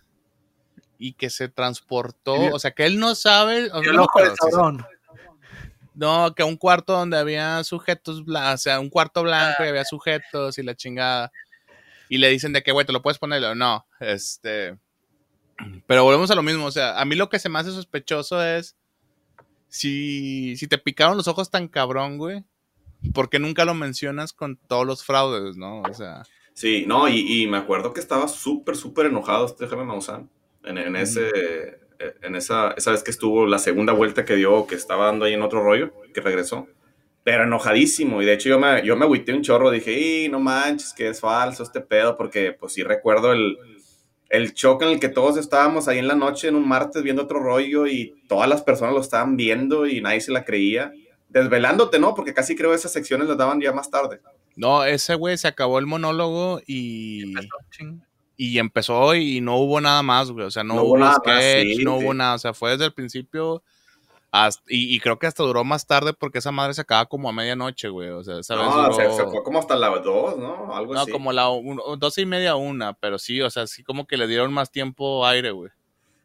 y 1.00 1.14
que 1.14 1.30
se 1.30 1.48
transportó. 1.50 2.36
O 2.54 2.60
sea, 2.60 2.72
que 2.72 2.86
él 2.86 3.00
no 3.00 3.16
sabe. 3.16 3.72
o 3.72 3.82
El 3.82 3.96
no 3.96 4.04
ojo 4.04 4.20
del 4.20 4.34
sauron. 4.36 4.86
No, 5.96 6.34
que 6.36 6.44
un 6.44 6.58
cuarto 6.58 6.94
donde 6.94 7.18
había 7.18 7.64
sujetos, 7.64 8.24
o 8.28 8.58
sea, 8.58 8.80
un 8.80 8.90
cuarto 8.90 9.24
blanco 9.24 9.64
y 9.64 9.68
había 9.68 9.86
sujetos 9.86 10.58
y 10.58 10.64
la 10.64 10.76
chingada. 10.76 11.32
Y 12.10 12.18
le 12.18 12.30
dicen 12.30 12.54
de 12.54 12.64
que, 12.64 12.72
güey, 12.72 12.86
te 12.86 12.94
lo 12.94 13.02
puedes 13.02 13.20
poner. 13.20 13.56
No, 13.56 13.86
este. 14.00 14.78
Pero 15.88 16.04
volvemos 16.04 16.32
a 16.32 16.36
lo 16.36 16.44
mismo. 16.44 16.66
O 16.66 16.72
sea, 16.72 17.00
a 17.00 17.06
mí 17.06 17.16
lo 17.16 17.30
que 17.30 17.40
se 17.40 17.50
me 17.50 17.60
hace 17.60 17.72
sospechoso 17.72 18.44
es 18.44 18.76
si, 19.68 20.56
si 20.58 20.68
te 20.68 20.78
picaron 20.78 21.18
los 21.18 21.28
ojos 21.28 21.50
tan 21.50 21.68
cabrón, 21.68 22.18
güey. 22.18 22.44
¿Por 23.14 23.30
qué 23.30 23.40
nunca 23.40 23.66
lo 23.66 23.74
mencionas 23.74 24.34
con 24.34 24.58
todos 24.58 24.86
los 24.86 25.04
fraudes, 25.04 25.58
no? 25.58 25.82
O 25.82 25.94
sea, 25.94 26.24
Sí, 26.54 26.86
no, 26.88 27.10
y, 27.10 27.44
y 27.44 27.48
me 27.48 27.58
acuerdo 27.58 27.94
que 27.94 28.00
estaba 28.00 28.28
súper, 28.28 28.76
súper 28.76 29.08
enojado 29.08 29.46
este 29.46 29.68
Jaime 29.68 29.86
Maussan 29.86 30.30
en, 30.64 30.78
en 30.78 30.96
ese, 30.96 31.80
en 32.22 32.36
esa, 32.36 32.72
esa 32.78 32.92
vez 32.92 33.04
que 33.04 33.12
estuvo 33.12 33.46
la 33.46 33.60
segunda 33.60 33.94
vuelta 33.94 34.26
que 34.26 34.36
dio, 34.36 34.68
que 34.68 34.76
estaba 34.76 35.06
dando 35.06 35.26
ahí 35.26 35.34
en 35.34 35.42
otro 35.42 35.64
rollo, 35.64 35.94
que 36.14 36.22
regresó. 36.22 36.68
Pero 37.24 37.44
enojadísimo, 37.44 38.22
y 38.22 38.26
de 38.26 38.34
hecho 38.34 38.50
yo 38.50 38.60
me, 38.60 38.86
yo 38.86 38.98
me 38.98 39.06
agüité 39.06 39.34
un 39.34 39.42
chorro, 39.42 39.72
dije, 39.72 40.26
y 40.26 40.30
no 40.30 40.40
manches, 40.40 40.94
que 40.94 41.08
es 41.08 41.22
falso 41.22 41.64
este 41.64 41.80
pedo, 41.80 42.18
porque 42.18 42.52
pues 42.52 42.74
sí 42.74 42.84
recuerdo 42.84 43.32
el, 43.32 43.58
el 44.30 44.54
choque 44.54 44.86
en 44.86 44.92
el 44.92 45.00
que 45.00 45.10
todos 45.10 45.38
estábamos 45.38 45.88
ahí 45.88 46.00
en 46.00 46.08
la 46.08 46.16
noche, 46.16 46.48
en 46.48 46.56
un 46.56 46.68
martes, 46.68 47.04
viendo 47.04 47.24
otro 47.24 47.40
rollo, 47.40 47.88
y 47.88 48.14
todas 48.28 48.50
las 48.50 48.62
personas 48.62 48.94
lo 48.94 49.02
estaban 49.02 49.38
viendo 49.38 49.88
y 49.88 50.02
nadie 50.02 50.22
se 50.22 50.32
la 50.32 50.44
creía. 50.44 50.92
Desvelándote, 51.30 51.98
¿no? 51.98 52.14
Porque 52.14 52.34
casi 52.34 52.56
creo 52.56 52.74
esas 52.74 52.92
secciones 52.92 53.28
las 53.28 53.38
daban 53.38 53.62
ya 53.62 53.72
más 53.72 53.90
tarde. 53.90 54.22
no, 54.56 54.84
ese 54.84 55.16
güey 55.16 55.38
se 55.38 55.48
acabó 55.48 55.80
el 55.80 55.86
monólogo 55.86 56.62
y. 56.68 57.34
y 58.52 58.60
empezó 58.60 59.16
y 59.16 59.42
no 59.42 59.58
hubo 59.58 59.80
nada 59.82 60.02
más, 60.04 60.32
güey. 60.32 60.46
O 60.46 60.52
sea, 60.52 60.64
no, 60.64 60.76
No 60.76 60.84
hubo 60.84 60.98
nada 60.98 61.16
sketch, 61.16 61.28
más, 61.28 61.44
sí, 61.78 61.84
no 61.84 61.98
sí. 62.00 62.04
hubo 62.06 62.14
nada. 62.14 62.36
O 62.36 62.40
sea, 62.40 62.54
fue 62.54 62.72
desde 62.72 62.86
el 62.86 62.94
principio 62.94 63.64
hasta, 64.32 64.64
y, 64.68 64.96
y 64.96 65.00
creo 65.00 65.20
que 65.20 65.28
hasta 65.28 65.44
duró 65.44 65.64
más 65.64 65.86
tarde 65.86 66.12
porque 66.14 66.40
esa 66.40 66.52
madre 66.52 66.74
se 66.74 66.82
acaba 66.82 67.06
como 67.06 67.30
a 67.30 67.34
medianoche, 67.34 67.90
güey. 67.90 68.10
O 68.10 68.24
sea, 68.24 68.40
esa 68.40 68.56
vez 68.56 68.66
No, 68.66 68.84
duró- 68.90 68.94
se, 68.96 69.12
se 69.12 69.24
fue 69.30 69.44
como 69.44 69.60
hasta 69.60 69.76
las 69.76 70.04
dos, 70.04 70.38
¿no? 70.38 70.76
Algo 70.76 70.94
no, 70.96 71.02
así. 71.02 71.12
como 71.12 71.32
la 71.32 71.50
un- 71.50 71.80
doce 72.00 72.22
y 72.22 72.26
media 72.26 72.56
una, 72.56 72.94
pero 72.94 73.20
sí, 73.20 73.42
o 73.42 73.50
sea, 73.50 73.68
sí 73.68 73.84
como 73.84 74.08
que 74.08 74.18
le 74.18 74.28
dieron 74.28 74.52
más 74.52 74.72
tiempo 74.72 75.26
aire, 75.28 75.52
güey. 75.52 75.70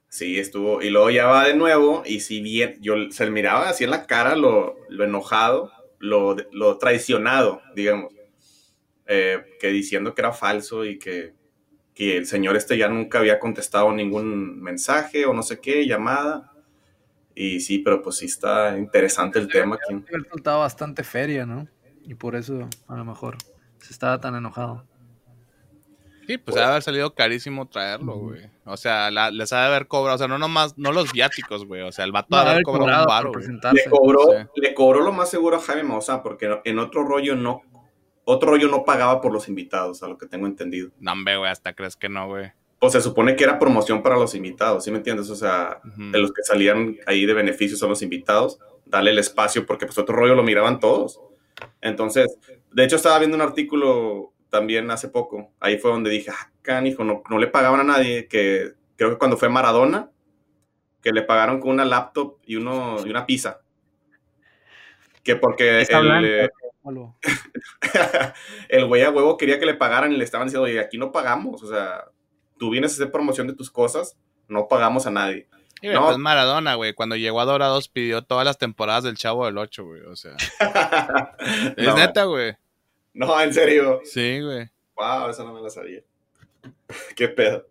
Sí, 0.08 0.38
estuvo. 0.38 0.80
Y 0.80 0.88
luego 0.88 1.10
ya 1.10 1.26
va 1.26 1.46
de 1.46 1.54
nuevo. 1.54 2.02
Y 2.06 2.20
si 2.20 2.40
bien 2.40 2.78
yo 2.80 2.94
se 3.10 3.26
le 3.26 3.30
miraba 3.30 3.68
así 3.68 3.84
en 3.84 3.90
la 3.90 4.06
cara 4.06 4.36
lo, 4.36 4.76
lo 4.88 5.04
enojado, 5.04 5.70
lo, 5.98 6.34
lo 6.52 6.78
traicionado, 6.78 7.60
digamos. 7.74 8.14
Eh, 9.06 9.38
que 9.60 9.68
diciendo 9.68 10.14
que 10.14 10.20
era 10.22 10.32
falso 10.32 10.84
y 10.84 10.98
que, 10.98 11.32
que 11.98 12.16
el 12.18 12.26
señor 12.26 12.54
este 12.56 12.78
ya 12.78 12.88
nunca 12.88 13.18
había 13.18 13.40
contestado 13.40 13.90
ningún 13.92 14.62
mensaje 14.62 15.26
o 15.26 15.34
no 15.34 15.42
sé 15.42 15.58
qué, 15.60 15.84
llamada. 15.84 16.52
Y 17.34 17.58
sí, 17.58 17.80
pero 17.80 18.02
pues 18.02 18.18
sí 18.18 18.26
está 18.26 18.78
interesante 18.78 19.40
el 19.40 19.48
tema. 19.48 19.76
Debe 19.88 20.04
haber 20.08 20.28
soltado 20.30 20.60
bastante 20.60 21.02
feria, 21.02 21.44
¿no? 21.44 21.66
Y 22.04 22.14
por 22.14 22.36
eso, 22.36 22.68
a 22.86 22.94
lo 22.96 23.04
mejor, 23.04 23.36
se 23.80 23.92
estaba 23.92 24.20
tan 24.20 24.36
enojado. 24.36 24.84
Sí, 26.28 26.38
pues 26.38 26.54
debe 26.54 26.68
haber 26.68 26.82
salido 26.82 27.14
carísimo 27.14 27.66
traerlo, 27.66 28.14
güey. 28.16 28.48
O 28.64 28.76
sea, 28.76 29.10
la- 29.10 29.32
les 29.32 29.52
ha 29.52 29.62
de 29.62 29.66
haber 29.66 29.88
cobrado, 29.88 30.14
o 30.14 30.18
sea, 30.18 30.28
no 30.28 30.38
nomás, 30.38 30.78
no 30.78 30.92
los 30.92 31.12
viáticos, 31.12 31.64
güey. 31.66 31.82
O 31.82 31.90
sea, 31.90 32.04
el 32.04 32.12
vato 32.12 32.28
No, 32.30 32.36
ha 32.36 32.44
de 32.44 32.50
haber 32.50 32.62
cobrado 32.62 33.02
un 33.02 33.08
baro. 33.08 33.32
Le 33.72 33.84
cobró, 33.90 34.20
Sí. 34.30 34.60
le 34.60 34.74
cobró 34.74 35.00
lo 35.00 35.10
más 35.10 35.30
seguro 35.30 35.56
a 35.56 35.60
Jaime 35.60 35.82
Maussan, 35.82 36.22
porque 36.22 36.60
en 36.64 36.78
otro 36.78 37.02
rollo 37.02 37.34
no, 37.34 37.62
otro 38.30 38.50
rollo 38.50 38.68
no 38.68 38.84
pagaba 38.84 39.22
por 39.22 39.32
los 39.32 39.48
invitados, 39.48 40.02
a 40.02 40.08
lo 40.08 40.18
que 40.18 40.26
tengo 40.26 40.46
entendido. 40.46 40.90
No, 41.00 41.14
güey, 41.14 41.50
hasta 41.50 41.72
crees 41.72 41.96
que 41.96 42.10
no, 42.10 42.28
güey. 42.28 42.52
Pues 42.78 42.92
se 42.92 43.00
supone 43.00 43.34
que 43.34 43.44
era 43.44 43.58
promoción 43.58 44.02
para 44.02 44.16
los 44.16 44.34
invitados, 44.34 44.84
¿sí 44.84 44.90
me 44.90 44.98
entiendes? 44.98 45.30
O 45.30 45.34
sea, 45.34 45.80
de 45.96 46.18
los 46.18 46.30
que 46.32 46.42
salían 46.42 46.98
ahí 47.06 47.24
de 47.24 47.32
beneficios 47.32 47.80
son 47.80 47.88
los 47.88 48.02
invitados, 48.02 48.58
darle 48.84 49.12
el 49.12 49.18
espacio, 49.18 49.64
porque 49.64 49.86
pues 49.86 49.96
otro 49.96 50.14
rollo 50.14 50.34
lo 50.34 50.42
miraban 50.42 50.78
todos. 50.78 51.22
Entonces, 51.80 52.38
de 52.70 52.84
hecho 52.84 52.96
estaba 52.96 53.18
viendo 53.18 53.34
un 53.34 53.40
artículo 53.40 54.34
también 54.50 54.90
hace 54.90 55.08
poco, 55.08 55.50
ahí 55.58 55.78
fue 55.78 55.90
donde 55.90 56.10
dije, 56.10 56.30
ah, 56.30 56.50
canijo, 56.60 57.04
no, 57.04 57.22
no 57.30 57.38
le 57.38 57.46
pagaban 57.46 57.80
a 57.80 57.84
nadie, 57.84 58.28
que 58.28 58.74
creo 58.96 59.10
que 59.10 59.18
cuando 59.18 59.38
fue 59.38 59.48
Maradona, 59.48 60.10
que 61.02 61.12
le 61.12 61.22
pagaron 61.22 61.60
con 61.60 61.70
una 61.70 61.86
laptop 61.86 62.36
y, 62.44 62.56
uno, 62.56 62.98
y 63.06 63.08
una 63.08 63.24
pizza. 63.24 63.62
Que 65.22 65.36
porque 65.36 65.80
Está 65.80 65.98
el, 65.98 66.50
el 68.68 68.86
güey 68.86 69.02
a 69.02 69.10
huevo 69.10 69.36
quería 69.36 69.58
que 69.58 69.66
le 69.66 69.74
pagaran 69.74 70.12
y 70.12 70.16
le 70.16 70.24
estaban 70.24 70.46
diciendo, 70.46 70.64
oye, 70.64 70.80
aquí 70.80 70.98
no 70.98 71.12
pagamos, 71.12 71.62
o 71.62 71.68
sea, 71.68 72.04
tú 72.58 72.70
vienes 72.70 72.92
a 72.92 72.94
hacer 72.94 73.12
promoción 73.12 73.46
de 73.46 73.54
tus 73.54 73.70
cosas, 73.70 74.16
no 74.48 74.68
pagamos 74.68 75.06
a 75.06 75.10
nadie. 75.10 75.46
Y, 75.80 75.88
No. 75.88 76.06
pues 76.06 76.18
Maradona, 76.18 76.74
güey, 76.74 76.92
cuando 76.92 77.16
llegó 77.16 77.40
a 77.40 77.44
Dorados 77.44 77.88
pidió 77.88 78.22
todas 78.22 78.44
las 78.44 78.58
temporadas 78.58 79.04
del 79.04 79.16
Chavo 79.16 79.46
del 79.46 79.58
8, 79.58 79.84
güey. 79.84 80.02
O 80.02 80.16
sea, 80.16 80.34
es 81.76 81.86
no, 81.86 81.94
neta, 81.94 82.24
güey. 82.24 82.56
No, 83.14 83.40
en 83.40 83.54
serio. 83.54 84.00
Sí, 84.04 84.40
güey. 84.40 84.68
Wow, 84.96 85.30
eso 85.30 85.44
no 85.44 85.52
me 85.52 85.60
lo 85.60 85.70
sabía. 85.70 86.00
Qué 87.16 87.28
pedo. 87.28 87.66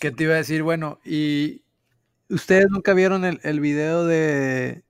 ¿Qué 0.00 0.10
te 0.10 0.24
iba 0.24 0.34
a 0.34 0.38
decir? 0.38 0.64
Bueno, 0.64 0.98
y 1.04 1.62
ustedes 2.28 2.66
nunca 2.70 2.92
vieron 2.92 3.24
el, 3.24 3.38
el 3.44 3.60
video 3.60 4.04
de 4.04 4.82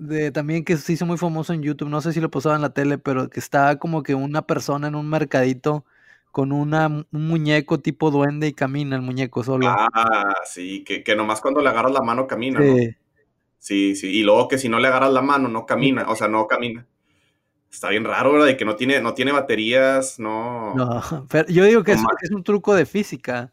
de 0.00 0.30
también 0.30 0.64
que 0.64 0.76
se 0.76 0.92
hizo 0.92 1.06
muy 1.06 1.18
famoso 1.18 1.52
en 1.52 1.62
YouTube, 1.62 1.88
no 1.88 2.00
sé 2.00 2.12
si 2.12 2.20
lo 2.20 2.30
pasaba 2.30 2.56
en 2.56 2.62
la 2.62 2.74
tele, 2.74 2.98
pero 2.98 3.28
que 3.28 3.40
estaba 3.40 3.76
como 3.76 4.02
que 4.02 4.14
una 4.14 4.42
persona 4.42 4.88
en 4.88 4.94
un 4.94 5.08
mercadito 5.08 5.84
con 6.32 6.52
una, 6.52 6.86
un 6.86 7.06
muñeco 7.12 7.80
tipo 7.80 8.10
duende 8.10 8.46
y 8.48 8.52
camina 8.52 8.96
el 8.96 9.02
muñeco 9.02 9.44
solo. 9.44 9.66
Ah, 9.68 10.34
sí, 10.44 10.84
que, 10.84 11.02
que 11.02 11.16
nomás 11.16 11.40
cuando 11.40 11.60
le 11.60 11.68
agarras 11.68 11.92
la 11.92 12.02
mano 12.02 12.26
camina, 12.26 12.60
¿no? 12.60 12.76
Sí. 12.76 12.96
Sí, 13.60 13.94
sí. 13.94 14.08
Y 14.08 14.22
luego 14.22 14.48
que 14.48 14.58
si 14.58 14.68
no 14.68 14.80
le 14.80 14.88
agarras 14.88 15.12
la 15.12 15.22
mano, 15.22 15.48
no 15.48 15.66
camina. 15.66 16.08
O 16.08 16.16
sea, 16.16 16.28
no 16.28 16.46
camina. 16.48 16.86
Está 17.70 17.90
bien 17.90 18.04
raro, 18.04 18.32
¿verdad? 18.32 18.48
Y 18.48 18.56
que 18.56 18.64
no 18.64 18.74
tiene, 18.74 19.00
no 19.00 19.14
tiene 19.14 19.32
baterías, 19.32 20.18
no. 20.18 20.74
No, 20.74 21.26
pero 21.30 21.48
yo 21.48 21.64
digo 21.64 21.84
que 21.84 21.94
No 21.94 22.08
es, 22.22 22.30
un 22.30 22.42
truco 22.42 22.74
de 22.74 22.86
física, 22.86 23.52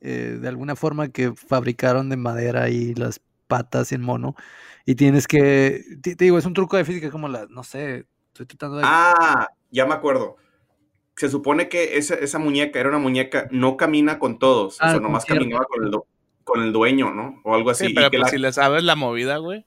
eh, 0.00 0.38
de 0.40 0.48
alguna 0.48 0.76
forma 0.76 1.08
que 1.08 1.34
fabricaron 1.34 2.08
de 2.08 2.16
madera 2.16 2.70
y 2.70 2.94
las 2.94 3.20
patas 3.48 3.92
en 3.92 4.00
mono, 4.02 4.36
y 4.86 4.94
tienes 4.94 5.26
que, 5.26 5.82
te, 6.02 6.16
te 6.16 6.24
digo, 6.24 6.38
es 6.38 6.46
un 6.46 6.54
truco 6.54 6.76
de 6.76 6.84
física 6.84 7.10
como 7.10 7.28
la, 7.28 7.46
no 7.48 7.62
sé, 7.64 8.06
estoy 8.28 8.46
tratando 8.46 8.76
de... 8.78 8.82
Ah, 8.86 9.48
ya 9.70 9.86
me 9.86 9.94
acuerdo. 9.94 10.36
Se 11.16 11.28
supone 11.28 11.68
que 11.68 11.96
esa, 11.96 12.14
esa 12.14 12.38
muñeca 12.38 12.80
era 12.80 12.88
una 12.88 12.98
muñeca, 12.98 13.46
no 13.50 13.76
camina 13.76 14.18
con 14.18 14.38
todos. 14.38 14.78
Ah, 14.80 14.88
o 14.88 14.90
sea, 14.90 15.00
nomás 15.00 15.24
cierto. 15.24 15.42
caminaba 15.42 15.64
con 15.66 15.84
el, 15.84 15.92
con 16.42 16.62
el 16.62 16.72
dueño, 16.72 17.12
¿no? 17.14 17.40
O 17.44 17.54
algo 17.54 17.70
así. 17.70 17.86
Sí, 17.86 17.92
y 17.92 17.94
que, 17.94 18.08
pues 18.10 18.20
la, 18.20 18.28
si 18.28 18.38
le 18.38 18.52
sabes 18.52 18.82
la 18.82 18.96
movida, 18.96 19.36
güey. 19.38 19.64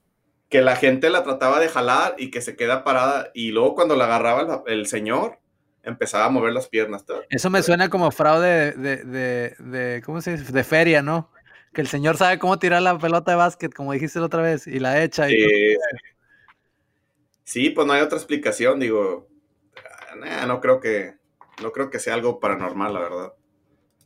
que 0.50 0.62
la 0.62 0.76
gente 0.76 1.10
la 1.10 1.24
trataba 1.24 1.60
de 1.60 1.70
jalar 1.70 2.16
y 2.18 2.32
que 2.32 2.42
se 2.42 2.56
queda 2.56 2.84
parada. 2.84 3.32
Y 3.34 3.52
luego 3.52 3.76
cuando 3.76 3.96
la 3.96 4.06
agarraba 4.06 4.64
el, 4.68 4.74
el 4.80 4.86
señor, 4.88 5.40
empezaba 5.84 6.26
a 6.26 6.30
mover 6.30 6.52
las 6.52 6.68
piernas. 6.68 7.06
todo. 7.06 7.24
Eso 7.30 7.50
me 7.50 7.64
suena 7.64 7.90
como 7.90 8.12
fraude 8.12 8.74
de, 8.74 8.98
de, 8.98 9.04
de, 9.06 9.56
de- 9.60 10.02
¿cómo 10.02 10.20
se 10.22 10.36
dice? 10.38 10.52
De 10.52 10.64
feria, 10.66 11.02
¿no? 11.02 11.32
Que 11.78 11.82
el 11.82 11.88
señor 11.88 12.18
sabe 12.18 12.40
cómo 12.40 12.58
tirar 12.58 12.82
la 12.82 12.98
pelota 12.98 13.30
de 13.30 13.38
básquet, 13.38 13.72
como 13.72 13.94
dijiste 13.94 14.18
la 14.18 14.26
otra 14.26 14.42
vez, 14.42 14.66
y 14.66 14.80
la 14.80 15.04
echa. 15.04 15.30
Y 15.30 15.36
Eh, 15.36 15.78
sí, 17.44 17.70
pues 17.70 17.86
no 17.86 17.94
hay 17.94 18.02
otra 18.02 18.18
explicación, 18.18 18.80
digo. 18.80 19.28
nah, 20.20 20.48
no 20.48 20.60
creo 20.60 20.80
que 20.80 21.18
no 21.62 21.72
creo 21.72 21.92
que 21.92 22.00
sea 22.00 22.16
algo 22.16 22.40
paranormal, 22.40 22.96
la 22.96 23.00
verdad. 23.00 23.34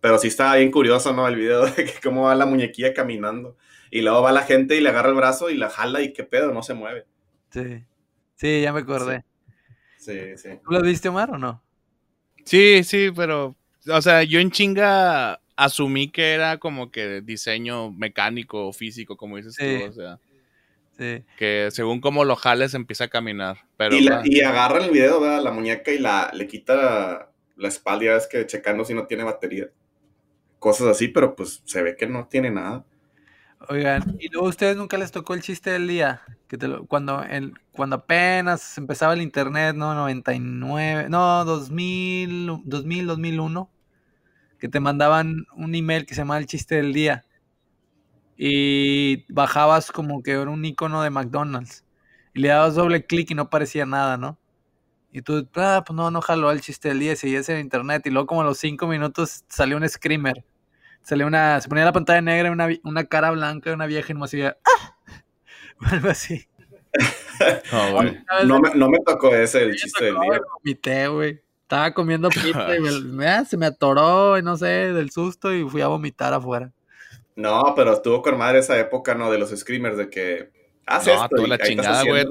Pero 0.01 0.17
sí 0.17 0.27
está 0.27 0.53
bien 0.55 0.69
curioso, 0.69 1.13
¿no? 1.13 1.25
El 1.29 1.37
video 1.37 1.65
de 1.65 1.85
que 1.85 1.93
cómo 2.03 2.23
va 2.23 2.35
la 2.35 2.45
muñequilla 2.45 2.93
caminando. 2.93 3.55
Y 3.89 4.01
luego 4.01 4.21
va 4.21 4.33
la 4.33 4.43
gente 4.43 4.75
y 4.75 4.81
le 4.81 4.89
agarra 4.89 5.07
el 5.07 5.15
brazo 5.15 5.49
y 5.49 5.55
la 5.55 5.69
jala 5.69 6.01
y 6.01 6.11
qué 6.11 6.25
pedo, 6.25 6.51
no 6.53 6.63
se 6.63 6.73
mueve. 6.73 7.05
Sí, 7.51 7.85
sí, 8.35 8.61
ya 8.63 8.73
me 8.73 8.81
acordé. 8.81 9.23
Sí, 9.97 10.35
sí. 10.35 10.49
¿Tú 10.61 10.71
lo 10.71 10.81
viste, 10.81 11.07
Omar, 11.07 11.31
o 11.31 11.37
no? 11.37 11.63
Sí, 12.43 12.83
sí, 12.83 13.11
pero, 13.15 13.55
o 13.87 14.01
sea, 14.01 14.23
yo 14.23 14.41
en 14.41 14.51
chinga 14.51 15.40
asumí 15.55 16.09
que 16.09 16.33
era 16.33 16.57
como 16.57 16.91
que 16.91 17.21
diseño 17.21 17.91
mecánico 17.91 18.67
o 18.67 18.73
físico, 18.73 19.17
como 19.17 19.37
dices 19.37 19.55
Sí. 19.57 19.79
tú, 19.79 19.89
o 19.89 19.91
sea, 19.93 20.19
Sí. 20.97 21.23
que 21.37 21.69
según 21.71 21.99
como 22.01 22.25
lo 22.25 22.35
jales 22.35 22.73
empieza 22.73 23.05
a 23.05 23.07
caminar, 23.09 23.57
pero 23.77 23.95
y, 23.95 24.01
la- 24.01 24.21
y 24.23 24.41
agarra 24.41 24.77
en 24.79 24.85
el 24.85 24.91
video, 24.91 25.19
¿verdad? 25.19 25.41
La 25.41 25.51
muñeca 25.51 25.91
y 25.91 25.99
la, 25.99 26.29
le 26.33 26.47
quita 26.47 27.29
la 27.55 27.67
espalda, 27.67 28.05
ya 28.05 28.13
ves 28.13 28.27
que 28.27 28.45
checando 28.45 28.85
si 28.85 28.93
no 28.93 29.07
tiene 29.07 29.23
batería. 29.23 29.69
Cosas 30.59 30.87
así, 30.87 31.07
pero 31.07 31.35
pues 31.35 31.61
se 31.65 31.81
ve 31.81 31.95
que 31.95 32.05
no 32.07 32.27
tiene 32.27 32.51
nada. 32.51 32.85
Oigan, 33.69 34.17
¿y 34.19 34.27
luego 34.29 34.47
a 34.47 34.49
ustedes 34.49 34.75
nunca 34.75 34.97
les 34.97 35.11
tocó 35.11 35.33
el 35.35 35.41
chiste 35.41 35.69
del 35.69 35.87
día? 35.87 36.21
Que 36.47 36.57
te 36.57 36.67
lo- 36.67 36.85
cuando, 36.85 37.23
el, 37.23 37.53
cuando 37.71 37.97
apenas 37.97 38.77
empezaba 38.77 39.13
el 39.13 39.21
internet, 39.21 39.75
¿no? 39.75 39.93
99, 39.93 41.07
no, 41.09 41.45
2000, 41.45 42.61
2000, 42.65 43.05
2001, 43.07 43.69
que 44.61 44.69
te 44.69 44.79
mandaban 44.79 45.47
un 45.55 45.73
email 45.73 46.05
que 46.05 46.13
se 46.13 46.21
llamaba 46.21 46.39
el 46.39 46.45
chiste 46.45 46.75
del 46.75 46.93
día. 46.93 47.25
Y 48.37 49.25
bajabas 49.33 49.91
como 49.91 50.21
que 50.21 50.33
era 50.33 50.51
un 50.51 50.63
icono 50.63 51.01
de 51.01 51.09
McDonald's. 51.09 51.83
Y 52.35 52.41
le 52.41 52.49
dabas 52.49 52.75
doble 52.75 53.05
clic 53.05 53.31
y 53.31 53.35
no 53.35 53.49
parecía 53.49 53.87
nada, 53.87 54.17
¿no? 54.17 54.37
Y 55.11 55.23
tú, 55.23 55.49
ah, 55.55 55.83
pues 55.85 55.97
no, 55.97 56.11
no 56.11 56.21
jaló 56.21 56.51
el 56.51 56.61
chiste 56.61 56.89
del 56.89 56.99
día, 56.99 57.15
seguías 57.15 57.49
en 57.49 57.59
internet. 57.59 58.03
Y 58.05 58.11
luego 58.11 58.27
como 58.27 58.41
a 58.41 58.45
los 58.45 58.59
cinco 58.59 58.85
minutos 58.85 59.43
salió 59.49 59.77
un 59.77 59.89
screamer. 59.89 60.45
Salió 61.01 61.25
una, 61.25 61.59
se 61.59 61.67
ponía 61.67 61.83
la 61.83 61.91
pantalla 61.91 62.21
negra 62.21 62.49
y 62.49 62.51
una, 62.51 62.69
una 62.83 63.03
cara 63.05 63.31
blanca 63.31 63.71
de 63.71 63.75
una 63.75 63.87
vieja 63.87 64.11
y 64.11 64.13
nomás 64.13 64.29
hacía, 64.29 64.57
¡ah! 64.63 64.95
O 65.81 65.85
algo 65.87 66.09
así. 66.09 66.47
No, 68.45 68.59
me, 68.59 68.75
no 68.75 68.89
me 68.89 68.99
tocó 68.99 69.33
ese 69.33 69.63
el 69.63 69.75
chiste 69.75 70.05
del 70.05 70.19
día. 70.19 70.39
vomité, 70.53 71.07
güey. 71.07 71.41
Estaba 71.71 71.93
comiendo 71.93 72.27
pizza 72.29 72.75
y 72.75 72.81
me- 72.81 72.99
me- 72.99 73.27
ah, 73.29 73.45
se 73.45 73.55
me 73.55 73.65
atoró, 73.65 74.37
y 74.37 74.43
no 74.43 74.57
sé, 74.57 74.65
del 74.65 75.09
susto 75.09 75.53
y 75.53 75.63
fui 75.69 75.79
a 75.81 75.87
vomitar 75.87 76.33
afuera. 76.33 76.69
No, 77.37 77.73
pero 77.77 77.93
estuvo 77.93 78.21
con 78.21 78.37
madre 78.37 78.59
esa 78.59 78.77
época, 78.77 79.15
¿no? 79.15 79.31
De 79.31 79.37
los 79.37 79.51
screamers, 79.51 79.95
de 79.95 80.09
que. 80.09 80.51
Haz 80.85 81.07
No, 81.07 81.13
esto. 81.13 81.29
toda 81.37 81.47
la 81.47 81.57
chingada, 81.57 82.03
güey. 82.03 82.25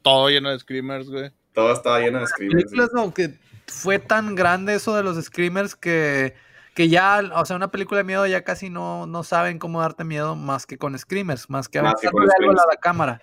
Todo 0.00 0.30
lleno 0.30 0.48
de 0.50 0.58
screamers, 0.58 1.10
güey. 1.10 1.30
Todo 1.52 1.70
estaba 1.74 2.00
lleno 2.00 2.20
de 2.20 2.26
screamers. 2.28 2.64
películas, 2.64 2.90
no, 2.94 3.12
que 3.12 3.38
fue 3.66 3.98
tan 3.98 4.34
grande 4.34 4.74
eso 4.74 4.96
de 4.96 5.02
los 5.02 5.22
screamers 5.22 5.76
que, 5.76 6.34
que 6.74 6.88
ya, 6.88 7.20
o 7.34 7.44
sea, 7.44 7.56
una 7.56 7.68
película 7.68 7.98
de 7.98 8.04
miedo 8.04 8.26
ya 8.26 8.42
casi 8.42 8.70
no, 8.70 9.06
no 9.06 9.22
saben 9.22 9.58
cómo 9.58 9.82
darte 9.82 10.04
miedo 10.04 10.34
más 10.34 10.64
que 10.64 10.78
con 10.78 10.98
screamers, 10.98 11.50
más 11.50 11.68
que 11.68 11.78
algo 11.80 11.90
a 11.90 12.66
la, 12.70 12.76
cámara. 12.80 13.20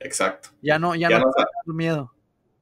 Exacto. 0.00 0.48
Ya 0.60 0.80
no, 0.80 0.96
ya, 0.96 1.08
Ya 1.08 1.20
no, 1.20 1.26
no, 1.66 1.74
miedo. 1.74 2.12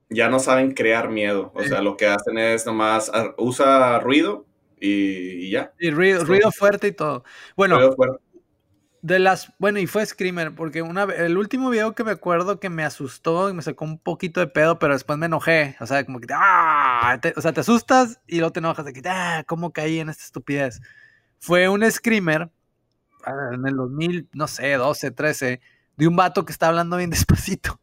Ya 0.09 0.29
no 0.29 0.39
saben 0.39 0.73
crear 0.73 1.11
miedo. 1.11 1.53
O 1.55 1.63
sea, 1.63 1.83
lo 1.83 1.97
que 1.97 2.07
hacen 2.07 2.39
es 2.39 2.67
nomás 2.67 3.11
usa 3.37 3.99
ruido 4.01 4.47
y, 4.81 5.47
y 5.47 5.51
ya. 5.51 5.73
Y 5.79 5.91
ruido, 5.91 6.25
ruido 6.25 6.51
fuerte 6.53 6.89
y 6.89 6.93
todo. 6.93 7.25
Bueno, 7.57 7.79
de 9.03 9.19
las, 9.21 9.53
bueno, 9.59 9.79
y 9.79 9.87
fue 9.87 10.05
Screamer, 10.05 10.55
porque 10.55 10.83
una 10.83 11.05
el 11.05 11.39
último 11.39 11.71
video 11.71 11.95
que 11.95 12.03
me 12.03 12.11
acuerdo 12.11 12.59
que 12.59 12.71
me 12.71 12.83
asustó 12.83 13.49
y 13.49 13.53
me 13.55 13.63
sacó 13.63 13.85
un 13.85 13.99
poquito 13.99 14.41
de 14.41 14.49
pedo, 14.49 14.79
pero 14.81 14.95
después 14.95 15.17
me 15.19 15.27
enojé. 15.27 15.77
O 15.81 15.87
sea, 15.87 16.05
como 16.05 16.19
que, 16.19 16.27
¡ah! 16.35 17.19
Te- 17.23 17.33
o 17.37 17.41
sea, 17.41 17.53
te 17.53 17.61
asustas 17.61 18.21
y 18.27 18.39
luego 18.39 18.53
te 18.53 18.59
enojas 18.59 18.85
de 18.85 18.93
que, 18.93 19.03
¡ah! 19.09 19.45
¿Cómo 19.47 19.73
caí 19.73 20.01
en 20.01 20.09
esta 20.09 20.25
estupidez? 20.25 20.81
Fue 21.39 21.69
un 21.69 21.89
Screamer 21.89 22.51
ah, 23.25 23.51
en 23.55 23.67
el 23.67 23.77
2000, 23.77 24.29
no 24.33 24.49
sé, 24.49 24.75
12, 24.75 25.11
13, 25.13 25.61
de 25.97 26.09
un 26.09 26.17
vato 26.17 26.45
que 26.45 26.53
está 26.53 26.69
hablando 26.69 26.97
bien 26.97 27.11
despacito. 27.13 27.81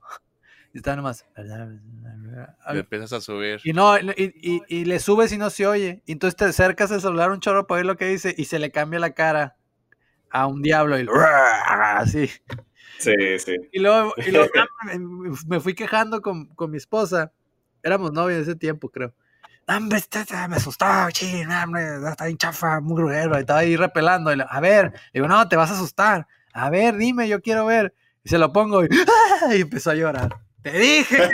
Y 0.74 0.78
estaba 0.78 0.95
nomás. 0.97 1.26
Y 2.74 2.78
empiezas 2.80 3.13
a 3.13 3.21
subir. 3.21 3.59
Y 3.63 3.74
no, 3.74 3.97
y, 3.99 4.03
y- 4.17 4.61
y 4.67 4.86
le 4.86 4.99
subes 4.99 5.32
y 5.32 5.38
no 5.38 5.49
se 5.49 5.67
oye. 5.67 6.01
Y 6.05 6.13
entonces 6.13 6.36
te 6.36 6.45
acercas 6.45 6.91
al 6.91 7.01
celular 7.01 7.32
un 7.32 7.39
chorro 7.39 7.67
para 7.67 7.78
oír 7.80 7.86
lo 7.86 7.95
que 7.95 8.05
dice 8.07 8.34
y 8.38 8.45
se 8.45 8.57
le 8.59 8.71
cambia 8.71 8.99
la 8.99 9.11
cara 9.11 9.55
a 10.32 10.47
un 10.47 10.61
diablo 10.63 10.97
y 10.99 11.07
así. 11.95 12.28
Sí, 12.97 13.11
sí. 13.38 13.55
Y 13.71 13.80
luego, 13.80 14.13
y 14.26 14.32
luego 14.32 14.49
me, 15.47 15.59
fui 15.59 15.76
quejando 15.76 16.21
con, 16.21 16.47
con 16.55 16.71
mi 16.71 16.78
esposa. 16.78 17.32
Éramos 17.84 18.11
novios 18.11 18.38
en 18.38 18.43
ese 18.43 18.55
tiempo, 18.55 18.89
creo. 18.89 19.13
Hombre, 19.67 19.99
este- 19.99 20.21
este 20.21 20.36
me 20.47 20.55
asustó, 20.55 20.86
ching, 21.11 21.49
hombre, 21.51 21.84
está 22.09 22.26
bien 22.26 22.38
chafa, 22.38 22.80
muy 22.80 22.97
grosero. 23.01 23.38
Y 23.38 23.41
estaba 23.41 23.59
ahí 23.59 23.76
repelando. 23.76 24.32
Y 24.34 24.38
le- 24.38 24.45
a 24.49 24.59
ver, 24.59 24.86
le 25.11 25.19
digo, 25.19 25.28
no, 25.28 25.47
te 25.47 25.55
vas 25.55 25.69
a 25.69 25.74
asustar. 25.76 26.28
A 26.53 26.69
ver, 26.71 26.95
dime, 26.97 27.28
yo 27.28 27.41
quiero 27.41 27.65
ver. 27.67 27.93
Y 28.24 28.30
se 28.30 28.38
lo 28.38 28.51
pongo 28.53 28.84
y, 28.84 28.88
y 29.55 29.61
empezó 29.61 29.91
a 29.91 29.95
llorar. 29.95 30.39
Te 30.64 30.72
dije, 30.80 31.30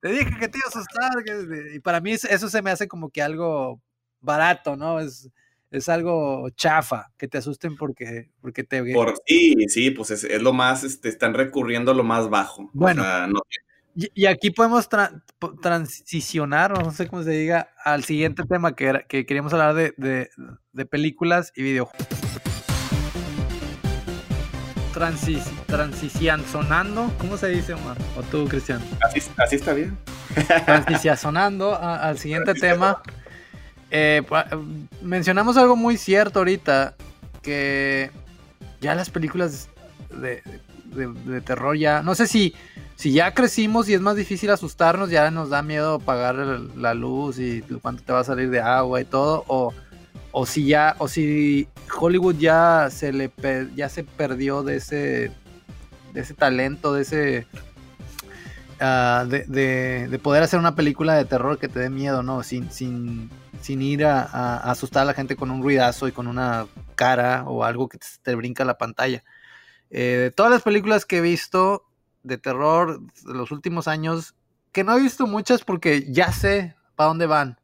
te 0.00 0.08
dije 0.08 0.30
que 0.38 0.48
te 0.48 0.58
iba 0.58 0.66
a 0.66 0.68
asustar. 0.68 1.24
que- 1.24 1.74
Y 1.76 1.80
para 1.80 2.00
mí 2.00 2.12
es- 2.12 2.24
eso 2.24 2.48
se 2.50 2.60
me 2.62 2.70
hace 2.70 2.88
como 2.88 3.08
que 3.10 3.22
algo 3.22 3.80
barato, 4.20 4.76
¿no? 4.76 5.00
Es, 5.00 5.28
es 5.70 5.88
algo 5.88 6.50
chafa, 6.50 7.10
que 7.16 7.28
te 7.28 7.38
asusten 7.38 7.76
porque, 7.76 8.30
porque 8.42 8.62
te... 8.64 8.82
Por, 8.92 9.14
sí, 9.26 9.54
sí, 9.68 9.90
pues 9.90 10.10
es, 10.10 10.24
es 10.24 10.42
lo 10.42 10.52
más, 10.52 10.84
este, 10.84 11.08
están 11.08 11.32
recurriendo 11.34 11.92
a 11.92 11.94
lo 11.94 12.04
más 12.04 12.28
bajo. 12.28 12.68
Bueno. 12.74 13.00
O 13.02 13.04
sea, 13.04 13.26
no- 13.26 13.40
Y, 13.94 14.10
y 14.14 14.26
aquí 14.26 14.50
podemos 14.50 14.88
tra- 14.90 15.22
transicionar, 15.62 16.72
no 16.82 16.90
sé 16.92 17.08
cómo 17.08 17.22
se 17.22 17.30
diga, 17.30 17.70
al 17.84 18.04
siguiente 18.04 18.42
tema 18.48 18.74
que, 18.74 18.84
era, 18.86 19.02
que 19.04 19.24
queríamos 19.26 19.52
hablar 19.52 19.74
de, 19.74 19.94
de- 19.96 20.30
de 20.72 20.86
películas 20.86 21.52
y 21.56 21.62
videojuegos. 21.62 22.06
Transis, 24.92 25.44
transicionando, 25.66 27.10
¿cómo 27.18 27.36
se 27.38 27.48
dice, 27.48 27.72
Omar? 27.74 27.96
O 28.16 28.22
tú, 28.22 28.46
Cristian. 28.46 28.80
así, 29.00 29.22
así 29.38 29.56
está 29.56 29.72
bien. 29.72 29.96
Transicionando 30.66 31.78
al 31.80 32.18
siguiente 32.18 32.54
tema. 32.54 33.00
Eh, 33.90 34.22
mencionamos 35.02 35.56
algo 35.56 35.76
muy 35.76 35.96
cierto 35.96 36.40
ahorita, 36.40 36.94
que 37.42 38.10
ya 38.80 38.94
las 38.94 39.10
películas 39.10 39.68
de, 40.10 40.42
de- 40.86 41.06
de 41.08 41.40
terror 41.40 41.76
ya, 41.76 42.02
no 42.02 42.14
sé 42.14 42.26
si, 42.26 42.54
si 42.96 43.12
ya 43.12 43.32
crecimos 43.34 43.88
y 43.88 43.94
es 43.94 44.00
más 44.00 44.16
difícil 44.16 44.50
asustarnos, 44.50 45.10
ya 45.10 45.30
nos 45.30 45.50
da 45.50 45.62
miedo 45.62 45.98
pagar 46.00 46.36
el- 46.36 46.70
la 46.80 46.94
luz 46.94 47.38
y 47.38 47.62
cuánto 47.82 48.02
te 48.02 48.12
va 48.12 48.20
a 48.20 48.24
salir 48.24 48.50
de 48.50 48.60
agua 48.60 49.00
y 49.00 49.04
todo, 49.04 49.44
o, 49.48 49.72
o 50.32 50.46
si 50.46 50.66
ya, 50.66 50.96
o 50.98 51.08
si 51.08 51.68
Hollywood 51.98 52.36
ya 52.38 52.88
se 52.90 53.12
le 53.12 53.30
ya 53.76 53.88
se 53.88 54.02
perdió 54.04 54.62
de 54.62 54.76
ese, 54.76 55.30
de 56.14 56.20
ese 56.20 56.34
talento, 56.34 56.94
de 56.94 57.02
ese 57.02 57.46
ah, 58.80 59.24
de, 59.28 59.44
de- 59.44 60.08
de 60.08 60.18
poder 60.18 60.42
hacer 60.42 60.58
una 60.58 60.74
película 60.74 61.14
de 61.14 61.24
terror 61.24 61.58
que 61.58 61.68
te 61.68 61.78
dé 61.80 61.90
miedo, 61.90 62.22
¿no? 62.22 62.42
Sin, 62.42 62.70
sin, 62.70 63.30
sin 63.60 63.82
ir 63.82 64.04
a, 64.04 64.56
asustar 64.70 65.02
a 65.02 65.06
la 65.06 65.14
gente 65.14 65.36
con 65.36 65.50
un 65.50 65.62
ruidazo 65.62 66.08
y 66.08 66.12
con 66.12 66.26
una 66.26 66.66
cara 66.94 67.44
o 67.46 67.64
algo 67.64 67.88
que 67.88 67.98
te, 67.98 68.06
te 68.22 68.34
brinca 68.34 68.64
la 68.64 68.78
pantalla. 68.78 69.22
Eh, 69.90 70.18
de 70.22 70.30
todas 70.30 70.50
las 70.50 70.62
películas 70.62 71.04
que 71.04 71.18
he 71.18 71.20
visto 71.20 71.84
de 72.22 72.38
terror 72.38 73.00
de 73.00 73.34
los 73.34 73.50
últimos 73.50 73.88
años, 73.88 74.34
que 74.72 74.84
no 74.84 74.96
he 74.96 75.00
visto 75.02 75.26
muchas 75.26 75.64
porque 75.64 76.10
ya 76.10 76.32
sé 76.32 76.74
para 76.96 77.08
dónde 77.08 77.26
van. 77.26 77.58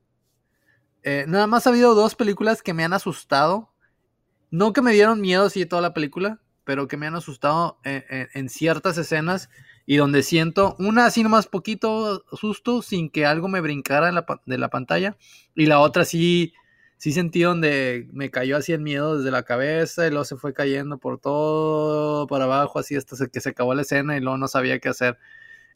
Eh, 1.03 1.25
nada 1.29 1.47
más 1.47 1.67
ha 1.67 1.71
habido 1.71 1.95
dos 1.95 2.15
películas 2.15 2.63
que 2.63 2.75
me 2.75 2.85
han 2.85 2.93
asustado. 2.93 3.73
No 4.51 4.73
que 4.73 4.83
me 4.83 4.93
dieron 4.93 5.21
miedo 5.21 5.49
de 5.49 5.67
toda 5.67 5.83
la 5.83 5.95
película, 5.95 6.41
pero 6.65 6.89
que 6.89 6.97
me 6.97 7.07
han 7.07 7.15
asustado 7.15 7.79
en, 7.85 8.05
en- 8.11 8.29
en 8.35 8.49
ciertas 8.49 8.99
escenas 8.99 9.51
y 9.87 9.97
donde 9.97 10.23
siento 10.23 10.77
una 10.79 11.07
así 11.07 11.23
nomás 11.23 11.47
poquito 11.47 12.25
susto 12.37 12.83
sin 12.83 13.11
que 13.11 13.27
algo 13.27 13.49
me 13.49 13.61
brincara 13.61 14.09
en 14.11 14.15
la 14.17 14.27
de 14.47 14.59
la 14.59 14.69
pantalla 14.71 15.17
y 15.55 15.67
la 15.67 15.81
otra 15.81 16.05
sí 16.05 16.53
sí 16.99 17.13
sentí 17.13 17.43
donde 17.43 18.09
me 18.13 18.31
cayó 18.31 18.57
así 18.59 18.73
el 18.73 18.81
miedo 18.83 19.17
desde 19.19 19.31
la 19.31 19.45
cabeza 19.45 20.07
y 20.07 20.11
luego 20.11 20.25
se 20.27 20.37
fue 20.37 20.53
cayendo 20.53 20.99
por 20.99 21.19
todo 21.21 22.27
para 22.27 22.45
abajo 22.45 22.79
así 22.79 22.97
hasta 22.97 23.17
que 23.29 23.41
se 23.41 23.49
acabó 23.51 23.75
la 23.75 23.83
escena 23.83 24.17
y 24.17 24.21
luego 24.21 24.37
no 24.39 24.49
sabía 24.49 24.79
qué 24.79 24.91
hacer 24.91 25.19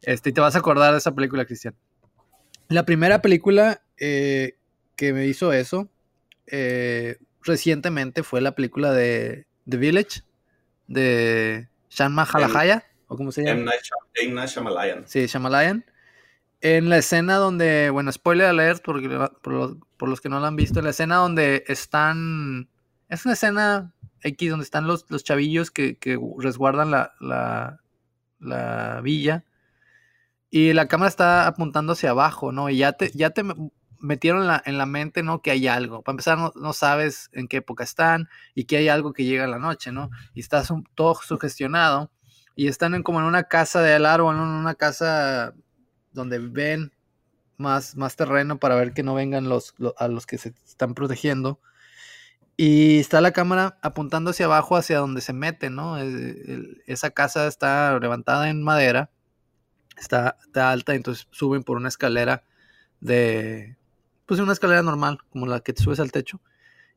este 0.03 0.31
y 0.31 0.33
te 0.35 0.41
vas 0.43 0.57
a 0.57 0.61
acordar 0.61 0.93
de 0.93 0.99
esa 0.99 1.15
película 1.15 1.45
Cristian 1.47 1.75
la 2.69 2.85
primera 2.85 3.23
película 3.23 3.83
eh, 3.99 4.57
que 4.97 5.13
me 5.13 5.27
hizo 5.27 5.53
eso 5.53 5.89
eh, 6.47 7.17
recientemente 7.43 8.23
fue 8.23 8.41
la 8.41 8.53
película 8.55 8.93
de 8.93 9.47
The 9.69 9.77
Village 9.77 10.23
de 10.87 11.69
Shan 11.91 12.13
Mahalahaya 12.15 12.85
o 13.09 13.17
como 13.17 13.33
se 13.33 13.43
llama 13.43 13.61
M. 13.61 13.65
Night 13.65 13.83
Shy- 13.83 14.25
M. 14.27 14.35
Night 14.35 14.51
Shyamalan. 14.51 15.09
Sí, 15.09 15.27
Shyamalan. 15.27 15.85
En 16.61 16.89
la 16.89 16.99
escena 16.99 17.37
donde, 17.37 17.91
bueno, 17.91 18.13
spoiler 18.13 18.47
alert, 18.47 18.83
porque, 18.85 19.09
por, 19.43 19.53
los, 19.53 19.77
por 19.97 20.09
los 20.09 20.21
que 20.21 20.29
no 20.29 20.39
la 20.41 20.49
han 20.49 20.57
visto, 20.57 20.79
en 20.79 20.85
la 20.85 20.91
escena 20.93 21.17
donde 21.17 21.65
están, 21.67 22.69
es 23.09 23.25
una 23.25 23.35
escena 23.35 23.93
X 24.23 24.51
donde 24.51 24.65
están 24.65 24.87
los, 24.87 25.05
los 25.11 25.25
chavillos 25.25 25.71
que, 25.73 25.97
que 25.99 26.17
resguardan 26.39 26.93
la, 26.93 27.15
la, 27.19 27.81
la 28.39 29.01
villa 29.03 29.45
y 30.51 30.73
la 30.73 30.87
cámara 30.87 31.09
está 31.09 31.47
apuntando 31.49 31.95
hacia 31.95 32.11
abajo, 32.11 32.53
¿no? 32.53 32.71
Y 32.71 32.77
ya 32.79 32.93
te, 32.93 33.11
ya 33.13 33.31
te 33.31 33.43
metieron 34.03 34.47
la, 34.47 34.63
en 34.67 34.79
la 34.79 34.87
mente, 34.87 35.23
¿no? 35.23 35.41
Que 35.43 35.51
hay 35.53 35.67
algo. 35.69 36.03
Para 36.03 36.15
empezar, 36.15 36.39
no, 36.39 36.53
no 36.57 36.73
sabes 36.75 37.31
en 37.33 37.49
qué 37.49 37.59
época 37.59 37.85
están 37.85 38.29
y 38.55 38.65
que 38.65 38.77
hay 38.79 38.89
algo 38.89 39.13
que 39.15 39.25
llega 39.25 39.45
en 39.45 39.51
la 39.53 39.59
noche, 39.59 39.93
¿no? 39.93 40.11
Y 40.35 40.41
estás 40.41 40.73
todo 40.95 41.15
sugestionado 41.15 42.11
y 42.57 42.69
están 42.69 42.95
en, 42.95 43.03
como 43.03 43.21
en 43.21 43.27
una 43.27 43.45
casa 43.45 43.81
de 43.83 43.95
al 43.95 44.07
árbol, 44.07 44.37
¿no? 44.37 44.43
en 44.45 44.51
una 44.51 44.75
casa 44.75 45.55
donde 46.13 46.39
ven 46.39 46.93
más, 47.59 47.97
más 47.97 48.17
terreno 48.17 48.59
para 48.59 48.75
ver 48.77 48.93
que 48.93 49.03
no 49.03 49.15
vengan 49.15 49.49
los, 49.49 49.75
lo- 49.79 49.95
a 49.99 50.09
los 50.09 50.27
que 50.27 50.39
se 50.39 50.55
están 50.67 50.95
protegiendo. 50.95 51.61
Y 52.57 52.99
está 53.01 53.21
la 53.21 53.33
cámara 53.33 53.79
apuntando 53.83 54.31
hacia 54.31 54.47
abajo, 54.47 54.77
hacia 54.77 54.99
donde 54.99 55.21
se 55.23 55.33
mete, 55.33 55.71
¿no? 55.71 55.97
Esa 56.87 57.11
casa 57.11 57.47
está 57.47 57.99
levantada 57.99 58.51
en 58.51 58.63
madera, 58.63 59.11
está, 59.97 60.37
está 60.47 60.71
alta, 60.71 60.95
entonces 60.95 61.29
suben 61.31 61.65
por 61.65 61.77
una 61.79 61.89
escalera 61.89 62.45
de, 63.01 63.77
pues 64.33 64.41
una 64.41 64.55
escalera 64.55 64.83
normal, 64.83 65.19
como 65.31 65.45
la 65.45 65.61
que 65.61 65.75
te 65.75 65.83
subes 65.83 66.01
al 66.01 66.11
techo. 66.11 66.41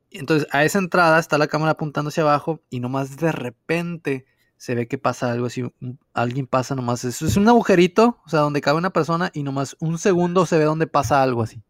Entonces, 0.10 0.48
a 0.52 0.64
esa 0.64 0.80
entrada 0.80 1.20
está 1.20 1.38
la 1.38 1.48
cámara 1.48 1.74
apuntando 1.74 2.08
hacia 2.08 2.24
abajo 2.24 2.62
y 2.70 2.80
nomás 2.80 3.18
de 3.18 3.34
repente 3.34 4.26
se 4.56 4.74
ve 4.74 4.88
que 4.88 4.98
pasa 4.98 5.34
algo 5.34 5.48
así, 5.48 5.70
alguien 6.14 6.48
pasa 6.48 6.76
nomás, 6.76 7.04
es, 7.04 7.22
es 7.22 7.36
un 7.36 7.50
agujerito, 7.50 8.22
o 8.26 8.30
sea, 8.30 8.40
donde 8.40 8.62
cabe 8.62 8.78
una 8.78 8.92
persona 8.92 9.32
y 9.34 9.44
nomás 9.44 9.76
un 9.82 9.98
segundo 9.98 10.46
se 10.46 10.58
ve 10.58 10.64
donde 10.64 10.88
pasa 10.88 11.22
algo 11.22 11.44
así. 11.44 11.62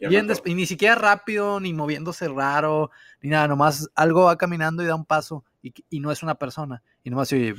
y 0.00 0.54
ni 0.54 0.64
siquiera 0.64 0.94
rápido, 0.94 1.60
ni 1.60 1.74
moviéndose 1.74 2.26
raro, 2.28 2.90
ni 3.20 3.28
nada, 3.28 3.48
nomás 3.48 3.90
algo 3.94 4.24
va 4.24 4.38
caminando 4.38 4.82
y 4.82 4.86
da 4.86 4.94
un 4.94 5.04
paso 5.04 5.44
y, 5.60 6.00
no 6.00 6.10
es 6.10 6.22
una 6.22 6.36
persona. 6.36 6.82
Y 7.04 7.10
nomás 7.10 7.28
se 7.28 7.36
oye, 7.36 7.54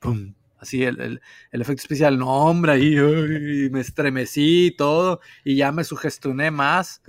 pum, 0.00 0.34
así 0.64 0.82
el, 0.84 1.20
efecto 1.52 1.82
especial, 1.82 2.18
no 2.18 2.28
hombre, 2.28 2.72
ahí 2.72 3.70
me 3.70 3.80
estremecí 3.80 4.66
y 4.66 4.76
todo, 4.76 5.20
y 5.44 5.56
ya 5.56 5.72
me 5.72 5.84
sugestioné 5.84 6.50
más, 6.50 7.02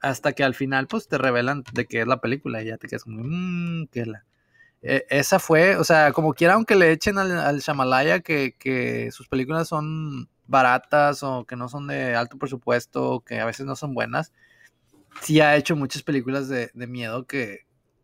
hasta 0.00 0.32
que 0.32 0.44
al 0.44 0.54
final 0.54 0.86
pues 0.86 1.08
te 1.08 1.18
revelan 1.18 1.64
de 1.72 1.86
qué 1.86 2.02
es 2.02 2.06
la 2.06 2.20
película 2.20 2.62
y 2.62 2.66
ya 2.66 2.78
te 2.78 2.88
quedas 2.88 3.04
como, 3.04 3.22
mmm, 3.22 3.86
qué 3.90 4.00
es 4.00 4.06
la... 4.06 4.24
E, 4.82 5.06
esa 5.10 5.38
fue, 5.38 5.76
o 5.76 5.84
sea, 5.84 6.12
como 6.12 6.34
quiera, 6.34 6.54
aunque 6.54 6.74
le 6.74 6.90
echen 6.92 7.18
al, 7.18 7.30
al 7.38 7.60
Shamalaya 7.60 8.20
que, 8.20 9.10
sus 9.12 9.28
películas 9.28 9.68
son 9.68 10.28
baratas 10.46 11.22
o 11.22 11.44
que 11.46 11.56
no 11.56 11.68
son 11.68 11.86
de 11.86 12.14
alto 12.16 12.36
presupuesto, 12.36 13.20
que 13.20 13.40
a 13.40 13.44
veces 13.44 13.64
no 13.64 13.76
son 13.76 13.94
buenas, 13.94 14.32
sí 15.20 15.40
ha 15.40 15.56
hecho 15.56 15.76
muchas 15.76 16.02
películas 16.02 16.48
de, 16.48 16.70
miedo 16.74 17.26
que, 17.26 17.60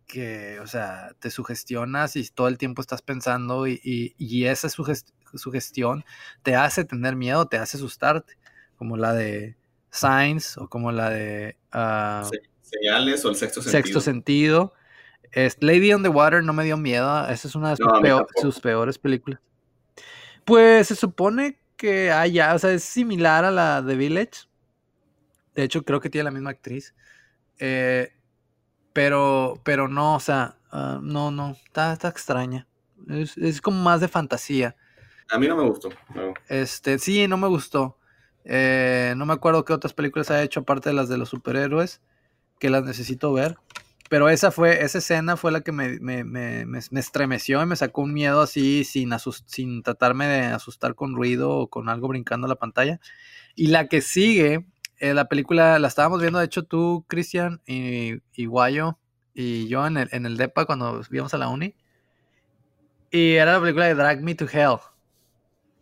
que, 0.09 0.59
o 0.61 0.67
sea, 0.67 1.15
te 1.21 1.31
sugestionas 1.31 2.17
y 2.17 2.29
todo 2.29 2.49
el 2.49 2.59
tiempo 2.59 2.83
estás 2.83 3.03
pensando 3.03 3.69
y, 3.69 4.15
esa 4.47 4.69
sugestión 4.69 6.05
te 6.43 6.57
hace 6.57 6.85
tener 6.85 7.15
miedo, 7.15 7.47
te 7.47 7.59
hace 7.59 7.77
asustarte, 7.77 8.37
como 8.77 8.97
la 8.97 9.13
de 9.13 9.57
Signs 9.91 10.59
o 10.59 10.69
como 10.69 10.91
la 10.91 11.11
de... 11.11 11.57
Uh, 11.73 12.29
señales 12.63 13.25
o 13.25 13.31
el 13.31 13.37
sexto 13.37 13.63
sentido. 13.63 13.83
Sexto 13.83 14.01
sentido 14.01 14.75
Lady 15.61 15.93
on 15.93 16.03
the 16.03 16.09
Water 16.09 16.43
no 16.43 16.53
me 16.53 16.65
dio 16.65 16.77
miedo. 16.77 17.27
Esa 17.29 17.49
es 17.49 17.55
una 17.55 17.71
de 17.71 17.77
sus, 18.41 18.61
peores 18.61 18.99
películas. 18.99 19.41
Pues 20.45 20.89
se 20.89 20.95
supone 20.95 21.59
que 21.77 22.11
haya, 22.11 22.55
o 22.55 22.59
sea, 22.59 22.73
es 22.73 22.83
similar 22.83 23.45
a 23.45 23.51
la 23.51 23.83
de 23.83 23.97
Village. 23.97 24.49
De 25.55 25.65
hecho, 25.65 25.83
creo 25.85 26.01
que 26.01 26.11
tiene 26.11 26.25
la 26.25 26.31
misma 26.31 26.51
actriz. 26.51 26.95
Eh, 27.59 28.13
pero, 28.99 29.61
pero 29.63 29.87
no, 29.87 30.17
o 30.17 30.21
sea, 30.21 30.57
ah, 30.73 30.99
no, 31.01 31.31
no, 31.31 31.53
está, 31.53 31.93
extraña. 31.93 32.67
Es, 33.07 33.61
como 33.61 33.81
más 33.81 34.01
de 34.01 34.09
fantasía. 34.09 34.75
A 35.31 35.39
mí 35.39 35.47
no 35.47 35.57
me 35.57 35.63
gustó. 35.63 35.91
Este, 36.49 36.99
sí, 36.99 37.29
no 37.29 37.37
me 37.37 37.47
gustó. 37.47 37.97
Eh, 38.45 39.15
no 39.17 39.25
me 39.25 39.35
acuerdo 39.35 39.65
qué 39.65 39.73
otras 39.73 39.93
películas 39.93 40.33
ha 40.33 40.43
hecho 40.43 40.61
aparte 40.61 40.89
de 40.89 40.97
las 40.97 41.09
de 41.09 41.17
los 41.17 41.29
superhéroes, 41.29 42.01
que 42.59 42.71
las 42.71 42.83
necesito 42.83 43.33
ver. 43.33 43.57
Pero 44.11 44.29
esa 44.31 44.51
fue, 44.51 44.83
esa 44.83 44.99
escena 44.99 45.37
fue 45.37 45.53
la 45.53 45.61
que 45.61 45.71
me, 45.71 46.01
me, 46.01 46.25
me, 46.25 46.67
me 46.67 46.99
estremeció 46.99 47.63
y 47.63 47.67
me 47.67 47.77
sacó 47.77 48.03
un 48.03 48.13
miedo 48.13 48.41
así 48.41 48.83
sin, 48.83 49.13
sin 49.47 49.85
tratarme 49.85 50.27
de 50.27 50.41
asustar 50.47 50.97
con 50.97 51.15
ruido 51.15 51.51
o 51.51 51.71
con 51.71 51.89
algo 51.89 52.09
brincando 52.09 52.47
a 52.47 52.49
la 52.49 52.57
pantalla. 52.57 52.99
Y 53.55 53.69
la 53.69 53.87
que 53.87 54.01
sigue, 54.01 54.67
eh, 54.99 55.15
la 55.15 55.29
película 55.29 55.79
la 55.79 55.89
estábamos 55.89 56.21
viendo, 56.21 56.39
de 56.39 56.47
hecho 56.47 56.65
tú, 56.65 57.05
Cristian, 57.09 57.61
y, 57.67 58.23
y 58.33 58.47
Guayo, 58.47 58.99
y 59.35 59.69
yo 59.69 59.87
en 59.87 59.97
el, 59.97 60.09
en 60.13 60.27
el 60.27 60.37
DEPA 60.37 60.67
cuando 60.67 61.03
íbamos 61.11 61.35
a 61.35 61.39
la 61.39 61.49
uni. 61.49 61.75
Y 63.11 63.35
era 63.35 63.55
la 63.55 63.61
película 63.61 63.87
de 63.87 63.95
Drag 63.95 64.21
Me 64.23 64.35
to 64.35 64.47
Hell. 64.51 64.79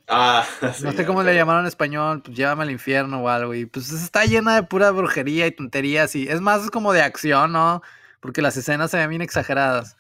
Ah, 0.09 0.45
no 0.83 0.93
sé 0.93 1.05
cómo 1.05 1.23
le 1.23 1.35
llamaron 1.35 1.63
en 1.63 1.69
español, 1.69 2.23
pues 2.23 2.37
llévame 2.37 2.63
al 2.63 2.71
infierno 2.71 3.23
o 3.23 3.29
algo. 3.29 3.55
Y 3.55 3.67
pues 3.67 3.91
está 3.91 4.25
llena 4.25 4.55
de 4.55 4.63
pura 4.63 4.91
brujería 4.91 5.47
y 5.47 5.53
tonterías. 5.53 6.15
Y 6.15 6.29
es 6.29 6.41
más 6.41 6.65
es 6.65 6.71
como 6.71 6.93
de 6.93 7.03
acción, 7.03 7.53
¿no? 7.53 7.83
porque 8.27 8.43
las 8.43 8.57
escenas 8.57 8.91
se 8.91 8.99
ven 8.99 9.11
bien 9.11 9.23
exageradas. 9.23 9.97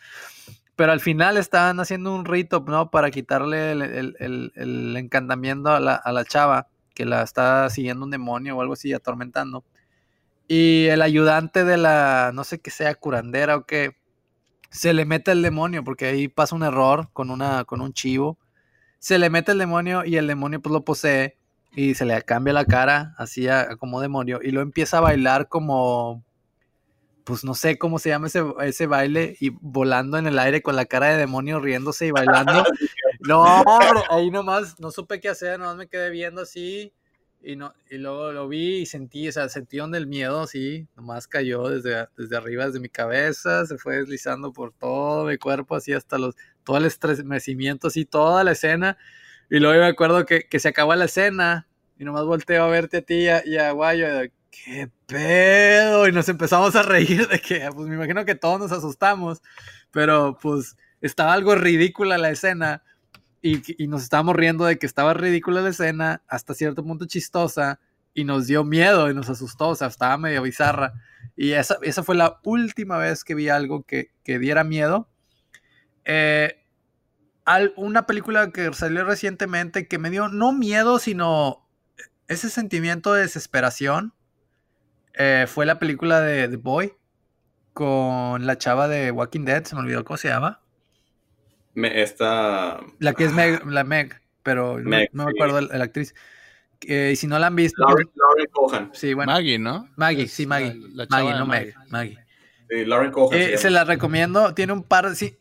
Pero 0.74 0.90
al 0.90 0.98
final 1.00 1.36
estaban 1.36 1.78
haciendo 1.78 2.12
un 2.12 2.24
rito, 2.24 2.64
¿no? 2.66 2.90
Para 2.90 3.12
quitarle 3.12 3.70
el, 3.70 4.94
encantamiento 4.96 5.70
a 5.70 5.80
la, 5.80 6.24
chava, 6.24 6.66
que 6.96 7.04
la 7.04 7.22
está 7.22 7.70
siguiendo 7.70 8.04
un 8.04 8.10
demonio 8.10 8.56
o 8.56 8.62
algo 8.62 8.72
así, 8.72 8.92
atormentando. 8.92 9.64
Y 10.48 10.86
el 10.86 11.02
ayudante 11.02 11.64
de 11.64 11.76
la, 11.76 12.32
no 12.34 12.42
sé 12.42 12.60
qué 12.60 12.70
sea, 12.70 12.94
curandera 12.94 13.56
o 13.56 13.66
qué, 13.66 13.96
se 14.70 14.94
le 14.94 15.04
mete 15.04 15.32
el 15.32 15.42
demonio, 15.42 15.84
porque 15.84 16.06
ahí 16.06 16.28
pasa 16.28 16.56
un 16.56 16.62
error 16.62 17.10
con, 17.12 17.30
una, 17.30 17.64
con 17.64 17.80
un 17.80 17.92
chivo. 17.92 18.38
Se 18.98 19.18
le 19.18 19.30
mete 19.30 19.52
el 19.52 19.58
demonio 19.58 20.04
y 20.04 20.16
el 20.16 20.26
demonio 20.26 20.60
pues 20.60 20.72
lo 20.72 20.84
posee 20.84 21.36
y 21.74 21.94
se 21.94 22.06
le 22.06 22.20
cambia 22.22 22.54
la 22.54 22.64
cara 22.64 23.14
así 23.18 23.46
como 23.78 24.00
demonio 24.00 24.40
y 24.42 24.50
lo 24.50 24.62
empieza 24.62 24.96
a 24.98 25.02
bailar 25.02 25.48
como 25.48 26.24
pues 27.24 27.44
no 27.44 27.54
sé 27.54 27.76
cómo 27.76 27.98
se 27.98 28.08
llama 28.08 28.28
ese, 28.28 28.42
ese 28.62 28.86
baile 28.86 29.36
y 29.40 29.50
volando 29.50 30.16
en 30.16 30.26
el 30.26 30.38
aire 30.38 30.62
con 30.62 30.76
la 30.76 30.86
cara 30.86 31.08
de 31.08 31.16
demonio 31.16 31.60
riéndose 31.60 32.06
y 32.06 32.10
bailando. 32.12 32.64
no, 33.20 33.64
ahí 34.10 34.30
nomás 34.30 34.78
no 34.80 34.90
supe 34.90 35.20
qué 35.20 35.28
hacer, 35.28 35.58
nomás 35.58 35.76
me 35.76 35.88
quedé 35.88 36.10
viendo 36.10 36.42
así 36.42 36.92
y, 37.42 37.54
no, 37.54 37.74
y 37.88 37.98
luego 37.98 38.32
lo 38.32 38.48
vi 38.48 38.78
y 38.78 38.86
sentí, 38.86 39.28
o 39.28 39.32
sea, 39.32 39.48
sentí 39.48 39.76
donde 39.76 39.98
el 39.98 40.08
miedo, 40.08 40.40
así, 40.42 40.88
nomás 40.96 41.28
cayó 41.28 41.68
desde, 41.68 42.08
desde 42.16 42.36
arriba, 42.36 42.66
desde 42.66 42.80
mi 42.80 42.88
cabeza, 42.88 43.64
se 43.66 43.78
fue 43.78 43.98
deslizando 43.98 44.52
por 44.52 44.72
todo 44.72 45.26
mi 45.26 45.38
cuerpo, 45.38 45.76
así 45.76 45.92
hasta 45.92 46.18
los, 46.18 46.34
todo 46.64 46.78
el 46.78 46.86
estremecimiento, 46.86 47.86
así, 47.86 48.04
toda 48.04 48.42
la 48.42 48.52
escena. 48.52 48.98
Y 49.48 49.60
luego 49.60 49.80
me 49.80 49.86
acuerdo 49.86 50.26
que, 50.26 50.48
que 50.48 50.58
se 50.58 50.68
acabó 50.68 50.94
la 50.96 51.04
escena 51.04 51.68
y 51.98 52.04
nomás 52.04 52.24
volteo 52.24 52.64
a 52.64 52.68
verte 52.68 52.96
a 52.96 53.02
ti 53.02 53.14
y 53.14 53.28
a, 53.28 53.46
y 53.46 53.56
a 53.58 53.70
Guayo, 53.70 54.06
¿qué 54.50 54.90
pedo? 55.06 56.08
Y 56.08 56.12
nos 56.12 56.28
empezamos 56.28 56.74
a 56.74 56.82
reír 56.82 57.28
de 57.28 57.38
que, 57.38 57.68
pues 57.72 57.86
me 57.86 57.94
imagino 57.94 58.24
que 58.24 58.34
todos 58.34 58.58
nos 58.58 58.72
asustamos, 58.72 59.40
pero 59.92 60.36
pues 60.42 60.76
estaba 61.00 61.32
algo 61.32 61.54
ridícula 61.54 62.18
la 62.18 62.30
escena 62.30 62.82
y, 63.46 63.86
nos 63.86 64.02
estábamos 64.02 64.36
riendo 64.36 64.64
de 64.64 64.78
que 64.78 64.86
estaba 64.86 65.14
ridícula 65.14 65.60
la 65.60 65.70
escena, 65.70 66.22
hasta 66.26 66.54
cierto 66.54 66.82
punto 66.84 67.06
chistosa, 67.06 67.80
y 68.14 68.24
nos 68.24 68.46
dio 68.46 68.64
miedo 68.64 69.10
y 69.10 69.14
nos 69.14 69.28
asustó, 69.28 69.68
o 69.68 69.74
sea, 69.74 69.88
estaba 69.88 70.16
medio 70.18 70.42
bizarra. 70.42 70.94
Y 71.36 71.52
esa, 71.52 71.76
esa 71.82 72.02
fue 72.02 72.16
la 72.16 72.40
última 72.44 72.96
vez 72.96 73.24
que 73.24 73.34
vi 73.34 73.48
algo 73.48 73.82
que, 73.82 74.10
que 74.24 74.38
diera 74.38 74.64
miedo. 74.64 75.08
Eh, 76.04 76.62
una 77.76 78.06
película 78.06 78.50
que 78.50 78.72
salió 78.72 79.04
recientemente 79.04 79.86
que 79.86 79.98
me 79.98 80.10
dio 80.10 80.28
no 80.28 80.52
miedo, 80.52 80.98
sino 80.98 81.68
ese 82.26 82.50
sentimiento 82.50 83.12
de 83.12 83.22
desesperación 83.22 84.14
eh, 85.14 85.46
fue 85.48 85.66
la 85.66 85.78
película 85.78 86.20
de 86.20 86.48
The 86.48 86.56
Boy 86.56 86.94
con 87.72 88.46
la 88.46 88.58
chava 88.58 88.88
de 88.88 89.10
Walking 89.10 89.44
Dead, 89.44 89.64
se 89.64 89.74
me 89.74 89.82
olvidó 89.82 90.04
cómo 90.04 90.16
se 90.16 90.28
llama. 90.28 90.62
Me, 91.76 92.02
esta... 92.02 92.80
La 92.98 93.12
que 93.12 93.24
es 93.24 93.32
Meg, 93.32 93.64
la 93.66 93.84
Meg, 93.84 94.20
pero 94.42 94.80
no, 94.80 94.90
me 94.90 95.08
acuerdo 95.22 95.60
la, 95.60 95.84
actriz. 95.84 96.14
y 96.80 97.14
si 97.14 97.28
no 97.28 97.38
la 97.38 97.46
han 97.46 97.54
visto... 97.54 97.80
Lauren, 97.80 98.08
Cohan. 98.50 98.90
Sí, 98.92 99.14
bueno. 99.14 99.30
Maggie, 99.30 99.58
¿no? 99.60 99.88
Maggie, 99.96 100.26
sí, 100.26 100.46
Maggie. 100.46 100.74
Maggie, 101.08 101.34
no 101.34 101.46
Meg, 101.46 101.74
Maggie. 101.90 102.18
Sí, 102.68 102.84
Lauren 102.84 103.12
Cohan. 103.12 103.38
Eh, 103.38 103.56
se, 103.56 103.70
la 103.70 103.84
recomiendo, 103.84 104.52
tiene 104.54 104.72
un 104.72 104.82
par... 104.82 105.14
Sí, 105.14 105.36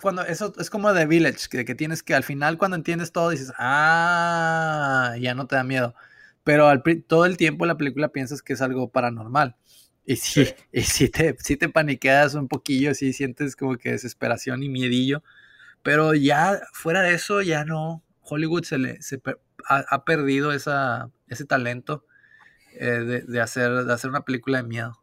cuando 0.00 0.22
eso 0.22 0.54
es 0.58 0.70
como 0.70 0.94
The 0.94 1.04
Village, 1.04 1.48
que, 1.50 1.66
que 1.66 1.74
tienes 1.74 2.02
que 2.02 2.14
al 2.14 2.22
final 2.22 2.56
cuando 2.56 2.76
entiendes 2.76 3.12
todo 3.12 3.30
dices, 3.30 3.52
ah, 3.58 5.14
ya 5.18 5.34
no 5.34 5.46
te 5.46 5.56
da 5.56 5.64
miedo 5.64 5.94
pero 6.44 6.68
al, 6.68 6.82
todo 7.06 7.24
el 7.24 7.36
tiempo 7.36 7.66
la 7.66 7.76
película 7.76 8.08
piensas 8.08 8.42
que 8.42 8.52
es 8.52 8.62
algo 8.62 8.90
paranormal. 8.90 9.56
Y 10.06 10.16
sí, 10.16 10.46
y 10.72 10.82
sí 10.82 11.08
te, 11.08 11.36
sí 11.40 11.56
te 11.56 11.68
paniqueas 11.68 12.34
un 12.34 12.48
poquillo, 12.48 12.94
sí 12.94 13.12
sientes 13.12 13.56
como 13.56 13.76
que 13.76 13.92
desesperación 13.92 14.62
y 14.62 14.68
miedillo, 14.68 15.22
pero 15.82 16.14
ya 16.14 16.60
fuera 16.72 17.02
de 17.02 17.14
eso, 17.14 17.42
ya 17.42 17.64
no. 17.64 18.02
Hollywood 18.26 18.64
se 18.64 18.78
le 18.78 19.02
se 19.02 19.20
ha, 19.68 20.04
perdido 20.04 20.52
esa, 20.52 21.10
ese 21.28 21.44
talento 21.44 22.06
eh, 22.72 23.22
de, 23.26 23.40
hacer, 23.40 23.84
de 23.84 23.92
hacer 23.92 24.10
una 24.10 24.22
película 24.22 24.62
de 24.62 24.68
miedo. 24.68 25.00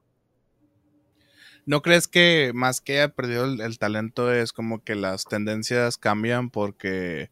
¿No 1.66 1.82
crees 1.82 2.08
que 2.08 2.52
más 2.56 2.82
que 2.82 2.94
haya 2.94 3.14
perdido 3.14 3.46
el, 3.46 3.78
talento 3.78 4.32
es 4.34 4.52
como 4.52 4.84
que 4.84 4.96
las 4.96 5.26
tendencias 5.26 5.98
cambian 5.98 6.50
porque 6.50 7.30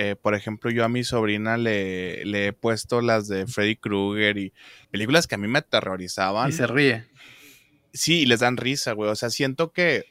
eh, 0.00 0.14
por 0.14 0.36
ejemplo, 0.36 0.70
yo 0.70 0.84
a 0.84 0.88
mi 0.88 1.02
sobrina 1.02 1.56
le, 1.56 2.22
he 2.22 2.52
puesto 2.52 3.00
las 3.00 3.26
de 3.26 3.48
Freddy 3.48 3.74
Krueger 3.74 4.38
y 4.38 4.52
películas 4.92 5.26
que 5.26 5.34
a 5.34 5.38
mí 5.38 5.48
me 5.48 5.58
aterrorizaban. 5.58 6.50
Y 6.50 6.52
se 6.52 6.68
ríe. 6.68 7.04
Sí, 7.92 8.20
y 8.20 8.26
les 8.26 8.38
dan 8.38 8.58
risa, 8.58 8.92
güey. 8.92 9.10
O 9.10 9.16
sea, 9.16 9.28
siento 9.28 9.72
que, 9.72 10.04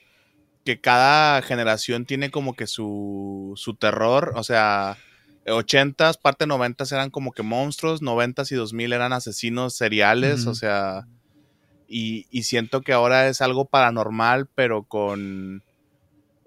que 0.66 0.82
cada 0.82 1.42
generación 1.42 2.06
tiene 2.06 2.32
como 2.32 2.54
que 2.54 2.68
su, 2.68 3.54
su 3.56 3.76
terror. 3.76 4.34
O 4.36 4.44
sea, 4.44 4.98
80s, 5.46 6.20
parte 6.22 6.46
90s 6.48 6.92
eran 6.92 7.10
como 7.10 7.32
que 7.32 7.44
monstruos, 7.44 8.02
90s 8.02 8.52
y 8.52 8.56
2000 8.56 8.92
eran 8.92 9.14
asesinos 9.14 9.78
seriales, 9.78 10.48
o 10.48 10.54
sea, 10.54 11.08
y, 11.88 12.28
y, 12.30 12.44
siento 12.44 12.82
que 12.82 12.92
ahora 12.92 13.30
es 13.30 13.40
algo 13.40 13.64
paranormal, 13.64 14.50
pero 14.54 14.84
con, 14.84 15.64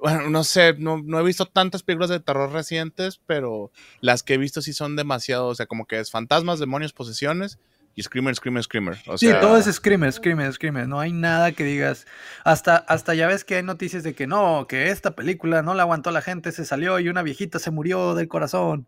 bueno, 0.00 0.30
no 0.30 0.44
sé, 0.44 0.74
no, 0.78 0.98
he 1.18 1.22
visto 1.22 1.46
tantas 1.46 1.82
películas 1.82 2.10
de 2.10 2.20
terror 2.20 2.50
recientes, 2.52 3.20
pero 3.26 3.70
las 4.00 4.22
que 4.22 4.34
he 4.34 4.38
visto 4.38 4.62
sí 4.62 4.72
son 4.72 4.96
demasiado, 4.96 5.48
o 5.48 5.54
sea, 5.54 5.66
como 5.66 5.86
que 5.86 6.00
es 6.00 6.10
fantasmas, 6.10 6.58
demonios, 6.58 6.92
posesiones, 6.92 7.58
y 7.94 8.02
Screamer, 8.02 8.34
Screamer, 8.34 8.62
Screamer. 8.62 8.98
O 9.08 9.18
Sí, 9.18 9.30
todo 9.40 9.58
es 9.58 9.66
Screamer, 9.66 10.12
Screamer, 10.12 10.52
Screamer. 10.52 10.88
No 10.88 11.00
hay 11.00 11.12
nada 11.12 11.52
que 11.52 11.64
digas. 11.64 12.06
Hasta, 12.44 12.76
hasta 12.76 13.14
ya 13.14 13.26
ves 13.26 13.44
que 13.44 13.56
hay 13.56 13.62
noticias 13.64 14.04
de 14.04 14.14
que 14.14 14.28
no, 14.28 14.66
que 14.68 14.90
esta 14.90 15.16
película 15.16 15.62
no 15.62 15.74
la 15.74 15.82
aguantó 15.82 16.12
la 16.12 16.22
gente, 16.22 16.52
se 16.52 16.64
salió 16.64 17.00
y 17.00 17.08
una 17.08 17.22
viejita 17.22 17.58
se 17.58 17.72
murió 17.72 18.14
del 18.14 18.28
corazón. 18.28 18.86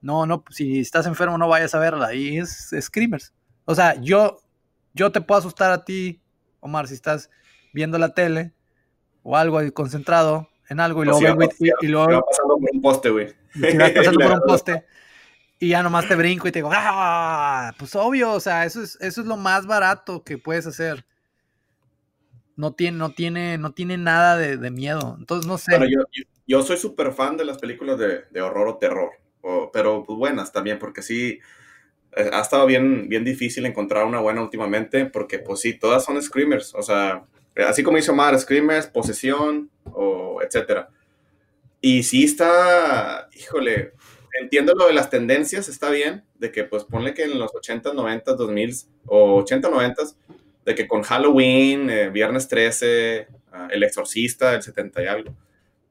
No, 0.00 0.24
no, 0.24 0.44
si 0.50 0.78
estás 0.78 1.06
enfermo 1.06 1.36
no 1.36 1.48
vayas 1.48 1.74
a 1.74 1.80
verla. 1.80 2.14
Y 2.14 2.38
es, 2.38 2.72
es 2.72 2.86
Screamers. 2.86 3.32
O 3.64 3.74
sea, 3.74 4.00
yo, 4.00 4.38
yo 4.94 5.10
te 5.10 5.20
puedo 5.20 5.40
asustar 5.40 5.72
a 5.72 5.84
ti, 5.84 6.22
Omar, 6.60 6.86
si 6.86 6.94
estás 6.94 7.30
viendo 7.72 7.98
la 7.98 8.14
tele 8.14 8.54
o 9.24 9.36
algo 9.36 9.58
ahí 9.58 9.72
concentrado 9.72 10.48
en 10.68 10.80
algo 10.80 11.02
y 11.02 11.06
luego, 11.06 11.18
si 11.20 11.24
va 11.24 11.30
vengo 11.34 11.52
y- 11.60 11.86
y, 11.86 11.88
luego 11.88 12.26
pasando 12.26 12.56
por 12.58 12.70
un 12.72 12.82
poste, 12.82 13.10
güey. 13.10 13.26
vas 13.78 13.90
pasando 13.90 14.20
por 14.20 14.32
un 14.32 14.40
poste 14.46 14.84
y 15.60 15.68
ya 15.68 15.82
nomás 15.82 16.08
te 16.08 16.14
brinco 16.16 16.48
y 16.48 16.52
te 16.52 16.58
digo, 16.58 16.70
¡ah! 16.72 17.72
Pues 17.78 17.94
obvio, 17.94 18.32
o 18.32 18.40
sea, 18.40 18.64
eso 18.64 18.82
es, 18.82 18.98
eso 19.00 19.20
es 19.20 19.26
lo 19.26 19.36
más 19.36 19.66
barato 19.66 20.22
que 20.24 20.36
puedes 20.38 20.66
hacer. 20.66 21.04
No 22.56 22.72
tiene, 22.72 22.98
no 22.98 23.10
tiene, 23.12 23.58
no 23.58 23.72
tiene 23.72 23.96
nada 23.98 24.36
de, 24.36 24.56
de 24.56 24.70
miedo. 24.70 25.16
Entonces, 25.18 25.46
no 25.46 25.58
sé. 25.58 25.72
Bueno, 25.72 25.86
yo, 25.86 26.00
yo- 26.12 26.24
yo 26.46 26.62
soy 26.62 26.76
súper 26.76 27.12
fan 27.12 27.36
de 27.36 27.44
las 27.44 27.58
películas 27.58 27.98
de, 27.98 28.24
de 28.30 28.40
horror 28.42 28.68
o 28.68 28.76
terror, 28.78 29.10
o- 29.40 29.70
pero 29.72 30.04
pues 30.04 30.18
buenas 30.18 30.52
también, 30.52 30.78
porque 30.78 31.02
sí, 31.02 31.38
eh, 32.16 32.30
ha 32.32 32.40
estado 32.40 32.66
bien, 32.66 33.08
bien 33.08 33.24
difícil 33.24 33.66
encontrar 33.66 34.04
una 34.04 34.20
buena 34.20 34.42
últimamente, 34.42 35.06
porque 35.06 35.38
pues 35.40 35.60
sí, 35.60 35.78
todas 35.78 36.04
son 36.04 36.20
screamers, 36.22 36.74
o 36.74 36.82
sea, 36.82 37.24
así 37.56 37.82
como 37.82 37.98
hizo 37.98 38.12
Omar, 38.12 38.38
screamers, 38.38 38.86
posesión, 38.86 39.70
o 39.92 40.40
etcétera. 40.42 40.88
Y 41.80 42.02
sí 42.02 42.24
está, 42.24 43.28
híjole, 43.34 43.92
entiendo 44.40 44.74
lo 44.74 44.86
de 44.86 44.94
las 44.94 45.10
tendencias, 45.10 45.68
está 45.68 45.90
bien, 45.90 46.24
de 46.38 46.50
que 46.50 46.64
pues 46.64 46.84
ponle 46.84 47.12
que 47.14 47.24
en 47.24 47.38
los 47.38 47.54
80, 47.54 47.92
90, 47.92 48.34
2000 48.34 48.74
o 49.06 49.36
80, 49.42 49.68
90, 49.68 50.02
de 50.64 50.74
que 50.74 50.88
con 50.88 51.02
Halloween, 51.02 51.90
eh, 51.90 52.08
Viernes 52.10 52.48
13, 52.48 53.28
ah, 53.52 53.68
El 53.70 53.82
Exorcista, 53.82 54.54
el 54.54 54.62
70 54.62 55.02
y 55.02 55.06
algo, 55.06 55.34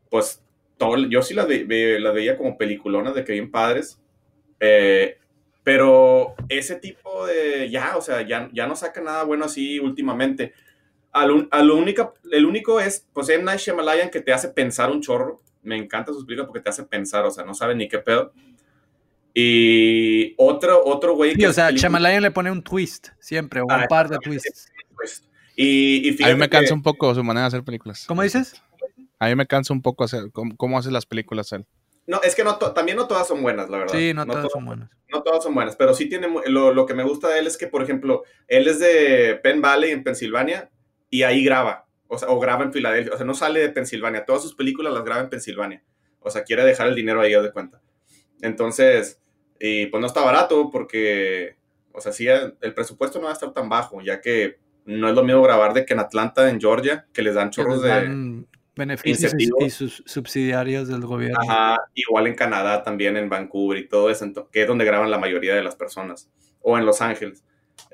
pues 0.09 0.41
todo, 0.77 0.97
yo 1.07 1.21
sí 1.21 1.33
las, 1.33 1.47
ve- 1.47 1.65
veía 1.65 2.37
como 2.37 2.57
peliculonas 2.57 3.15
de 3.15 3.23
que 3.23 3.33
bien 3.33 3.51
padres, 3.51 3.99
eh, 4.59 5.17
pero 5.63 6.35
ese 6.49 6.75
tipo 6.75 7.25
de, 7.27 7.69
ya, 7.69 7.97
o 7.97 8.01
sea, 8.01 8.21
ya, 8.23 8.49
ya 8.53 8.67
no 8.67 8.75
saca 8.75 9.01
nada 9.01 9.23
bueno 9.23 9.45
así 9.45 9.79
últimamente. 9.79 10.53
A 11.13 11.25
lo, 11.27 11.47
a 11.51 11.61
lo 11.61 11.75
única, 11.77 12.11
el 12.31 12.45
único 12.45 12.79
es, 12.79 13.07
pues, 13.13 13.29
M. 13.29 13.43
Night 13.43 13.59
Shyamalan 13.59 14.09
que 14.09 14.19
te 14.21 14.33
hace 14.33 14.49
pensar 14.49 14.89
un 14.91 15.01
chorro. 15.01 15.41
Me 15.61 15.77
encanta 15.77 16.11
sus 16.11 16.25
películas 16.25 16.47
porque 16.47 16.61
te 16.61 16.69
hace 16.69 16.83
pensar, 16.83 17.23
o 17.25 17.31
sea, 17.31 17.45
no 17.45 17.53
sabe 17.53 17.75
ni 17.75 17.87
qué 17.87 17.99
pedo. 17.99 18.33
Y 19.33 20.35
otro, 20.37 20.83
otro 20.85 21.15
güey 21.15 21.33
Sí, 21.35 21.45
o 21.45 21.49
hace 21.49 21.55
sea, 21.55 21.71
Shyamalan 21.71 22.21
le 22.21 22.31
pone 22.31 22.51
un 22.51 22.61
twist 22.61 23.09
siempre, 23.19 23.61
o 23.61 23.65
un 23.65 23.71
Ah, 23.71 23.85
par 23.89 24.07
de 24.09 24.17
twists. 24.19 24.71
y, 25.55 26.09
y 26.19 26.23
a 26.23 26.27
mí 26.29 26.35
me 26.35 26.45
que- 26.45 26.49
cansa 26.57 26.73
un 26.73 26.83
poco 26.83 27.13
su 27.15 27.23
manera 27.23 27.43
de 27.45 27.47
hacer 27.47 27.63
películas. 27.63 28.05
¿Cómo 28.07 28.21
dices? 28.21 28.61
A 29.19 29.27
mí 29.29 29.35
me 29.35 29.47
cansa 29.47 29.73
un 29.73 29.81
poco 29.81 30.03
hacer 30.03 30.31
cómo, 30.31 30.55
cómo 30.57 30.77
hace 30.77 30.91
las 30.91 31.05
películas 31.05 31.51
él. 31.53 31.65
No, 32.05 32.21
es 32.21 32.35
que 32.35 32.43
no 32.43 32.57
to- 32.57 32.73
también 32.73 32.97
no 32.97 33.07
todas 33.07 33.27
son 33.27 33.41
buenas, 33.41 33.69
la 33.69 33.77
verdad. 33.79 33.97
Sí, 33.97 34.13
no, 34.13 34.25
todas 34.25 34.43
to- 34.43 34.49
son 34.49 34.65
buenas. 34.65 34.89
no 35.09 35.23
todas 35.23 35.43
son 35.43 35.53
buenas, 35.55 35.75
pero 35.77 35.93
sí 35.93 36.09
tiene 36.09 36.27
lo, 36.47 36.73
lo 36.73 36.85
que 36.85 36.93
me 36.93 37.03
gusta 37.03 37.29
de 37.29 37.39
él 37.39 37.47
es 37.47 37.57
que, 37.57 37.67
por 37.67 37.81
ejemplo, 37.81 38.23
él 38.47 38.67
es 38.67 38.79
de 38.79 39.39
Penn 39.41 39.61
Valley 39.61 39.91
en 39.91 40.03
Pensilvania 40.03 40.69
y 41.13 41.21
ahí 41.21 41.43
graba, 41.43 41.85
o 42.07 42.17
sea, 42.17 42.29
o 42.29 42.39
graba 42.39 42.63
en 42.63 42.73
Filadelfia, 42.73 43.13
o 43.13 43.17
sea, 43.17 43.25
no 43.27 43.35
sale 43.35 43.59
de 43.59 43.69
Pensilvania, 43.69 44.25
todas 44.25 44.41
sus 44.41 44.55
películas 44.55 44.91
las 44.91 45.03
graba 45.03 45.21
en 45.21 45.29
Pensilvania, 45.29 45.83
o 46.19 46.31
sea, 46.31 46.43
quiere 46.43 46.65
dejar 46.65 46.87
el 46.87 46.95
dinero 46.95 47.21
ahí, 47.21 47.31
de 47.31 47.51
cuenta. 47.51 47.79
Entonces, 48.41 49.21
y 49.59 49.85
pues 49.85 50.01
no 50.01 50.07
está 50.07 50.21
barato 50.21 50.71
porque, 50.71 51.55
o 51.91 52.01
sea, 52.01 52.11
sí, 52.11 52.25
el 52.27 52.73
presupuesto 52.73 53.19
no 53.19 53.25
va 53.25 53.29
a 53.29 53.33
estar 53.33 53.53
tan 53.53 53.69
bajo, 53.69 54.01
ya 54.01 54.21
que 54.21 54.57
no 54.85 55.07
es 55.07 55.13
lo 55.13 55.23
mismo 55.23 55.43
grabar 55.43 55.75
de 55.75 55.85
que 55.85 55.93
en 55.93 55.99
Atlanta, 55.99 56.49
en 56.49 56.59
Georgia, 56.59 57.05
que 57.13 57.21
les 57.21 57.35
dan 57.35 57.51
chorros 57.51 57.83
les 57.83 58.09
de... 58.09 58.45
beneficios 58.75 59.33
y, 59.33 59.43
incentivos. 59.43 59.63
y 59.65 59.69
sus 59.69 60.03
subsidiarios 60.07 60.87
del 60.87 61.01
gobierno. 61.01 61.37
Ajá, 61.47 61.77
igual 61.93 62.25
en 62.25 62.33
Canadá 62.33 62.81
también, 62.81 63.17
en 63.17 63.29
Vancouver 63.29 63.77
y 63.77 63.87
todo 63.87 64.09
eso, 64.09 64.49
que 64.51 64.63
es 64.63 64.67
donde 64.67 64.83
graban 64.83 65.11
la 65.11 65.19
mayoría 65.19 65.53
de 65.53 65.63
las 65.63 65.75
personas, 65.75 66.31
o 66.61 66.75
en 66.75 66.87
Los 66.87 67.01
Ángeles. 67.01 67.43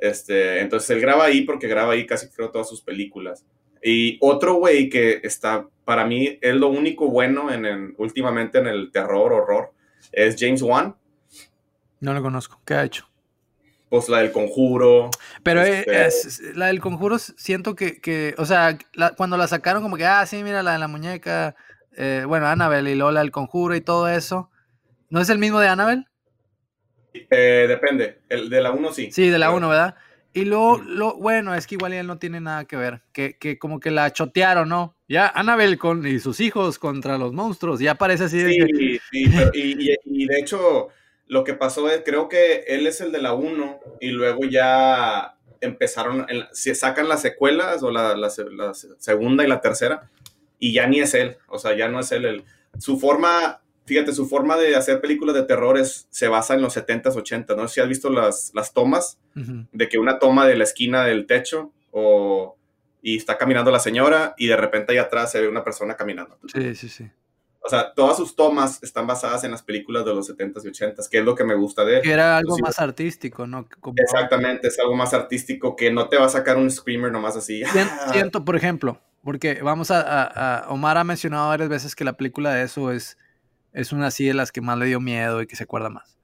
Este, 0.02 0.60
entonces 0.62 0.90
él 0.92 1.02
graba 1.02 1.26
ahí 1.26 1.42
porque 1.42 1.68
graba 1.68 1.94
ahí 1.94 2.06
casi 2.06 2.30
creo 2.30 2.50
todas 2.52 2.70
sus 2.70 2.82
películas. 2.82 3.46
Y 3.84 4.18
otro 4.22 4.56
güey 4.56 4.90
que 4.90 5.20
está, 5.24 5.68
para 5.86 6.06
mí, 6.06 6.38
es 6.42 6.56
lo 6.56 6.68
único 6.68 7.10
bueno 7.10 7.52
en, 7.52 7.66
el- 7.66 7.94
últimamente 7.98 8.58
en 8.60 8.68
el 8.68 8.92
terror, 8.92 9.32
horror, 9.34 9.74
es 10.12 10.36
James 10.40 10.62
Wan, 10.62 10.96
No 12.02 12.14
lo 12.14 12.22
conozco. 12.22 12.62
¿Qué 12.66 12.74
ha 12.76 12.84
hecho? 12.86 13.06
pues 13.90 14.08
la 14.08 14.20
del 14.20 14.32
conjuro. 14.32 15.10
Pero 15.42 15.64
eh, 15.64 15.80
Este- 15.80 16.06
es- 16.06 16.26
es- 16.26 16.56
la 16.56 16.68
del 16.68 16.80
conjuro 16.80 17.18
siento 17.18 17.76
que, 17.76 18.00
que 18.00 18.36
o 18.38 18.46
sea, 18.46 18.78
la- 18.94 19.16
cuando 19.16 19.36
la 19.36 19.48
sacaron 19.48 19.82
como 19.82 19.98
que, 19.98 20.06
ah, 20.06 20.24
sí, 20.28 20.44
mira 20.44 20.62
la 20.62 20.74
de 20.74 20.78
la 20.80 20.88
muñeca, 20.88 21.56
eh, 21.98 22.24
bueno, 22.28 22.46
Annabelle 22.46 22.92
y 22.92 22.96
Lola 22.96 23.22
del 23.22 23.32
conjuro 23.32 23.76
y 23.76 23.82
todo 23.82 24.08
eso. 24.08 24.52
¿No 25.10 25.20
es 25.22 25.30
el 25.30 25.40
mismo 25.40 25.60
de 25.60 25.70
Annabelle? 25.70 26.06
Eh, 27.14 27.66
depende, 27.68 28.20
el 28.30 28.50
de 28.50 28.62
la 28.62 28.72
1 28.72 28.94
sí. 28.94 29.12
Sí, 29.12 29.30
de 29.30 29.40
la 29.40 29.48
Pero- 29.48 29.58
1, 29.58 29.70
¿verdad? 29.70 29.96
Y 30.32 30.46
luego, 30.46 30.78
lo, 30.78 31.16
bueno, 31.16 31.56
es 31.56 31.66
que 31.66 31.74
igual 31.76 31.92
él 31.94 32.06
no 32.06 32.20
tiene 32.20 32.40
nada 32.40 32.66
que 32.66 32.76
ver, 32.76 33.02
que, 33.12 33.36
que 33.38 33.58
como 33.58 33.80
que 33.80 33.90
la 33.90 34.14
chotearon, 34.14 34.70
¿no? 34.70 34.96
Ya 35.08 35.28
Annabelle 35.28 35.78
con, 35.80 36.06
y 36.06 36.20
sus 36.20 36.40
hijos 36.40 36.78
contra 36.78 37.18
los 37.18 37.34
monstruos, 37.34 37.80
ya 37.80 37.96
parece 37.96 38.26
así 38.26 38.38
de 38.38 38.52
que- 38.56 38.68
Sí, 38.78 39.00
sí, 39.12 39.32
pero- 39.36 39.50
y, 39.56 39.92
y- 39.92 39.96
y 40.06 40.28
de 40.28 40.40
hecho, 40.40 40.90
lo 41.26 41.44
que 41.44 41.56
pasó 41.56 41.90
es, 41.90 42.04
creo 42.06 42.30
que 42.30 42.64
él 42.68 42.86
es 42.86 43.02
el 43.02 43.12
de 43.12 43.22
la 43.24 43.34
1 43.34 43.80
y 44.00 44.12
luego 44.12 44.42
ya 44.46 45.36
empezaron, 45.62 46.28
se 46.54 46.76
sacan 46.76 47.10
las 47.10 47.22
secuelas 47.24 47.82
o 47.82 47.90
la, 47.92 48.16
la 48.16 48.30
la 48.52 48.74
se- 48.76 48.88
segunda 49.00 49.44
y 49.44 49.48
la 49.48 49.62
tercera 49.62 50.10
y 50.60 50.74
ya 50.74 50.86
ni 50.88 51.00
es 51.00 51.16
él, 51.16 51.38
o 51.48 51.58
sea, 51.58 51.76
ya 51.76 51.88
no 51.90 52.00
es 52.00 52.12
él. 52.12 52.26
el- 52.26 52.44
su 52.78 53.00
forma, 53.00 53.62
fíjate, 53.90 54.14
su 54.14 54.28
forma 54.28 54.56
de 54.56 54.76
hacer 54.76 55.02
películas 55.02 55.36
de 55.36 55.44
terror 55.44 55.78
es- 55.78 56.08
se 56.10 56.28
basa 56.30 56.54
en 56.54 56.62
los 56.62 56.74
70s, 56.78 57.16
80s, 57.16 57.58
no 57.58 57.68
si 57.68 57.82
has 57.82 57.88
visto 57.90 58.10
las, 58.10 58.52
las 58.54 58.72
tomas, 58.74 59.18
Ujú. 59.36 59.66
de 59.72 59.90
que 59.90 59.98
una 59.98 60.20
toma 60.20 60.46
de 60.48 60.56
la 60.56 60.64
esquina 60.64 61.04
del 61.04 61.26
techo 61.26 61.72
o... 61.92 62.56
Y 63.02 63.16
está 63.18 63.38
caminando 63.38 63.72
la 63.72 63.80
señora 63.80 64.34
y 64.38 64.48
de 64.48 64.58
repente 64.58 64.92
ahí 64.92 64.98
atrás 64.98 65.32
se 65.32 65.40
ve 65.40 65.48
una 65.48 65.64
persona 65.64 65.96
caminando. 65.96 66.38
Sí, 66.54 66.76
sí, 66.76 66.90
sí. 66.90 67.10
O 67.62 67.70
sea, 67.70 67.94
todas 67.94 68.18
sus 68.18 68.36
tomas 68.36 68.84
están 68.84 69.08
basadas 69.08 69.44
en 69.46 69.52
las 69.52 69.64
películas 69.64 70.04
de 70.04 70.14
los 70.14 70.28
70s 70.30 70.66
y 70.66 70.68
80s, 70.68 71.08
que 71.10 71.20
es 71.20 71.24
lo 71.24 71.34
que 71.34 71.46
me 71.46 71.56
gusta 71.56 71.86
de 71.86 71.98
él. 71.98 72.02
Que 72.02 72.12
era 72.12 72.38
algo 72.38 72.56
Sí. 72.58 72.62
más 72.62 72.78
artístico, 72.80 73.48
¿no? 73.48 73.68
Como- 73.80 73.96
Exactamente, 73.98 74.68
es 74.68 74.78
algo 74.80 74.96
más 74.98 75.14
artístico 75.14 75.78
que 75.78 75.92
no 75.92 76.10
te 76.10 76.18
va 76.18 76.26
a 76.26 76.30
sacar 76.30 76.58
un 76.58 76.70
screamer 76.70 77.10
nomás 77.12 77.38
así. 77.38 77.64
Sien-. 77.64 77.88
Siento, 78.32 78.44
por 78.44 78.58
ejemplo, 78.58 79.00
porque 79.24 79.62
vamos 79.62 79.92
a, 79.92 80.02
a- 80.02 80.60
a- 80.66 80.70
Omar 80.70 80.98
ha 80.98 81.04
mencionado 81.06 81.48
varias 81.48 81.70
veces 81.70 81.96
que 81.96 82.04
la 82.04 82.14
película 82.18 82.54
de 82.54 82.64
eso 82.64 82.92
es, 82.92 83.18
es 83.80 83.92
una 83.92 84.08
así 84.08 84.26
de 84.26 84.34
las 84.34 84.52
que 84.52 84.62
más 84.62 84.78
le 84.78 84.86
dio 84.86 85.00
miedo 85.00 85.42
y 85.42 85.48
que 85.48 85.56
se 85.56 85.64
acuerda 85.64 85.90
más. 85.90 86.18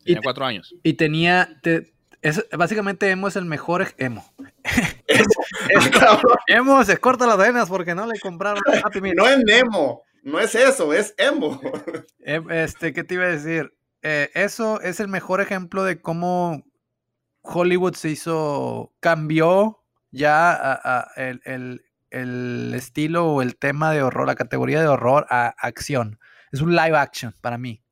Y 0.00 0.04
Tiene 0.06 0.20
te- 0.20 0.24
cuatro 0.24 0.44
años. 0.46 0.74
Y 0.82 0.94
tenía, 0.94 1.58
te- 1.62 1.92
es, 2.22 2.44
básicamente 2.56 3.10
emo 3.10 3.28
es 3.28 3.36
el 3.36 3.44
mejor 3.44 3.82
ej- 3.82 3.94
emo. 3.98 4.24
Emo 6.46 6.84
se 6.84 6.96
corta 6.98 7.26
las 7.26 7.38
venas 7.38 7.68
porque 7.68 7.94
no 7.94 8.06
le 8.06 8.18
compraron 8.20 8.62
Happy 8.84 9.00
Meal. 9.00 9.16
no 9.16 9.26
es 9.28 9.38
Nemo, 9.38 10.02
no 10.22 10.38
es 10.40 10.54
eso, 10.54 10.92
es 10.92 11.14
emo. 11.18 11.60
Em, 12.20 12.50
Este, 12.50 12.92
¿qué 12.92 13.04
te 13.04 13.14
iba 13.14 13.24
a 13.24 13.28
decir? 13.28 13.72
Eh, 14.02 14.30
eso 14.34 14.80
es 14.80 15.00
el 15.00 15.08
mejor 15.08 15.40
ejemplo 15.40 15.82
de 15.84 16.00
cómo 16.00 16.64
Hollywood 17.42 17.94
se 17.94 18.10
hizo, 18.10 18.92
cambió 19.00 19.82
ya 20.10 20.52
a- 20.52 20.80
a 20.98 21.10
el, 21.16 21.40
el- 21.44 21.84
el 22.10 22.72
estilo 22.74 23.26
o 23.26 23.42
el 23.42 23.56
tema 23.56 23.92
de 23.92 24.02
horror, 24.02 24.26
la 24.26 24.34
categoría 24.34 24.80
de 24.80 24.88
horror 24.88 25.26
a 25.30 25.48
acción. 25.58 26.18
Es 26.52 26.60
un 26.60 26.74
live 26.74 26.96
action 26.96 27.34
para 27.40 27.58
mí. 27.58 27.82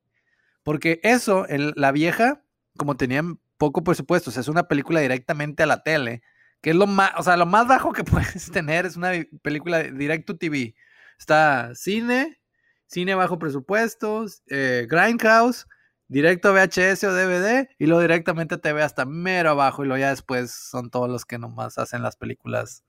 Porque 0.63 0.99
eso, 1.03 1.47
el- 1.47 1.73
la 1.75 1.91
vieja, 1.91 2.43
como 2.77 2.97
tenían 2.97 3.39
poco 3.57 3.83
presupuesto, 3.83 4.29
o 4.29 4.33
sea, 4.33 4.41
es 4.41 4.47
una 4.49 4.67
película 4.67 4.99
directamente 4.99 5.63
a 5.63 5.67
la 5.67 5.83
tele, 5.83 6.21
que 6.61 6.71
es 6.71 6.75
lo 6.75 6.87
más, 6.87 7.11
o 7.17 7.23
sea, 7.23 7.37
lo 7.37 7.45
más 7.45 7.67
bajo 7.67 7.93
que 7.93 8.03
puedes 8.37 8.51
tener 8.51 8.85
es 8.85 8.97
una 8.97 9.11
película 9.41 9.79
de- 9.79 9.91
direct 9.93 10.25
to 10.27 10.37
TV. 10.37 10.75
Está 11.19 11.71
cine, 11.75 12.39
cine 12.87 13.15
bajo 13.15 13.39
presupuestos, 13.39 14.43
eh, 14.49 14.87
Grindhouse, 14.89 15.67
directo 16.09 16.49
a 16.49 16.51
VHS 16.53 17.03
o 17.05 17.13
DVD 17.13 17.69
y 17.79 17.85
luego 17.87 18.01
directamente 18.01 18.55
a 18.55 18.59
TV 18.59 18.81
hasta 18.83 19.05
mero 19.05 19.49
abajo 19.51 19.83
y 19.83 19.87
luego 19.87 19.99
ya 19.99 20.09
después 20.09 20.51
son 20.51 20.89
todos 20.89 21.09
los 21.09 21.25
que 21.25 21.37
nomás 21.37 21.77
hacen 21.79 22.01
las 22.03 22.15
películas 22.15 22.83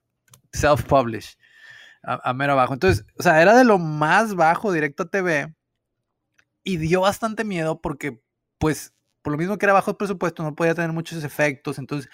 self-publish 0.53 1.37
a, 2.03 2.31
a 2.31 2.35
mero 2.35 2.53
abajo. 2.55 2.75
Entonces, 2.75 3.07
o 3.19 3.23
sea, 3.23 3.43
era 3.43 3.57
de 3.57 3.65
lo 3.65 3.79
más 3.79 4.35
bajo 4.35 4.73
directo 4.73 5.05
a 5.05 5.11
TV 5.11 5.55
y 6.65 6.77
dio 6.79 7.03
bastante 7.03 7.45
miedo 7.45 7.81
porque, 7.81 8.21
pues, 8.59 8.93
por 9.23 9.33
lo 9.33 9.39
mismo 9.39 9.59
que 9.59 9.67
era 9.67 9.73
bajo 9.73 9.97
presupuesto, 9.99 10.43
no 10.43 10.55
podía 10.55 10.75
tener 10.75 10.93
muchos 10.93 11.25
efectos, 11.25 11.79
entonces 11.79 12.09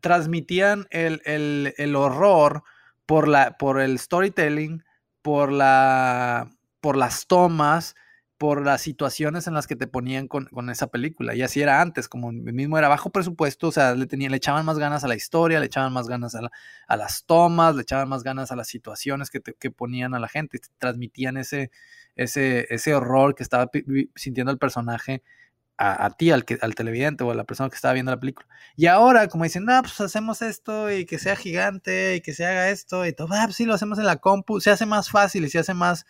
transmitían 0.00 0.86
el, 0.90 1.22
el- 1.24 1.74
el 1.76 1.96
horror 1.96 2.62
por, 3.06 3.28
la, 3.28 3.56
por 3.58 3.80
el 3.80 3.98
storytelling, 3.98 4.84
por, 5.22 5.52
la, 5.52 6.50
por 6.80 6.96
las 6.96 7.26
tomas 7.26 7.94
por 8.38 8.64
las 8.64 8.82
situaciones 8.82 9.48
en 9.48 9.54
las 9.54 9.66
que 9.66 9.74
te 9.74 9.88
ponían 9.88 10.28
con, 10.28 10.44
con, 10.46 10.70
esa 10.70 10.86
película. 10.86 11.34
Y 11.34 11.42
así 11.42 11.60
era 11.60 11.80
antes, 11.80 12.08
como 12.08 12.30
mismo 12.30 12.78
era 12.78 12.86
bajo 12.86 13.10
presupuesto, 13.10 13.66
o 13.66 13.72
sea, 13.72 13.96
le, 13.96 14.06
tenían, 14.06 14.30
le 14.30 14.36
echaban 14.36 14.64
más 14.64 14.78
ganas 14.78 15.02
a 15.02 15.08
la 15.08 15.16
historia, 15.16 15.58
le 15.58 15.66
echaban 15.66 15.92
más 15.92 16.06
ganas 16.06 16.36
a, 16.36 16.48
a 16.86 16.96
las 16.96 17.24
tomas, 17.24 17.74
le 17.74 17.82
echaban 17.82 18.08
más 18.08 18.22
ganas 18.22 18.52
a 18.52 18.56
las 18.56 18.68
situaciones 18.68 19.30
que, 19.30 19.40
que 19.40 19.70
ponían 19.72 20.14
a 20.14 20.20
la 20.20 20.28
gente, 20.28 20.60
transmitían 20.78 21.36
ese, 21.36 21.72
ese, 22.18 22.66
ese 22.68 22.94
horror 22.94 23.34
que 23.34 23.42
estaba 23.42 23.70
sintiendo 24.14 24.52
el 24.52 24.58
personaje 24.58 25.22
a, 25.78 26.04
a, 26.06 26.10
ti, 26.10 26.30
al, 26.30 26.44
que, 26.44 26.58
al 26.60 26.74
televidente 26.74 27.24
o 27.24 27.30
a 27.30 27.34
la 27.34 27.44
persona 27.44 27.70
que 27.70 27.76
estaba 27.76 27.94
viendo 27.94 28.12
la 28.12 28.20
película. 28.20 28.46
Y 28.76 28.86
ahora, 28.86 29.28
como 29.28 29.44
dicen, 29.44 29.64
no, 29.64 29.80
pues 29.80 29.98
hacemos 30.00 30.42
esto 30.42 30.92
y 30.92 31.06
que 31.06 31.18
sea 31.18 31.36
gigante 31.36 32.16
y 32.16 32.20
que 32.20 32.34
se 32.34 32.44
haga 32.44 32.68
esto 32.68 33.06
y 33.06 33.12
todo, 33.12 33.28
ah, 33.32 33.44
pues 33.44 33.56
sí, 33.56 33.64
lo 33.64 33.74
hacemos 33.74 33.98
en 33.98 34.04
la 34.04 34.16
compu, 34.16 34.60
se 34.60 34.70
hace 34.70 34.84
más 34.84 35.08
fácil 35.08 35.44
y 35.44 35.50
se 35.50 35.60
hace 35.60 35.72
más 35.74 36.04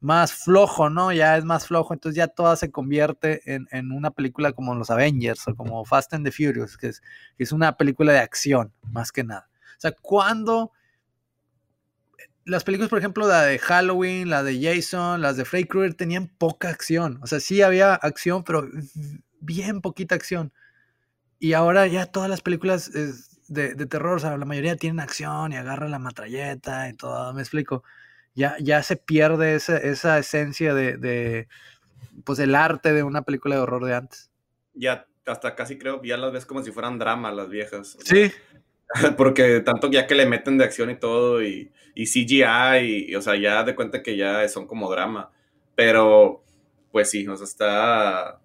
más 0.00 0.32
flojo, 0.34 0.90
¿no? 0.90 1.12
Ya 1.12 1.36
es 1.36 1.44
más 1.44 1.66
flojo, 1.66 1.94
entonces 1.94 2.16
ya 2.16 2.28
toda 2.28 2.56
se 2.56 2.70
convierte 2.70 3.40
en, 3.54 3.66
en 3.70 3.92
una 3.92 4.10
película 4.10 4.52
como 4.52 4.74
los 4.74 4.90
Avengers 4.90 5.48
o 5.48 5.56
como 5.56 5.84
Fast 5.84 6.12
and 6.14 6.24
the 6.24 6.32
Furious, 6.32 6.76
que 6.76 6.88
es, 6.88 7.00
que 7.36 7.44
es 7.44 7.52
una 7.52 7.76
película 7.76 8.12
de 8.12 8.18
acción, 8.20 8.72
más 8.82 9.10
que 9.10 9.24
nada. 9.24 9.48
O 9.76 9.80
sea, 9.80 9.92
cuando 9.92 10.72
las 12.46 12.64
películas, 12.64 12.88
por 12.88 12.98
ejemplo, 12.98 13.28
la 13.28 13.42
de 13.42 13.58
Halloween, 13.58 14.30
la 14.30 14.42
de 14.42 14.60
Jason, 14.60 15.20
las 15.20 15.36
de 15.36 15.44
Freddy 15.44 15.64
Krueger, 15.64 15.94
tenían 15.94 16.28
poca 16.28 16.70
acción. 16.70 17.18
O 17.22 17.26
sea, 17.26 17.40
sí 17.40 17.60
había 17.60 17.94
acción, 17.94 18.42
pero 18.44 18.68
bien 19.40 19.82
poquita 19.82 20.14
acción. 20.14 20.52
Y 21.38 21.52
ahora 21.52 21.86
ya 21.86 22.06
todas 22.06 22.30
las 22.30 22.40
películas 22.40 22.90
de, 23.48 23.74
de 23.74 23.86
terror, 23.86 24.16
o 24.16 24.20
sea, 24.20 24.38
la 24.38 24.46
mayoría 24.46 24.76
tienen 24.76 25.00
acción 25.00 25.52
y 25.52 25.56
agarra 25.56 25.88
la 25.88 25.98
matralleta 25.98 26.88
y 26.88 26.94
todo, 26.94 27.34
me 27.34 27.42
explico 27.42 27.84
ya, 28.36 28.56
ya 28.60 28.82
se 28.82 28.96
pierde 28.96 29.56
esa, 29.56 29.78
esa 29.78 30.18
esencia 30.18 30.74
de, 30.74 30.98
de, 30.98 31.48
pues 32.24 32.38
el 32.38 32.54
arte 32.54 32.92
de 32.92 33.02
una 33.02 33.22
película 33.22 33.56
de 33.56 33.62
horror 33.62 33.84
de 33.84 33.94
antes. 33.94 34.30
Ya, 34.74 35.06
hasta 35.24 35.56
casi 35.56 35.78
creo 35.78 36.02
ya 36.04 36.18
las 36.18 36.32
ves 36.32 36.44
como 36.44 36.62
si 36.62 36.70
fueran 36.70 36.98
dramas 36.98 37.34
las 37.34 37.48
viejas. 37.48 37.96
Sí. 38.04 38.30
porque 39.16 39.60
tanto 39.60 39.90
ya 39.90 40.06
que 40.06 40.14
le 40.14 40.26
meten 40.26 40.58
de 40.58 40.64
acción 40.64 40.90
y 40.90 40.96
todo, 40.96 41.42
y, 41.42 41.72
y 41.94 42.06
CGI, 42.06 43.08
y, 43.08 43.14
o 43.14 43.22
sea, 43.22 43.36
ya 43.36 43.64
de 43.64 43.74
cuenta 43.74 44.02
que 44.02 44.16
ya 44.16 44.48
son 44.48 44.66
como 44.66 44.90
drama. 44.90 45.30
Pero, 45.74 46.42
pues 46.92 47.10
sí, 47.10 47.26
o 47.26 47.36
sea, 47.36 47.44
está, 47.44 48.40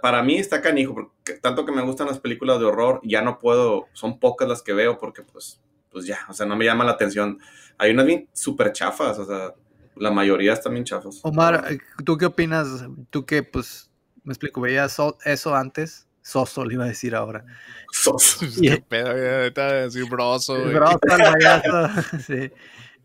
para 0.00 0.22
mí 0.22 0.36
está 0.36 0.60
canijo, 0.60 0.94
porque 0.94 1.40
tanto 1.40 1.64
que 1.64 1.72
me 1.72 1.82
gustan 1.82 2.06
las 2.08 2.20
películas 2.20 2.58
de 2.58 2.66
horror, 2.66 3.00
ya 3.04 3.22
no 3.22 3.38
puedo, 3.38 3.88
son 3.92 4.18
pocas 4.18 4.48
las 4.48 4.62
que 4.62 4.72
veo 4.72 4.98
porque 4.98 5.22
pues, 5.22 5.60
pues 5.90 6.06
ya, 6.06 6.20
o 6.28 6.32
sea, 6.32 6.46
no 6.46 6.56
me 6.56 6.64
llama 6.64 6.84
la 6.84 6.92
atención 6.92 7.38
hay 7.82 7.90
unas 7.90 8.06
bien 8.06 8.28
súper 8.32 8.72
chafas, 8.72 9.18
o 9.18 9.26
sea, 9.26 9.54
la 9.96 10.10
mayoría 10.12 10.52
están 10.52 10.72
bien 10.72 10.84
chafas. 10.84 11.20
Omar, 11.24 11.64
eh, 11.68 11.78
¿tú 12.04 12.16
qué 12.16 12.26
opinas? 12.26 12.86
Tú 13.10 13.26
que, 13.26 13.42
pues, 13.42 13.90
me 14.22 14.32
explico, 14.32 14.60
veías 14.60 14.96
eso 15.24 15.54
antes, 15.54 16.06
Soso 16.22 16.64
le 16.64 16.74
iba 16.74 16.84
a 16.84 16.88
decir 16.88 17.14
ahora. 17.14 17.44
Soso. 17.90 18.46
Qué 18.62 18.82
pedo, 18.88 19.10
ahorita 19.10 19.72
decir 19.72 20.08
broso. 20.08 20.54
Broso, 20.64 20.98
el 21.02 22.20
sí. 22.26 22.52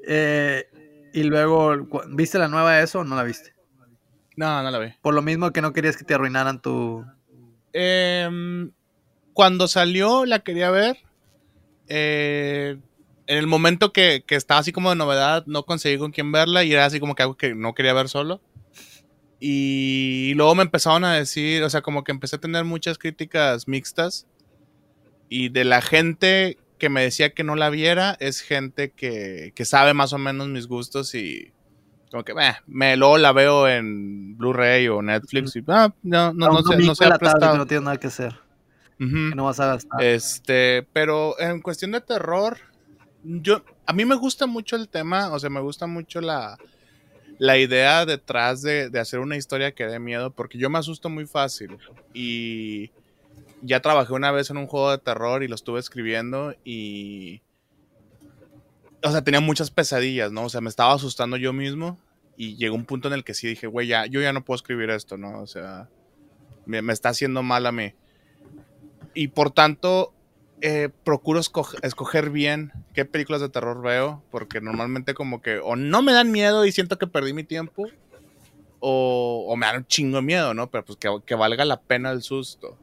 Eh, 0.08 0.70
y 1.14 1.24
luego, 1.24 1.76
¿viste 2.10 2.38
la 2.38 2.48
nueva 2.48 2.74
de 2.74 2.84
eso 2.84 3.00
o 3.00 3.04
no 3.04 3.16
la 3.16 3.24
viste? 3.24 3.54
No, 4.36 4.62
no 4.62 4.70
la 4.70 4.80
vi. 4.80 4.94
Por 5.02 5.16
lo 5.16 5.22
mismo 5.22 5.52
que 5.52 5.62
no 5.62 5.74
querías 5.74 5.98
que 5.98 6.04
te 6.04 6.14
arruinaran 6.14 6.62
tu... 6.62 7.04
Eh, 7.74 8.70
cuando 9.34 9.68
salió 9.68 10.26
la 10.26 10.40
quería 10.40 10.70
ver. 10.70 10.98
Eh, 11.88 12.78
en 13.26 13.38
el 13.38 13.48
momento 13.48 13.92
que, 13.94 14.24
que, 14.26 14.36
estaba 14.36 14.60
así 14.60 14.72
como 14.72 14.90
de 14.90 14.96
novedad, 14.96 15.44
no 15.48 15.64
conseguí 15.64 15.98
con 15.98 16.12
quién 16.12 16.32
verla 16.32 16.64
y 16.64 16.74
era 16.74 16.86
así 16.86 17.00
como 17.00 17.16
que 17.16 17.24
algo 17.24 17.36
que 17.36 17.56
no 17.56 17.74
quería 17.74 17.94
ver 17.94 18.10
solo. 18.10 18.42
Y 19.40 20.34
luego 20.36 20.56
me 20.56 20.64
empezaron 20.64 21.04
a 21.06 21.14
decir, 21.14 21.64
o 21.64 21.70
sea, 21.70 21.82
como 21.82 22.04
que 22.04 22.12
empecé 22.12 22.38
a 22.38 22.40
tener 22.40 22.64
muchas 22.64 22.98
críticas 22.98 23.68
mixtas. 23.68 24.28
Y 25.30 25.50
de 25.50 25.64
la 25.64 25.82
gente 25.82 26.58
que 26.78 26.90
me 26.90 27.02
decía 27.02 27.34
que 27.34 27.44
no 27.44 27.56
la 27.56 27.70
viera, 27.70 28.16
es 28.20 28.42
gente 28.42 28.92
que, 28.92 29.52
que 29.56 29.66
sabe 29.66 29.94
más 29.94 30.14
o 30.14 30.18
menos 30.18 30.48
mis 30.48 30.68
gustos 30.68 31.14
y 31.16 31.52
como 32.12 32.24
que 32.24 32.32
eh, 32.32 32.56
me 32.68 32.96
luego 32.96 33.18
la 33.18 33.34
veo 33.34 33.68
en 33.68 34.38
Blu-ray 34.38 34.88
o 34.88 35.02
Netflix 35.02 35.56
y 35.56 35.64
ah, 35.68 35.94
no, 36.04 36.34
no, 36.34 36.50
no, 36.50 36.64
sé, 36.64 36.78
no 36.78 36.96
se 36.96 37.06
ha 37.06 37.18
prestado. 37.18 37.58
no 37.58 37.66
tiene 37.68 37.84
nada 37.84 37.98
que 37.98 38.08
hacer. 38.08 38.34
Uh 39.00 39.04
-huh. 39.04 39.30
que 39.30 39.36
no 39.36 39.46
vas 39.46 39.60
a 39.60 39.68
gastar. 39.68 40.02
Este, 40.02 40.88
pero 40.94 41.40
en 41.40 41.62
cuestión 41.62 41.92
de 41.92 42.02
terror, 42.02 42.58
yo, 43.24 43.64
a 43.86 43.94
mí 43.94 44.06
me 44.06 44.16
gusta 44.16 44.48
mucho 44.48 44.76
el 44.76 44.88
tema, 44.88 45.32
o 45.32 45.40
sea, 45.40 45.50
me 45.50 45.60
gusta 45.60 45.86
mucho 45.86 46.22
la, 46.22 46.58
la 47.40 47.58
idea 47.58 48.06
detrás 48.06 48.62
de, 48.62 48.90
de, 48.90 49.00
hacer 49.00 49.20
una 49.20 49.38
historia 49.38 49.74
que 49.74 49.86
dé 49.86 50.00
miedo, 50.00 50.32
porque 50.32 50.58
yo 50.58 50.70
me 50.70 50.80
asusto 50.80 51.10
muy 51.10 51.26
fácil. 51.26 51.78
Y 52.14 52.92
ya 53.62 53.82
trabajé 53.82 54.14
una 54.14 54.32
vez 54.32 54.50
en 54.50 54.58
un 54.58 54.68
juego 54.68 54.92
de 54.92 54.98
terror 54.98 55.44
y 55.44 55.48
lo 55.48 55.56
estuve 55.56 55.80
escribiendo 55.80 56.56
y... 56.64 57.42
O 59.04 59.12
sea, 59.12 59.24
tenía 59.24 59.40
muchas 59.40 59.70
pesadillas, 59.70 60.32
¿no? 60.32 60.46
O 60.46 60.50
sea, 60.50 60.62
me 60.62 60.70
estaba 60.70 60.94
asustando 60.94 61.38
yo 61.38 61.54
mismo 61.54 62.00
y 62.36 62.56
llegó 62.56 62.76
un 62.76 62.86
punto 62.86 63.08
en 63.08 63.14
el 63.14 63.24
que 63.24 63.36
sí 63.36 63.48
dije, 63.48 63.68
güey, 63.68 63.88
ya, 63.88 64.06
yo 64.08 64.22
ya 64.22 64.34
no 64.34 64.44
puedo 64.44 64.56
escribir 64.56 64.90
esto, 64.90 65.18
¿no? 65.18 65.40
O 65.40 65.48
sea, 65.48 65.88
me, 66.66 66.82
me 66.82 66.94
está 66.94 67.10
haciendo 67.10 67.44
mal 67.44 67.66
a 67.68 67.72
mí. 67.72 67.94
Y 69.14 69.30
por 69.30 69.52
tanto, 69.52 70.14
eh, 70.62 70.90
procuro 71.04 71.40
escoger, 71.40 72.30
bien 72.30 72.72
qué 72.94 73.06
películas 73.06 73.42
de 73.42 73.50
terror 73.50 73.82
veo, 73.82 74.24
porque 74.32 74.62
normalmente 74.62 75.14
como 75.14 75.42
que 75.42 75.60
o 75.60 75.76
no 75.76 76.02
me 76.02 76.14
dan 76.14 76.32
miedo 76.32 76.66
y 76.66 76.72
siento 76.72 76.98
que 76.98 77.08
perdí 77.08 77.34
mi 77.34 77.44
tiempo, 77.44 77.88
o, 78.80 79.46
o 79.48 79.56
me 79.56 79.66
dan 79.66 79.78
un 79.78 79.86
chingo 79.86 80.18
de 80.18 80.24
miedo, 80.24 80.54
¿no? 80.54 80.70
Pero 80.70 80.86
pues 80.86 80.98
que, 80.98 81.10
que 81.26 81.36
valga 81.36 81.66
la 81.66 81.80
pena 81.80 82.12
el 82.12 82.22
susto. 82.22 82.78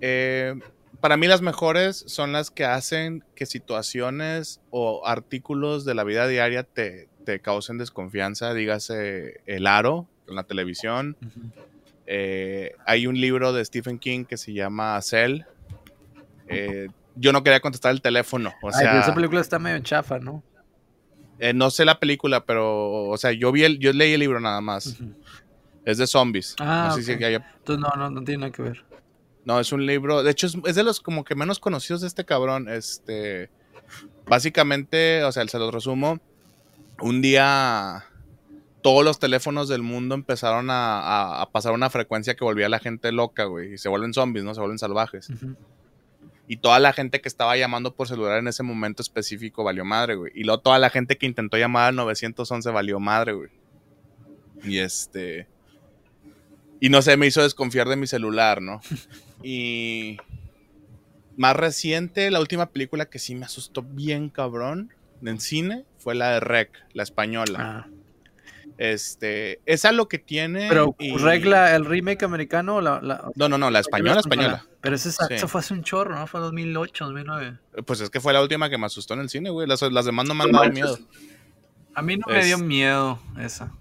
Eh, 0.00 0.54
para 1.00 1.16
mí 1.16 1.26
las 1.26 1.42
mejores 1.42 2.04
son 2.06 2.32
las 2.32 2.50
que 2.50 2.64
hacen 2.64 3.24
que 3.34 3.46
situaciones 3.46 4.60
o 4.70 5.06
artículos 5.06 5.84
de 5.84 5.94
la 5.94 6.04
vida 6.04 6.26
diaria 6.26 6.64
te, 6.64 7.08
te 7.24 7.40
causen 7.40 7.78
desconfianza, 7.78 8.54
dígase 8.54 9.40
El 9.46 9.66
Aro 9.66 10.08
en 10.26 10.34
la 10.34 10.44
televisión. 10.44 11.16
Uh 11.22 11.26
-huh. 11.26 11.52
eh, 12.06 12.72
hay 12.84 13.06
un 13.06 13.20
libro 13.20 13.52
de 13.52 13.64
Stephen 13.64 13.98
King 13.98 14.24
que 14.24 14.36
se 14.36 14.52
llama 14.52 15.00
Cell, 15.02 15.42
eh, 16.48 16.88
yo 17.18 17.32
no 17.32 17.42
quería 17.42 17.60
contestar 17.60 17.92
el 17.92 18.00
teléfono. 18.00 18.52
O 18.62 18.72
sea, 18.72 18.92
Ay, 18.92 19.00
esa 19.00 19.14
película 19.14 19.40
está 19.40 19.58
medio 19.58 19.78
chafa, 19.80 20.18
¿no? 20.18 20.42
Eh, 21.38 21.52
no 21.52 21.70
sé 21.70 21.84
la 21.84 22.00
película, 22.00 22.44
pero, 22.44 23.08
o 23.08 23.16
sea, 23.16 23.32
yo 23.32 23.52
vi 23.52 23.64
el, 23.64 23.78
yo 23.78 23.92
leí 23.92 24.12
el 24.12 24.20
libro 24.20 24.40
nada 24.40 24.60
más. 24.60 24.86
Uh 24.86 25.04
-huh. 25.04 25.14
Es 25.84 25.98
de 25.98 26.06
zombies. 26.06 26.56
Ah, 26.58 26.88
no 26.88 26.94
sé 26.96 27.02
okay. 27.02 27.16
si 27.16 27.24
haya... 27.24 27.46
Entonces, 27.58 27.82
no, 27.82 27.96
no, 27.96 28.10
no 28.10 28.24
tiene 28.24 28.40
nada 28.42 28.52
que 28.52 28.62
ver. 28.62 28.84
No, 29.44 29.58
es 29.60 29.72
un 29.72 29.86
libro. 29.86 30.22
De 30.22 30.30
hecho, 30.30 30.46
es, 30.46 30.58
es, 30.66 30.74
de 30.74 30.82
los 30.82 31.00
como 31.00 31.24
que 31.24 31.34
menos 31.34 31.58
conocidos 31.58 32.02
de 32.02 32.08
este 32.08 32.24
cabrón. 32.24 32.68
Este. 32.68 33.48
Básicamente, 34.26 35.24
o 35.24 35.32
sea, 35.32 35.46
se 35.46 35.58
los 35.58 35.72
resumo. 35.72 36.20
Un 37.00 37.22
día. 37.22 38.04
Todos 38.82 39.04
los 39.04 39.18
teléfonos 39.18 39.68
del 39.68 39.82
mundo 39.82 40.14
empezaron 40.14 40.68
a, 40.70 41.00
a, 41.00 41.42
a 41.42 41.50
pasar 41.50 41.72
una 41.72 41.88
frecuencia 41.88 42.34
que 42.34 42.44
volvía 42.44 42.66
a 42.66 42.68
la 42.68 42.78
gente 42.78 43.10
loca, 43.10 43.44
güey. 43.44 43.74
Y 43.74 43.78
se 43.78 43.88
vuelven 43.88 44.12
zombies, 44.12 44.44
¿no? 44.44 44.52
Se 44.54 44.60
vuelven 44.60 44.78
salvajes. 44.78 45.30
Uh 45.30 45.32
-huh. 45.32 45.56
Y 46.48 46.56
toda 46.56 46.78
la 46.78 46.94
gente 46.94 47.20
que 47.20 47.28
estaba 47.28 47.56
llamando 47.58 47.94
por 47.94 48.08
celular 48.08 48.38
en 48.38 48.48
ese 48.48 48.62
momento 48.62 49.02
específico 49.02 49.62
valió 49.62 49.84
madre, 49.84 50.14
güey. 50.14 50.32
Y 50.34 50.44
luego 50.44 50.62
toda 50.62 50.78
la 50.78 50.88
gente 50.88 51.18
que 51.18 51.26
intentó 51.26 51.58
llamar 51.58 51.90
al 51.90 51.96
911 51.96 52.70
valió 52.70 52.98
madre, 52.98 53.34
güey. 53.34 53.50
Y 54.64 54.78
este. 54.78 55.46
Y 56.80 56.88
no 56.88 57.02
sé, 57.02 57.18
me 57.18 57.26
hizo 57.26 57.42
desconfiar 57.42 57.88
de 57.88 57.96
mi 57.96 58.06
celular, 58.06 58.62
¿no? 58.62 58.80
Y. 59.42 60.16
Más 61.36 61.54
reciente, 61.54 62.30
la 62.32 62.40
última 62.40 62.70
película 62.70 63.04
que 63.06 63.20
sí 63.20 63.36
me 63.36 63.44
asustó 63.44 63.82
bien 63.82 64.28
cabrón 64.28 64.92
en 65.22 65.38
cine 65.38 65.84
fue 65.98 66.16
la 66.16 66.30
de 66.32 66.40
Rec, 66.40 66.70
la 66.94 67.04
española. 67.04 67.86
Ah. 67.86 67.97
Este, 68.78 69.60
esa 69.66 69.90
lo 69.90 70.08
que 70.08 70.18
tiene. 70.18 70.68
Pero, 70.68 70.94
y... 71.00 71.16
¿regla 71.16 71.74
el 71.74 71.84
remake 71.84 72.22
americano 72.22 72.76
o 72.76 72.80
la, 72.80 73.00
la, 73.02 73.28
No, 73.34 73.48
no, 73.48 73.58
no, 73.58 73.70
la 73.70 73.80
española, 73.80 74.14
la 74.14 74.20
española. 74.20 74.48
española. 74.54 74.78
Pero 74.80 74.94
ese, 74.94 75.10
sí. 75.10 75.18
eso 75.30 75.48
fue 75.48 75.60
hace 75.60 75.74
un 75.74 75.82
chorro, 75.82 76.16
¿no? 76.16 76.26
Fue 76.28 76.40
2008, 76.40 77.06
2009. 77.06 77.58
Pues 77.84 78.00
es 78.00 78.08
que 78.08 78.20
fue 78.20 78.32
la 78.32 78.40
última 78.40 78.70
que 78.70 78.78
me 78.78 78.86
asustó 78.86 79.14
en 79.14 79.20
el 79.20 79.28
cine, 79.28 79.50
güey. 79.50 79.66
Las, 79.66 79.82
las 79.82 80.04
demás 80.04 80.26
no 80.28 80.34
me 80.34 80.44
han 80.44 80.52
dado 80.52 80.70
miedo. 80.70 80.96
A 81.94 82.02
mí 82.02 82.16
no 82.16 82.32
es... 82.32 82.38
me 82.38 82.44
dio 82.44 82.58
miedo 82.58 83.20
esa. 83.40 83.72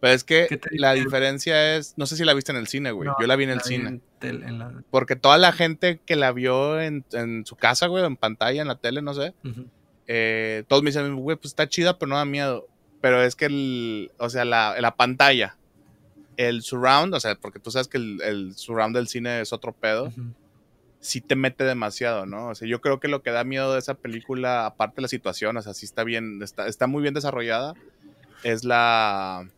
Pero 0.00 0.14
es 0.14 0.24
que 0.24 0.60
la 0.72 0.94
diferencia 0.94 1.76
es, 1.76 1.94
no 1.96 2.06
sé 2.06 2.16
si 2.16 2.24
la 2.24 2.32
viste 2.32 2.52
en 2.52 2.58
el 2.58 2.68
cine, 2.68 2.92
güey. 2.92 3.08
No, 3.08 3.16
Yo 3.20 3.26
la 3.26 3.36
vi 3.36 3.44
en 3.44 3.50
el 3.50 3.60
cine. 3.60 3.88
En 3.88 4.02
tel, 4.18 4.44
en 4.44 4.58
la... 4.58 4.72
Porque 4.90 5.16
toda 5.16 5.36
la 5.38 5.52
gente 5.52 6.00
que 6.06 6.16
la 6.16 6.32
vio 6.32 6.80
en, 6.80 7.04
en, 7.12 7.44
su 7.44 7.56
casa, 7.56 7.88
güey, 7.88 8.04
en 8.04 8.16
pantalla, 8.16 8.62
en 8.62 8.68
la 8.68 8.76
tele, 8.76 9.02
no 9.02 9.12
sé, 9.12 9.34
uh 9.44 9.48
-huh. 9.48 9.66
eh, 10.06 10.64
todos 10.68 10.82
me 10.82 10.90
dicen, 10.90 11.16
güey, 11.16 11.36
pues 11.36 11.52
está 11.52 11.68
chida, 11.68 11.98
pero 11.98 12.08
no 12.10 12.16
da 12.16 12.24
miedo. 12.24 12.68
Pero 13.00 13.22
es 13.22 13.36
que, 13.36 13.46
el, 13.46 14.10
o 14.18 14.28
sea, 14.28 14.44
la, 14.44 14.80
la 14.80 14.96
pantalla, 14.96 15.56
el 16.36 16.62
surround, 16.62 17.14
o 17.14 17.20
sea, 17.20 17.36
porque 17.36 17.58
tú 17.58 17.70
sabes 17.70 17.88
que 17.88 17.98
el, 17.98 18.20
el 18.22 18.56
surround 18.56 18.94
del 18.94 19.08
cine 19.08 19.40
es 19.40 19.52
otro 19.52 19.72
pedo, 19.72 20.04
uh 20.04 20.08
-huh. 20.08 20.34
sí 21.00 21.20
te 21.20 21.36
mete 21.36 21.64
demasiado, 21.64 22.26
¿no? 22.26 22.48
O 22.48 22.54
sea, 22.54 22.68
yo 22.68 22.80
creo 22.80 23.00
que 23.00 23.08
lo 23.08 23.22
que 23.22 23.30
da 23.30 23.44
miedo 23.44 23.72
de 23.72 23.78
esa 23.78 23.94
película, 23.94 24.66
aparte 24.66 24.96
de 24.96 25.02
la 25.02 25.08
situación, 25.08 25.56
o 25.56 25.62
sea, 25.62 25.74
sí 25.74 25.86
está 25.86 26.04
bien, 26.04 26.42
está, 26.42 26.66
está 26.66 26.86
muy 26.86 27.02
bien 27.02 27.14
desarrollada, 27.14 27.74
es 28.42 28.64
la 28.64 29.48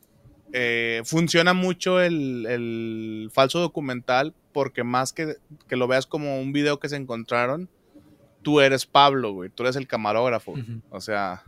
eh, 0.52 1.02
funciona 1.04 1.52
mucho 1.54 2.00
el, 2.00 2.46
el, 2.46 3.30
falso 3.32 3.60
documental 3.60 4.34
porque 4.52 4.82
más 4.82 5.12
que, 5.12 5.36
que, 5.68 5.76
lo 5.76 5.86
veas 5.86 6.06
como 6.06 6.40
un 6.40 6.52
video 6.52 6.80
que 6.80 6.88
se 6.88 6.96
encontraron, 6.96 7.68
tú 8.42 8.60
eres 8.60 8.84
Pablo, 8.84 9.32
güey, 9.32 9.50
tú 9.50 9.62
eres 9.62 9.76
el 9.76 9.86
camarógrafo. 9.86 10.54
O 10.90 11.00
sea, 11.00 11.44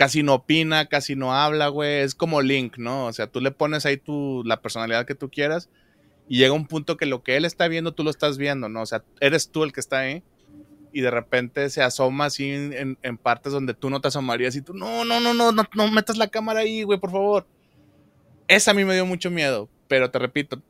casi 0.00 0.22
no 0.22 0.32
opina, 0.32 0.86
casi 0.86 1.14
no 1.14 1.34
habla, 1.34 1.68
güey, 1.68 2.00
es 2.00 2.14
como 2.14 2.40
Link, 2.40 2.78
¿no? 2.78 3.04
O 3.04 3.12
sea, 3.12 3.26
tú 3.26 3.42
le 3.42 3.50
pones 3.50 3.84
ahí 3.84 3.98
tu, 3.98 4.42
la 4.46 4.62
personalidad 4.62 5.04
que 5.04 5.14
tú 5.14 5.28
quieras 5.28 5.68
y 6.26 6.38
llega 6.38 6.54
un 6.54 6.66
punto 6.66 6.96
que 6.96 7.04
lo 7.04 7.22
que 7.22 7.36
él 7.36 7.44
está 7.44 7.68
viendo, 7.68 7.92
tú 7.92 8.02
lo 8.02 8.08
estás 8.08 8.38
viendo, 8.38 8.70
¿no? 8.70 8.80
O 8.80 8.86
sea, 8.86 9.04
eres 9.20 9.50
tú 9.50 9.62
el 9.62 9.74
que 9.74 9.80
está 9.80 9.98
ahí 9.98 10.22
y 10.90 11.02
de 11.02 11.10
repente 11.10 11.68
se 11.68 11.82
asoma 11.82 12.24
así 12.24 12.48
en, 12.50 12.96
en 13.02 13.18
partes 13.18 13.52
donde 13.52 13.74
tú 13.74 13.90
no 13.90 14.00
te 14.00 14.08
asomarías 14.08 14.56
y 14.56 14.62
tú, 14.62 14.72
no, 14.72 15.04
no, 15.04 15.20
no, 15.20 15.34
no, 15.34 15.52
no, 15.52 15.64
no 15.74 15.90
metas 15.90 16.16
la 16.16 16.28
cámara 16.28 16.60
ahí, 16.60 16.82
güey, 16.82 16.98
por 16.98 17.10
favor. 17.10 17.46
Esa 18.48 18.70
a 18.70 18.74
mí 18.74 18.86
me 18.86 18.94
dio 18.94 19.04
mucho 19.04 19.30
miedo, 19.30 19.68
pero 19.86 20.10
te 20.10 20.18
repito, 20.18 20.62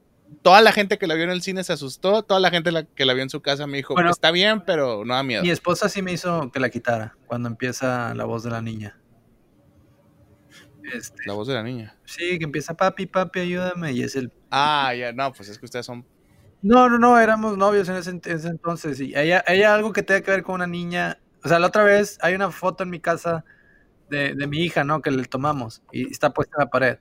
toda 0.42 0.60
la 0.60 0.72
gente 0.72 0.98
que 0.98 1.06
la 1.06 1.14
vio 1.14 1.22
en 1.22 1.30
el 1.30 1.42
cine 1.42 1.62
se 1.62 1.72
asustó, 1.72 2.24
toda 2.24 2.40
la 2.40 2.50
gente 2.50 2.72
que 2.96 3.04
la 3.04 3.14
vio 3.14 3.22
en 3.22 3.30
su 3.30 3.40
casa 3.42 3.68
me 3.68 3.76
dijo, 3.76 3.94
bueno, 3.94 4.10
está 4.10 4.32
bien, 4.32 4.62
pero 4.62 5.04
no 5.04 5.14
da 5.14 5.22
miedo. 5.22 5.44
Mi 5.44 5.50
esposa 5.50 5.88
sí 5.88 6.02
me 6.02 6.12
hizo 6.12 6.50
que 6.50 6.58
la 6.58 6.68
quitara 6.68 7.16
cuando 7.28 7.48
empieza 7.48 8.12
la 8.16 8.24
voz 8.24 8.42
de 8.42 8.50
la 8.50 8.60
niña. 8.60 8.99
Este, 10.94 11.22
la 11.26 11.34
voz 11.34 11.48
de 11.48 11.54
la 11.54 11.62
niña. 11.62 11.96
Sí, 12.04 12.38
que 12.38 12.44
empieza 12.44 12.74
papi, 12.74 13.06
papi, 13.06 13.40
ayúdame, 13.40 13.92
y 13.92 14.02
es 14.02 14.16
el... 14.16 14.32
Ah, 14.50 14.94
ya, 14.94 15.12
no, 15.12 15.32
pues 15.32 15.48
es 15.48 15.58
que 15.58 15.64
ustedes 15.64 15.86
son... 15.86 16.06
No, 16.62 16.88
no, 16.88 16.98
no, 16.98 17.18
éramos 17.18 17.56
novios 17.56 17.88
en 17.88 17.96
ese, 17.96 18.10
entonces, 18.48 19.00
y 19.00 19.16
ella, 19.16 19.42
ella 19.46 19.74
algo 19.74 19.92
que 19.92 20.02
tenga 20.02 20.20
que 20.20 20.30
ver 20.30 20.42
con 20.42 20.56
una 20.56 20.66
niña, 20.66 21.18
o 21.42 21.48
sea, 21.48 21.58
la 21.58 21.68
otra 21.68 21.84
vez 21.84 22.18
hay 22.20 22.34
una 22.34 22.50
foto 22.50 22.84
en 22.84 22.90
mi 22.90 23.00
casa 23.00 23.44
de, 24.10 24.34
de 24.34 24.46
mi 24.46 24.58
hija, 24.58 24.84
¿no? 24.84 25.00
Que 25.00 25.10
le 25.10 25.24
tomamos, 25.24 25.82
y 25.90 26.10
está 26.10 26.34
puesta 26.34 26.56
en 26.58 26.64
la 26.64 26.70
pared 26.70 26.98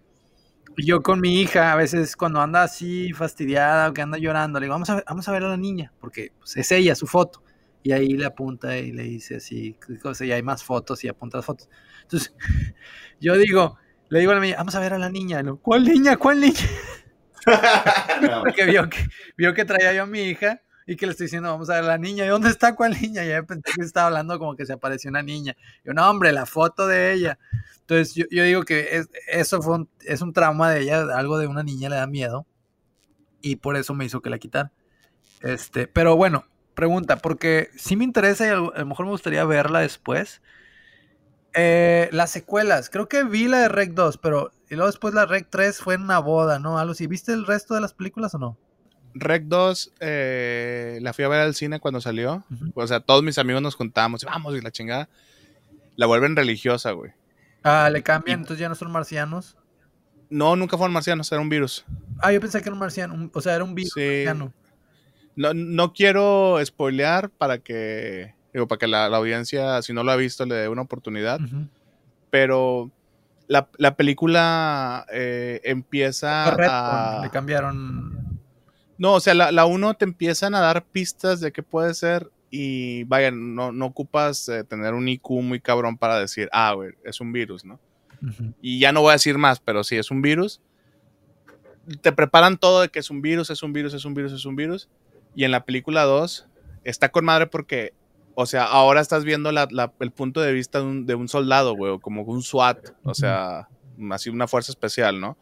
yo 0.77 1.01
con 1.01 1.19
mi 1.19 1.41
hija, 1.41 1.71
a 1.73 1.75
veces 1.75 2.15
cuando 2.15 2.41
anda 2.41 2.63
así 2.63 3.13
fastidiada 3.13 3.89
o 3.89 3.93
que 3.93 4.01
anda 4.01 4.17
llorando, 4.17 4.59
le 4.59 4.65
digo, 4.65 4.73
vamos 4.73 4.89
a 4.89 4.95
ver, 4.95 5.03
vamos 5.07 5.27
a, 5.27 5.31
ver 5.31 5.43
a 5.43 5.49
la 5.49 5.57
niña, 5.57 5.91
porque 5.99 6.31
pues, 6.39 6.57
es 6.57 6.71
ella, 6.71 6.95
su 6.95 7.07
foto. 7.07 7.43
Y 7.81 7.93
ahí 7.93 8.09
le 8.09 8.25
apunta 8.25 8.77
y 8.77 8.91
le 8.91 9.03
dice 9.03 9.37
así, 9.37 9.77
y 10.19 10.31
hay 10.31 10.43
más 10.43 10.63
fotos 10.63 11.03
y 11.03 11.07
apunta 11.07 11.37
las 11.37 11.45
fotos. 11.45 11.69
Entonces, 12.11 12.33
yo 13.19 13.35
digo, 13.37 13.77
le 14.09 14.19
digo 14.19 14.31
a 14.31 14.35
la 14.35 14.41
niña, 14.41 14.55
vamos 14.57 14.75
a 14.75 14.79
ver 14.79 14.93
a 14.93 14.97
la 14.97 15.09
niña. 15.09 15.43
¿Cuál 15.61 15.83
niña? 15.83 16.17
¿Cuál 16.17 16.41
niña? 16.41 16.59
Porque 18.41 18.65
vio 18.65 18.89
que, 18.89 19.05
vio 19.37 19.53
que 19.53 19.65
traía 19.65 19.93
yo 19.93 20.03
a 20.03 20.07
mi 20.07 20.21
hija 20.21 20.61
y 20.87 20.95
que 20.95 21.05
le 21.05 21.11
estoy 21.11 21.25
diciendo, 21.25 21.49
vamos 21.49 21.69
a 21.69 21.75
ver 21.75 21.83
a 21.83 21.87
la 21.87 21.97
niña. 21.99 22.25
¿Y 22.25 22.29
dónde 22.29 22.49
está 22.49 22.75
cuál 22.75 22.99
niña? 22.99 23.23
Y 23.23 23.29
ya 23.29 23.43
pensé 23.43 23.71
que 23.75 23.85
estaba 23.85 24.07
hablando 24.07 24.39
como 24.39 24.55
que 24.55 24.65
se 24.65 24.73
apareció 24.73 25.09
una 25.11 25.21
niña. 25.21 25.55
Yo, 25.83 25.93
no, 25.93 26.09
hombre, 26.09 26.31
la 26.31 26.47
foto 26.47 26.87
de 26.87 27.13
ella. 27.13 27.37
Entonces 27.81 28.15
yo, 28.15 28.43
digo 28.43 28.63
que 28.63 29.03
eso 29.27 29.61
fue 29.61 29.75
un, 29.75 29.89
es 30.01 30.21
un 30.21 30.33
trauma 30.33 30.71
de 30.71 30.81
ella, 30.81 31.05
algo 31.15 31.37
de 31.37 31.47
una 31.47 31.63
niña 31.63 31.89
le 31.89 31.95
da 31.95 32.07
miedo 32.07 32.45
y 33.41 33.57
por 33.57 33.77
eso 33.77 33.93
me 33.93 34.05
hizo 34.05 34.21
que 34.21 34.29
la 34.29 34.39
quitar. 34.39 34.71
Este, 35.41 35.87
pero 35.87 36.15
bueno, 36.15 36.45
pregunta, 36.73 37.17
porque 37.17 37.69
sí 37.77 37.95
me 37.95 38.03
interesa 38.03 38.45
y 38.47 38.49
a 38.49 38.55
lo 38.55 38.85
mejor 38.85 39.05
me 39.05 39.11
gustaría 39.11 39.43
verla 39.45 39.79
después. 39.79 40.41
Eh, 41.53 42.09
las 42.11 42.29
secuelas, 42.29 42.89
creo 42.89 43.09
que 43.09 43.23
vi 43.23 43.47
la 43.47 43.59
de 43.59 43.69
Rec 43.69 43.93
2, 43.93 44.17
pero 44.17 44.51
y 44.69 44.75
luego 44.75 44.87
después 44.87 45.13
la 45.13 45.25
Rec 45.25 45.47
3 45.49 45.79
fue 45.79 45.95
en 45.95 46.03
una 46.03 46.19
boda, 46.19 46.59
¿no? 46.59 46.77
Algo 46.77 46.91
así. 46.91 47.07
¿Viste 47.07 47.33
el 47.33 47.45
resto 47.45 47.73
de 47.73 47.81
las 47.81 47.93
películas 47.93 48.35
o 48.35 48.37
no? 48.37 48.57
Rec 49.15 49.45
2 49.45 49.93
eh, 49.99 50.99
la 51.01 51.13
fui 51.13 51.25
a 51.25 51.27
ver 51.27 51.39
al 51.39 51.55
cine 51.55 51.79
cuando 51.79 52.01
salió. 52.01 52.43
O 52.75 52.85
sea, 52.85 52.99
todos 52.99 53.23
mis 53.23 53.39
amigos 53.39 53.63
nos 53.63 53.75
juntamos, 53.75 54.23
vamos 54.23 54.55
y 54.55 54.61
la 54.61 54.71
chingada. 54.71 55.09
La 55.95 56.05
vuelven 56.05 56.35
religiosa, 56.35 56.91
güey. 56.91 57.11
Ah, 57.63 57.89
le 57.91 58.03
cambian, 58.03 58.41
entonces 58.41 58.61
ya 58.61 58.69
no 58.69 58.75
son 58.75 58.91
marcianos. 58.91 59.57
No, 60.29 60.55
nunca 60.55 60.77
fueron 60.77 60.93
marcianos, 60.93 61.31
era 61.31 61.41
un 61.41 61.49
virus. 61.49 61.83
Ah, 62.19 62.31
yo 62.31 62.39
pensé 62.39 62.61
que 62.61 62.69
era 62.69 62.73
un 62.73 62.79
marciano, 62.79 63.31
o 63.33 63.41
sea, 63.41 63.55
era 63.55 63.63
un 63.63 63.73
virus 63.73 63.97
marciano. 63.97 64.53
No, 65.35 65.53
no 65.55 65.93
quiero 65.93 66.63
spoilear 66.63 67.31
para 67.31 67.57
que, 67.57 68.35
digo, 68.53 68.67
para 68.67 68.79
que 68.79 68.87
la, 68.87 69.05
audiencia, 69.05 69.81
si 69.81 69.93
no 69.93 70.03
lo 70.03 70.11
ha 70.11 70.15
visto, 70.15 70.45
le 70.45 70.55
dé 70.55 70.69
una 70.69 70.81
oportunidad. 70.81 71.39
Pero 72.29 72.91
la, 73.47 73.95
película 73.95 75.05
eh, 75.11 75.61
empieza 75.63 76.45
a... 76.45 77.21
Le 77.23 77.29
cambiaron... 77.29 78.39
No, 78.97 79.13
o 79.13 79.19
sea, 79.21 79.33
la, 79.33 79.51
la 79.51 79.65
uno 79.65 79.93
te 79.93 80.03
empiezan 80.03 80.55
a 80.55 80.59
dar 80.59 80.83
pistas 80.83 81.39
de 81.39 81.53
qué 81.53 81.63
puede 81.63 81.93
ser 81.93 82.29
y 82.51 83.03
vaya, 83.03 83.31
no, 83.31 83.71
no 83.71 83.85
ocupas 83.85 84.49
eh, 84.49 84.63
tener 84.63 84.93
un 84.93 85.07
IQ 85.07 85.29
muy 85.41 85.59
cabrón 85.59 85.97
para 85.97 86.19
decir, 86.19 86.49
ah, 86.51 86.73
güey, 86.73 86.91
es 87.03 87.21
un 87.21 87.31
virus, 87.31 87.65
¿no? 87.65 87.79
Y 88.61 88.79
ya 88.79 88.91
no 88.91 89.01
voy 89.01 89.11
a 89.11 89.13
decir 89.13 89.37
más, 89.37 89.59
pero 89.59 89.83
sí, 89.83 89.95
es 89.95 90.11
un 90.11 90.21
virus. 90.21 90.61
Te 92.01 92.11
preparan 92.11 92.57
todo 92.57 92.81
de 92.81 92.89
que 92.89 92.99
es 92.99 93.09
un 93.09 93.21
virus, 93.21 93.49
es 93.49 93.63
un 93.63 93.71
virus, 93.71 93.93
es 93.93 94.03
un 94.03 94.13
virus, 94.13 94.33
es 94.33 94.45
un 94.45 94.55
virus. 94.57 94.89
Y 95.35 95.45
en 95.45 95.51
la 95.51 95.63
película 95.63 96.03
2 96.03 96.47
está 96.83 97.09
con 97.09 97.23
madre 97.23 97.47
porque, 97.47 97.93
o 98.41 98.45
sea, 98.45 98.63
ahora 98.63 99.01
estás 99.01 99.25
viendo 99.25 99.49
el 99.49 100.11
punto 100.11 100.39
de 100.39 100.53
vista 100.53 100.79
de 100.79 101.15
un, 101.15 101.27
soldado, 101.27 101.75
güey, 101.75 101.99
como 101.99 102.21
un 102.21 102.41
SWAT, 102.41 102.91
o 103.03 103.13
sea, 103.13 103.67
así 104.11 104.29
una 104.29 104.47
fuerza 104.47 104.71
especial, 104.71 105.19
¿no? 105.19 105.37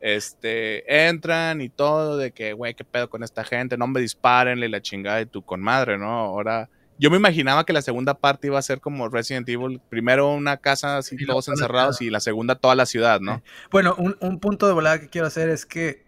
este, 0.00 1.06
entran 1.06 1.60
y 1.60 1.68
todo, 1.68 2.16
de 2.16 2.32
que, 2.32 2.54
güey, 2.54 2.74
qué 2.74 2.82
pedo 2.82 3.10
con 3.10 3.22
esta 3.22 3.44
gente, 3.44 3.76
no 3.76 3.86
me 3.86 4.00
dispárenle 4.00 4.70
la 4.70 4.80
chingada 4.80 5.18
de 5.18 5.26
tu 5.26 5.42
con 5.42 5.60
madre, 5.60 5.98
¿no? 5.98 6.08
Ahora, 6.08 6.70
yo 6.98 7.10
me 7.10 7.18
imaginaba 7.18 7.66
que 7.66 7.74
la 7.74 7.82
segunda 7.82 8.14
parte 8.14 8.46
iba 8.46 8.58
a 8.58 8.62
ser 8.62 8.80
como 8.80 9.10
Resident 9.10 9.46
Evil, 9.50 9.82
primero 9.90 10.32
una 10.32 10.56
casa 10.56 10.96
así 10.96 11.16
todos 11.26 11.48
encerrados 11.48 12.00
y 12.00 12.08
la 12.08 12.20
segunda 12.20 12.54
toda 12.54 12.74
la 12.74 12.86
ciudad, 12.86 13.20
¿no? 13.20 13.42
Bueno, 13.70 13.94
un, 13.96 14.40
punto 14.40 14.66
de 14.66 14.72
volada 14.72 14.98
que 14.98 15.10
quiero 15.10 15.26
hacer 15.26 15.50
es 15.50 15.66
que 15.66 16.06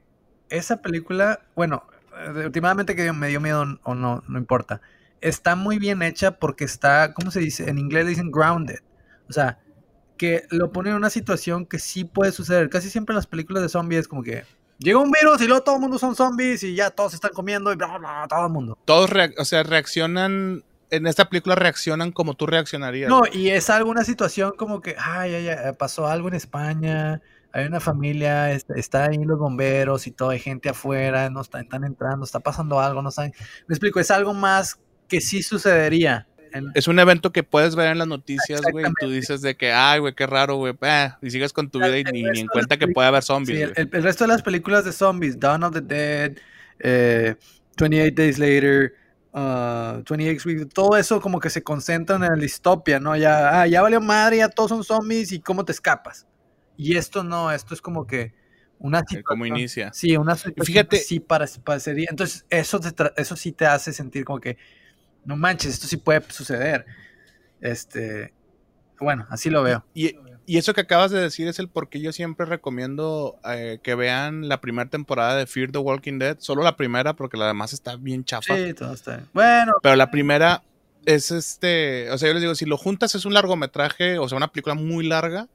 esa 0.49 0.81
película, 0.81 1.41
bueno, 1.55 1.85
eh, 2.17 2.47
últimamente 2.47 2.97
que 2.97 3.13
me 3.13 3.29
dio 3.29 3.43
miedo 3.43 3.79
o 3.83 3.95
no, 3.95 4.25
no 4.27 4.39
importa, 4.39 4.81
está 5.25 5.57
muy 5.57 5.79
bien 5.79 6.03
hecha 6.03 6.33
porque 6.39 6.65
está, 6.65 7.15
¿cómo 7.15 7.31
se 7.31 7.41
dice? 7.41 7.69
En 7.69 7.79
inglés 7.79 8.07
dicen 8.07 8.31
grounded. 8.31 8.81
O 9.29 9.33
sea, 9.33 9.59
que 10.19 10.45
lo 10.51 10.71
pone 10.71 10.91
en 10.91 10.97
una 10.97 11.11
situación 11.11 11.65
que 11.65 11.79
sí 11.79 12.05
puede 12.05 12.31
suceder. 12.31 12.69
Casi 12.69 12.91
siempre 12.91 13.15
en 13.15 13.17
las 13.17 13.27
películas 13.27 13.63
de 13.63 13.71
zombies 13.71 14.03
es 14.03 14.09
como 14.09 14.23
que 14.23 14.45
llega 14.79 14.99
un 14.99 15.11
virus 15.11 15.41
y 15.41 15.47
luego 15.47 15.63
todo 15.63 15.77
el 15.77 15.81
mundo 15.81 15.99
son 15.99 16.15
zombies 16.15 16.63
y 16.63 16.75
ya 16.75 16.91
todos 16.91 17.15
están 17.15 17.33
comiendo 17.33 17.73
y 17.73 17.77
bla, 17.77 17.97
bla, 17.99 18.27
todo 18.29 18.47
el 18.47 18.53
mundo. 18.53 18.79
Todos, 18.85 19.11
o 19.39 19.45
sea, 19.47 19.63
reaccionan, 19.63 20.63
en 20.91 21.07
esta 21.07 21.31
película 21.31 21.55
reaccionan 21.55 22.13
como 22.13 22.35
tú 22.35 22.47
reaccionarías. 22.47 23.09
No, 23.09 23.23
y 23.33 23.49
es 23.49 23.71
alguna 23.71 24.05
situación 24.05 24.53
como 24.59 24.83
que, 24.83 24.95
ay, 24.99 25.35
ay, 25.35 25.49
ay, 25.49 25.73
pasó 25.79 26.07
algo 26.07 26.29
en 26.29 26.35
España, 26.35 27.23
hay 27.51 27.65
una 27.65 27.81
familia, 27.81 28.53
está, 28.53 29.07
ahí 29.07 29.25
los 29.25 29.39
bomberos 29.39 30.07
y 30.07 30.11
todo, 30.11 30.31
hay 30.31 30.41
gente 30.41 30.69
afuera, 30.69 31.31
no 31.31 31.41
están, 31.41 31.63
están 31.63 31.85
entrando, 31.85 32.27
está 32.27 32.41
pasando 32.41 32.79
algo, 32.79 33.01
no 33.01 33.11
saben. 33.11 33.33
Me 33.67 33.75
explico, 33.75 34.01
es 34.01 34.11
algo 34.11 34.35
más 34.35 34.81
que 35.15 35.21
sí 35.21 35.43
sucedería 35.43 36.27
es 36.75 36.89
un 36.89 36.99
evento 36.99 37.33
que 37.33 37.43
puedes 37.43 37.75
ver 37.75 37.91
en 37.91 37.99
las 37.99 38.07
noticias, 38.07 38.61
güey, 38.71 38.87
y 38.87 38.93
tú 39.01 39.11
dices 39.11 39.43
de 39.43 39.57
que, 39.57 39.73
ay, 39.73 40.01
güey, 40.01 40.15
qué 40.15 40.27
raro, 40.27 40.57
güey, 40.57 40.75
ah", 40.83 41.19
y 41.21 41.31
sigues 41.31 41.53
con 41.53 41.69
tu 41.69 41.79
vida 41.79 41.99
y 41.99 42.05
ni, 42.05 42.41
en 42.41 42.47
cuenta 42.47 42.77
que 42.77 42.89
puede 42.89 43.09
haber 43.09 43.23
zombies. 43.23 43.71
Sí, 43.75 43.75
el, 43.77 44.03
resto 44.03 44.25
de 44.25 44.29
las 44.29 44.43
películas 44.43 44.85
de 44.85 44.93
zombies, 44.93 45.39
Dawn 45.39 45.65
of 45.65 45.75
the 45.75 45.81
Dead, 45.81 46.37
28 46.79 47.37
eh, 47.91 48.11
Days 48.13 48.39
Later, 48.39 48.95
28 49.33 50.09
uh, 50.09 50.49
Weeks, 50.49 50.69
todo 50.73 50.97
eso 50.97 51.21
como 51.21 51.41
que 51.41 51.51
se 51.51 51.63
concentran 51.63 52.23
en 52.23 52.31
la 52.31 52.37
distopia, 52.37 53.01
¿no? 53.01 53.17
Ya, 53.17 53.63
ah, 53.63 53.67
ya 53.67 53.83
valió 53.83 54.01
madre, 54.01 54.39
ya 54.39 54.49
todos 54.49 54.71
son 54.71 54.85
zombies 54.85 55.33
y 55.33 55.41
cómo 55.41 55.65
te 55.65 55.73
escapas. 55.73 56.27
Y 56.77 56.97
esto 56.97 57.25
no, 57.25 57.51
esto 57.51 57.75
es 57.75 57.81
como 57.81 58.07
que 58.07 58.33
una 58.79 59.01
situación. 59.01 59.23
Como 59.25 59.47
inicia. 59.47 59.93
Sí, 59.93 60.17
una 60.17 60.37
situación 60.37 60.67
Fíjate. 60.67 60.99
sí 60.99 61.19
para, 61.19 61.47
parecería. 61.65 62.07
Entonces, 62.11 62.45
eso, 62.49 62.81
eso 63.17 63.37
sí 63.37 63.53
te 63.53 63.67
hace 63.67 63.93
sentir 63.93 64.25
como 64.25 64.41
que 64.41 64.57
no 65.25 65.37
manches, 65.37 65.75
esto 65.75 65.87
sí 65.87 65.97
puede 65.97 66.23
suceder. 66.31 66.85
Este, 67.61 68.33
bueno, 69.01 69.27
así 69.31 69.51
lo 69.51 69.63
veo. 69.63 69.85
Y, 69.95 70.17
eso 70.47 70.75
que 70.75 70.83
acabas 70.83 71.11
de 71.11 71.21
decir 71.21 71.49
es 71.49 71.59
el 71.59 71.69
por 71.69 71.89
qué 71.89 72.01
yo 72.01 72.13
siempre 72.13 72.45
recomiendo 72.45 73.39
eh, 73.49 73.79
que 73.83 73.95
vean 73.95 74.47
la 74.47 74.61
primera 74.61 74.91
temporada 74.91 75.37
de 75.37 75.47
Fear 75.47 75.73
the 75.73 75.79
Walking 75.79 76.19
Dead. 76.19 76.37
Solo 76.39 76.63
la 76.63 76.77
primera, 76.77 77.15
porque 77.15 77.39
la 77.39 77.47
demás 77.47 77.73
está 77.73 77.97
bien 77.97 78.25
chafa. 78.25 78.55
Sí, 78.55 78.75
todo 78.75 78.93
está 78.93 79.17
bien. 79.17 79.29
Bueno. 79.33 79.73
Pero 79.83 79.97
la 79.97 80.11
primera 80.11 80.63
es 81.07 81.31
este. 81.31 82.11
O 82.11 82.19
sea, 82.19 82.29
yo 82.29 82.35
les 82.35 82.43
digo, 82.43 82.55
si 82.55 82.67
lo 82.67 82.77
juntas 82.77 83.15
es 83.15 83.25
un 83.25 83.33
largometraje, 83.33 84.19
o 84.19 84.29
sea, 84.29 84.37
una 84.37 84.53
película 84.53 84.75
muy 84.75 85.07
larga 85.07 85.49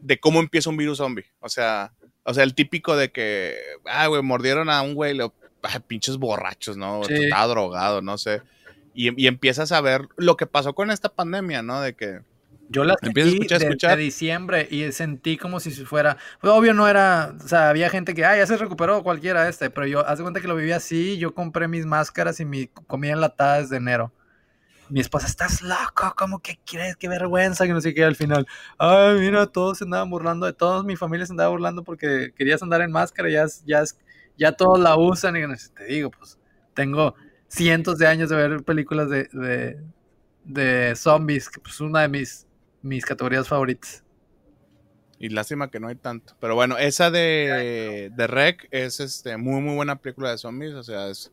de 0.00 0.18
cómo 0.18 0.40
empieza 0.40 0.70
un 0.70 0.78
virus 0.78 0.98
zombie. 0.98 1.26
O 1.40 1.50
sea, 1.50 1.92
o 2.22 2.32
sea, 2.32 2.44
el 2.44 2.54
típico 2.54 2.96
de 2.96 3.12
que, 3.12 3.58
ah, 3.84 4.06
güey, 4.06 4.22
mordieron 4.22 4.70
a 4.70 4.80
un 4.80 4.94
güey, 4.94 5.12
lo, 5.12 5.34
pinches 5.86 6.16
borrachos, 6.16 6.78
¿no? 6.78 7.02
Estaba 7.02 7.46
drogado, 7.46 8.00
no 8.00 8.16
sé 8.16 8.40
y, 8.94 9.26
empiezas 9.26 9.72
a 9.72 9.80
ver 9.80 10.08
lo 10.16 10.36
que 10.36 10.46
pasó 10.46 10.74
con 10.74 10.90
esta 10.90 11.08
pandemia, 11.08 11.62
¿no? 11.62 11.80
De 11.80 11.94
que 11.94 12.20
yo 12.68 12.84
la 12.84 12.94
sentí 13.02 13.20
de, 13.20 13.96
diciembre 13.96 14.66
y 14.70 14.90
sentí 14.92 15.36
como 15.36 15.60
si 15.60 15.70
fuera, 15.70 16.16
pues 16.40 16.52
obvio 16.52 16.72
no 16.72 16.88
era, 16.88 17.34
o 17.38 17.46
sea, 17.46 17.68
había 17.68 17.90
gente 17.90 18.14
que, 18.14 18.24
ah, 18.24 18.36
ya 18.36 18.46
se 18.46 18.56
recuperó 18.56 19.02
cualquiera 19.02 19.48
este, 19.48 19.68
pero 19.68 19.86
yo, 19.86 20.06
haz 20.06 20.18
de 20.18 20.24
cuenta 20.24 20.40
que 20.40 20.48
lo 20.48 20.56
viví 20.56 20.72
así, 20.72 21.18
yo 21.18 21.34
compré 21.34 21.68
mis 21.68 21.84
máscaras 21.84 22.40
y 22.40 22.44
mi 22.44 22.68
comida 22.68 23.12
enlatada 23.12 23.60
desde 23.60 23.76
enero. 23.76 24.12
mi 24.88 25.00
esposa, 25.00 25.26
estás 25.26 25.62
loco, 25.62 26.14
¿cómo 26.16 26.40
que 26.40 26.58
crees? 26.64 26.96
Qué 26.96 27.08
vergüenza, 27.08 27.66
que 27.66 27.72
no 27.72 27.80
sé 27.80 27.94
qué, 27.94 28.04
al 28.04 28.16
final, 28.16 28.46
ay, 28.78 29.18
mira, 29.18 29.46
todos 29.46 29.78
se 29.78 29.84
andaban 29.84 30.10
burlando, 30.10 30.46
de 30.46 30.52
todos, 30.52 30.84
mi 30.84 30.96
familia 30.96 31.26
se 31.26 31.32
andaba 31.32 31.50
burlando 31.50 31.82
porque 31.84 32.32
querías 32.36 32.62
andar 32.62 32.80
en 32.80 32.92
máscara, 32.92 33.28
ya, 33.28 33.46
ya, 33.66 33.82
ya 34.38 34.52
todos 34.52 34.78
la 34.78 34.96
usan, 34.96 35.36
y 35.36 35.42
te 35.74 35.84
digo, 35.84 36.10
pues, 36.10 36.38
tengo 36.74 37.14
cientos 37.54 37.98
de 37.98 38.06
años 38.06 38.30
de 38.30 38.36
ver 38.36 38.64
películas 38.64 39.08
de, 39.08 39.28
de, 39.32 39.80
de 40.44 40.96
zombies, 40.96 41.48
que 41.48 41.60
pues 41.60 41.80
una 41.80 42.02
de 42.02 42.08
mis, 42.08 42.46
mis 42.82 43.04
categorías 43.04 43.46
favoritas. 43.46 44.02
Y 45.18 45.28
lástima 45.28 45.70
que 45.70 45.80
no 45.80 45.88
hay 45.88 45.94
tanto. 45.94 46.34
Pero 46.40 46.54
bueno, 46.54 46.76
esa 46.76 47.10
de, 47.10 48.10
de 48.14 48.26
Rec 48.26 48.68
es 48.70 49.00
este 49.00 49.36
muy 49.36 49.60
muy 49.62 49.74
buena 49.74 49.96
película 49.96 50.30
de 50.30 50.38
zombies. 50.38 50.74
O 50.74 50.82
sea, 50.82 51.08
es, 51.08 51.32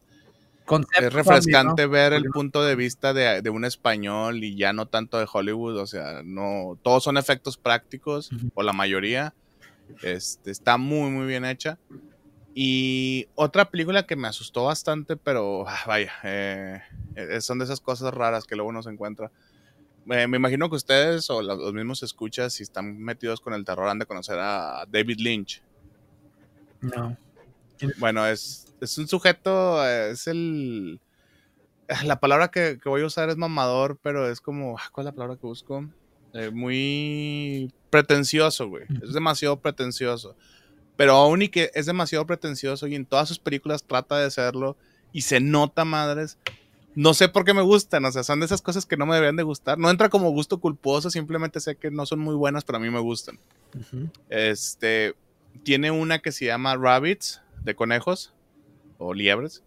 es 0.99 1.13
refrescante 1.13 1.87
ver 1.87 2.13
el 2.13 2.25
punto 2.25 2.63
de 2.63 2.75
vista 2.75 3.13
de, 3.13 3.49
un 3.49 3.65
español 3.65 4.43
y 4.43 4.55
ya 4.55 4.71
no 4.71 4.85
tanto 4.85 5.17
de 5.17 5.27
Hollywood. 5.31 5.77
O 5.77 5.87
sea, 5.87 6.21
no. 6.23 6.77
Todos 6.83 7.03
son 7.03 7.17
efectos 7.17 7.57
prácticos, 7.57 8.29
o 8.53 8.63
la 8.63 8.71
mayoría. 8.71 9.33
Este, 10.03 10.51
está 10.51 10.77
muy, 10.77 11.09
muy 11.09 11.25
bien 11.25 11.43
hecha. 11.43 11.77
Y 12.53 13.27
otra 13.35 13.69
película 13.69 14.05
que 14.05 14.15
me 14.15 14.27
asustó 14.27 14.65
bastante, 14.65 15.15
pero 15.15 15.65
ah, 15.67 15.79
vaya, 15.87 16.11
eh, 16.23 16.81
eh, 17.15 17.41
son 17.41 17.59
de 17.59 17.65
esas 17.65 17.79
cosas 17.79 18.13
raras 18.13 18.45
que 18.45 18.55
luego 18.55 18.69
uno 18.69 18.83
se 18.83 18.89
encuentra. 18.89 19.31
me 20.05 20.23
imagino 20.23 20.69
que 20.69 20.75
ustedes 20.75 21.29
o 21.29 21.41
los 21.41 21.73
mismos 21.73 22.03
escuchas, 22.03 22.53
si 22.53 22.63
están 22.63 22.97
metidos 22.97 23.39
con 23.39 23.53
el 23.53 23.63
terror, 23.63 23.87
han 23.87 23.99
de 23.99 24.05
conocer 24.05 24.37
a 24.39 24.85
David 24.89 25.19
Lynch. 25.19 25.63
No. 26.81 27.17
Bueno, 27.97 28.27
es, 28.27 28.73
es 28.81 28.97
un 28.97 29.07
sujeto, 29.07 29.85
es 29.87 30.27
el... 30.27 30.99
La 32.05 32.19
palabra 32.19 32.49
que, 32.49 32.79
voy 32.85 33.01
a 33.01 33.05
usar 33.05 33.29
es 33.29 33.37
mamador, 33.37 33.99
pero 34.01 34.29
es 34.29 34.39
como... 34.39 34.77
Ah, 34.77 34.89
¿Cuál 34.91 35.05
es 35.05 35.11
la 35.11 35.15
palabra 35.15 35.35
que 35.35 35.45
busco? 35.45 35.85
Eh, 36.33 36.49
muy 36.49 37.73
pretencioso, 37.89 38.69
güey. 38.69 38.85
Es 39.03 39.13
demasiado 39.13 39.59
pretencioso. 39.59 40.35
Pero 40.95 41.13
aún 41.13 41.41
y 41.41 41.49
que 41.49 41.71
es 41.73 41.85
demasiado 41.85 42.25
pretencioso 42.25 42.87
y 42.87 42.95
en 42.95 43.05
todas 43.05 43.27
sus 43.27 43.39
películas 43.39 43.83
trata 43.83 44.19
de 44.19 44.29
serlo 44.29 44.77
y 45.13 45.21
se 45.21 45.39
nota 45.39 45.85
madres. 45.85 46.37
No 46.93 47.13
sé 47.13 47.29
por 47.29 47.45
qué 47.45 47.53
me 47.53 47.61
gustan, 47.61 48.03
o 48.03 48.11
sea, 48.11 48.23
son 48.23 48.41
de 48.41 48.45
esas 48.45 48.61
cosas 48.61 48.85
que 48.85 48.97
no 48.97 49.05
me 49.05 49.15
deberían 49.15 49.37
de 49.37 49.43
gustar. 49.43 49.77
No 49.77 49.89
entra 49.89 50.09
como 50.09 50.29
gusto 50.31 50.59
culposo, 50.59 51.09
simplemente 51.09 51.59
sé 51.61 51.75
que 51.75 51.89
no 51.89 52.05
son 52.05 52.19
muy 52.19 52.35
buenas, 52.35 52.65
pero 52.65 52.77
a 52.77 52.81
mí 52.81 52.89
me 52.89 52.99
gustan. 52.99 53.39
Este, 54.29 55.15
tiene 55.63 55.91
una 55.91 56.19
que 56.19 56.33
se 56.33 56.45
llama 56.45 56.75
Rabbits, 56.75 57.41
de 57.63 57.75
conejos 57.75 58.33
o 58.97 59.13
liebres. 59.13 59.63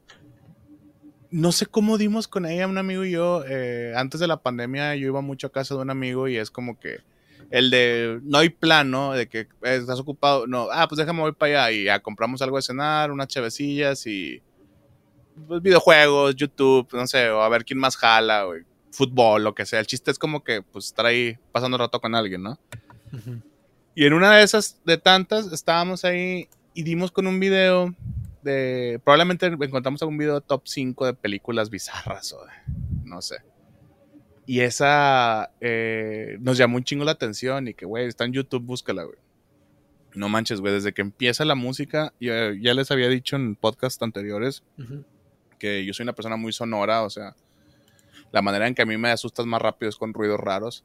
No 1.31 1.51
sé 1.51 1.67
cómo 1.67 1.99
dimos 1.99 2.29
con 2.29 2.47
ella, 2.47 2.69
un 2.69 2.79
amigo 2.79 3.05
y 3.05 3.13
yo. 3.13 3.43
Eh, 3.49 3.93
antes 3.97 4.21
de 4.21 4.27
la 4.27 4.41
pandemia 4.43 4.95
yo 4.95 5.07
iba 5.07 5.21
mucho 5.21 5.49
a 5.49 5.53
casa 5.53 5.75
de 5.75 5.81
un 5.81 5.91
amigo 5.91 6.29
y 6.29 6.37
es 6.37 6.51
como 6.51 6.79
que 6.79 7.01
el 7.51 7.71
de 7.71 8.21
no 8.23 8.39
hay 8.39 8.49
plan, 8.49 8.91
¿no? 8.91 9.13
De 9.13 9.29
que 9.29 9.49
estás 9.63 10.01
ocupado, 10.01 10.47
no, 10.47 10.69
ah, 10.73 10.87
pues 10.89 10.99
déjame 10.99 11.21
voy 11.21 11.33
para 11.33 11.67
allá 11.67 11.73
y 11.73 11.85
ya 11.85 12.01
compramos 12.01 12.43
algo 12.43 12.57
de 12.57 12.63
cenar, 12.63 13.11
unas 13.11 13.29
chevecillas 13.29 14.07
y 14.07 14.43
pues, 15.47 15.63
videojuegos, 15.63 16.37
YouTube, 16.37 16.89
no 16.93 17.07
sé, 17.07 17.31
o 17.31 17.43
a 17.43 17.49
ver 17.49 17.65
quién 17.65 17.79
más 17.79 17.97
jala, 17.97 18.47
o 18.47 18.55
fútbol, 18.91 19.45
lo 19.45 19.55
que 19.55 19.67
sea. 19.67 19.81
El 19.81 19.87
chiste 19.87 20.11
es 20.11 20.19
como 20.19 20.43
que 20.45 20.63
pues 20.63 20.87
estar 20.87 21.07
ahí 21.07 21.37
pasando 21.53 21.77
rato 21.77 22.01
con 22.01 22.15
alguien, 22.15 22.43
¿no? 22.43 22.59
Y 23.95 24.07
en 24.07 24.13
una 24.13 24.37
de 24.37 24.43
esas, 24.43 24.81
de 24.85 24.99
tantas, 24.99 25.53
estábamos 25.53 26.05
ahí 26.05 26.49
y 26.75 26.83
dimos 26.83 27.13
con 27.13 27.27
un 27.27 27.39
video 27.39 27.95
de, 28.43 29.01
probablemente 29.05 29.47
encontramos 29.47 30.03
algún 30.03 30.19
video 30.19 30.41
top 30.41 30.63
5 30.65 31.07
de 31.07 31.15
películas 31.15 31.71
bizarras 31.71 32.33
o 32.33 32.45
de, 32.45 32.53
no 33.05 33.23
sé. 33.23 33.37
Y 34.47 34.61
esa 34.61 35.51
eh, 35.61 36.37
nos 36.41 36.59
llamó 36.59 36.77
un 36.77 36.85
chingo 36.85 37.05
la 37.05 37.13
atención 37.13 37.69
y 37.69 37.75
que, 37.75 37.87
güey, 37.87 38.07
está 38.07 38.25
en 38.25 38.33
YouTube, 38.33 38.63
búscala, 38.65 39.05
güey. 39.05 39.19
No 40.15 40.29
manches, 40.29 40.61
güey, 40.61 40.73
desde 40.73 40.93
que 40.93 41.03
empieza 41.03 41.45
la 41.45 41.55
música, 41.55 42.13
ya, 42.21 42.53
ya 42.61 42.75
les 42.75 42.91
había 42.91 43.09
dicho 43.09 43.37
en 43.37 43.57
podcasts 43.57 44.03
anteriores 44.03 44.63
que 45.59 45.85
yo 45.85 45.95
soy 45.95 46.05
una 46.05 46.13
persona 46.13 46.37
muy 46.37 46.53
sonora, 46.53 47.03
o 47.03 47.11
sea, 47.11 47.35
la 48.31 48.43
manera 48.43 48.69
en 48.69 48.75
que 48.75 48.83
a 48.83 48.87
mí 48.87 48.97
me 48.97 49.11
asustas 49.11 49.47
más 49.47 49.63
rápido 49.63 49.89
es 49.89 49.97
con 49.97 50.13
ruidos 50.13 50.39
raros. 50.39 50.85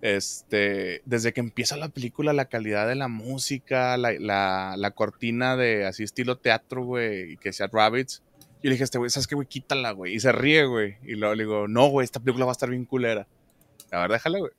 Este, 0.00 1.00
desde 1.06 1.32
que 1.32 1.40
empieza 1.40 1.76
la 1.76 1.88
película, 1.88 2.32
la 2.32 2.44
calidad 2.44 2.86
de 2.86 2.94
la 2.94 3.08
música, 3.08 3.96
la, 3.96 4.12
la, 4.12 4.74
la 4.76 4.90
cortina 4.90 5.56
de 5.56 5.86
así 5.86 6.02
estilo 6.02 6.36
teatro, 6.36 6.84
güey, 6.84 7.36
que 7.38 7.52
sea 7.52 7.68
Rabbits, 7.72 8.22
y 8.64 8.68
le 8.68 8.70
dije 8.72 8.84
a 8.84 8.86
este 8.86 8.96
güey, 8.96 9.10
¿sabes 9.10 9.26
qué, 9.26 9.34
güey? 9.34 9.46
Quítala, 9.46 9.90
güey. 9.90 10.14
Y 10.14 10.20
se 10.20 10.32
ríe, 10.32 10.64
güey. 10.64 10.96
Y 11.02 11.16
luego 11.16 11.34
le 11.34 11.42
digo, 11.42 11.68
no, 11.68 11.88
güey, 11.88 12.06
esta 12.06 12.18
película 12.18 12.46
va 12.46 12.52
a 12.52 12.54
estar 12.54 12.70
bien 12.70 12.86
culera. 12.86 13.28
A 13.92 13.98
ver, 14.00 14.12
déjala, 14.12 14.38
güey. 14.38 14.52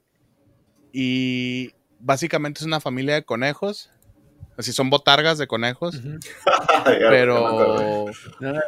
Y 0.94 1.73
básicamente 1.99 2.60
es 2.60 2.68
una 2.68 2.80
familia 2.80 3.15
de 3.15 3.26
conejos. 3.26 3.90
Así 4.57 4.73
son 4.73 4.91
botargas 4.91 5.40
de 5.40 5.48
conejos. 5.48 5.99
pero, 6.86 8.06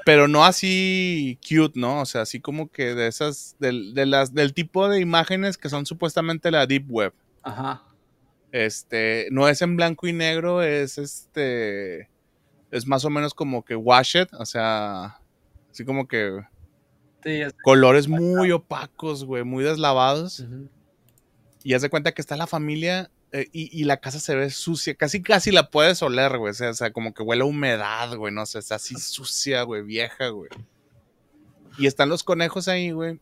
pero 0.05 0.27
no 0.27 0.43
así 0.43 1.37
cute, 1.47 1.79
¿no? 1.79 2.01
O 2.01 2.05
sea, 2.07 2.21
así 2.21 2.39
como 2.39 2.71
que 2.71 2.95
de 2.95 3.05
esas, 3.05 3.57
del, 3.59 3.93
de 3.93 4.07
las, 4.07 4.33
del 4.33 4.55
tipo 4.55 4.89
de 4.89 5.01
imágenes 5.01 5.59
que 5.59 5.69
son 5.69 5.85
supuestamente 5.85 6.49
la 6.49 6.65
Deep 6.65 6.87
Web. 6.89 7.13
Ajá. 7.43 7.83
Este, 8.51 9.27
no 9.29 9.47
es 9.47 9.61
en 9.61 9.75
blanco 9.75 10.07
y 10.07 10.13
negro, 10.13 10.63
es 10.63 10.97
este, 10.97 12.09
es 12.71 12.87
más 12.87 13.05
o 13.05 13.11
menos 13.11 13.35
como 13.35 13.63
que 13.63 13.75
washed, 13.75 14.29
o 14.33 14.45
sea, 14.47 15.19
Así 15.77 15.85
como 15.85 16.07
que. 16.07 16.41
colores 17.63 18.07
muy 18.07 18.51
opacos, 18.51 19.23
güey, 19.25 19.43
muy 19.43 19.63
deslavados. 19.63 20.43
Y 21.63 21.75
haz 21.75 21.83
de 21.83 21.91
cuenta 21.91 22.13
que 22.13 22.21
está 22.21 22.35
la 22.35 22.47
familia 22.47 23.11
eh, 23.31 23.45
y, 23.51 23.83
la 23.83 23.97
casa 23.97 24.19
se 24.19 24.35
ve 24.35 24.49
sucia. 24.49 24.95
Casi, 24.95 25.21
casi 25.21 25.51
la 25.51 25.69
puedes 25.69 26.01
oler, 26.01 26.39
güey. 26.39 26.49
O 26.49 26.73
sea, 26.73 26.91
como 26.91 27.13
que 27.13 27.21
huele 27.21 27.43
a 27.43 27.45
humedad, 27.45 28.15
güey. 28.15 28.33
No 28.33 28.47
sé, 28.47 28.57
está 28.57 28.75
así 28.75 28.95
sucia, 28.95 29.61
güey, 29.61 29.83
vieja, 29.83 30.29
güey. 30.29 30.49
Y 31.77 31.85
están 31.85 32.09
los 32.09 32.23
conejos 32.23 32.67
ahí, 32.67 32.89
güey. 32.89 33.19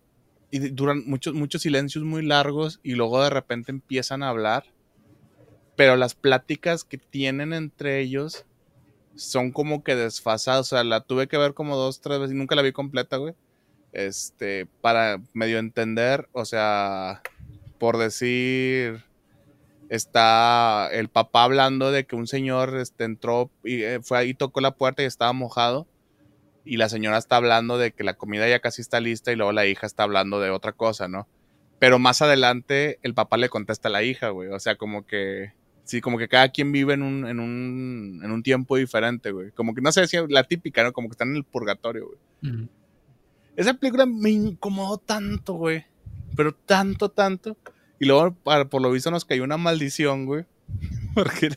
Y 0.50 0.60
duran 0.60 1.04
muchos, 1.06 1.34
muchos 1.34 1.62
silencios 1.62 2.06
muy 2.06 2.26
largos. 2.26 2.80
Y 2.84 2.94
luego 2.94 3.22
de 3.22 3.32
repente 3.32 3.74
empiezan 3.74 4.24
a 4.24 4.30
hablar. 4.30 4.64
Pero 5.76 5.98
las 5.98 6.16
pláticas 6.16 6.86
que 6.86 6.98
tienen 6.98 7.52
entre 7.52 8.00
ellos 8.00 8.46
son 9.16 9.52
como 9.52 9.84
que 9.84 9.96
desfasados. 9.96 10.68
O 10.68 10.76
sea, 10.76 10.84
la 10.84 11.02
tuve 11.02 11.28
que 11.28 11.38
ver 11.38 11.54
como 11.54 11.76
dos, 11.76 12.02
tres 12.02 12.20
veces 12.20 12.36
y 12.36 12.38
nunca 12.38 12.56
la 12.56 12.62
vi 12.62 12.72
completa, 12.72 13.18
güey. 13.18 13.34
Este, 13.94 14.68
para 14.82 15.22
medio 15.34 15.58
entender, 15.58 16.28
o 16.34 16.44
sea, 16.44 17.22
por 17.80 17.98
decir, 17.98 19.06
está 19.90 20.90
el 20.92 21.08
papá 21.10 21.44
hablando 21.44 21.92
de 21.92 22.06
que 22.06 22.16
un 22.16 22.28
señor 22.28 22.76
este, 22.78 23.06
entró 23.06 23.50
y 23.64 23.84
eh, 23.84 24.02
fue 24.04 24.18
ahí, 24.18 24.34
tocó 24.34 24.60
la 24.62 24.76
puerta 24.76 25.04
y 25.04 25.06
estaba 25.06 25.34
mojado. 25.34 25.88
Y 26.66 26.78
la 26.78 26.90
señora 26.90 27.18
está 27.18 27.38
hablando 27.38 27.78
de 27.78 27.92
que 27.92 28.04
la 28.04 28.16
comida 28.16 28.50
ya 28.50 28.60
casi 28.60 28.82
está 28.82 29.00
lista 29.00 29.32
y 29.32 29.36
luego 29.36 29.52
la 29.52 29.68
hija 29.68 29.86
está 29.86 30.04
hablando 30.04 30.40
de 30.40 30.50
otra 30.50 30.74
cosa, 30.74 31.08
¿no? 31.08 31.28
Pero 31.78 32.00
más 32.00 32.22
adelante 32.22 33.00
el 33.04 33.14
papá 33.14 33.38
le 33.38 33.50
contesta 33.50 33.90
a 33.90 33.92
la 33.92 34.04
hija, 34.04 34.30
güey. 34.30 34.50
O 34.50 34.60
sea, 34.60 34.76
como 34.76 35.06
que 35.06 35.54
Sí, 35.86 36.02
como 36.02 36.18
que 36.18 36.28
cada 36.28 36.50
quien 36.50 36.72
vive 36.72 36.96
en 36.96 37.04
un, 37.04 37.28
en 37.28 37.40
un, 37.40 38.20
en 38.24 38.32
un 38.32 38.42
tiempo 38.42 38.76
diferente, 38.76 39.32
güey. 39.32 39.52
Como 39.52 39.76
que 39.76 39.82
no 39.82 39.92
sé 39.92 40.08
si 40.08 40.18
la 40.30 40.44
típica, 40.44 40.84
¿no? 40.84 40.92
Como 40.92 41.08
que 41.08 41.14
están 41.14 41.30
en 41.30 41.38
el 41.38 41.44
purgatorio, 41.44 42.08
güey. 42.08 42.68
Esa 43.56 43.76
película 43.76 44.08
me 44.08 44.32
incomodó 44.32 44.98
tanto, 44.98 45.54
güey. 45.54 45.86
Pero 46.36 46.56
tanto, 46.56 47.10
tanto. 47.10 47.56
Y 48.00 48.06
luego, 48.06 48.34
por 48.34 48.82
lo 48.82 48.92
visto, 48.92 49.12
nos 49.12 49.26
cayó 49.26 49.44
una 49.44 49.58
maldición, 49.58 50.26
güey. 50.26 50.46
Porque 51.14 51.50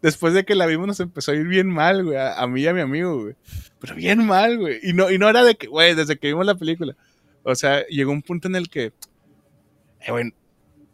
después 0.00 0.34
de 0.34 0.44
que 0.44 0.56
la 0.56 0.66
vimos 0.66 0.88
nos 0.88 1.00
empezó 1.00 1.30
a 1.30 1.36
ir 1.36 1.46
bien 1.46 1.68
mal, 1.68 2.04
güey. 2.04 2.18
A, 2.18 2.44
mí 2.48 2.62
y 2.62 2.66
a 2.66 2.74
mi 2.74 2.80
amigo, 2.80 3.22
güey. 3.22 3.36
Pero 3.78 3.94
bien 3.94 4.26
mal, 4.26 4.58
güey. 4.58 4.80
Y 4.82 4.92
no, 4.92 5.08
y 5.08 5.18
no 5.18 5.28
era 5.28 5.44
de 5.44 5.54
que, 5.54 5.68
güey, 5.68 5.94
desde 5.94 6.18
que 6.18 6.26
vimos 6.26 6.44
la 6.46 6.56
película. 6.56 6.96
O 7.44 7.54
sea, 7.54 7.86
llegó 7.86 8.10
un 8.10 8.22
punto 8.22 8.48
en 8.48 8.56
el 8.56 8.68
que, 8.68 8.92
eh, 10.00 10.10
güey, 10.10 10.34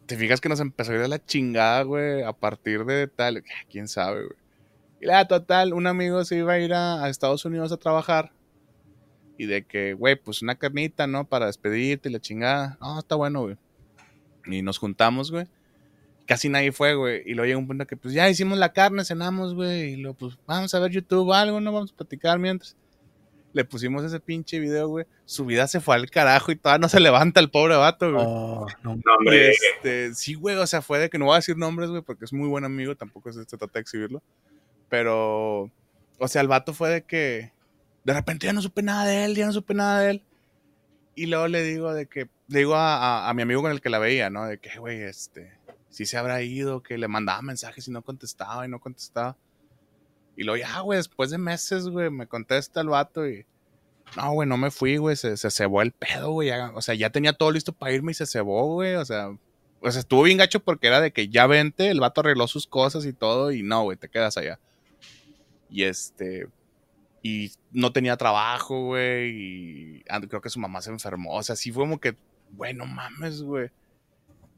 te 0.09 0.17
fijas 0.17 0.41
que 0.41 0.49
nos 0.49 0.59
empezó 0.59 0.91
a 0.91 0.95
ir 0.95 1.01
a 1.01 1.07
la 1.07 1.23
chingada, 1.23 1.83
güey, 1.83 2.23
a 2.23 2.33
partir 2.33 2.83
de 2.83 3.07
tal, 3.07 3.43
quién 3.69 3.87
sabe, 3.87 4.23
güey. 4.23 4.37
Y 5.01 5.05
la 5.05 5.27
total, 5.27 5.71
un 5.71 5.85
amigo 5.85 6.25
se 6.25 6.37
iba 6.37 6.53
a 6.53 6.59
ir 6.59 6.73
a, 6.73 7.07
Estados 7.09 7.45
Unidos 7.45 7.71
a 7.71 7.77
trabajar. 7.77 8.31
Y 9.37 9.45
de 9.45 9.65
que, 9.65 9.93
güey, 9.93 10.15
pues 10.15 10.41
una 10.41 10.55
carnita, 10.55 11.05
¿no? 11.05 11.25
Para 11.25 11.45
despedirte 11.45 12.09
y 12.09 12.11
la 12.11 12.19
chingada. 12.19 12.75
No, 12.81 12.97
está 12.97 13.15
bueno, 13.15 13.41
güey. 13.41 13.57
Y 14.47 14.63
nos 14.63 14.79
juntamos, 14.79 15.31
güey. 15.31 15.45
Casi 16.25 16.49
nadie 16.49 16.71
fue, 16.71 16.95
güey. 16.95 17.21
Y 17.27 17.35
luego 17.35 17.45
llega 17.45 17.59
un 17.59 17.67
punto 17.67 17.85
que, 17.85 17.95
pues 17.95 18.15
ya 18.15 18.27
hicimos 18.27 18.57
la 18.57 18.73
carne, 18.73 19.05
cenamos, 19.05 19.53
güey. 19.53 19.93
Y 19.93 19.95
luego, 19.97 20.17
pues 20.17 20.39
vamos 20.47 20.73
a 20.73 20.79
ver 20.79 20.91
YouTube 20.91 21.29
o 21.29 21.33
algo, 21.35 21.61
¿no? 21.61 21.71
Vamos 21.71 21.91
a 21.93 21.95
platicar 21.95 22.39
mientras 22.39 22.75
le 23.53 23.65
pusimos 23.65 24.03
ese 24.03 24.19
pinche 24.19 24.59
video, 24.59 24.87
güey. 24.89 25.05
Su 25.25 25.45
vida 25.45 25.67
se 25.67 25.79
fue 25.79 25.95
al 25.95 26.09
carajo 26.09 26.51
y 26.51 26.55
todavía 26.55 26.79
no 26.81 26.89
se 26.89 26.99
levanta 26.99 27.39
el 27.39 27.49
pobre 27.49 27.75
vato, 27.75 28.11
güey. 28.11 28.23
Oh, 28.27 28.67
no, 28.83 28.91
hombre. 29.17 29.51
Este, 29.51 30.13
sí, 30.13 30.35
güey, 30.35 30.55
o 30.55 30.67
sea, 30.67 30.81
fue 30.81 30.99
de 30.99 31.09
que 31.09 31.17
no 31.17 31.25
voy 31.25 31.33
a 31.33 31.37
decir 31.37 31.57
nombres, 31.57 31.89
güey, 31.89 32.01
porque 32.01 32.25
es 32.25 32.33
muy 32.33 32.47
buen 32.47 32.63
amigo, 32.65 32.95
tampoco 32.95 33.31
se, 33.33 33.43
trata 33.45 33.67
de 33.73 33.79
exhibirlo. 33.79 34.21
Pero, 34.87 35.71
o 36.17 36.27
sea, 36.27 36.41
el 36.41 36.47
vato 36.47 36.73
fue 36.73 36.89
de 36.89 37.03
que 37.03 37.51
de 38.03 38.13
repente 38.13 38.45
ya 38.47 38.53
no 38.53 38.61
supe 38.61 38.81
nada 38.81 39.05
de 39.05 39.25
él, 39.25 39.35
ya 39.35 39.45
no 39.45 39.53
supe 39.53 39.73
nada 39.73 40.01
de 40.01 40.11
él. 40.11 40.23
Y 41.15 41.25
luego 41.25 41.47
le 41.47 41.63
digo 41.63 41.93
de 41.93 42.05
que, 42.07 42.29
le 42.47 42.59
digo 42.59 42.75
a, 42.75 42.95
a- 43.25 43.29
a 43.29 43.33
mi 43.33 43.41
amigo 43.41 43.61
con 43.61 43.71
el 43.71 43.81
que 43.81 43.89
la 43.89 43.99
veía, 43.99 44.29
¿no? 44.29 44.45
De 44.45 44.57
que, 44.57 44.79
güey, 44.79 45.01
este, 45.01 45.51
si 45.89 46.05
se 46.05 46.17
habrá 46.17 46.41
ido, 46.41 46.81
que 46.81 46.97
le 46.97 47.07
mandaba 47.07 47.41
mensajes 47.41 47.87
y 47.87 47.91
no 47.91 48.01
contestaba 48.01 48.65
y 48.65 48.69
no 48.69 48.79
contestaba. 48.79 49.35
Y 50.39 50.43
luego 50.43 50.55
ya, 50.55 50.79
güey, 50.79 50.95
después 50.95 51.31
de 51.31 51.37
meses, 51.37 51.89
güey, 51.89 52.09
me 52.09 52.25
contesta 52.25 52.79
el 52.79 52.87
vato 52.87 53.27
y... 53.27 53.45
No, 54.15 54.31
güey, 54.31 54.47
no 54.47 54.55
me 54.55 54.71
fui, 54.71 54.95
güey, 54.95 55.17
se, 55.17 55.35
se 55.35 55.51
cebó 55.51 55.81
el 55.81 55.91
pedo, 55.91 56.31
güey. 56.31 56.49
O 56.51 56.81
sea, 56.81 56.95
ya 56.95 57.09
tenía 57.09 57.33
todo 57.33 57.51
listo 57.51 57.73
para 57.73 57.91
irme 57.91 58.13
y 58.13 58.15
se 58.15 58.25
cebó, 58.25 58.65
güey. 58.75 58.95
O 58.95 59.03
sea, 59.03 59.37
sea, 59.83 59.99
estuvo 59.99 60.23
bien 60.23 60.37
gacho 60.37 60.61
porque 60.61 60.87
era 60.87 61.01
de 61.01 61.11
que 61.11 61.27
ya 61.27 61.45
vente, 61.45 61.89
el 61.89 61.99
vato 61.99 62.21
arregló 62.21 62.47
sus 62.47 62.67
cosas 62.67 63.05
y 63.05 63.11
todo 63.11 63.51
y 63.51 63.63
no, 63.63 63.83
güey, 63.83 63.97
te 63.97 64.07
quedas 64.07 64.37
allá. 64.37 64.61
Y 65.69 65.83
este... 65.83 66.47
Y 67.21 67.51
no 67.73 67.91
tenía 67.91 68.15
trabajo, 68.15 68.85
güey. 68.85 69.31
Y 69.31 70.03
ah, 70.07 70.21
creo 70.21 70.39
que 70.39 70.49
su 70.49 70.61
mamá 70.61 70.81
se 70.81 70.91
enfermó. 70.91 71.35
O 71.35 71.43
sea, 71.43 71.57
sí 71.57 71.73
fue 71.73 71.83
como 71.83 71.99
que, 71.99 72.15
güey, 72.53 72.73
no 72.73 72.85
mames, 72.85 73.41
güey. 73.41 73.71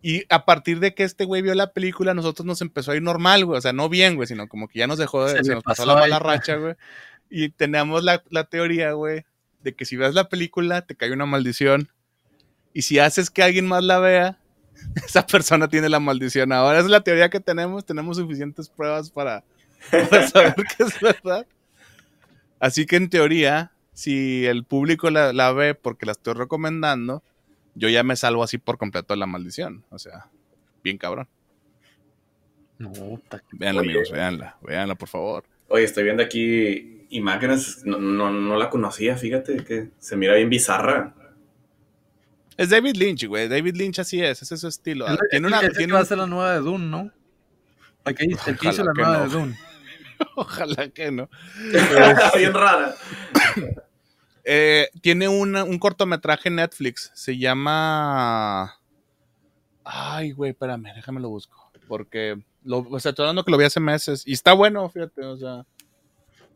Y 0.01 0.23
a 0.29 0.45
partir 0.45 0.79
de 0.79 0.95
que 0.95 1.03
este 1.03 1.25
güey 1.25 1.41
vio 1.43 1.53
la 1.53 1.73
película, 1.73 2.13
nosotros 2.13 2.45
nos 2.45 2.61
empezó 2.61 2.91
a 2.91 2.95
ir 2.95 3.03
normal, 3.03 3.45
güey. 3.45 3.59
O 3.59 3.61
sea, 3.61 3.71
no 3.71 3.87
bien, 3.87 4.15
güey, 4.15 4.27
sino 4.27 4.47
como 4.47 4.67
que 4.67 4.79
ya 4.79 4.87
nos 4.87 4.97
dejó 4.97 5.25
de. 5.25 5.43
Se 5.43 5.53
nos 5.53 5.63
pasó 5.63 5.85
la 5.85 5.95
mala 5.95 6.17
racha, 6.17 6.55
güey. 6.55 6.75
Y 7.29 7.49
teníamos 7.49 8.03
la, 8.03 8.23
la 8.29 8.45
teoría, 8.45 8.93
güey, 8.93 9.25
de 9.61 9.75
que 9.75 9.85
si 9.85 9.95
ves 9.95 10.15
la 10.15 10.27
película, 10.27 10.81
te 10.81 10.95
cae 10.95 11.11
una 11.11 11.27
maldición. 11.27 11.89
Y 12.73 12.81
si 12.81 12.99
haces 12.99 13.29
que 13.29 13.43
alguien 13.43 13.67
más 13.67 13.83
la 13.83 13.99
vea, 13.99 14.39
esa 15.05 15.25
persona 15.25 15.67
tiene 15.67 15.87
la 15.87 15.99
maldición. 15.99 16.51
Ahora 16.51 16.79
es 16.79 16.87
la 16.87 17.01
teoría 17.01 17.29
que 17.29 17.39
tenemos. 17.39 17.85
Tenemos 17.85 18.17
suficientes 18.17 18.69
pruebas 18.69 19.11
para, 19.11 19.43
para 19.91 20.27
saber 20.27 20.55
que 20.55 20.83
es 20.83 20.99
verdad. 20.99 21.45
Así 22.59 22.85
que 22.85 22.95
en 22.95 23.09
teoría, 23.09 23.71
si 23.93 24.45
el 24.45 24.63
público 24.63 25.09
la, 25.11 25.31
la 25.31 25.51
ve 25.51 25.75
porque 25.75 26.05
la 26.05 26.13
estoy 26.13 26.33
recomendando, 26.33 27.23
yo 27.75 27.89
ya 27.89 28.03
me 28.03 28.15
salvo 28.15 28.43
así 28.43 28.57
por 28.57 28.77
completo 28.77 29.13
de 29.13 29.17
la 29.19 29.25
maldición. 29.27 29.83
O 29.89 29.99
sea, 29.99 30.27
bien 30.83 30.97
cabrón. 30.97 31.27
No, 32.77 32.91
puta, 32.91 33.43
Veanla, 33.51 33.81
amigos, 33.81 34.09
veanla. 34.11 34.57
Veanla, 34.61 34.95
por 34.95 35.07
favor. 35.07 35.43
Oye, 35.67 35.83
estoy 35.83 36.03
viendo 36.03 36.23
aquí 36.23 37.05
imágenes, 37.11 37.83
no, 37.85 37.97
no, 37.99 38.31
no 38.31 38.57
la 38.57 38.69
conocía, 38.69 39.15
fíjate 39.17 39.63
que 39.63 39.89
se 39.99 40.17
mira 40.17 40.33
bien 40.35 40.49
bizarra. 40.49 41.13
Es 42.57 42.69
David 42.69 42.95
Lynch, 42.95 43.25
güey. 43.27 43.47
David 43.47 43.75
Lynch 43.75 43.99
así 43.99 44.21
es, 44.23 44.41
ese 44.41 44.55
es 44.55 44.61
su 44.61 44.67
estilo. 44.67 45.07
Es- 45.07 45.19
Tiene 45.29 45.47
una. 45.47 45.59
el 45.59 45.71
tiene 45.71 45.87
que 45.87 45.93
va 45.93 45.99
a 45.99 46.05
ser 46.05 46.17
la 46.17 46.27
nueva 46.27 46.53
de 46.53 46.59
Dune, 46.59 46.85
¿no? 46.85 47.11
El 48.05 48.15
el 48.15 48.15
que 48.17 48.33
Ojalá 48.35 48.71
hizo 48.73 48.83
la 48.83 48.93
nueva 48.93 49.17
no. 49.17 49.23
de 49.23 49.29
Dune. 49.29 49.59
Ojalá 50.35 50.89
que 50.89 51.11
no. 51.11 51.29
bien 52.37 52.53
rara. 52.53 52.95
Eh, 54.53 54.89
tiene 55.01 55.29
una- 55.29 55.63
un 55.63 55.79
cortometraje 55.79 56.49
en 56.49 56.55
Netflix. 56.55 57.09
Se 57.13 57.37
llama. 57.37 58.77
Ay, 59.85 60.31
güey, 60.31 60.51
espérame, 60.51 60.93
déjame 60.93 61.21
lo 61.21 61.29
busco. 61.29 61.71
Porque, 61.87 62.37
o 62.67 62.99
sea, 62.99 63.11
estoy 63.11 63.23
hablando 63.23 63.45
que 63.45 63.51
lo 63.51 63.57
vi 63.57 63.63
hace 63.63 63.79
meses. 63.79 64.23
Y 64.25 64.33
está 64.33 64.51
bueno, 64.53 64.89
fíjate, 64.89 65.23
o 65.25 65.37
sea. 65.37 65.65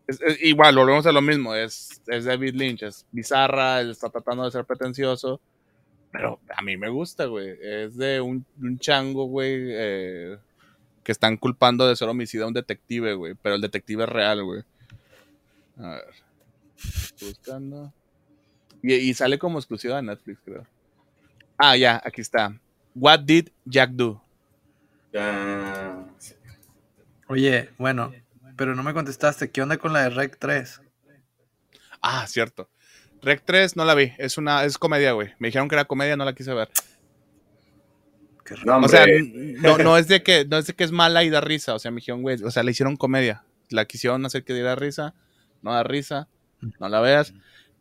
es- 0.08 0.22
es- 0.22 0.44
igual, 0.44 0.76
volvemos 0.76 1.06
a 1.08 1.12
lo 1.14 1.22
mismo. 1.22 1.56
Es, 1.56 2.02
es 2.08 2.26
David 2.26 2.54
Lynch, 2.56 2.84
es 2.84 3.06
bizarra, 3.12 3.80
él 3.82 3.92
está 3.92 4.10
tratando 4.10 4.44
de 4.44 4.52
ser 4.52 4.66
pretencioso. 4.66 5.40
Pero 6.12 6.40
a 6.56 6.62
mí 6.62 6.76
me 6.78 6.90
gusta, 6.90 7.26
güey. 7.26 7.56
Es 7.62 7.96
de 7.98 8.20
un, 8.22 8.46
un 8.62 8.78
chango, 8.78 9.26
güey, 9.26 9.56
eh, 9.70 10.38
que 11.04 11.12
están 11.14 11.38
culpando 11.38 11.88
de 11.88 11.96
ser 11.96 12.08
homicida 12.10 12.44
a 12.44 12.48
un 12.48 12.54
detective, 12.54 13.14
güey. 13.16 13.36
Pero 13.42 13.56
el 13.56 13.62
detective 13.62 14.04
es 14.04 14.10
real, 14.10 14.44
güey. 14.44 14.64
A 15.78 15.90
ver. 15.92 16.25
Buscando. 17.22 17.94
Y, 18.82 18.94
y 18.94 19.14
sale 19.14 19.40
como 19.40 19.60
exclusiva 19.60 19.96
de 19.98 20.04
Netflix, 20.04 20.40
creo. 20.44 20.66
Ah, 21.58 21.76
ya, 21.78 22.02
aquí 22.04 22.22
está. 22.22 22.60
What 22.94 23.22
did 23.22 23.50
Jack 23.66 23.92
do? 23.92 24.22
Oye, 27.28 27.70
bueno, 27.78 28.14
pero 28.56 28.76
no 28.76 28.84
me 28.84 28.94
contestaste. 28.94 29.50
¿Qué 29.50 29.62
onda 29.62 29.78
con 29.78 29.94
la 29.94 30.04
de 30.04 30.10
Rec 30.10 30.38
3? 30.38 30.82
Ah, 32.02 32.26
cierto. 32.28 32.70
Rec 33.22 33.44
3 33.44 33.76
no 33.76 33.86
la 33.86 33.96
vi. 33.96 34.14
Es 34.18 34.38
una, 34.38 34.64
es 34.64 34.78
comedia, 34.78 35.14
güey. 35.14 35.34
Me 35.40 35.48
dijeron 35.48 35.68
que 35.68 35.76
era 35.76 35.86
comedia, 35.86 36.16
no 36.16 36.26
la 36.26 36.34
quise 36.36 36.54
ver. 36.54 36.70
Qué 38.44 38.56
raro. 38.56 38.80
No, 38.80 38.86
O 38.86 38.90
sea, 38.90 39.06
no, 39.08 39.78
no 39.80 39.98
es 39.98 40.08
de 40.08 40.22
que, 40.22 40.46
no 40.46 40.58
es 40.58 40.68
de 40.68 40.74
que 40.74 40.84
es 40.84 40.92
mala 40.92 41.24
y 41.24 41.30
da 41.30 41.42
risa. 41.42 41.74
O 41.74 41.80
sea, 41.80 41.92
me 41.92 41.96
dijeron, 41.96 42.22
güey, 42.22 42.42
o 42.44 42.52
sea, 42.52 42.64
le 42.64 42.72
hicieron 42.72 42.96
comedia. 42.96 43.44
La 43.70 43.86
quisieron 43.86 44.26
hacer 44.26 44.44
que 44.44 44.54
diera 44.54 44.76
risa. 44.76 45.16
No 45.62 45.74
da 45.74 45.84
risa. 45.84 46.28
No 46.80 46.90
la 46.90 47.00
veas. 47.00 47.34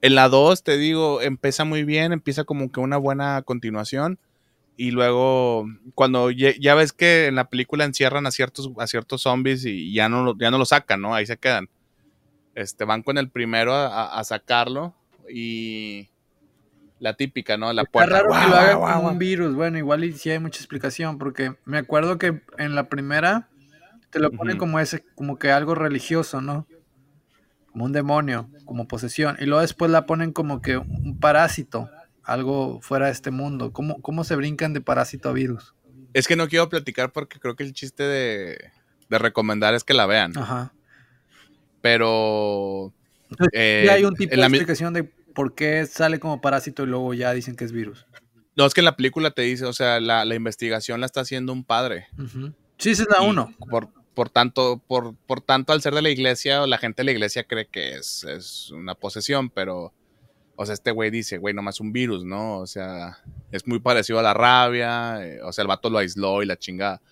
En 0.03 0.15
la 0.15 0.29
2, 0.29 0.63
te 0.63 0.77
digo, 0.77 1.23
empieza 1.23 1.65
muy 1.65 1.85
bien, 1.85 2.13
empieza 2.13 2.45
como 2.45 2.71
que 2.71 2.81
una 2.81 2.97
buena 2.99 3.41
continuación. 3.43 4.19
Y 4.77 4.91
luego, 4.91 5.67
cuando 5.95 6.31
ya 6.31 6.75
ves 6.75 6.93
que 6.93 7.27
en 7.27 7.37
la 7.37 7.49
película 7.49 7.85
encierran 7.85 8.27
a 8.27 8.31
ciertos, 8.33 8.71
a 8.79 8.87
ciertos 8.87 9.23
zombies 9.23 9.65
y 9.65 9.95
ya 9.95 10.09
no, 10.09 10.25
lo- 10.25 10.37
ya 10.39 10.51
no 10.51 10.59
lo 10.59 10.65
sacan, 10.65 11.01
¿no? 11.01 11.15
Ahí 11.15 11.27
se 11.27 11.37
quedan. 11.37 11.69
Este, 12.55 12.85
van 12.85 13.03
con 13.03 13.17
el 13.19 13.31
primero 13.31 13.73
a, 13.75 14.23
sacarlo 14.25 14.95
y 15.33 16.09
la 16.99 17.15
típica, 17.15 17.57
¿no? 17.57 17.73
La 17.73 17.83
Está 17.83 17.93
puerta. 17.93 18.15
raro 18.23 18.25
que 18.27 18.49
lo 18.49 18.57
haga 18.57 18.75
guau. 18.75 19.09
un 19.09 19.19
virus. 19.19 19.55
Bueno, 19.55 19.79
igual 19.79 20.05
y 20.05 20.13
sí 20.13 20.31
hay 20.31 20.39
mucha 20.39 20.59
explicación, 20.59 21.19
porque 21.19 21.55
me 21.65 21.79
acuerdo 21.79 22.19
que 22.19 22.43
en 22.59 22.75
la 22.75 22.89
primera 22.89 23.49
te 24.11 24.19
lo 24.21 24.31
ponen 24.33 24.57
como 24.59 24.79
ese, 24.81 25.05
como 25.15 25.39
que 25.39 25.51
algo 25.51 25.75
religioso, 25.75 26.41
¿no? 26.41 26.67
Como 27.75 27.87
un 27.87 27.93
demonio, 27.93 28.49
como 28.67 28.87
posesión. 28.87 29.37
Y 29.41 29.47
luego 29.47 29.61
después 29.61 29.91
la 29.91 30.07
ponen 30.07 30.31
como 30.31 30.63
que 30.63 30.77
un 30.77 31.19
parásito, 31.19 31.91
algo 32.23 32.81
fuera 32.81 33.07
de 33.07 33.13
este 33.13 33.33
mundo. 33.33 33.73
¿Cómo, 33.73 34.01
cómo 34.01 34.23
se 34.23 34.37
brincan 34.37 34.73
de 34.75 34.81
parásito 34.81 35.29
a 35.29 35.33
virus? 35.33 35.75
Es 36.13 36.29
que 36.29 36.37
no 36.37 36.47
quiero 36.47 36.69
platicar 36.69 37.11
porque 37.11 37.41
creo 37.41 37.57
que 37.57 37.65
el 37.65 37.73
chiste 37.73 38.05
de, 38.05 38.71
de 39.09 39.19
recomendar 39.19 39.75
es 39.75 39.83
que 39.83 39.93
la 39.93 40.07
vean. 40.07 40.39
Ajá. 40.39 40.73
Pero. 41.81 42.95
Eh, 43.53 43.81
sí 43.83 43.89
hay 43.91 44.05
un 44.05 44.15
tipo 44.15 44.37
de 44.37 44.41
explicación 44.41 44.95
de 44.95 45.03
por 45.03 45.57
qué 45.57 45.85
sale 45.87 46.21
como 46.21 46.41
parásito 46.41 46.85
y 46.85 46.87
luego 46.87 47.13
ya 47.13 47.33
dicen 47.33 47.57
que 47.57 47.65
es 47.65 47.73
virus. 47.73 48.07
No, 48.55 48.65
es 48.67 48.73
que 48.73 48.83
en 48.83 48.85
la 48.85 48.95
película 48.95 49.33
te 49.33 49.43
dice, 49.43 49.65
o 49.65 49.73
sea, 49.73 49.99
la, 49.99 50.25
la 50.25 50.37
investigación 50.37 51.01
la 51.01 51.07
está 51.07 51.23
haciendo 51.23 51.53
un 51.53 51.65
padre. 51.65 52.07
Sí, 52.79 52.91
esa 52.91 53.03
es 53.03 53.09
la 53.11 53.23
uno. 53.23 53.53
Por, 53.69 53.89
por 54.15 54.31
tanto, 54.31 54.81
por, 54.87 55.15
por 55.27 55.41
tanto, 55.41 55.73
al 55.73 55.83
ser 55.83 55.95
de 55.95 56.03
la 56.03 56.11
iglesia, 56.11 56.67
la 56.67 56.79
gente 56.79 57.03
de 57.03 57.07
la 57.07 57.13
iglesia 57.13 57.45
cree 57.45 57.67
que 57.67 57.95
es, 57.95 58.25
es 58.25 58.71
una 58.71 58.95
posesión, 58.95 59.51
pero. 59.51 59.93
O 60.57 60.65
sea, 60.65 60.75
este 60.75 60.93
güey 60.93 61.11
dice, 61.11 61.39
güey, 61.39 61.53
nomás 61.53 61.81
un 61.81 61.93
virus, 61.93 62.25
¿no? 62.25 62.59
O 62.59 62.67
sea, 62.69 63.19
es 63.51 63.67
muy 63.67 63.81
parecido 63.81 64.21
a 64.21 64.23
la 64.23 64.35
rabia. 64.35 65.27
eh, 65.27 65.43
o 65.43 65.53
sea, 65.53 65.63
el 65.63 65.69
vato 65.69 65.91
lo 65.91 65.99
aisló 65.99 66.43
y 66.43 66.47
la 66.47 66.57
chingada. 66.57 67.03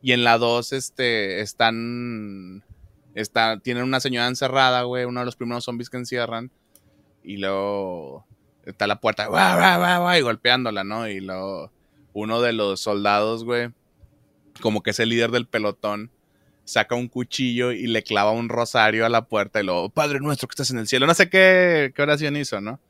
Y 0.00 0.12
en 0.12 0.24
la 0.24 0.38
2, 0.38 0.72
este, 0.72 1.40
están. 1.40 2.64
Está, 3.14 3.58
tienen 3.60 3.84
una 3.84 4.00
señora 4.00 4.26
encerrada, 4.26 4.84
güey, 4.84 5.04
uno 5.04 5.20
de 5.20 5.26
los 5.26 5.36
primeros 5.36 5.64
zombies 5.64 5.90
que 5.90 5.98
encierran. 5.98 6.50
Y 7.22 7.36
luego 7.36 8.26
está 8.64 8.86
la 8.86 9.00
puerta, 9.00 9.26
guau, 9.26 9.58
guau, 9.58 9.78
guau, 9.78 10.00
guau, 10.02 10.18
y 10.18 10.22
golpeándola, 10.22 10.84
¿no? 10.84 11.08
Y 11.08 11.20
luego 11.20 11.70
uno 12.12 12.40
de 12.40 12.52
los 12.52 12.80
soldados, 12.80 13.44
güey, 13.44 13.70
como 14.60 14.82
que 14.82 14.90
es 14.90 15.00
el 15.00 15.08
líder 15.08 15.30
del 15.30 15.46
pelotón, 15.46 16.10
saca 16.64 16.94
un 16.94 17.08
cuchillo 17.08 17.72
y 17.72 17.86
le 17.86 18.02
clava 18.02 18.30
un 18.32 18.48
rosario 18.48 19.04
a 19.04 19.08
la 19.08 19.24
puerta 19.26 19.60
y 19.60 19.64
luego, 19.64 19.88
Padre 19.90 20.20
nuestro 20.20 20.48
que 20.48 20.52
estás 20.52 20.70
en 20.70 20.78
el 20.78 20.86
cielo, 20.88 21.06
no 21.06 21.14
sé 21.14 21.28
qué, 21.28 21.92
qué 21.94 22.02
oración 22.02 22.36
hizo, 22.36 22.60
¿no? 22.60 22.80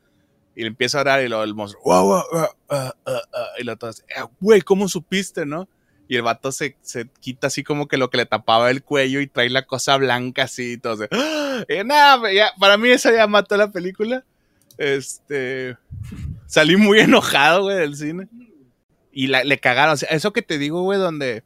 Y 0.54 0.62
le 0.62 0.68
empieza 0.68 0.98
a 0.98 1.00
orar 1.02 1.22
y 1.24 1.28
luego 1.28 1.44
el 1.44 1.54
monstruo, 1.54 1.82
"Guau, 1.82 2.06
guau, 2.06 2.22
guau, 2.30 2.48
ah, 2.68 2.94
ah, 3.06 3.20
ah", 3.34 3.46
y 3.58 3.64
luego 3.64 3.78
todo 3.78 3.90
así, 3.90 4.02
"Eh, 4.08 4.22
güey, 4.40 4.60
¿cómo 4.60 4.88
supiste, 4.88 5.46
no? 5.46 5.68
Y 6.08 6.16
el 6.16 6.22
vato 6.22 6.52
se, 6.52 6.76
se 6.82 7.08
quita 7.20 7.46
así 7.46 7.62
como 7.64 7.88
que 7.88 7.96
lo 7.96 8.10
que 8.10 8.18
le 8.18 8.26
tapaba 8.26 8.70
el 8.70 8.82
cuello 8.82 9.20
y 9.20 9.26
trae 9.26 9.48
la 9.48 9.62
cosa 9.62 9.96
blanca 9.96 10.42
así 10.44 10.78
así, 10.84 11.04
"Ah", 11.10 11.64
y 11.68 11.82
nada, 11.84 12.20
pues 12.20 12.34
ya, 12.34 12.52
para 12.60 12.76
mí 12.76 12.90
eso 12.90 13.10
ya 13.10 13.26
mató 13.26 13.56
la 13.56 13.70
película. 13.72 14.24
Este. 14.78 15.76
Salí 16.46 16.76
muy 16.76 16.98
enojado, 17.00 17.62
güey, 17.64 17.76
del 17.78 17.96
cine. 17.96 18.28
Y 19.12 19.28
la- 19.28 19.44
le 19.44 19.58
cagaron. 19.58 19.94
O 19.94 19.96
sea, 19.96 20.08
eso 20.10 20.32
que 20.32 20.42
te 20.42 20.58
digo, 20.58 20.82
güey, 20.82 20.98
donde 20.98 21.44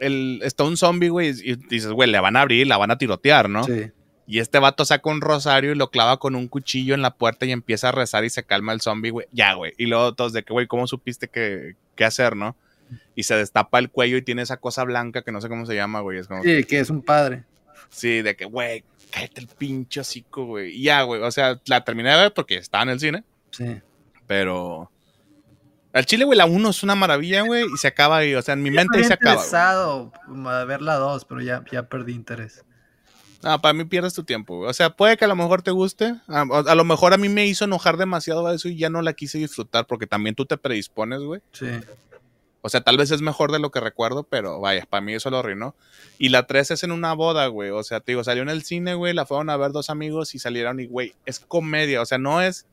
el, 0.00 0.40
está 0.42 0.64
un 0.64 0.76
zombie, 0.76 1.08
güey, 1.08 1.30
y 1.42 1.56
dices, 1.56 1.90
güey, 1.90 2.10
le 2.10 2.20
van 2.20 2.36
a 2.36 2.42
abrir, 2.42 2.66
la 2.66 2.76
van 2.76 2.90
a 2.90 2.98
tirotear, 2.98 3.48
¿no? 3.48 3.64
Sí. 3.64 3.90
Y 4.26 4.40
este 4.40 4.58
vato 4.58 4.84
saca 4.84 5.08
un 5.08 5.20
rosario 5.22 5.72
y 5.72 5.74
lo 5.74 5.90
clava 5.90 6.18
con 6.18 6.34
un 6.34 6.48
cuchillo 6.48 6.94
en 6.94 7.00
la 7.00 7.14
puerta 7.14 7.46
y 7.46 7.52
empieza 7.52 7.88
a 7.88 7.92
rezar 7.92 8.24
y 8.24 8.30
se 8.30 8.42
calma 8.42 8.74
el 8.74 8.82
zombie, 8.82 9.10
güey. 9.10 9.26
Ya, 9.32 9.54
güey. 9.54 9.72
Y 9.78 9.86
luego 9.86 10.12
todos 10.14 10.34
de 10.34 10.42
que, 10.42 10.52
güey, 10.52 10.66
¿cómo 10.66 10.86
supiste 10.86 11.28
que, 11.28 11.76
qué 11.94 12.04
hacer, 12.04 12.36
no? 12.36 12.54
Y 13.14 13.22
se 13.22 13.34
destapa 13.36 13.78
el 13.78 13.90
cuello 13.90 14.18
y 14.18 14.22
tiene 14.22 14.42
esa 14.42 14.58
cosa 14.58 14.84
blanca 14.84 15.22
que 15.22 15.32
no 15.32 15.40
sé 15.40 15.48
cómo 15.48 15.64
se 15.64 15.74
llama, 15.74 16.00
güey. 16.00 16.18
Es 16.18 16.28
como, 16.28 16.42
Sí, 16.42 16.64
que 16.64 16.78
es 16.78 16.90
un 16.90 17.00
padre. 17.02 17.44
Sí, 17.88 18.20
de 18.20 18.36
que, 18.36 18.44
güey, 18.44 18.84
cállate 19.10 19.40
el 19.40 19.46
pinche 19.46 20.00
hocico, 20.00 20.44
güey. 20.44 20.74
Y 20.76 20.82
ya, 20.82 21.02
güey, 21.04 21.22
o 21.22 21.30
sea, 21.30 21.58
la 21.66 21.82
terminé 21.84 22.10
de 22.10 22.16
ver 22.16 22.34
porque 22.34 22.56
estaba 22.56 22.82
en 22.82 22.90
el 22.90 23.00
cine, 23.00 23.24
Sí. 23.50 23.80
pero... 24.26 24.90
Al 25.92 26.06
chile, 26.06 26.24
güey, 26.24 26.36
la 26.36 26.46
1 26.46 26.70
es 26.70 26.82
una 26.82 26.94
maravilla, 26.94 27.42
güey, 27.42 27.64
y 27.64 27.76
se 27.78 27.88
acaba 27.88 28.18
ahí, 28.18 28.34
o 28.34 28.42
sea, 28.42 28.54
en 28.54 28.62
mi 28.62 28.70
mente 28.70 28.98
ahí 28.98 29.04
se 29.04 29.14
acaba. 29.14 29.36
interesado 29.36 30.12
a 30.46 30.64
ver 30.64 30.82
la 30.82 30.96
2, 30.96 31.24
pero 31.24 31.40
ya, 31.40 31.64
ya 31.70 31.88
perdí 31.88 32.12
interés. 32.12 32.64
Ah, 33.42 33.60
para 33.60 33.72
mí 33.72 33.84
pierdes 33.84 34.14
tu 34.14 34.24
tiempo, 34.24 34.56
güey. 34.56 34.70
O 34.70 34.74
sea, 34.74 34.90
puede 34.90 35.16
que 35.16 35.24
a 35.24 35.28
lo 35.28 35.36
mejor 35.36 35.62
te 35.62 35.70
guste. 35.70 36.14
A, 36.26 36.40
a, 36.40 36.74
lo 36.74 36.84
mejor 36.84 37.14
a 37.14 37.16
mí 37.16 37.28
me 37.28 37.46
hizo 37.46 37.64
enojar 37.64 37.96
demasiado 37.96 38.46
a 38.46 38.54
eso 38.54 38.68
y 38.68 38.76
ya 38.76 38.90
no 38.90 39.00
la 39.00 39.12
quise 39.12 39.38
disfrutar 39.38 39.86
porque 39.86 40.08
también 40.08 40.34
tú 40.34 40.44
te 40.44 40.58
predispones, 40.58 41.20
güey. 41.20 41.40
Sí. 41.52 41.68
O 42.60 42.68
sea, 42.68 42.80
tal 42.80 42.96
vez 42.96 43.10
es 43.12 43.22
mejor 43.22 43.52
de 43.52 43.60
lo 43.60 43.70
que 43.70 43.80
recuerdo, 43.80 44.24
pero 44.24 44.60
vaya, 44.60 44.84
para 44.90 45.00
mí 45.00 45.14
eso 45.14 45.30
lo 45.30 45.38
arruinó. 45.38 45.76
Y 46.18 46.30
la 46.30 46.46
3 46.46 46.72
es 46.72 46.82
en 46.82 46.90
una 46.90 47.12
boda, 47.12 47.46
güey. 47.46 47.70
O 47.70 47.82
sea, 47.84 48.00
te 48.00 48.12
digo, 48.12 48.24
salió 48.24 48.42
en 48.42 48.48
el 48.48 48.62
cine, 48.64 48.94
güey, 48.94 49.14
la 49.14 49.26
fueron 49.26 49.50
a 49.50 49.56
ver 49.56 49.70
dos 49.70 49.90
amigos 49.90 50.34
y 50.34 50.40
salieron 50.40 50.80
y, 50.80 50.86
güey, 50.86 51.14
es 51.24 51.38
comedia. 51.38 52.02
O 52.02 52.06
sea, 52.06 52.18
no 52.18 52.42
es, 52.42 52.66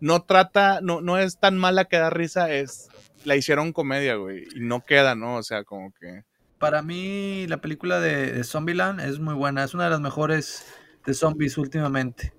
no 0.00 0.22
trata, 0.22 0.80
no, 0.82 1.00
no 1.00 1.18
es 1.18 1.38
tan 1.38 1.56
mala 1.58 1.86
que 1.86 1.96
da 1.98 2.10
risa, 2.10 2.50
es, 2.52 2.88
la 3.24 3.36
hicieron 3.36 3.72
comedia, 3.72 4.16
güey. 4.16 4.46
Y 4.54 4.60
no 4.60 4.84
queda, 4.84 5.14
¿no? 5.14 5.36
O 5.36 5.42
sea, 5.42 5.64
como 5.64 5.92
que... 5.92 6.24
Para 6.58 6.82
mí, 6.82 7.46
la 7.48 7.60
película 7.60 8.00
de, 8.00 8.32
de 8.32 8.44
Zombieland 8.44 9.00
es 9.00 9.18
muy 9.18 9.34
buena. 9.34 9.62
Es 9.64 9.74
una 9.74 9.84
de 9.84 9.90
las 9.90 10.00
mejores 10.00 10.64
de 11.04 11.12
zombies 11.12 11.58
últimamente. 11.58 12.32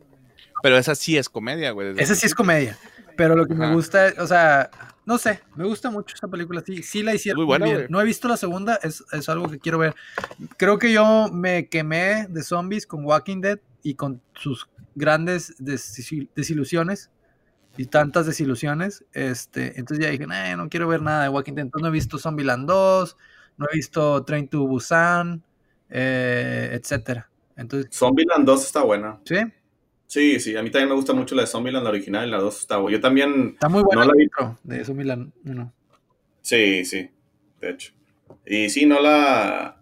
Pero 0.63 0.77
esa 0.77 0.95
sí 0.95 1.17
es 1.17 1.29
comedia, 1.29 1.71
güey. 1.71 1.93
Esa 1.97 2.15
sí 2.15 2.25
es 2.25 2.33
comedia. 2.33 2.77
Pero 3.15 3.35
lo 3.35 3.45
que 3.45 3.53
me 3.53 3.71
gusta, 3.73 4.13
o 4.17 4.25
sea, 4.25 4.71
no 5.05 5.17
sé, 5.17 5.41
me 5.55 5.65
gusta 5.65 5.91
mucho 5.91 6.15
esa 6.15 6.27
película. 6.27 6.63
Sí, 6.65 6.81
sí 6.81 7.03
la 7.03 7.13
hicieron 7.13 7.37
Muy 7.37 7.45
muy, 7.45 7.51
buena, 7.51 7.65
bien. 7.65 7.77
güey. 7.77 7.87
No 7.89 8.01
he 8.01 8.05
visto 8.05 8.27
la 8.27 8.37
segunda, 8.37 8.79
es, 8.81 9.03
es 9.11 9.29
algo 9.29 9.49
que 9.49 9.59
quiero 9.59 9.77
ver. 9.77 9.95
Creo 10.57 10.79
que 10.79 10.91
yo 10.91 11.29
me 11.31 11.67
quemé 11.67 12.25
de 12.27 12.41
zombies 12.43 12.87
con 12.87 13.05
Walking 13.05 13.41
Dead 13.41 13.59
y 13.83 13.93
con 13.93 14.21
sus 14.33 14.67
grandes 14.95 15.55
desil- 15.59 16.29
desilusiones 16.35 17.11
y 17.77 17.85
tantas 17.85 18.25
desilusiones. 18.25 19.05
Este, 19.13 19.79
entonces 19.79 20.03
ya 20.05 20.11
dije, 20.11 20.27
"Nah, 20.27 20.55
no 20.55 20.69
quiero 20.69 20.87
ver 20.87 21.01
nada 21.01 21.23
de 21.23 21.29
Walking 21.29 21.53
Dead. 21.53 21.65
Entonces 21.65 21.83
no 21.83 21.89
he 21.89 21.91
visto 21.91 22.17
Zombieland 22.17 22.67
2, 22.67 23.17
no 23.57 23.67
he 23.71 23.75
visto 23.75 24.23
Train 24.23 24.47
to 24.47 24.65
Busan, 24.67 25.43
eh, 25.89 26.69
etcétera. 26.73 27.29
Entonces, 27.55 27.89
Zombieland 27.93 28.45
2 28.45 28.65
está 28.65 28.83
buena. 28.83 29.19
sí, 29.25 29.35
Sí, 30.09 30.39
sí, 30.39 30.55
a 30.55 30.63
mí 30.63 30.69
también 30.71 30.87
me 30.87 30.95
gusta 30.95 31.11
mucho 31.13 31.35
la 31.35 31.41
de 31.41 31.47
Zombieland, 31.47 31.83
la 31.83 31.89
original, 31.89 32.25
y 32.27 32.31
la 32.31 32.37
2 32.37 32.59
está 32.61 32.77
buena. 32.77 32.97
Yo 32.97 33.01
también, 33.01 33.49
está 33.55 33.67
muy 33.67 33.83
buena 33.83 34.05
No 34.05 34.13
la 34.13 34.13
vi. 34.17 34.29
de 34.63 34.85
Zombieland 34.85 35.33
1. 35.43 35.73
sí, 36.41 36.85
sí, 36.85 37.09
de 37.59 37.69
hecho. 37.71 37.93
Y 38.45 38.69
sí, 38.69 38.85
no 38.85 39.01
la... 39.01 39.81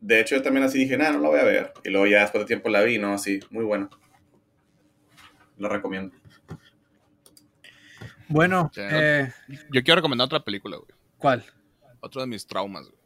De 0.00 0.18
hecho, 0.20 0.34
yo 0.34 0.42
también 0.42 0.64
así 0.64 0.78
dije, 0.78 0.96
nada, 0.96 1.12
no 1.12 1.20
la 1.20 1.28
voy 1.28 1.38
a 1.40 1.44
ver. 1.44 1.72
Y 1.84 1.90
luego 1.90 2.06
ya 2.08 2.22
después 2.22 2.42
de 2.42 2.46
tiempo 2.48 2.68
la 2.68 2.82
vi, 2.82 2.98
¿no? 2.98 3.12
Así, 3.12 3.38
muy 3.50 3.64
buena. 3.64 3.88
La 5.58 5.68
recomiendo. 5.68 6.16
Bueno, 8.30 8.70
eh, 8.76 9.32
Yo 9.72 9.82
quiero 9.82 9.96
recomendar 9.96 10.26
otra 10.26 10.44
película, 10.44 10.76
güey. 10.76 10.88
¿cuál? 11.18 11.44
Otro 12.00 12.20
de 12.20 12.28
mis 12.28 12.46
traumas, 12.46 12.86
güey. 12.86 12.98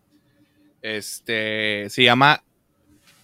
Este, 0.82 1.88
se 1.88 2.04
llama 2.04 2.44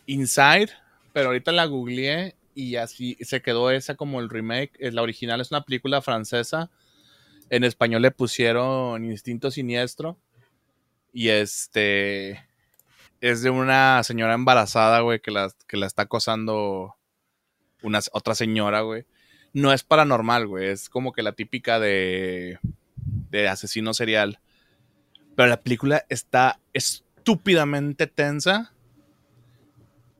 Inside, 0.06 0.70
pero 1.12 1.26
ahorita 1.26 1.52
la 1.52 1.66
googleé 1.66 2.34
y 2.54 2.76
así 2.76 3.18
se 3.20 3.42
quedó 3.42 3.70
esa 3.70 3.96
como 3.96 4.20
el 4.20 4.30
remake. 4.30 4.72
La 4.92 5.02
original 5.02 5.42
es 5.42 5.50
una 5.50 5.62
película 5.62 6.00
francesa. 6.00 6.70
En 7.50 7.64
español 7.64 8.00
le 8.00 8.10
pusieron 8.10 9.04
Instinto 9.04 9.50
Siniestro. 9.50 10.16
Y 11.12 11.28
este 11.28 12.48
es 13.20 13.42
de 13.42 13.50
una 13.50 14.02
señora 14.04 14.32
embarazada, 14.32 15.00
güey, 15.00 15.20
que 15.20 15.30
la, 15.30 15.52
que 15.66 15.76
la 15.76 15.86
está 15.86 16.02
acosando 16.02 16.96
una, 17.82 18.00
otra 18.12 18.34
señora, 18.34 18.80
güey. 18.80 19.04
No 19.52 19.72
es 19.72 19.82
paranormal, 19.82 20.46
güey. 20.46 20.68
Es 20.68 20.88
como 20.88 21.12
que 21.12 21.22
la 21.22 21.32
típica 21.32 21.78
de, 21.80 22.58
de 23.30 23.48
asesino 23.48 23.94
serial. 23.94 24.38
Pero 25.36 25.48
la 25.48 25.60
película 25.60 26.04
está 26.08 26.60
estúpidamente 26.72 28.06
tensa 28.06 28.72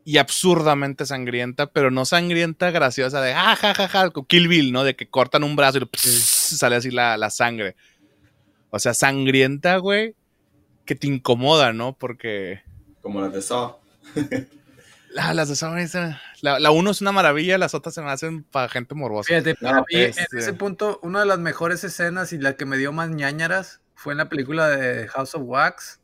y 0.04 0.16
absurdamente 0.18 1.04
sangrienta, 1.06 1.66
pero 1.66 1.90
no 1.90 2.04
sangrienta 2.04 2.70
graciosa 2.70 3.20
de 3.20 3.32
ah, 3.34 3.54
ja, 3.54 3.74
ja, 3.74 3.86
ja, 3.86 4.10
con 4.10 4.24
Kill 4.24 4.48
Bill, 4.48 4.72
¿no? 4.72 4.82
De 4.82 4.96
que 4.96 5.08
cortan 5.08 5.44
un 5.44 5.56
brazo 5.56 5.78
y 5.78 5.80
lo- 5.82 5.90
sale 5.94 6.76
así 6.76 6.90
la, 6.90 7.16
la 7.16 7.30
sangre. 7.30 7.76
O 8.70 8.78
sea, 8.78 8.94
sangrienta, 8.94 9.76
güey, 9.76 10.14
que 10.86 10.94
te 10.94 11.06
incomoda, 11.06 11.72
¿no? 11.72 11.92
Porque 11.96 12.62
Como 13.02 13.20
las 13.20 13.32
de 13.32 13.42
Saw. 13.42 13.76
ah, 15.18 15.34
las 15.34 15.62
la, 16.42 16.58
la 16.60 16.70
uno 16.70 16.90
es 16.90 17.00
una 17.00 17.12
maravilla, 17.12 17.58
las 17.58 17.74
otras 17.74 17.94
se 17.94 18.02
me 18.02 18.10
hacen 18.10 18.44
para 18.44 18.68
gente 18.68 18.94
morbosa. 18.94 19.28
Fíjate, 19.28 19.54
No, 19.60 19.68
para 19.70 19.80
mí, 19.80 19.84
este- 19.90 20.26
en 20.32 20.38
ese 20.38 20.52
punto, 20.54 20.98
una 21.02 21.20
de 21.20 21.26
las 21.26 21.38
mejores 21.38 21.84
escenas 21.84 22.32
y 22.32 22.38
la 22.38 22.54
que 22.56 22.66
me 22.66 22.76
dio 22.76 22.92
más 22.92 23.10
ñañaras 23.10 23.80
fue 23.94 24.12
en 24.14 24.18
la 24.18 24.28
película 24.28 24.68
de 24.68 25.08
House 25.08 25.34
of 25.34 25.42
Wax. 25.44 26.00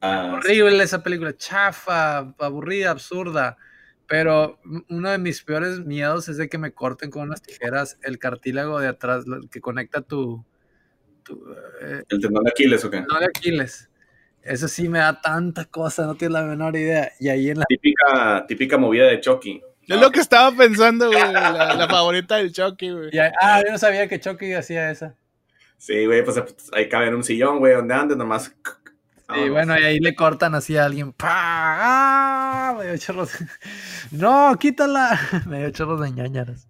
Ah, 0.00 0.32
Horrible 0.36 0.82
esa 0.82 1.02
película, 1.02 1.36
chafa, 1.36 2.18
aburrida, 2.38 2.90
absurda. 2.90 3.56
Pero 4.06 4.58
uno 4.88 5.10
de 5.10 5.18
mis 5.18 5.42
peores 5.42 5.80
miedos 5.80 6.28
es 6.28 6.38
de 6.38 6.48
que 6.48 6.56
me 6.56 6.72
corten 6.72 7.10
con 7.10 7.22
unas 7.22 7.42
tijeras 7.42 7.98
el 8.02 8.18
cartílago 8.18 8.80
de 8.80 8.88
atrás, 8.88 9.26
lo 9.26 9.40
que 9.50 9.60
conecta 9.60 10.00
tu, 10.00 10.44
tu 11.24 11.34
eh, 11.82 12.02
¿El 12.08 12.20
tendón 12.20 12.44
de 12.44 12.50
Aquiles 12.50 12.82
o 12.86 12.90
qué? 12.90 13.02
no 13.02 13.18
de 13.20 13.26
Aquiles. 13.26 13.87
Eso 14.42 14.66
sí 14.68 14.88
me 14.88 14.98
da 15.00 15.20
tanta 15.20 15.64
cosa, 15.66 16.06
no 16.06 16.14
tienes 16.14 16.32
la 16.34 16.42
menor 16.44 16.74
idea. 16.76 17.12
Y 17.20 17.28
ahí 17.28 17.50
en 17.50 17.58
la 17.58 17.64
Típica, 17.68 18.44
típica 18.46 18.78
movida 18.78 19.06
de 19.06 19.20
Chucky. 19.20 19.62
Es 19.86 20.00
lo 20.00 20.10
que 20.10 20.20
estaba 20.20 20.54
pensando, 20.56 21.06
güey, 21.08 21.32
la, 21.32 21.74
la 21.74 21.88
favorita 21.90 22.36
del 22.36 22.52
Chucky, 22.52 22.90
güey. 22.90 23.08
y 23.12 23.18
ahí- 23.18 23.32
ah, 23.40 23.62
yo 23.64 23.72
no 23.72 23.78
sabía 23.78 24.06
que 24.08 24.20
Chucky 24.20 24.52
hacía 24.54 24.90
esa. 24.90 25.14
Sí, 25.76 26.06
güey, 26.06 26.24
pues 26.24 26.42
ahí 26.72 26.88
cabe 26.88 27.08
en 27.08 27.14
un 27.14 27.24
sillón, 27.24 27.58
güey, 27.58 27.74
donde 27.74 27.94
andes, 27.94 28.16
nomás. 28.16 28.48
Y 28.48 29.28
Vámonos. 29.28 29.50
bueno, 29.50 29.78
y 29.78 29.84
ahí 29.84 29.98
le 30.00 30.14
cortan 30.14 30.54
así 30.54 30.76
a 30.76 30.86
alguien. 30.86 31.12
¡Pah! 31.12 31.28
¡Ah! 31.30 32.74
Me 32.78 32.86
dio 32.86 32.96
chorros. 32.98 33.30
No, 34.10 34.56
quítala. 34.58 35.18
Me 35.46 35.58
dio 35.60 35.70
chorros 35.70 36.00
de 36.00 36.10
ñañaras. 36.10 36.66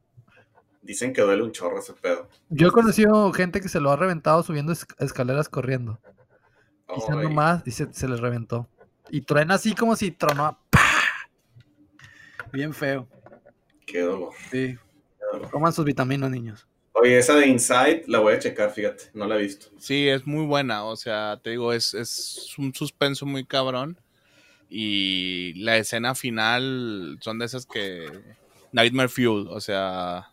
Dicen 0.82 1.12
que 1.12 1.20
duele 1.22 1.42
un 1.42 1.52
chorro 1.52 1.78
ese 1.80 1.92
pedo. 1.92 2.28
Yo 2.48 2.68
he 2.68 2.72
conocido 2.72 3.32
gente 3.32 3.60
que 3.60 3.68
se 3.68 3.78
lo 3.80 3.90
ha 3.90 3.96
reventado 3.96 4.42
subiendo 4.42 4.72
esc- 4.72 4.94
escaleras 4.98 5.48
corriendo. 5.48 6.00
Pisando 6.94 7.28
Ay, 7.28 7.34
más 7.34 7.66
y 7.66 7.70
se, 7.70 7.92
se 7.92 8.08
les 8.08 8.20
reventó. 8.20 8.68
Y 9.10 9.20
truena 9.22 9.54
así 9.54 9.74
como 9.74 9.96
si 9.96 10.10
tronó. 10.10 10.58
¡Pah! 10.70 10.80
Bien 12.52 12.72
feo. 12.72 13.08
Qué 13.86 14.00
dolor, 14.00 14.32
Sí. 14.50 14.76
qué 14.76 15.24
dolor. 15.32 15.50
Coman 15.50 15.72
sus 15.72 15.84
vitaminas, 15.84 16.30
niños. 16.30 16.66
Oye, 16.92 17.18
esa 17.18 17.34
de 17.34 17.46
Inside 17.46 18.04
la 18.06 18.18
voy 18.18 18.34
a 18.34 18.38
checar, 18.38 18.70
fíjate, 18.72 19.04
no 19.14 19.26
la 19.26 19.36
he 19.36 19.42
visto. 19.42 19.68
Sí, 19.78 20.08
es 20.08 20.26
muy 20.26 20.44
buena, 20.44 20.84
o 20.84 20.96
sea, 20.96 21.38
te 21.42 21.50
digo, 21.50 21.72
es, 21.72 21.94
es 21.94 22.54
un 22.58 22.74
suspenso 22.74 23.24
muy 23.24 23.44
cabrón. 23.44 24.00
Y 24.68 25.54
la 25.62 25.76
escena 25.76 26.14
final 26.14 27.18
son 27.20 27.38
de 27.38 27.46
esas 27.46 27.66
que... 27.66 28.06
Nightmare 28.72 29.08
Fuel, 29.08 29.46
o 29.48 29.60
sea... 29.60 30.32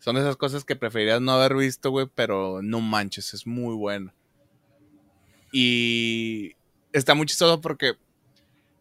Son 0.00 0.14
de 0.16 0.20
esas 0.22 0.36
cosas 0.36 0.64
que 0.64 0.76
preferirías 0.76 1.20
no 1.20 1.32
haber 1.32 1.54
visto, 1.54 1.90
güey, 1.90 2.06
pero 2.14 2.60
no 2.62 2.80
manches, 2.80 3.32
es 3.32 3.46
muy 3.46 3.74
bueno. 3.74 4.12
Y 5.52 6.52
está 6.92 7.14
muy 7.14 7.26
chistoso 7.26 7.60
porque 7.60 7.94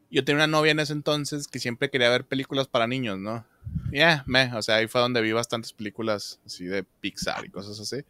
yo 0.10 0.24
tenía 0.24 0.46
una 0.46 0.58
novia 0.58 0.72
en 0.72 0.80
ese 0.80 0.94
entonces 0.94 1.48
que 1.48 1.60
siempre 1.60 1.90
quería 1.90 2.10
ver 2.10 2.26
películas 2.26 2.68
para 2.68 2.88
niños, 2.88 3.18
¿no? 3.18 3.46
Ya, 3.92 4.24
me, 4.26 4.54
o 4.54 4.62
sea, 4.62 4.76
ahí 4.76 4.88
fue 4.88 5.02
donde 5.02 5.22
vi 5.22 5.32
bastantes 5.32 5.74
películas 5.74 6.40
así 6.46 6.66
de 6.66 6.84
Pixar 6.84 7.46
y 7.46 7.50
cosas 7.50 7.80
así. 7.80 8.04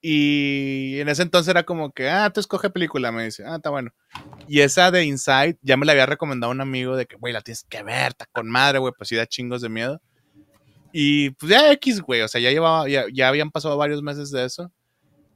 Y 0.00 1.00
en 1.00 1.08
ese 1.08 1.22
entonces 1.22 1.48
era 1.48 1.64
como 1.64 1.90
que, 1.90 2.08
ah, 2.08 2.30
tú 2.30 2.38
escoge 2.38 2.70
película, 2.70 3.10
me 3.10 3.24
dice, 3.24 3.44
ah, 3.44 3.56
está 3.56 3.70
bueno. 3.70 3.92
Y 4.46 4.60
esa 4.60 4.90
de 4.90 5.04
Inside 5.04 5.58
ya 5.62 5.76
me 5.76 5.86
la 5.86 5.92
había 5.92 6.06
recomendado 6.06 6.52
un 6.52 6.60
amigo 6.60 6.96
de 6.96 7.06
que, 7.06 7.16
güey, 7.16 7.32
la 7.32 7.40
tienes 7.40 7.64
que 7.64 7.82
ver, 7.82 8.08
está 8.08 8.26
con 8.26 8.48
madre, 8.48 8.78
güey, 8.78 8.92
pues 8.96 9.08
sí 9.08 9.16
da 9.16 9.26
chingos 9.26 9.62
de 9.62 9.68
miedo. 9.68 10.00
Y 10.92 11.30
pues 11.30 11.50
ya 11.50 11.72
X, 11.72 12.00
güey, 12.00 12.22
o 12.22 12.28
sea, 12.28 12.40
ya 12.40 12.50
llevaba, 12.50 12.88
ya, 12.88 13.06
ya 13.12 13.28
habían 13.28 13.50
pasado 13.50 13.76
varios 13.76 14.02
meses 14.02 14.30
de 14.30 14.44
eso. 14.44 14.70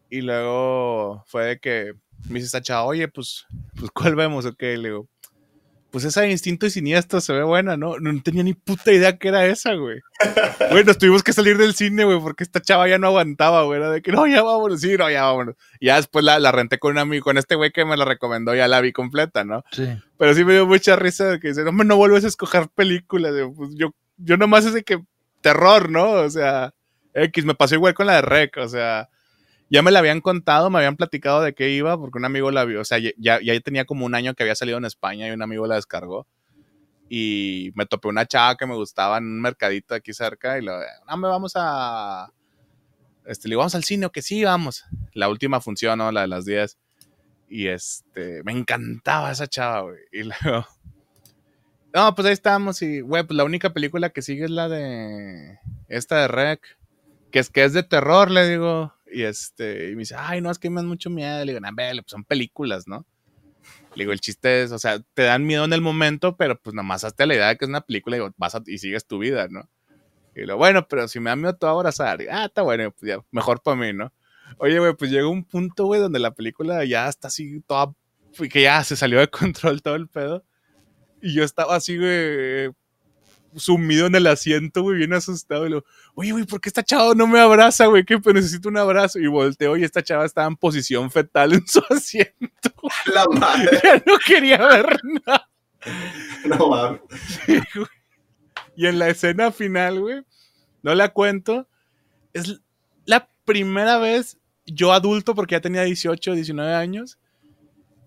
Y 0.09 0.21
luego 0.21 1.25
fue 1.27 1.45
de 1.47 1.59
que 1.59 1.95
me 2.29 2.35
dice 2.35 2.47
esta 2.47 2.63
chava, 2.63 2.85
oye, 2.85 3.09
pues, 3.09 3.47
pues 3.77 3.91
¿cuál 3.93 4.15
vemos? 4.15 4.47
Ok, 4.47 4.61
le 4.63 4.89
digo, 4.89 5.09
pues 5.91 6.05
esa 6.05 6.21
de 6.23 6.31
Instinto 6.31 6.67
y 6.67 6.71
Siniestro 6.71 7.21
se 7.21 7.33
ve 7.33 7.43
buena, 7.43 7.77
¿no? 7.77 7.99
No 7.99 8.23
tenía 8.23 8.43
ni 8.43 8.55
puta 8.55 8.93
idea 8.93 9.19
que 9.19 9.29
era 9.29 9.47
esa, 9.47 9.75
güey. 9.75 10.01
Güey, 10.71 10.85
nos 10.85 10.99
tuvimos 10.99 11.25
que 11.25 11.33
salir 11.33 11.59
del 11.59 11.75
cine, 11.75 12.05
güey, 12.05 12.21
porque 12.21 12.45
esta 12.45 12.61
chava 12.61 12.87
ya 12.87 12.97
no 12.97 13.09
aguantaba, 13.09 13.65
güey. 13.65 13.81
Era 13.81 13.91
de 13.91 14.03
que, 14.03 14.13
no, 14.13 14.27
ya 14.29 14.43
vámonos, 14.43 14.81
sí, 14.81 14.97
no, 14.97 15.11
ya 15.11 15.25
vámonos. 15.25 15.57
Y 15.81 15.87
ya 15.87 15.97
después 15.97 16.25
la, 16.25 16.39
la 16.39 16.53
renté 16.53 16.79
con 16.79 16.93
un 16.93 16.99
amigo, 16.99 17.25
con 17.25 17.39
este 17.39 17.57
güey 17.57 17.73
que 17.73 17.85
me 17.85 17.97
la 17.97 18.05
recomendó, 18.05 18.55
ya 18.55 18.69
la 18.69 18.81
vi 18.81 18.93
completa, 18.93 19.43
¿no? 19.43 19.65
Sí. 19.73 19.89
Pero 20.17 20.35
sí 20.35 20.45
me 20.45 20.53
dio 20.53 20.67
mucha 20.67 20.95
risa 20.95 21.27
de 21.27 21.41
que 21.41 21.49
dice, 21.49 21.65
no, 21.65 21.73
no 21.73 21.97
vuelves 21.97 22.25
a 22.25 22.29
escoger 22.29 22.69
películas. 22.69 23.35
Digo, 23.35 23.53
pues 23.53 23.71
yo, 23.75 23.93
yo 24.19 24.37
nomás 24.37 24.65
es 24.67 24.75
de 24.75 24.85
que 24.85 25.03
terror, 25.41 25.91
¿no? 25.91 26.13
O 26.13 26.31
sea, 26.31 26.73
X, 27.15 27.45
me 27.45 27.57
pasó 27.57 27.75
igual 27.75 27.95
con 27.95 28.07
la 28.07 28.17
de 28.17 28.23
Rec, 28.23 28.57
o 28.59 28.69
sea, 28.69 29.09
ya 29.71 29.83
me 29.83 29.91
la 29.91 30.01
habían 30.01 30.21
contado, 30.21 30.69
me 30.69 30.79
habían 30.79 30.97
platicado 30.97 31.41
de 31.43 31.55
qué 31.55 31.71
iba, 31.71 31.97
porque 31.99 32.19
un 32.19 32.25
amigo 32.25 32.51
la 32.51 32.65
vio, 32.65 32.81
o 32.81 32.85
sea, 32.85 32.99
ya, 32.99 33.41
ya 33.41 33.61
tenía 33.61 33.85
como 33.85 34.05
un 34.05 34.15
año 34.15 34.35
que 34.35 34.43
había 34.43 34.55
salido 34.55 34.79
en 34.79 34.85
España 34.85 35.29
y 35.29 35.31
un 35.31 35.43
amigo 35.43 35.67
la 35.67 35.77
descargó. 35.77 36.27
Y 37.09 37.73
me 37.75 37.87
topé 37.87 38.09
una 38.09 38.27
chava 38.27 38.57
que 38.57 38.67
me 38.67 38.75
gustaba 38.75 39.19
en 39.19 39.25
un 39.25 39.41
mercadito 39.41 39.95
aquí 39.95 40.13
cerca 40.13 40.59
y 40.59 40.63
le 40.63 40.73
no, 41.09 41.17
me 41.17 41.29
vamos 41.29 41.53
a... 41.57 42.33
Este, 43.25 43.49
le 43.49 43.57
vamos 43.57 43.75
al 43.75 43.85
cine, 43.85 44.09
que 44.13 44.23
sí, 44.23 44.45
vamos. 44.45 44.85
La 45.13 45.29
última 45.29 45.61
función, 45.61 45.99
¿no? 45.99 46.13
La 46.13 46.23
de 46.23 46.29
las 46.29 46.45
10. 46.45 46.79
Y 47.49 47.67
este, 47.67 48.43
me 48.45 48.53
encantaba 48.53 49.33
esa 49.33 49.49
chava, 49.49 49.83
güey. 49.83 49.99
Y 50.13 50.23
luego, 50.23 50.67
No, 51.93 52.15
pues 52.15 52.27
ahí 52.27 52.33
estamos 52.33 52.81
y, 52.83 53.01
güey, 53.01 53.25
pues 53.25 53.37
la 53.37 53.45
única 53.45 53.73
película 53.73 54.11
que 54.11 54.23
sigue 54.23 54.45
es 54.45 54.51
la 54.51 54.69
de 54.69 55.59
esta 55.89 56.21
de 56.21 56.29
Rec, 56.29 56.79
que 57.33 57.41
es 57.41 57.51
que 57.51 57.65
es 57.65 57.73
de 57.73 57.83
terror, 57.83 58.31
le 58.31 58.49
digo. 58.49 58.95
Y 59.13 59.23
este, 59.23 59.91
y 59.91 59.93
me 59.95 60.01
dice, 60.01 60.15
ay, 60.19 60.41
no, 60.41 60.51
es 60.51 60.59
que 60.59 60.71
me 60.71 60.77
dan 60.77 60.87
mucho 60.87 61.11
miedo. 61.11 61.45
Le 61.45 61.53
digo, 61.53 61.61
nah, 61.61 61.73
vele, 61.73 62.03
pues 62.03 62.11
son 62.11 62.25
películas, 62.25 62.87
¿no? 62.87 63.07
Le 63.95 64.05
digo, 64.05 64.13
el 64.13 64.21
chiste 64.21 64.63
es, 64.63 64.73
o 64.73 64.79
sea, 64.79 65.01
te 65.15 65.23
dan 65.23 65.45
miedo 65.45 65.65
en 65.65 65.73
el 65.73 65.81
momento, 65.81 66.37
pero 66.37 66.61
pues 66.61 66.75
nomás 66.75 67.05
hazte 67.05 67.27
la 67.27 67.35
idea 67.35 67.49
de 67.49 67.57
que 67.57 67.65
es 67.65 67.69
una 67.69 67.81
película 67.81 68.17
y, 68.17 68.21
vas 68.37 68.57
y 68.67 68.79
sigues 68.79 69.07
tu 69.07 69.19
vida, 69.19 69.49
¿no? 69.49 69.69
Y 70.35 70.45
lo 70.45 70.57
bueno, 70.57 70.87
pero 70.89 71.09
si 71.09 71.19
me 71.21 71.31
da 71.31 71.37
miedo, 71.37 71.55
te 71.57 71.67
voy 71.67 71.75
a 71.75 71.77
abrazar. 71.79 72.21
ah, 72.31 72.45
está 72.47 72.63
bueno, 72.63 72.91
pues 72.93 73.11
ya, 73.11 73.19
mejor 73.31 73.63
para 73.63 73.77
mí, 73.77 73.93
¿no? 73.93 74.13
Oye, 74.59 74.79
güey, 74.79 74.95
pues 74.95 75.11
llegó 75.11 75.31
un 75.31 75.45
punto, 75.45 75.87
güey, 75.87 76.01
donde 76.01 76.19
la 76.19 76.33
película 76.33 76.85
ya 76.85 77.09
está 77.09 77.29
así 77.29 77.61
toda, 77.67 77.95
que 78.51 78.63
ya 78.63 78.83
se 78.85 78.97
salió 78.97 79.19
de 79.19 79.29
control 79.31 79.83
todo 79.83 79.97
el 79.97 80.09
pedo. 80.09 80.45
Y 81.21 81.35
yo 81.35 81.45
estaba 81.45 81.77
así, 81.77 81.99
güey, 81.99 82.71
sumido 83.57 84.07
en 84.07 84.15
el 84.15 84.27
asiento, 84.27 84.83
güey, 84.83 84.99
bien 84.99 85.13
asustado. 85.13 85.67
Y 85.67 85.71
lo, 85.71 85.85
oye, 86.15 86.33
güey, 86.33 86.45
¿por 86.45 86.61
qué 86.61 86.69
esta 86.69 86.83
chava 86.83 87.15
no 87.15 87.27
me 87.27 87.41
abraza, 87.41 87.87
güey? 87.87 88.05
Que 88.05 88.19
pues 88.19 88.35
necesito 88.35 88.69
un 88.69 88.77
abrazo. 88.77 89.19
Y 89.19 89.27
volteo 89.27 89.77
y 89.77 89.85
esta 89.85 90.03
chava 90.03 90.25
estaba 90.25 90.47
en 90.47 90.57
posición 90.57 91.11
fetal 91.11 91.53
en 91.53 91.67
su 91.67 91.83
asiento. 91.91 92.73
La 93.07 93.25
madre. 93.27 93.81
Ya 93.83 94.03
no 94.07 94.19
quería 94.25 94.59
ver 94.59 94.99
nada. 95.27 95.49
No 96.45 96.69
mames. 96.69 97.01
y 98.77 98.87
en 98.87 98.99
la 98.99 99.09
escena 99.09 99.51
final, 99.51 100.01
güey, 100.01 100.23
no 100.83 100.95
la 100.95 101.09
cuento. 101.11 101.69
Es 102.33 102.61
la 103.07 103.29
primera 103.45 103.99
vez 103.99 104.39
yo 104.67 104.93
adulto, 104.93 105.35
porque 105.35 105.55
ya 105.55 105.61
tenía 105.61 105.83
18, 105.83 106.35
19 106.35 106.75
años, 106.75 107.19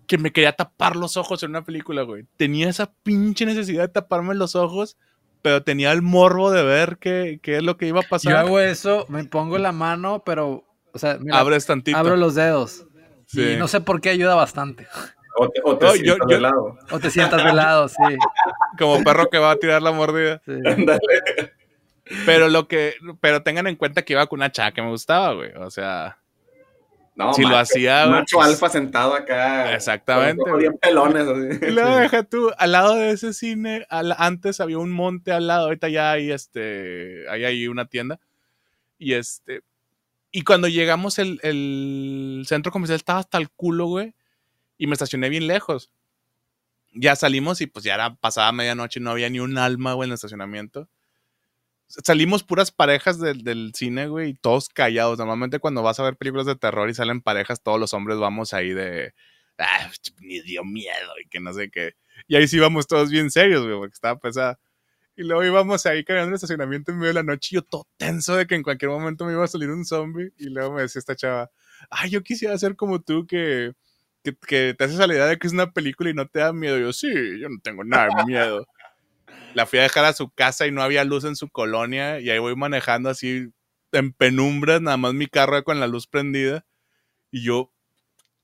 que 0.06 0.18
me 0.18 0.32
quería 0.32 0.52
tapar 0.52 0.96
los 0.96 1.16
ojos 1.16 1.42
en 1.42 1.50
una 1.50 1.64
película, 1.64 2.02
güey. 2.02 2.26
Tenía 2.36 2.68
esa 2.68 2.92
pinche 3.02 3.46
necesidad 3.46 3.82
de 3.82 3.88
taparme 3.88 4.34
los 4.34 4.54
ojos 4.54 4.96
pero 5.44 5.62
tenía 5.62 5.92
el 5.92 6.00
morbo 6.00 6.50
de 6.50 6.62
ver 6.62 6.96
qué, 6.96 7.38
qué, 7.42 7.58
es 7.58 7.62
lo 7.62 7.76
que 7.76 7.86
iba 7.86 8.00
a 8.00 8.02
pasar. 8.02 8.32
Yo 8.32 8.38
hago 8.38 8.60
eso, 8.60 9.04
me 9.10 9.24
pongo 9.24 9.58
la 9.58 9.72
mano, 9.72 10.22
pero, 10.24 10.64
o 10.90 10.98
sea, 10.98 11.18
abres 11.32 11.66
tantito. 11.66 11.98
Abro 11.98 12.16
los 12.16 12.34
dedos. 12.34 12.86
Sí. 13.26 13.50
Y 13.50 13.56
no 13.58 13.68
sé 13.68 13.82
por 13.82 14.00
qué 14.00 14.08
ayuda 14.08 14.34
bastante. 14.34 14.86
O 15.36 15.50
te, 15.50 15.60
o 15.62 15.76
te 15.76 15.98
sientas 15.98 16.28
de 16.28 16.40
lado. 16.40 16.78
O 16.90 16.98
te 16.98 17.10
sientas 17.10 17.44
de 17.44 17.52
lado, 17.52 17.88
sí. 17.88 17.96
Como 18.78 19.04
perro 19.04 19.28
que 19.28 19.36
va 19.36 19.50
a 19.50 19.56
tirar 19.56 19.82
la 19.82 19.92
mordida. 19.92 20.40
Sí. 20.46 20.54
Pero 22.24 22.48
lo 22.48 22.66
que, 22.66 22.94
pero 23.20 23.42
tengan 23.42 23.66
en 23.66 23.76
cuenta 23.76 24.00
que 24.00 24.14
iba 24.14 24.26
con 24.26 24.38
una 24.38 24.50
chava 24.50 24.72
que 24.72 24.80
me 24.80 24.88
gustaba, 24.88 25.34
güey. 25.34 25.52
O 25.56 25.70
sea, 25.70 26.16
no, 27.14 27.32
si 27.32 27.42
lo 27.42 27.56
hacía. 27.56 28.06
Macho 28.06 28.36
pues, 28.36 28.48
alfa 28.48 28.68
sentado 28.68 29.14
acá. 29.14 29.74
Exactamente. 29.74 30.42
Bien 30.58 30.76
pelones. 30.78 31.28
Así. 31.28 31.66
Y 31.66 31.70
luego 31.70 31.96
deja 31.96 32.24
tú, 32.24 32.50
al 32.58 32.72
lado 32.72 32.96
de 32.96 33.10
ese 33.10 33.32
cine, 33.32 33.86
antes 33.88 34.60
había 34.60 34.78
un 34.78 34.90
monte 34.90 35.32
al 35.32 35.46
lado, 35.46 35.66
ahorita 35.66 35.88
ya 35.88 36.12
hay 36.12 36.32
este, 36.32 37.28
hay 37.28 37.44
ahí 37.44 37.68
una 37.68 37.86
tienda. 37.86 38.18
Y 38.98 39.14
este, 39.14 39.62
y 40.32 40.42
cuando 40.42 40.66
llegamos, 40.66 41.18
el, 41.18 41.38
el 41.42 42.44
centro 42.48 42.72
comercial 42.72 42.96
estaba 42.96 43.20
hasta 43.20 43.38
el 43.38 43.50
culo, 43.50 43.86
güey. 43.86 44.14
Y 44.76 44.88
me 44.88 44.94
estacioné 44.94 45.28
bien 45.28 45.46
lejos. 45.46 45.90
Ya 46.92 47.14
salimos 47.14 47.60
y 47.60 47.66
pues 47.66 47.84
ya 47.84 47.94
era 47.94 48.14
pasada 48.16 48.50
medianoche 48.52 48.98
y 48.98 49.02
no 49.02 49.10
había 49.10 49.30
ni 49.30 49.38
un 49.38 49.56
alma, 49.58 49.94
güey, 49.94 50.08
en 50.08 50.12
el 50.12 50.14
estacionamiento 50.14 50.88
salimos 52.02 52.42
puras 52.42 52.70
parejas 52.70 53.18
del, 53.18 53.72
cine, 53.74 54.08
güey, 54.08 54.30
y 54.30 54.34
todos 54.34 54.68
callados. 54.68 55.18
Normalmente 55.18 55.58
cuando 55.58 55.82
vas 55.82 56.00
a 56.00 56.04
ver 56.04 56.16
películas 56.16 56.46
de 56.46 56.56
terror 56.56 56.88
y 56.88 56.94
salen 56.94 57.20
parejas, 57.20 57.62
todos 57.62 57.78
los 57.78 57.94
hombres 57.94 58.18
vamos 58.18 58.54
ahí 58.54 58.72
de, 58.72 59.14
ah, 59.58 59.90
me 60.20 60.42
dio 60.42 60.64
miedo 60.64 61.12
y 61.22 61.28
que 61.28 61.40
no 61.40 61.52
sé 61.52 61.70
qué. 61.70 61.94
Y 62.28 62.36
ahí 62.36 62.48
sí 62.48 62.56
íbamos 62.56 62.86
todos 62.86 63.10
bien 63.10 63.30
serios, 63.30 63.64
güey, 63.64 63.76
porque 63.76 63.94
estaba 63.94 64.18
pesada. 64.18 64.58
Y 65.16 65.22
luego 65.22 65.44
íbamos 65.44 65.86
ahí 65.86 66.04
caminando 66.04 66.28
en 66.28 66.32
el 66.32 66.36
estacionamiento 66.36 66.90
en 66.90 66.98
medio 66.98 67.08
de 67.08 67.14
la 67.14 67.22
noche 67.22 67.50
y 67.52 67.54
yo 67.56 67.62
todo 67.62 67.86
tenso 67.96 68.36
de 68.36 68.46
que 68.46 68.56
en 68.56 68.64
cualquier 68.64 68.90
momento 68.90 69.24
me 69.24 69.32
iba 69.32 69.44
a 69.44 69.48
salir 69.48 69.70
un 69.70 69.84
zombie. 69.84 70.32
Y 70.38 70.48
luego 70.50 70.74
me 70.74 70.82
decía 70.82 70.98
esta 71.00 71.16
chava, 71.16 71.50
ay, 71.90 72.10
yo 72.10 72.22
quisiera 72.22 72.58
ser 72.58 72.76
como 72.76 73.00
tú 73.00 73.26
que, 73.26 73.72
que, 74.22 74.74
te 74.74 74.84
haces 74.84 74.98
la 74.98 75.06
idea 75.14 75.26
de 75.26 75.38
que 75.38 75.46
es 75.46 75.52
una 75.52 75.72
película 75.72 76.10
y 76.10 76.14
no 76.14 76.26
te 76.26 76.40
da 76.40 76.52
miedo. 76.52 76.78
Yo, 76.78 76.92
sí, 76.92 77.08
yo 77.40 77.48
no 77.48 77.58
tengo 77.62 77.84
nada 77.84 78.08
de 78.16 78.24
miedo 78.26 78.66
la 79.54 79.66
fui 79.66 79.78
a 79.78 79.82
dejar 79.82 80.04
a 80.04 80.12
su 80.12 80.30
casa 80.30 80.66
y 80.66 80.72
no 80.72 80.82
había 80.82 81.04
luz 81.04 81.24
en 81.24 81.36
su 81.36 81.48
colonia 81.48 82.20
y 82.20 82.30
ahí 82.30 82.38
voy 82.38 82.56
manejando 82.56 83.08
así 83.08 83.50
en 83.92 84.12
penumbras, 84.12 84.82
nada 84.82 84.96
más 84.96 85.14
mi 85.14 85.26
carro 85.26 85.62
con 85.62 85.80
la 85.80 85.86
luz 85.86 86.06
prendida 86.06 86.66
y 87.30 87.44
yo 87.44 87.72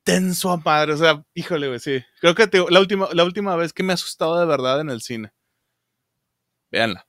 tenso 0.04 0.50
a 0.50 0.56
madre, 0.56 0.94
o 0.94 0.96
sea, 0.96 1.22
híjole, 1.34 1.68
güey, 1.68 1.80
sí. 1.80 2.02
Creo 2.20 2.34
que 2.34 2.48
la, 2.70 2.80
última, 2.80 3.08
la 3.12 3.24
última 3.24 3.54
vez 3.56 3.72
que 3.72 3.82
me 3.82 3.92
he 3.92 3.94
asustado 3.94 4.38
de 4.38 4.46
verdad 4.46 4.80
en 4.80 4.90
el 4.90 5.02
cine. 5.02 5.32
Véanla. 6.70 7.06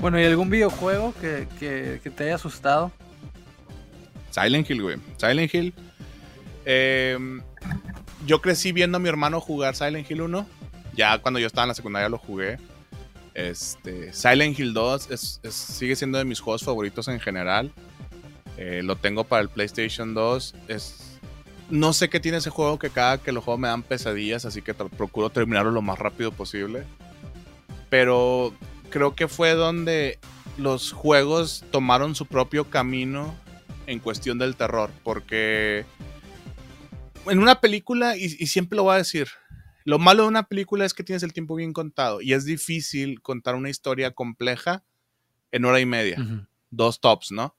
Bueno, 0.00 0.20
¿y 0.20 0.24
algún 0.24 0.48
videojuego 0.48 1.14
que, 1.20 1.48
que 1.58 2.10
te 2.10 2.24
haya 2.24 2.36
asustado? 2.36 2.92
Silent 4.30 4.68
Hill, 4.70 4.82
güey. 4.82 4.96
Silent 5.16 5.54
Hill. 5.54 5.74
Em, 6.64 7.42
yo 8.26 8.40
crecí 8.40 8.72
viendo 8.72 8.96
a 8.96 9.00
mi 9.00 9.08
hermano 9.08 9.40
jugar 9.40 9.74
Silent 9.74 10.10
Hill 10.10 10.22
1. 10.22 10.46
Ya 10.94 11.18
cuando 11.18 11.40
yo 11.40 11.46
estaba 11.46 11.64
en 11.64 11.68
la 11.68 11.74
secundaria 11.74 12.08
lo 12.08 12.18
jugué. 12.18 12.58
Este, 13.34 14.12
Silent 14.12 14.58
Hill 14.58 14.74
2 14.74 15.08
sigue 15.48 15.94
siendo 15.94 16.18
de 16.18 16.24
mis 16.24 16.40
juegos 16.40 16.64
favoritos 16.64 17.08
en 17.08 17.20
general. 17.20 17.72
Eh, 18.56 18.82
lo 18.82 18.96
tengo 18.96 19.24
para 19.24 19.42
el 19.42 19.48
PlayStation 19.48 20.12
2. 20.12 20.54
Es, 20.66 21.20
no 21.70 21.92
sé 21.92 22.08
qué 22.08 22.18
tiene 22.18 22.38
ese 22.38 22.50
juego 22.50 22.78
que 22.78 22.90
cada 22.90 23.18
que 23.18 23.30
lo 23.30 23.40
juego 23.40 23.58
me 23.58 23.68
dan 23.68 23.82
pesadillas, 23.82 24.44
así 24.44 24.62
que 24.62 24.74
procuro 24.74 25.30
terminarlo 25.30 25.70
lo 25.70 25.82
más 25.82 25.98
rápido 25.98 26.32
posible. 26.32 26.82
Pero 27.88 28.52
creo 28.90 29.14
que 29.14 29.28
fue 29.28 29.52
donde 29.52 30.18
los 30.56 30.92
juegos 30.92 31.64
tomaron 31.70 32.14
su 32.14 32.26
propio 32.26 32.64
camino 32.64 33.34
en 33.88 34.00
cuestión 34.00 34.38
del 34.38 34.54
terror, 34.54 34.90
porque 35.02 35.86
en 37.26 37.38
una 37.38 37.60
película, 37.60 38.16
y, 38.16 38.28
siempre 38.46 38.76
lo 38.76 38.84
voy 38.84 38.94
a 38.94 38.98
decir, 38.98 39.28
lo 39.84 39.98
malo 39.98 40.24
de 40.24 40.28
una 40.28 40.42
película 40.44 40.84
es 40.84 40.92
que 40.92 41.02
tienes 41.02 41.22
el 41.22 41.32
tiempo 41.32 41.54
bien 41.54 41.72
contado 41.72 42.20
y 42.20 42.34
es 42.34 42.44
difícil 42.44 43.22
contar 43.22 43.54
una 43.54 43.70
historia 43.70 44.10
compleja 44.10 44.84
en 45.52 45.64
hora 45.64 45.80
y 45.80 45.86
media, 45.86 46.18
dos 46.70 47.00
tops, 47.00 47.32
¿no? 47.32 47.56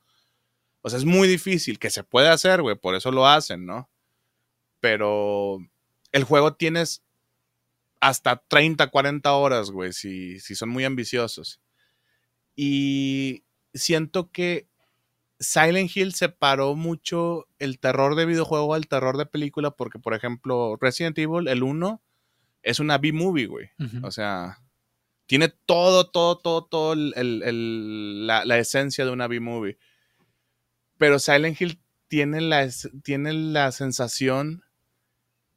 O 0.82 0.90
sea, 0.90 1.00
es 1.00 1.06
muy 1.06 1.28
difícil, 1.28 1.80
que 1.80 1.90
se 1.90 2.04
puede 2.04 2.30
hacer, 2.30 2.62
güey, 2.62 2.76
por 2.76 2.94
eso 2.94 3.12
lo 3.12 3.28
hacen, 3.28 3.66
¿no? 3.66 3.90
Pero 4.80 5.58
el 6.12 6.24
juego 6.24 6.54
tienes 6.54 7.02
hasta 8.00 8.44
30, 8.48 8.88
40 8.88 9.34
horas, 9.34 9.72
güey, 9.72 9.94
si, 9.94 10.40
si 10.40 10.54
son 10.54 10.70
muy 10.70 10.86
ambiciosos. 10.86 11.60
Y 12.56 13.44
siento 13.74 14.32
que 14.32 14.69
Silent 15.40 15.96
Hill 15.96 16.14
separó 16.14 16.76
mucho 16.76 17.48
el 17.60 17.80
terror 17.80 18.16
de 18.16 18.26
videojuego 18.26 18.74
al 18.74 18.88
terror 18.88 19.18
de 19.18 19.26
película 19.26 19.72
porque, 19.72 19.98
por 19.98 20.14
ejemplo, 20.14 20.78
Resident 20.80 21.18
Evil, 21.18 21.48
el 21.48 21.64
1, 21.64 22.02
es 22.62 22.80
una 22.80 22.98
B-movie, 22.98 23.48
güey. 23.48 23.70
O 24.04 24.12
sea, 24.12 24.60
tiene 25.28 25.48
todo, 25.50 26.10
todo, 26.10 26.38
todo, 26.38 26.66
todo 26.66 26.96
la, 26.96 28.58
esencia 28.58 29.06
de 29.06 29.12
una 29.12 29.28
B-movie. 29.28 29.78
Pero 30.98 31.20
Silent 31.20 31.60
Hill 31.62 31.80
tiene 32.10 32.42
la, 32.42 32.68
tiene 33.04 33.32
la 33.32 33.72
sensación 33.72 34.64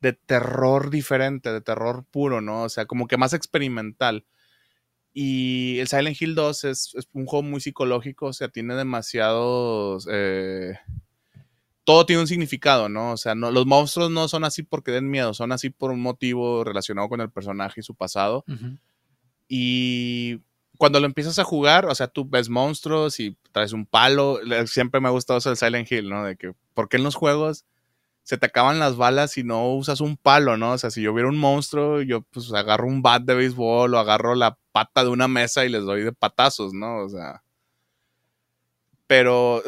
de 0.00 0.12
terror 0.12 0.90
diferente, 0.90 1.52
de 1.52 1.60
terror 1.60 2.04
puro, 2.10 2.40
¿no? 2.40 2.62
O 2.62 2.68
sea, 2.68 2.86
como 2.86 3.08
que 3.08 3.16
más 3.16 3.32
experimental. 3.32 4.26
Y 5.14 5.78
el 5.78 5.88
Silent 5.88 6.20
Hill 6.20 6.34
2 6.34 6.64
es, 6.64 6.94
un 7.12 7.26
juego 7.26 7.42
muy 7.42 7.60
psicológico, 7.60 8.26
o 8.26 8.32
sea, 8.32 8.48
tiene 8.48 8.74
demasiados... 8.74 10.08
Eh, 10.10 10.74
todo 11.84 12.06
tiene 12.06 12.22
un 12.22 12.28
significado, 12.28 12.88
¿no? 12.88 13.12
O 13.12 13.16
sea, 13.16 13.34
no, 13.34 13.50
los 13.50 13.66
monstruos 13.66 14.10
no 14.10 14.28
son 14.28 14.44
así 14.44 14.62
porque 14.62 14.92
den 14.92 15.10
miedo, 15.10 15.34
son 15.34 15.50
así 15.50 15.68
por 15.70 15.90
un 15.90 16.00
motivo 16.00 16.62
relacionado 16.62 17.08
con 17.08 17.20
el 17.20 17.30
personaje 17.30 17.80
y 17.80 17.82
su 17.82 17.94
pasado. 17.94 18.44
Y 19.48 20.40
cuando 20.78 21.00
lo 21.00 21.06
empiezas 21.06 21.38
a 21.38 21.44
jugar, 21.44 21.86
o 21.86 21.94
sea, 21.94 22.06
tú 22.06 22.28
ves 22.28 22.48
monstruos 22.48 23.18
y 23.18 23.36
traes 23.50 23.72
un 23.72 23.84
palo. 23.84 24.38
Siempre 24.66 25.00
me 25.00 25.08
ha 25.08 25.10
gustado 25.12 25.38
eso 25.38 25.48
del 25.48 25.56
Silent 25.56 25.90
Hill, 25.90 26.08
¿no? 26.08 26.24
De 26.24 26.36
que, 26.36 26.54
¿por 26.72 26.88
qué 26.88 26.98
en 26.98 27.02
los 27.02 27.16
juegos 27.16 27.64
se 28.22 28.38
te 28.38 28.46
acaban 28.46 28.78
las 28.78 28.96
balas 28.96 29.32
si 29.32 29.42
no 29.42 29.74
usas 29.74 30.00
un 30.00 30.16
palo, 30.16 30.56
¿no? 30.56 30.72
O 30.72 30.78
sea, 30.78 30.90
si 30.90 31.02
yo 31.02 31.12
viera 31.12 31.28
un 31.28 31.38
monstruo, 31.38 32.02
yo 32.02 32.22
pues 32.22 32.52
agarro 32.52 32.86
un 32.86 33.02
bat 33.02 33.22
de 33.24 33.34
béisbol 33.34 33.94
o 33.94 33.98
agarro 33.98 34.34
la 34.34 34.58
pata 34.72 35.04
de 35.04 35.10
una 35.10 35.28
mesa 35.28 35.64
y 35.64 35.68
les 35.68 35.84
doy 35.84 36.02
de 36.02 36.12
patazos, 36.12 36.72
¿no? 36.72 36.98
O 37.04 37.08
sea. 37.08 37.42
Pero, 39.06 39.56
o 39.56 39.62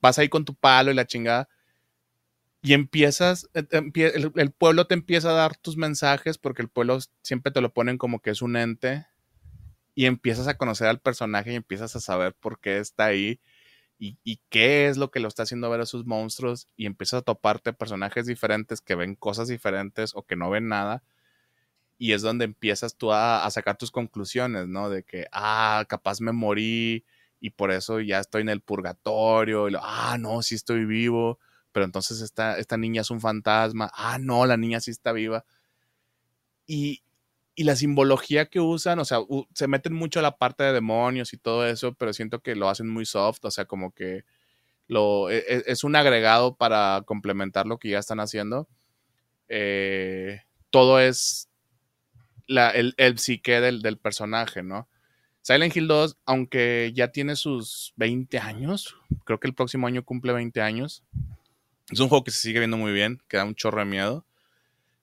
vas 0.00 0.18
ahí 0.18 0.28
con 0.28 0.44
tu 0.44 0.54
palo 0.54 0.90
y 0.90 0.94
la 0.94 1.06
chingada. 1.06 1.48
Y 2.60 2.72
empiezas, 2.72 3.48
eh, 3.54 3.64
el, 3.72 4.50
pueblo 4.50 4.86
te 4.86 4.94
empieza 4.94 5.30
a 5.30 5.34
dar 5.34 5.56
tus 5.56 5.76
mensajes 5.76 6.38
porque 6.38 6.62
el 6.62 6.68
pueblo 6.68 6.98
siempre 7.22 7.52
te 7.52 7.60
lo 7.60 7.72
ponen 7.72 7.98
como 7.98 8.20
que 8.20 8.30
es 8.30 8.42
un 8.42 8.56
ente. 8.56 9.06
Y 9.94 10.06
empiezas 10.06 10.48
a 10.48 10.56
conocer 10.56 10.88
al 10.88 11.00
personaje 11.00 11.52
y 11.52 11.56
empiezas 11.56 11.94
a 11.96 12.00
saber 12.00 12.34
por 12.34 12.60
qué 12.60 12.78
está 12.78 13.06
ahí 13.06 13.40
y, 13.98 14.40
qué 14.48 14.88
es 14.88 14.96
lo 14.96 15.10
que 15.10 15.20
lo 15.20 15.28
está 15.28 15.42
haciendo 15.42 15.70
ver 15.70 15.80
a 15.80 15.86
sus 15.86 16.06
monstruos 16.06 16.68
y 16.76 16.86
empiezas 16.86 17.20
a 17.20 17.22
toparte 17.22 17.72
personajes 17.72 18.26
diferentes 18.26 18.80
que 18.80 18.94
ven 18.94 19.16
cosas 19.16 19.48
diferentes 19.48 20.12
o 20.14 20.22
que 20.22 20.36
no 20.36 20.50
ven 20.50 20.68
nada 20.68 21.02
y 21.98 22.12
es 22.12 22.22
donde 22.22 22.44
empiezas 22.44 22.96
tú 22.96 23.12
a, 23.12 23.48
sacar 23.50 23.76
tus 23.76 23.90
conclusiones, 23.90 24.68
¿no? 24.68 24.88
De 24.88 25.02
que, 25.02 25.26
ah, 25.32 25.84
capaz 25.88 26.20
me 26.20 26.32
morí 26.32 27.04
y 27.40 27.50
por 27.50 27.72
eso 27.72 28.00
ya 28.00 28.20
estoy 28.20 28.42
en 28.42 28.48
el 28.48 28.60
purgatorio, 28.60 29.68
y 29.68 29.74
ah, 29.80 30.16
no, 30.18 30.42
sí 30.42 30.54
estoy 30.54 30.84
vivo, 30.84 31.38
pero 31.72 31.84
entonces 31.84 32.20
esta, 32.20 32.58
esta 32.58 32.76
niña 32.76 33.02
es 33.02 33.10
un 33.10 33.20
fantasma, 33.20 33.90
ah, 33.94 34.18
no, 34.20 34.46
la 34.46 34.56
niña 34.56 34.80
sí 34.80 34.92
está 34.92 35.12
viva. 35.12 35.44
Y, 36.66 37.02
y 37.54 37.64
la 37.64 37.76
simbología 37.76 38.46
que 38.46 38.60
usan, 38.60 39.00
o 39.00 39.04
sea, 39.04 39.18
se 39.54 39.66
meten 39.68 39.92
mucho 39.94 40.20
a 40.20 40.22
la 40.22 40.38
parte 40.38 40.62
de 40.64 40.72
demonios 40.72 41.32
y 41.32 41.38
todo 41.38 41.66
eso, 41.66 41.94
pero 41.94 42.12
siento 42.12 42.40
que 42.40 42.54
lo 42.54 42.68
hacen 42.68 42.88
muy 42.88 43.06
soft, 43.06 43.44
o 43.44 43.50
sea, 43.50 43.64
como 43.64 43.92
que 43.92 44.24
lo, 44.86 45.30
e, 45.30 45.38
e, 45.38 45.64
es, 45.66 45.84
un 45.84 45.96
agregado 45.96 46.56
para 46.56 47.02
complementar 47.06 47.66
lo 47.66 47.78
que 47.78 47.90
ya 47.90 47.98
están 47.98 48.20
haciendo. 48.20 48.68
Eh, 49.48 50.42
todo 50.70 51.00
es 51.00 51.47
el, 52.48 52.94
el, 52.96 53.18
psique 53.18 53.60
del, 53.60 53.82
del, 53.82 53.98
personaje, 53.98 54.62
¿no? 54.62 54.88
Silent 55.42 55.76
Hill 55.76 55.88
2, 55.88 56.18
aunque 56.26 56.92
ya 56.94 57.08
tiene 57.08 57.36
sus 57.36 57.92
20 57.96 58.38
años, 58.38 58.96
creo 59.24 59.38
que 59.38 59.46
el 59.46 59.54
próximo 59.54 59.86
año 59.86 60.04
cumple 60.04 60.32
20 60.32 60.60
años, 60.60 61.04
es 61.90 62.00
un 62.00 62.08
juego 62.08 62.24
que 62.24 62.30
se 62.30 62.40
sigue 62.40 62.58
viendo 62.58 62.76
muy 62.76 62.92
bien, 62.92 63.22
que 63.28 63.38
da 63.38 63.44
un 63.44 63.54
chorro 63.54 63.78
de 63.78 63.86
miedo. 63.86 64.24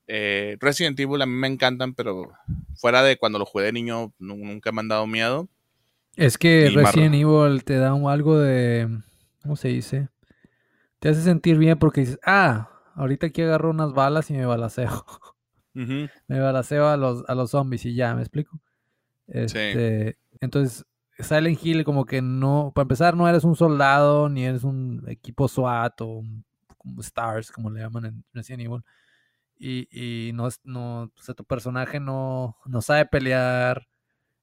Eh, 0.06 0.56
Resident 0.60 0.98
Evil 1.00 1.20
a 1.20 1.26
mí 1.26 1.32
me 1.32 1.48
encantan, 1.48 1.94
pero 1.94 2.32
fuera 2.76 3.02
de 3.02 3.16
cuando 3.16 3.38
lo 3.38 3.46
jugué 3.46 3.64
de 3.64 3.72
niño, 3.72 4.12
nunca 4.18 4.70
me 4.70 4.80
han 4.80 4.88
dado 4.88 5.06
miedo. 5.06 5.48
Es 6.14 6.38
que 6.38 6.70
Resident 6.72 7.14
Evil 7.14 7.64
te 7.64 7.76
da 7.76 7.92
algo 7.92 8.38
de. 8.38 8.88
¿Cómo 9.42 9.56
se 9.56 9.68
dice? 9.68 10.08
Te 11.00 11.08
hace 11.08 11.22
sentir 11.22 11.58
bien 11.58 11.78
porque 11.78 12.00
dices, 12.00 12.18
ah, 12.24 12.70
ahorita 12.94 13.26
aquí 13.26 13.42
agarro 13.42 13.70
unas 13.70 13.92
balas 13.92 14.30
y 14.30 14.34
me 14.34 14.46
balaseo. 14.46 15.04
Me 16.26 16.40
balaseo 16.40 16.88
a 16.88 16.96
los, 16.96 17.24
a 17.28 17.34
los 17.34 17.50
zombies 17.50 17.84
y 17.84 17.94
ya, 17.94 18.14
¿me 18.14 18.22
explico? 18.22 18.60
Este, 19.26 20.16
Entonces, 20.40 20.84
Silent 21.18 21.58
Hill 21.62 21.84
como 21.84 22.06
que 22.06 22.22
no, 22.22 22.72
para 22.74 22.84
empezar, 22.84 23.16
no 23.16 23.28
eres 23.28 23.44
un 23.44 23.56
soldado, 23.56 24.28
ni 24.28 24.44
eres 24.44 24.64
un 24.64 25.04
equipo 25.08 25.48
SWAT 25.48 26.00
o 26.00 26.22
como 26.78 27.00
Stars, 27.00 27.50
como 27.50 27.70
le 27.70 27.80
llaman 27.80 28.06
en 28.06 28.24
Resident 28.32 28.62
Evil 28.62 28.82
y, 29.58 30.28
y 30.28 30.32
no, 30.32 30.48
no 30.64 31.02
o 31.02 31.22
sea, 31.22 31.34
tu 31.34 31.44
personaje 31.44 32.00
no, 32.00 32.56
no 32.66 32.82
sabe 32.82 33.06
pelear, 33.06 33.88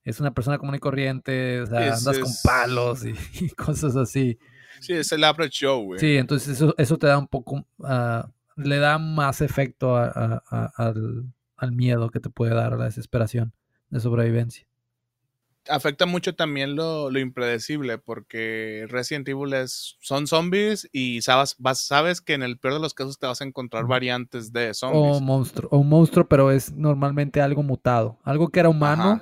es 0.03 0.19
una 0.19 0.33
persona 0.33 0.57
común 0.57 0.75
y 0.75 0.79
corriente, 0.79 1.61
o 1.61 1.67
sea, 1.67 1.93
andas 1.93 2.19
con 2.19 2.31
palos 2.43 3.03
y, 3.41 3.49
cosas 3.51 3.95
así. 3.95 4.37
Sí, 4.79 4.93
es 4.93 5.11
el 5.11 5.23
average 5.23 5.53
show, 5.53 5.83
güey. 5.83 5.99
Sí, 5.99 6.17
entonces 6.17 6.49
eso, 6.49 6.73
eso 6.77 6.97
te 6.97 7.07
da 7.07 7.17
un 7.17 7.27
poco, 7.27 7.65
uh, 7.77 8.23
le 8.55 8.77
da 8.77 8.97
más 8.97 9.41
efecto 9.41 9.95
a, 9.95 10.43
al, 10.75 11.33
al 11.57 11.71
miedo 11.71 12.09
que 12.09 12.19
te 12.19 12.29
puede 12.29 12.53
dar 12.53 12.73
a 12.73 12.77
la 12.77 12.85
desesperación 12.85 13.53
de 13.89 13.99
sobrevivencia 13.99 14.67
afecta 15.69 16.05
mucho 16.05 16.35
también 16.35 16.75
lo, 16.75 17.09
impredecible, 17.17 17.97
porque 17.97 18.85
Resident 18.89 19.27
Evil 19.27 19.53
es, 19.53 19.97
son 19.99 20.27
zombies 20.27 20.89
y 20.91 21.21
sabes, 21.21 21.55
sabes 21.73 22.21
que 22.21 22.33
en 22.33 22.43
el 22.43 22.57
peor 22.57 22.75
de 22.75 22.79
los 22.79 22.93
casos 22.93 23.19
te 23.19 23.27
vas 23.27 23.41
a 23.41 23.45
encontrar 23.45 23.85
variantes 23.85 24.51
de 24.51 24.73
zombies. 24.73 25.17
O 25.17 25.21
monstruo, 25.21 25.69
o 25.71 25.77
un 25.79 25.89
monstruo, 25.89 26.27
pero 26.27 26.51
es 26.51 26.73
normalmente 26.73 27.41
algo 27.41 27.63
mutado. 27.63 28.19
Algo 28.23 28.49
que 28.49 28.59
era 28.59 28.69
humano 28.69 29.21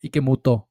y 0.00 0.10
que 0.10 0.20
mutó. 0.20 0.68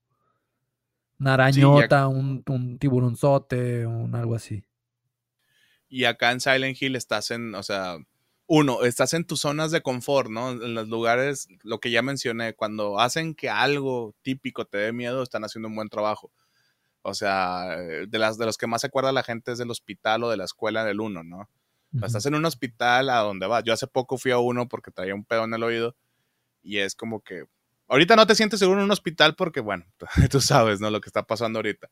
Una 1.20 1.34
arañota, 1.34 2.08
un, 2.08 2.44
un 2.48 2.78
tiburonzote, 2.78 3.86
un 3.86 4.14
algo 4.16 4.36
así. 4.36 4.64
Y 5.90 6.06
acá 6.06 6.32
en 6.32 6.42
Silent 6.42 6.82
Hill 6.82 6.96
estás 6.96 7.32
en, 7.32 7.56
o 7.56 7.64
sea, 7.64 7.98
uno, 8.48 8.84
estás 8.84 9.14
en 9.14 9.26
tus 9.26 9.42
zonas 9.42 9.72
de 9.72 9.82
confort, 9.82 10.30
¿no? 10.30 10.52
En 10.52 10.74
los 10.74 10.88
lugares, 10.88 11.48
lo 11.64 11.80
que 11.80 11.92
ya 11.92 12.02
mencioné, 12.02 12.54
cuando 12.54 13.00
hacen 13.00 13.36
que 13.36 13.50
algo 13.50 14.16
típico 14.22 14.66
te 14.66 14.78
dé 14.78 14.94
miedo, 14.94 15.22
están 15.22 15.44
haciendo 15.44 15.68
un 15.68 15.76
buen 15.76 15.90
trabajo. 15.90 16.32
O 17.02 17.14
sea, 17.14 17.78
de, 17.78 18.20
las, 18.20 18.38
de 18.38 18.46
los 18.46 18.58
que 18.58 18.68
más 18.68 18.82
se 18.82 18.88
acuerda 18.88 19.12
la 19.12 19.24
gente 19.24 19.52
es 19.52 19.58
del 19.58 19.72
hospital 19.72 20.24
o 20.24 20.30
de 20.30 20.38
la 20.38 20.46
escuela 20.46 20.84
del 20.84 21.00
uno, 21.00 21.24
¿no? 21.24 21.50
Estás 22.04 22.26
en 22.26 22.36
un 22.36 22.46
hospital 22.46 23.10
a 23.10 23.20
donde 23.20 23.48
vas. 23.48 23.64
Yo 23.64 23.74
hace 23.74 23.88
poco 23.88 24.18
fui 24.18 24.32
a 24.32 24.38
uno 24.38 24.68
porque 24.68 24.92
traía 24.92 25.16
un 25.16 25.24
pedo 25.24 25.46
en 25.46 25.54
el 25.54 25.64
oído 25.64 25.96
y 26.62 26.80
es 26.80 26.96
como 26.96 27.22
que... 27.22 27.46
Ahorita 27.88 28.18
no 28.18 28.28
te 28.28 28.36
sientes 28.36 28.60
seguro 28.60 28.80
en 28.80 28.86
un 28.86 28.92
hospital 28.92 29.36
porque, 29.36 29.62
bueno, 29.62 29.86
tú 30.30 30.42
sabes, 30.42 30.82
¿no? 30.82 30.90
Lo 30.90 31.00
que 31.00 31.08
está 31.08 31.24
pasando 31.24 31.60
ahorita. 31.60 31.90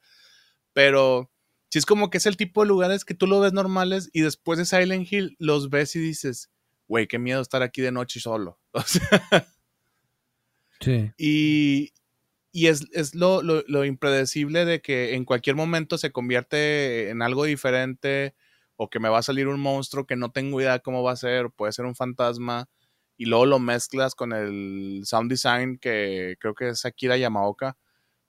Pero 0.73 1.31
si 1.75 1.79
es 1.79 1.85
como 1.85 2.09
que 2.09 2.19
es 2.19 2.25
el 2.25 2.37
tipo 2.37 2.61
de 2.61 2.69
lugares 2.69 3.03
que 3.03 3.15
tú 3.15 3.27
lo 3.27 3.41
ves 3.41 3.51
normales 3.51 4.09
y 4.13 4.21
después 4.21 4.57
de 4.57 4.63
Silent 4.63 5.11
Hill 5.11 5.35
los 5.39 5.69
ves 5.69 5.93
y 5.97 5.99
dices, 5.99 6.49
güey, 6.87 7.05
qué 7.05 7.19
miedo 7.19 7.41
estar 7.41 7.63
aquí 7.63 7.81
de 7.81 7.91
noche 7.91 8.21
solo. 8.21 8.61
sí. 10.79 11.11
Y, 11.17 11.91
y 12.53 12.67
es, 12.67 13.13
lo, 13.13 13.41
lo, 13.41 13.83
impredecible 13.83 14.63
de 14.63 14.79
que 14.79 15.15
en 15.15 15.25
cualquier 15.25 15.57
momento 15.57 15.97
se 15.97 16.13
convierte 16.13 17.09
en 17.09 17.21
algo 17.21 17.43
diferente 17.43 18.35
o 18.77 18.89
que 18.89 19.01
me 19.01 19.09
va 19.09 19.17
a 19.17 19.23
salir 19.23 19.49
un 19.49 19.59
monstruo 19.59 20.05
que 20.05 20.15
no 20.15 20.31
tengo 20.31 20.61
idea 20.61 20.79
cómo 20.79 21.03
va 21.03 21.11
a 21.11 21.17
ser, 21.17 21.51
puede 21.51 21.73
ser 21.73 21.83
un 21.83 21.95
fantasma 21.95 22.69
y 23.17 23.25
luego 23.25 23.47
lo 23.47 23.59
mezclas 23.59 24.15
con 24.15 24.31
el 24.31 25.01
sound 25.03 25.29
design 25.29 25.77
que 25.77 26.37
creo 26.39 26.55
que 26.55 26.69
es 26.69 26.85
Akira 26.85 27.17
Yamaoka 27.17 27.75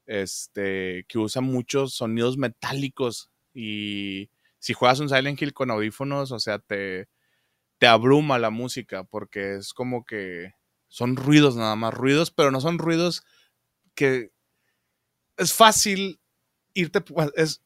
este, 0.04 1.04
que 1.06 1.18
usa 1.18 1.42
muchos 1.42 1.94
sonidos 1.94 2.38
metálicos 2.38 3.30
y 3.56 4.30
si 4.58 4.74
juegas 4.74 5.00
un 5.00 5.08
Silent 5.08 5.40
Hill 5.40 5.54
con 5.54 5.70
audífonos, 5.70 6.30
o 6.30 6.38
sea, 6.38 6.58
te, 6.58 7.08
te 7.78 7.86
abruma 7.86 8.38
la 8.38 8.50
música 8.50 9.04
porque 9.04 9.54
es 9.56 9.72
como 9.72 10.04
que 10.04 10.52
son 10.88 11.16
ruidos 11.16 11.56
nada 11.56 11.74
más, 11.74 11.94
ruidos, 11.94 12.30
pero 12.30 12.50
no 12.50 12.60
son 12.60 12.78
ruidos 12.78 13.24
que 13.94 14.30
es 15.38 15.54
fácil 15.54 16.20
irte, 16.74 17.02
es, 17.36 17.62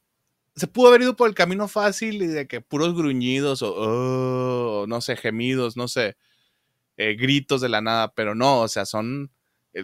se 0.55 0.69
pudo 0.69 0.89
haber 0.89 1.03
ido 1.03 1.17
por 1.17 1.29
el 1.29 1.35
camino 1.35 1.67
fácil 1.67 2.23
y 2.23 2.29
de 2.29 2.47
que 2.47 2.61
puros 2.61 2.95
gruñidos 2.95 3.62
o, 3.62 3.75
oh, 3.77 4.87
no 4.87 5.01
sé, 5.01 5.17
gemidos, 5.17 5.77
no 5.77 5.89
sé, 5.89 6.17
eh, 6.97 7.17
gritos 7.17 7.61
de 7.61 7.69
la 7.69 7.81
nada, 7.81 8.15
pero 8.15 8.37
no, 8.37 8.61
o 8.62 8.69
sea, 8.69 8.87
son 8.87 9.33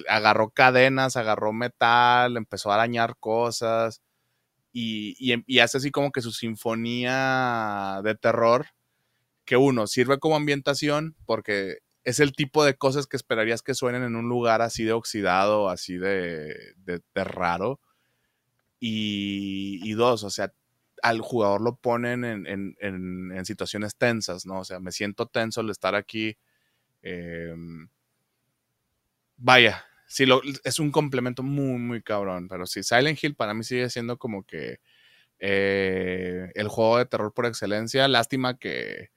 agarró 0.09 0.51
cadenas, 0.51 1.17
agarró 1.17 1.53
metal, 1.53 2.37
empezó 2.37 2.71
a 2.71 2.75
arañar 2.77 3.17
cosas 3.19 4.03
y, 4.79 5.33
em, 5.33 5.43
y, 5.47 5.61
hace 5.61 5.79
así 5.79 5.91
como 5.91 6.13
que 6.13 6.21
su 6.21 6.33
sinfonía 6.33 8.03
de 8.05 8.15
terror, 8.15 8.67
que 9.47 9.57
uno 9.57 9.87
sirve 9.87 10.19
como 10.19 10.37
ambientación 10.37 11.17
porque 11.25 11.79
es 12.05 12.21
el 12.21 12.33
tipo 12.33 12.63
de 12.63 12.77
cosas 12.77 13.07
que 13.07 13.17
esperarías 13.17 13.63
que 13.63 13.75
suenen 13.75 14.03
en 14.03 14.17
un 14.17 14.29
lugar 14.29 14.61
así 14.61 14.85
de 14.85 14.93
oxidado, 14.93 15.71
así 15.71 15.97
de, 15.97 16.75
de, 16.85 17.01
raro. 17.25 17.81
Y, 18.79 19.93
dos, 19.95 20.25
o 20.25 20.31
sea, 20.31 20.53
al 21.03 21.23
jugador 21.23 21.63
lo 21.63 21.77
ponen 21.77 22.25
en, 22.27 22.47
en, 22.47 22.77
en, 23.33 23.45
situaciones 23.47 23.97
tensas, 23.97 24.45
¿no? 24.45 24.61
O 24.61 24.65
sea, 24.65 24.79
me 24.79 24.93
siento 24.93 25.27
tenso 25.27 25.63
al 25.63 25.71
estar 25.71 25.95
aquí. 25.95 26.37
Em, 27.01 27.89
vaya, 29.39 29.87
sí, 30.07 30.27
lo, 30.27 30.41
es 30.65 30.79
un 30.79 30.91
complemento 30.91 31.43
muy, 31.43 31.79
muy 31.79 32.03
cabrón. 32.03 32.49
Pero 32.49 32.67
sí, 32.67 32.83
Silent 32.83 33.23
Hill 33.23 33.35
para 33.35 33.55
mí 33.55 33.65
sigue 33.65 33.91
siendo 33.91 34.19
como 34.19 34.45
que 34.45 34.81
eh, 35.39 36.51
el 36.55 36.69
juego 36.69 36.99
de 36.99 37.07
terror 37.07 37.33
por 37.33 37.47
excelencia. 37.47 38.09
Lástima 38.09 38.59
que, 38.59 39.11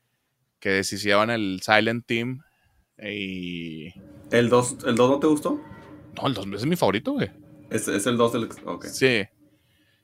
que 0.59 0.69
deshicieron 0.69 1.29
el 1.29 1.61
Silent 1.63 2.05
Team. 2.05 2.41
Y... 3.01 3.93
¿El 4.31 4.49
2 4.49 4.77
el 4.85 4.95
no 4.95 5.19
te 5.19 5.27
gustó? 5.27 5.59
No, 6.17 6.27
el 6.27 6.33
2 6.33 6.47
es 6.53 6.65
mi 6.65 6.75
favorito, 6.75 7.13
güey. 7.13 7.31
Es, 7.69 7.87
el 7.87 8.17
2 8.17 8.33
del... 8.33 8.49
Okay. 8.65 8.89
Sí. 8.89 9.25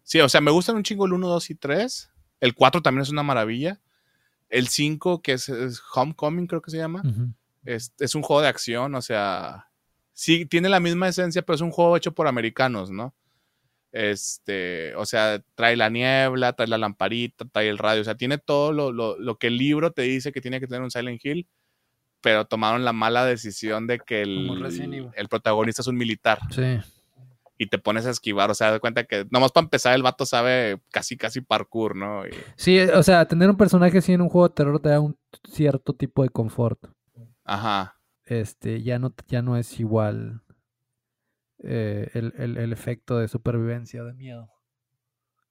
Sí, 0.04 0.20
o 0.20 0.30
sea, 0.30 0.40
me 0.40 0.52
gustan 0.52 0.76
un 0.76 0.84
chingo 0.84 1.06
el 1.06 1.14
1, 1.14 1.28
2 1.28 1.50
y 1.50 1.56
3. 1.56 2.10
El 2.40 2.54
4 2.54 2.82
también 2.82 3.02
es 3.02 3.10
una 3.10 3.24
maravilla. 3.24 3.82
El 4.50 4.68
5, 4.68 5.22
que 5.22 5.34
es, 5.34 5.52
Homecoming, 5.94 6.48
creo 6.48 6.62
que 6.62 6.72
se 6.72 6.78
llama. 6.78 7.02
es, 7.66 7.94
es, 8.00 8.14
un 8.14 8.22
juego 8.22 8.42
de 8.42 8.48
acción, 8.48 8.94
o 8.94 9.02
sea, 9.02 9.68
sí 10.16 10.46
tiene 10.46 10.70
la 10.70 10.80
misma 10.80 11.10
esencia, 11.10 11.44
pero 11.44 11.56
es 11.56 11.62
un 11.62 11.72
juego 11.72 11.96
hecho 11.96 12.14
por 12.14 12.28
americanos, 12.28 12.90
¿no? 12.90 13.14
Este, 13.92 14.96
o 14.96 15.06
sea, 15.06 15.42
trae 15.56 15.76
la 15.76 15.90
niebla, 15.90 16.54
trae 16.54 16.68
la 16.68 16.78
lamparita, 16.78 17.46
trae 17.46 17.70
el 17.70 17.78
radio, 17.78 18.02
o 18.02 18.06
sea, 18.06 18.16
tiene 18.16 18.38
todo 18.38 18.72
lo, 18.74 19.38
que 19.38 19.48
el 19.48 19.58
libro 19.58 19.92
te 19.92 20.02
dice 20.02 20.32
que 20.32 20.42
tiene 20.42 20.60
que 20.60 20.68
tener 20.68 20.82
un 20.82 20.92
Silent 20.92 21.24
Hill, 21.24 21.48
pero 22.22 22.46
tomaron 22.46 22.84
la 22.84 22.94
mala 22.94 23.26
decisión 23.26 23.88
de 23.88 24.00
que 24.00 24.22
el, 24.22 25.12
el 25.16 25.28
protagonista 25.30 25.82
es 25.82 25.88
un 25.88 25.98
militar. 25.98 26.40
Sí. 26.50 26.80
Y 27.58 27.68
te 27.68 27.78
pones 27.78 28.06
a 28.06 28.10
esquivar, 28.10 28.52
o 28.52 28.54
sea, 28.54 28.74
de 28.74 28.80
cuenta 28.82 29.06
que 29.06 29.26
nomás 29.30 29.52
para 29.52 29.64
empezar 29.64 29.96
el 29.96 30.04
vato 30.04 30.26
sabe 30.26 30.82
casi, 30.92 31.16
casi 31.16 31.40
parkour, 31.40 31.96
¿no? 31.96 32.24
Sí, 32.58 32.80
o 32.80 33.04
sea, 33.04 33.26
tener 33.26 33.50
un 33.50 33.56
personaje 33.56 33.98
así 33.98 34.12
en 34.12 34.22
un 34.22 34.30
juego 34.30 34.50
de 34.50 34.56
terror 34.56 34.80
te 34.82 34.90
da 34.90 35.00
un 35.00 35.18
cierto 35.50 35.94
tipo 35.94 36.24
de 36.24 36.30
confort. 36.30 36.86
Ajá 37.46 37.95
este, 38.26 38.82
ya 38.82 39.00
no, 39.00 39.14
ya 39.28 39.42
no 39.42 39.58
es 39.58 39.80
igual 39.80 40.42
eh, 41.64 42.10
el, 42.14 42.74
efecto 42.74 43.18
de 43.18 43.28
supervivencia, 43.28 44.04
de 44.04 44.14
miedo 44.14 44.52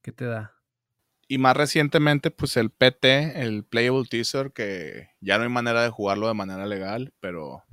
que 0.03 0.13
te 0.13 0.27
da. 0.27 0.53
y 1.29 1.39
más 1.39 1.57
recientemente, 1.57 2.31
pues 2.31 2.57
el 2.57 2.71
PT, 2.71 3.43
el 3.43 3.65
Playable 3.65 4.05
Teaser, 4.09 4.53
que 4.53 5.09
ya 5.21 5.39
no 5.39 5.45
hay 5.45 5.51
manera 5.51 5.83
de 5.83 5.89
jugarlo 5.89 6.29
de 6.29 6.35
manera 6.35 6.67
legal, 6.67 7.15
pero 7.21 7.65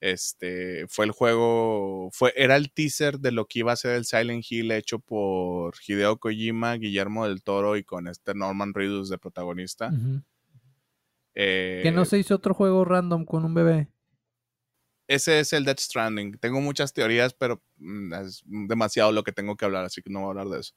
este 0.00 0.86
fue 0.88 1.06
el 1.06 1.10
juego, 1.10 2.10
fue, 2.12 2.32
era 2.36 2.56
el 2.56 2.70
teaser 2.72 3.18
de 3.18 3.32
lo 3.32 3.46
que 3.46 3.60
iba 3.60 3.72
a 3.72 3.76
ser 3.76 3.96
el 3.96 4.04
Silent 4.04 4.44
Hill 4.48 4.70
hecho 4.70 5.00
por 5.00 5.74
Hideo 5.86 6.18
Kojima, 6.18 6.74
Guillermo 6.74 7.26
del 7.26 7.42
Toro 7.42 7.76
y 7.76 7.82
con 7.82 8.06
este 8.06 8.34
Norman 8.34 8.74
Reedus 8.74 9.08
de 9.08 9.18
protagonista. 9.18 9.90
que 11.34 11.90
no 11.92 12.02
eh, 12.02 12.06
se 12.06 12.18
hizo 12.18 12.34
otro 12.36 12.54
juego 12.54 12.84
random 12.84 13.24
con 13.24 13.44
un 13.44 13.54
bebé. 13.54 13.88
Ese 15.08 15.40
es 15.40 15.54
el 15.54 15.64
Death 15.64 15.80
Stranding. 15.80 16.38
Tengo 16.38 16.60
muchas 16.60 16.92
teorías, 16.92 17.32
pero 17.32 17.62
mm, 17.78 18.12
es 18.12 18.42
demasiado 18.44 19.10
lo 19.10 19.24
que 19.24 19.32
tengo 19.32 19.56
que 19.56 19.64
hablar, 19.64 19.86
así 19.86 20.02
que 20.02 20.10
no 20.10 20.20
voy 20.20 20.26
a 20.26 20.30
hablar 20.30 20.48
de 20.48 20.60
eso. 20.60 20.74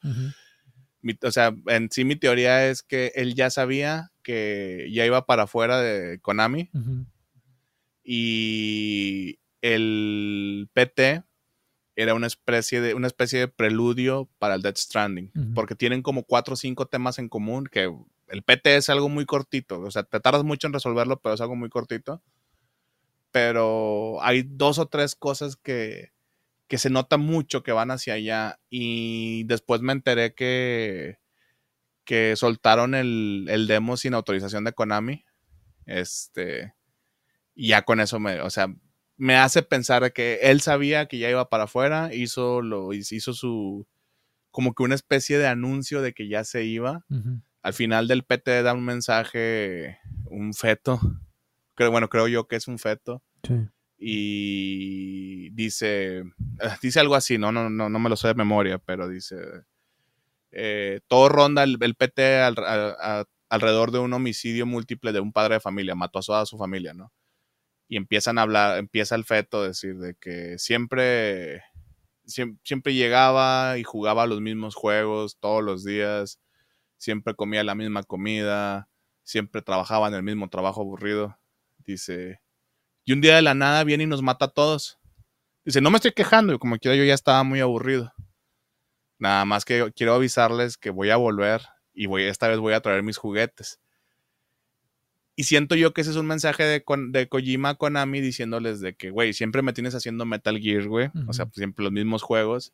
o 1.24 1.32
sea, 1.32 1.53
en 1.68 1.91
sí 1.91 2.06
mi 2.06 2.16
teoría 2.16 2.68
es 2.68 2.82
que 2.82 3.12
él 3.16 3.36
ya 3.36 3.49
sabía 3.49 4.12
que 4.24 4.90
ya 4.91 5.06
iba 5.06 5.26
para 5.26 5.44
afuera 5.44 5.82
de 5.82 6.20
Konami. 6.20 6.72
Y 8.03 9.40
el 9.62 10.70
PT 10.74 11.24
era 11.98 12.14
una 12.14 12.28
especie 12.28 12.80
de, 12.80 12.94
una 12.94 13.08
especie 13.08 13.38
de 13.38 13.48
preludio 13.49 14.30
para 14.40 14.56
el 14.56 14.62
Death 14.62 14.78
Stranding. 14.78 15.53
Porque 15.53 15.76
tienen 15.76 16.02
como 16.02 16.24
cuatro 16.24 16.53
o 16.53 16.58
cinco 16.58 16.86
temas 16.86 17.20
en 17.20 17.28
común 17.28 17.66
que 17.70 17.94
el 18.30 18.44
PT 18.44 18.78
es 18.78 18.90
algo 18.90 19.10
muy 19.10 19.26
cortito. 19.26 19.82
O 19.82 19.91
sea, 19.91 20.03
te 20.03 20.22
tardas 20.22 20.45
mucho 20.45 20.68
en 20.68 20.74
resolverlo, 20.74 21.20
pero 21.20 21.36
es 21.36 21.41
algo 21.41 21.58
muy 21.58 21.68
cortito 21.68 22.24
pero 23.32 24.22
hay 24.22 24.44
dos 24.44 24.78
o 24.80 24.88
tres 24.88 25.16
cosas 25.16 25.56
que, 25.56 26.12
que 26.68 26.78
se 26.78 26.90
nota 26.90 27.18
mucho 27.18 27.64
que 27.64 27.72
van 27.72 27.91
hacia 27.91 28.14
allá 28.14 28.60
y 28.70 29.44
después 29.45 29.82
me 29.82 29.94
enteré 29.94 30.34
que, 30.34 31.20
que 32.06 32.36
soltaron 32.36 32.95
el, 32.95 33.48
el 33.49 33.68
demo 33.68 33.98
sin 33.98 34.14
autorización 34.14 34.64
de 34.64 34.74
Konami. 34.74 35.26
Este, 35.86 36.74
y 37.56 37.70
ya 37.70 37.84
con 37.84 37.99
eso 37.99 38.20
me, 38.20 38.41
o 38.41 38.49
sea, 38.49 38.68
me 39.18 39.36
hace 39.36 39.64
pensar 39.64 40.14
que 40.14 40.40
él 40.44 40.62
sabía 40.62 41.08
que 41.08 41.20
ya 41.20 41.30
iba 41.30 41.49
para 41.49 41.66
afuera, 41.66 42.14
hizo 42.14 42.62
lo 42.62 42.94
hizo 42.94 43.34
su 43.34 43.88
como 44.49 44.74
que 44.74 44.84
una 44.84 44.95
especie 44.95 45.38
de 45.38 45.48
anuncio 45.48 46.02
de 46.02 46.14
que 46.14 46.28
ya 46.28 46.44
se 46.44 46.64
iba. 46.66 47.06
Al 47.62 47.74
final 47.74 48.08
del 48.08 48.24
PT 48.24 48.64
da 48.64 48.74
un 48.74 48.84
mensaje, 48.84 49.99
un 50.26 50.53
feto 50.53 50.99
bueno, 51.90 52.10
creo 52.10 52.28
yo 52.28 52.48
que 52.48 52.56
es 52.56 52.68
un 52.68 52.78
feto. 52.78 53.24
Y 53.98 55.49
dice, 55.52 56.24
ah, 56.62 56.78
dice 56.82 56.99
algo 56.99 57.16
así, 57.16 57.38
no, 57.38 57.52
no, 57.52 57.70
no, 57.70 57.90
no 57.90 57.99
me 57.99 58.10
lo 58.10 58.16
sé 58.16 58.30
de 58.30 58.34
memoria, 58.36 58.78
pero 58.80 59.08
dice, 59.08 59.36
eh, 60.52 60.99
todo 61.08 61.30
ronda 61.30 61.64
el, 61.64 61.95
PT 61.95 62.41
alrededor 63.49 63.91
de 63.91 63.99
un 63.99 64.14
homicidio 64.14 64.66
múltiple 64.66 65.12
de 65.12 65.20
un 65.20 65.32
padre 65.32 65.56
de 65.56 65.60
familia, 65.60 65.95
mató 65.95 66.20
a 66.20 66.22
toda 66.22 66.45
su 66.45 66.58
familia, 66.58 66.94
¿no? 66.94 67.12
Y 67.88 67.98
empiezan 67.98 68.38
a 68.38 68.44
hablar, 68.44 68.78
empieza 68.78 69.16
el 69.16 69.26
feto 69.26 69.62
a 69.62 69.68
decir 69.68 69.98
de 69.98 70.16
que 70.16 70.58
siempre, 70.58 71.64
siempre, 72.26 72.62
siempre 72.64 72.94
llegaba 72.94 73.78
y 73.78 73.84
jugaba 73.84 74.26
los 74.28 74.41
mismos 74.41 74.76
juegos 74.76 75.38
todos 75.40 75.64
los 75.64 75.84
días, 75.84 76.40
siempre 76.98 77.36
comía 77.36 77.64
la 77.64 77.76
misma 77.76 78.03
comida, 78.03 78.90
siempre 79.24 79.62
trabajaba 79.62 80.08
en 80.08 80.14
el 80.14 80.24
mismo 80.24 80.49
trabajo 80.49 80.82
aburrido. 80.82 81.38
Dice, 81.86 82.41
y 83.06 83.14
un 83.14 83.22
día 83.22 83.36
de 83.36 83.41
la 83.41 83.53
nada 83.53 83.84
viene 83.84 84.03
y 84.03 84.08
nos 84.08 84.22
mata 84.22 84.45
a 84.45 84.52
todos. 84.52 84.99
Dice, 85.66 85.82
no 85.82 85.91
me 85.91 85.98
estoy 85.98 86.12
quejando, 86.12 86.58
como 86.60 86.78
quiera 86.78 86.95
yo 86.95 87.03
ya 87.03 87.14
estaba 87.14 87.44
muy 87.44 87.60
aburrido. 87.60 88.14
Nada 89.20 89.45
más 89.45 89.66
que 89.66 89.91
quiero 89.95 90.16
avisarles 90.16 90.78
que 90.78 90.90
voy 90.90 91.12
a 91.12 91.18
volver 91.18 91.62
y 91.94 92.08
voy, 92.08 92.24
esta 92.24 92.48
vez 92.48 92.58
voy 92.58 92.74
a 92.74 92.82
traer 92.82 93.03
mis 93.03 93.18
juguetes. 93.18 93.80
Y 95.36 95.44
siento 95.45 95.76
yo 95.76 95.94
que 95.94 96.02
ese 96.02 96.12
es 96.12 96.18
un 96.18 96.28
mensaje 96.28 96.64
de, 96.64 96.84
de 97.10 97.28
Kojima 97.28 97.70
a 97.70 97.76
Konami 97.76 98.22
diciéndoles 98.22 98.80
de 98.82 98.95
que, 98.95 99.12
güey, 99.12 99.34
siempre 99.34 99.62
me 99.62 99.74
tienes 99.74 99.95
haciendo 99.95 100.26
Metal 100.26 100.60
Gear, 100.60 100.88
güey. 100.88 101.10
O 101.28 101.34
sea, 101.34 101.45
pues, 101.45 101.56
siempre 101.56 101.84
los 101.84 101.91
mismos 101.91 102.22
juegos. 102.22 102.74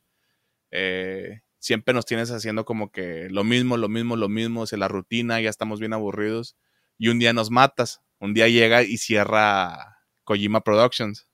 Eh, 0.70 1.40
siempre 1.58 1.94
nos 1.94 2.04
tienes 2.04 2.30
haciendo 2.30 2.64
como 2.64 2.90
que 2.90 3.28
lo 3.30 3.44
mismo, 3.44 3.76
lo 3.76 3.88
mismo, 3.88 4.16
lo 4.16 4.28
mismo. 4.28 4.62
O 4.62 4.66
sea, 4.66 4.78
la 4.78 4.88
rutina, 4.88 5.40
ya 5.40 5.50
estamos 5.50 5.80
bien 5.80 5.92
aburridos. 5.92 6.56
Y 6.98 7.08
un 7.08 7.18
día 7.18 7.32
nos 7.32 7.50
matas 7.50 8.02
un 8.20 8.34
día 8.34 8.48
llega 8.48 8.82
y 8.82 8.98
cierra 8.98 9.98
Kojima 10.24 10.62
Productions. 10.62 11.28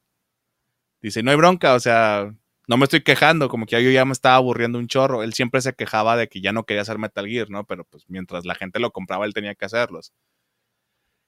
Dice, 1.01 1.23
no 1.23 1.31
hay 1.31 1.37
bronca, 1.37 1.75
o 1.75 1.81
sea, 1.81 2.35
no 2.67 2.77
me 2.77 2.85
estoy 2.85 3.03
quejando, 3.03 3.49
como 3.49 3.67
que 3.67 3.83
yo 3.83 3.91
ya 3.91 4.05
me 4.05 4.13
estaba 4.13 4.37
aburriendo 4.37 4.79
un 4.79 4.89
chorro. 4.89 5.23
Él 5.23 5.35
siempre 5.35 5.61
se 5.61 5.75
quejaba 5.75 6.17
de 6.17 6.29
que 6.29 6.41
ya 6.41 6.53
no 6.53 6.65
quería 6.65 6.83
hacer 6.83 6.99
Metal 6.99 7.27
Gear, 7.27 7.51
¿no? 7.51 7.65
Pero 7.67 7.85
pues 7.85 8.05
mientras 8.09 8.45
la 8.45 8.55
gente 8.55 8.81
lo 8.81 8.91
compraba, 8.91 9.27
él 9.27 9.35
tenía 9.35 9.55
que 9.55 9.65
hacerlos. 9.65 10.13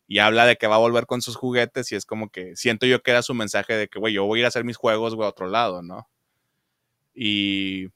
Y 0.08 0.18
habla 0.20 0.46
de 0.46 0.56
que 0.56 0.66
va 0.66 0.76
a 0.76 0.78
volver 0.78 1.06
con 1.06 1.20
sus 1.20 1.36
juguetes 1.36 1.90
y 1.92 1.96
es 1.96 2.06
como 2.06 2.30
que 2.30 2.54
siento 2.56 2.86
yo 2.86 3.02
que 3.02 3.10
era 3.10 3.22
su 3.22 3.34
mensaje 3.34 3.74
de 3.74 3.88
que, 3.88 3.98
güey, 3.98 4.14
yo 4.14 4.24
voy 4.24 4.38
a 4.38 4.40
ir 4.40 4.44
a 4.44 4.48
hacer 4.48 4.64
mis 4.64 4.76
juegos, 4.76 5.14
güey, 5.14 5.26
a 5.26 5.30
otro 5.30 5.48
lado, 5.48 5.82
¿no? 5.82 6.08
Y 7.14 7.88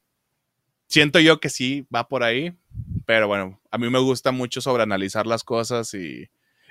siento 0.90 1.20
yo 1.20 1.40
que 1.40 1.48
sí, 1.48 1.86
va 1.94 2.08
por 2.08 2.22
ahí, 2.22 2.54
pero 3.06 3.28
bueno, 3.28 3.58
a 3.70 3.78
mí 3.78 3.88
me 3.88 4.00
gusta 4.00 4.32
mucho 4.32 4.60
sobreanalizar 4.60 5.26
las 5.26 5.44
cosas 5.44 5.94
y 5.94 6.28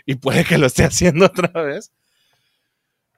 y 0.10 0.16
puede 0.16 0.44
que 0.44 0.58
lo 0.58 0.66
esté 0.66 0.84
haciendo 0.86 1.26
otra 1.26 1.62
vez. 1.62 1.94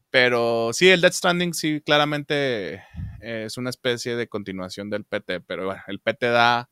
Pero 0.10 0.72
sí, 0.73 0.90
el 0.90 0.99
Death 0.99 1.14
Stranding 1.14 1.53
sí, 1.53 1.80
claramente 1.80 2.84
es 3.22 3.57
una 3.57 3.69
especie 3.69 4.18
de 4.18 4.28
continuación 4.28 4.90
del 4.90 5.06
PT, 5.06 5.40
pero 5.41 5.68
bueno, 5.68 5.82
el 5.88 5.99
PT 5.99 6.28
da... 6.28 6.69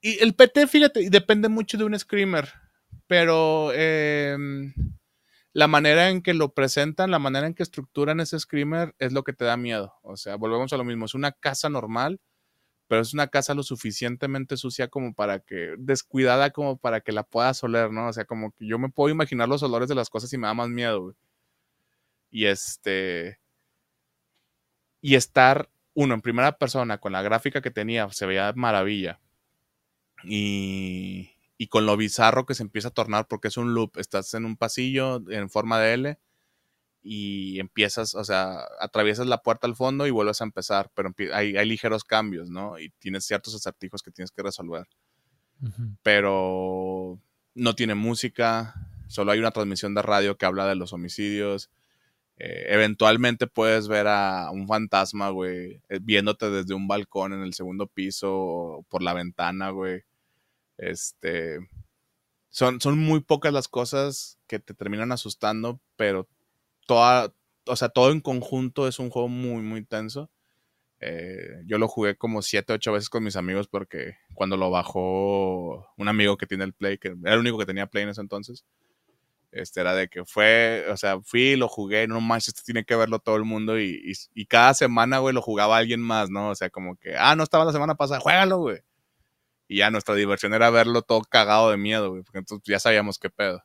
Y 0.00 0.22
el 0.22 0.34
PT, 0.34 0.66
fíjate, 0.66 1.10
depende 1.10 1.50
mucho 1.50 1.76
de 1.76 1.84
un 1.84 1.98
screamer, 1.98 2.50
pero 3.06 3.70
em, 3.74 4.72
la 5.52 5.66
manera 5.66 6.08
en 6.08 6.22
que 6.22 6.32
lo 6.32 6.54
presentan, 6.54 7.10
la 7.10 7.18
manera 7.18 7.46
en 7.46 7.52
que 7.52 7.64
estructuran 7.64 8.20
ese 8.20 8.40
screamer 8.40 8.94
es 8.98 9.12
lo 9.12 9.24
que 9.24 9.34
te 9.34 9.44
da 9.44 9.58
miedo. 9.58 9.92
O 10.00 10.16
sea, 10.16 10.36
volvemos 10.36 10.72
a 10.72 10.78
lo 10.78 10.84
mismo, 10.84 11.04
es 11.04 11.14
una 11.14 11.32
casa 11.32 11.68
normal 11.68 12.18
pero 12.88 13.02
es 13.02 13.14
una 13.14 13.28
casa 13.28 13.54
lo 13.54 13.62
suficientemente 13.62 14.56
sucia 14.56 14.88
como 14.88 15.14
para 15.14 15.40
que, 15.40 15.74
descuidada 15.78 16.50
como 16.50 16.76
para 16.78 17.00
que 17.00 17.12
la 17.12 17.24
puedas 17.24 17.62
oler, 17.64 17.90
¿no? 17.92 18.08
O 18.08 18.12
sea, 18.12 18.24
como 18.24 18.52
que 18.52 18.66
yo 18.66 18.78
me 18.78 18.88
puedo 18.88 19.10
imaginar 19.10 19.48
los 19.48 19.62
olores 19.62 19.88
de 19.88 19.94
las 19.94 20.10
cosas 20.10 20.32
y 20.32 20.38
me 20.38 20.46
da 20.46 20.54
más 20.54 20.68
miedo. 20.68 21.14
Y 22.30 22.46
este... 22.46 23.38
Y 25.00 25.14
estar, 25.14 25.70
uno, 25.94 26.14
en 26.14 26.20
primera 26.22 26.58
persona, 26.58 26.98
con 26.98 27.12
la 27.12 27.22
gráfica 27.22 27.60
que 27.62 27.70
tenía, 27.70 28.10
se 28.10 28.26
veía 28.26 28.52
maravilla. 28.56 29.20
Y, 30.24 31.30
y 31.58 31.68
con 31.68 31.86
lo 31.86 31.96
bizarro 31.96 32.46
que 32.46 32.54
se 32.54 32.62
empieza 32.62 32.88
a 32.88 32.92
tornar 32.92 33.28
porque 33.28 33.48
es 33.48 33.56
un 33.56 33.74
loop. 33.74 33.98
Estás 33.98 34.34
en 34.34 34.44
un 34.44 34.56
pasillo 34.56 35.22
en 35.30 35.50
forma 35.50 35.78
de 35.80 35.94
L 35.94 36.18
y 37.08 37.60
empiezas, 37.60 38.16
o 38.16 38.24
sea, 38.24 38.66
atraviesas 38.80 39.28
la 39.28 39.40
puerta 39.40 39.68
al 39.68 39.76
fondo 39.76 40.08
y 40.08 40.10
vuelves 40.10 40.40
a 40.40 40.44
empezar, 40.44 40.90
pero 40.92 41.14
hay, 41.32 41.52
ligeros 41.64 42.02
cambios, 42.02 42.50
¿no? 42.50 42.80
Y 42.80 42.90
tienes 42.98 43.24
ciertos 43.24 43.54
acertijos 43.54 44.02
que 44.02 44.10
tienes 44.10 44.32
que 44.32 44.42
resolver. 44.42 44.88
Pero 46.02 47.20
no 47.54 47.74
tiene 47.76 47.94
música, 47.94 48.74
solo 49.06 49.30
hay 49.30 49.38
una 49.38 49.52
transmisión 49.52 49.94
de 49.94 50.02
radio 50.02 50.36
que 50.36 50.46
habla 50.46 50.66
de 50.66 50.74
los 50.74 50.92
homicidios. 50.92 51.70
Eh, 52.38 52.66
eventualmente 52.70 53.46
puedes 53.46 53.86
ver 53.86 54.08
a 54.08 54.50
un 54.50 54.66
fantasma, 54.66 55.30
güey, 55.30 55.80
eh, 55.88 56.00
viéndote 56.02 56.50
desde 56.50 56.74
un 56.74 56.88
balcón 56.88 57.32
en 57.34 57.42
el 57.42 57.54
segundo 57.54 57.86
piso 57.86 58.34
o 58.34 58.82
por 58.88 59.02
la 59.02 59.14
ventana, 59.14 59.70
güey. 59.70 60.02
Este. 60.76 61.60
Son, 62.48 62.80
son 62.80 62.98
muy 62.98 63.20
pocas 63.20 63.52
las 63.52 63.68
cosas 63.68 64.38
que 64.48 64.58
te 64.58 64.74
terminan 64.74 65.12
asustando, 65.12 65.80
pero 65.96 66.28
toda, 66.86 67.32
o 67.66 67.76
sea, 67.76 67.88
todo 67.88 68.12
en 68.12 68.20
conjunto 68.20 68.88
es 68.88 68.98
un 68.98 69.10
juego 69.10 69.28
muy, 69.28 69.62
muy 69.62 69.84
tenso. 69.84 70.30
Eh, 71.00 71.62
yo 71.66 71.78
lo 71.78 71.88
jugué 71.88 72.16
como 72.16 72.42
7, 72.42 72.72
8 72.72 72.92
veces 72.92 73.10
con 73.10 73.22
mis 73.22 73.36
amigos 73.36 73.68
porque 73.68 74.16
cuando 74.34 74.56
lo 74.56 74.70
bajó 74.70 75.86
un 75.96 76.08
amigo 76.08 76.38
que 76.38 76.46
tiene 76.46 76.64
el 76.64 76.72
Play, 76.72 76.98
que 76.98 77.14
era 77.22 77.34
el 77.34 77.40
único 77.40 77.58
que 77.58 77.66
tenía 77.66 77.86
Play 77.86 78.04
en 78.04 78.10
ese 78.10 78.22
entonces, 78.22 78.64
este 79.52 79.80
era 79.80 79.94
de 79.94 80.08
que 80.08 80.24
fue, 80.24 80.86
o 80.90 80.96
sea, 80.96 81.20
fui, 81.20 81.56
lo 81.56 81.68
jugué, 81.68 82.06
no 82.06 82.20
manches, 82.20 82.48
esto 82.48 82.62
tiene 82.64 82.84
que 82.84 82.96
verlo 82.96 83.18
todo 83.18 83.36
el 83.36 83.44
mundo 83.44 83.80
y, 83.80 84.12
y, 84.34 84.46
cada 84.46 84.74
semana, 84.74 85.18
güey, 85.18 85.34
lo 85.34 85.42
jugaba 85.42 85.76
alguien 85.78 86.00
más, 86.00 86.30
¿no? 86.30 86.50
O 86.50 86.54
sea, 86.54 86.70
como 86.70 86.96
que, 86.96 87.16
ah, 87.16 87.36
no 87.36 87.42
estaba 87.42 87.64
la 87.64 87.72
semana 87.72 87.94
pasada, 87.94 88.20
juégalo, 88.20 88.58
güey. 88.58 88.80
Y 89.68 89.78
ya 89.78 89.90
nuestra 89.90 90.14
diversión 90.14 90.54
era 90.54 90.70
verlo 90.70 91.02
todo 91.02 91.22
cagado 91.22 91.70
de 91.70 91.76
miedo, 91.76 92.10
güey, 92.10 92.22
porque 92.22 92.38
entonces 92.38 92.64
ya 92.66 92.78
sabíamos 92.78 93.18
qué 93.18 93.30
pedo. 93.30 93.64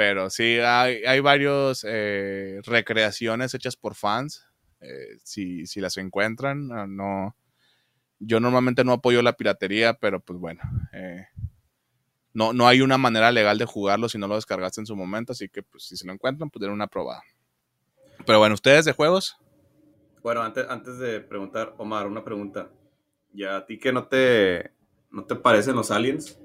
Pero 0.00 0.30
sí, 0.30 0.58
hay, 0.60 1.04
hay 1.04 1.20
varios 1.20 1.84
eh, 1.86 2.62
recreaciones 2.64 3.52
hechas 3.52 3.76
por 3.76 3.94
fans. 3.94 4.46
Eh, 4.80 5.18
si, 5.24 5.66
si, 5.66 5.78
las 5.78 5.98
encuentran, 5.98 6.72
ah, 6.72 6.86
no. 6.88 7.36
Yo 8.18 8.40
normalmente 8.40 8.82
no 8.82 8.92
apoyo 8.92 9.20
la 9.20 9.34
piratería, 9.34 9.92
pero 9.92 10.18
pues 10.20 10.38
bueno. 10.38 10.62
Eh, 10.94 11.26
no, 12.32 12.54
no 12.54 12.66
hay 12.66 12.80
una 12.80 12.96
manera 12.96 13.30
legal 13.30 13.58
de 13.58 13.66
jugarlo 13.66 14.08
si 14.08 14.16
no 14.16 14.26
lo 14.26 14.36
descargaste 14.36 14.80
en 14.80 14.86
su 14.86 14.96
momento, 14.96 15.32
así 15.32 15.50
que 15.50 15.62
pues 15.62 15.84
si 15.84 15.98
se 15.98 16.06
lo 16.06 16.14
encuentran, 16.14 16.48
pues 16.48 16.62
den 16.62 16.70
una 16.70 16.86
probada. 16.86 17.20
Pero 18.24 18.38
bueno, 18.38 18.54
¿ustedes 18.54 18.86
de 18.86 18.92
juegos? 18.92 19.36
Bueno, 20.22 20.40
antes, 20.40 20.64
antes 20.66 20.98
de 20.98 21.20
preguntar, 21.20 21.74
Omar, 21.76 22.06
una 22.06 22.24
pregunta. 22.24 22.70
Ya 23.34 23.58
a 23.58 23.66
ti 23.66 23.78
que 23.78 23.92
no 23.92 24.06
te 24.06 24.70
¿No 25.10 25.26
te 25.26 25.36
parecen 25.36 25.76
los 25.76 25.90
aliens? 25.90 26.40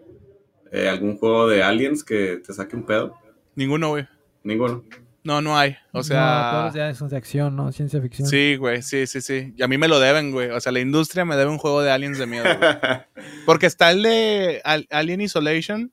¿Algún 0.89 1.17
juego 1.17 1.47
de 1.47 1.63
aliens 1.63 2.03
que 2.03 2.41
te 2.45 2.51
saque 2.51 2.75
un 2.75 2.85
pedo? 2.85 3.23
Ninguno, 3.55 3.89
güey. 3.89 4.07
Ninguno. 4.43 4.83
No, 5.25 5.41
no 5.41 5.57
hay. 5.57 5.75
O 5.91 6.03
sea. 6.03 6.51
No, 6.53 6.59
todos 6.59 6.73
ya 6.75 6.93
son 6.93 7.09
de 7.09 7.17
acción, 7.17 7.55
¿no? 7.55 7.71
Ciencia 7.71 7.99
ficción. 7.99 8.27
Sí, 8.27 8.57
güey, 8.57 8.83
sí, 8.83 9.07
sí, 9.07 9.21
sí. 9.21 9.53
Y 9.57 9.63
a 9.63 9.67
mí 9.67 9.77
me 9.77 9.87
lo 9.87 9.99
deben, 9.99 10.31
güey. 10.31 10.51
O 10.51 10.61
sea, 10.61 10.71
la 10.71 10.79
industria 10.79 11.25
me 11.25 11.35
debe 11.35 11.49
un 11.49 11.57
juego 11.57 11.81
de 11.81 11.89
aliens 11.89 12.19
de 12.19 12.27
miedo, 12.27 12.45
güey. 12.45 12.71
Porque 13.47 13.65
está 13.65 13.89
el 13.89 14.03
de 14.03 14.61
Alien 14.91 15.21
Isolation, 15.21 15.91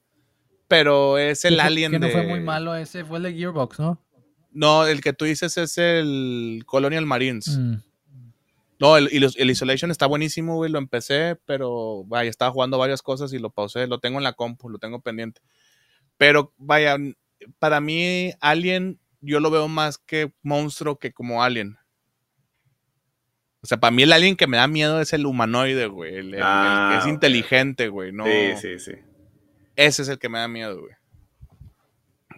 pero 0.69 1.17
es 1.17 1.47
el 1.47 1.61
Alien 1.61 1.93
que 1.93 1.99
no 1.99 2.09
fue 2.11 2.27
muy 2.27 2.41
malo 2.41 2.75
ese, 2.75 3.07
fue 3.07 3.17
el 3.19 3.23
de 3.25 3.33
Gearbox, 3.33 3.81
¿no? 3.81 3.99
No, 4.51 4.87
el 4.87 5.01
que 5.01 5.15
tú 5.15 5.25
dices 5.25 5.57
es 5.57 5.79
el 5.79 6.65
Colonial 6.67 7.07
Marines. 7.07 7.57
Mm. 7.59 7.77
No, 8.79 8.97
el, 8.99 9.09
el, 9.13 9.51
Isolation 9.51 9.91
está 9.91 10.07
buenísimo, 10.07 10.57
güey. 10.57 10.71
Lo 10.71 10.79
empecé, 10.79 11.39
pero 11.47 12.05
vaya, 12.05 12.29
estaba 12.29 12.51
jugando 12.51 12.77
varias 12.77 13.01
cosas 13.01 13.33
y 13.33 13.39
lo 13.39 13.49
pausé. 13.49 13.87
Lo 13.87 13.99
tengo 13.99 14.19
en 14.19 14.25
la 14.25 14.35
compu, 14.35 14.69
lo 14.69 14.79
tengo 14.79 15.01
pendiente. 15.01 15.41
Pero 16.19 16.53
vaya, 16.59 16.99
para 17.59 17.81
mí, 17.81 18.33
Alien 18.41 18.99
yo 19.23 19.41
lo 19.41 19.51
veo 19.51 19.69
más 19.69 19.99
que 19.99 20.33
monstruo 20.43 20.99
que 20.99 21.13
como 21.13 21.43
alien. 21.43 21.79
O 23.63 23.67
sea, 23.67 23.79
para 23.79 23.93
mí 23.93 24.03
el 24.03 24.13
alien 24.13 24.37
que 24.37 24.49
me 24.49 24.57
da 24.57 24.67
miedo 24.67 25.01
es 25.01 25.13
el 25.13 25.25
humanoide, 25.25 25.87
güey. 25.87 26.17
El, 26.17 26.31
que 26.33 26.37
es 26.39 26.43
ah, 26.45 27.05
inteligente, 27.07 27.89
güey. 27.89 28.11
No, 28.13 28.25
sí, 28.27 28.57
sí, 28.61 28.79
sí. 28.81 28.93
Ese 29.77 30.03
es 30.03 30.09
el 30.09 30.19
que 30.19 30.29
me 30.29 30.41
da 30.41 30.49
miedo, 30.49 30.81
güey. 30.81 30.95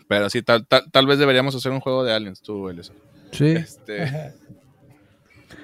Pero 0.06 0.28
sí, 0.28 0.42
tal, 0.42 0.66
tal, 0.66 1.06
vez 1.06 1.18
deberíamos 1.18 1.54
hacer 1.54 1.72
un 1.72 1.80
juego 1.80 2.04
de 2.04 2.12
aliens, 2.12 2.42
tú, 2.42 2.58
güey. 2.58 2.76
Sí. 3.32 3.46
Este, 3.46 4.34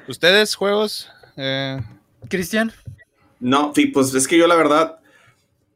¿Ustedes 0.08 0.54
juegos? 0.54 1.10
Eh... 1.36 1.78
¿Cristian? 2.30 2.72
No, 3.38 3.72
sí, 3.74 3.86
pues 3.86 4.14
es 4.14 4.26
que 4.26 4.38
yo 4.38 4.46
la 4.46 4.54
verdad, 4.54 4.98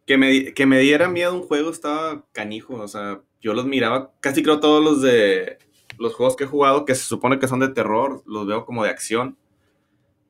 que 0.07 0.17
me, 0.17 0.55
que 0.55 0.65
me 0.65 0.79
diera 0.79 1.09
miedo 1.09 1.35
un 1.35 1.47
juego 1.47 1.71
estaba 1.71 2.25
canijo. 2.33 2.77
O 2.77 2.89
sea, 2.89 3.21
yo 3.45 3.53
los 3.53 3.67
miraba, 3.67 4.11
casi 4.21 4.43
creo 4.43 4.59
todos 4.59 4.83
los 4.83 5.03
de 5.03 5.59
los 5.99 6.15
juegos 6.15 6.35
que 6.35 6.45
he 6.45 6.47
jugado 6.47 6.87
que 6.87 6.95
se 6.95 7.05
supone 7.05 7.39
que 7.39 7.47
son 7.47 7.61
de 7.61 7.69
terror, 7.69 8.23
los 8.27 8.47
veo 8.47 8.65
como 8.65 8.83
de 8.85 8.91
acción. 8.91 9.37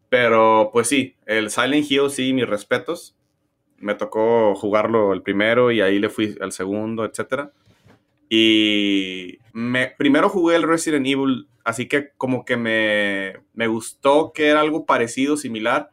Pero 0.08 0.70
pues 0.72 0.88
sí, 0.88 1.14
el 1.24 1.50
Silent 1.50 1.88
Hill 1.88 2.10
sí, 2.10 2.32
mis 2.32 2.48
respetos. 2.48 3.16
Me 3.78 3.94
tocó 3.94 4.56
jugarlo 4.56 5.12
el 5.12 5.22
primero 5.22 5.70
y 5.70 5.80
ahí 5.80 6.00
le 6.00 6.10
fui 6.10 6.36
al 6.40 6.50
segundo, 6.50 7.04
etc. 7.04 7.50
Y 8.28 9.38
me, 9.52 9.94
primero 9.96 10.28
jugué 10.28 10.56
el 10.56 10.64
Resident 10.64 11.06
Evil, 11.06 11.46
así 11.64 11.86
que 11.86 12.10
como 12.16 12.44
que 12.44 12.56
me, 12.56 13.44
me 13.52 13.68
gustó 13.68 14.32
que 14.32 14.48
era 14.48 14.60
algo 14.60 14.86
parecido, 14.86 15.36
similar, 15.36 15.90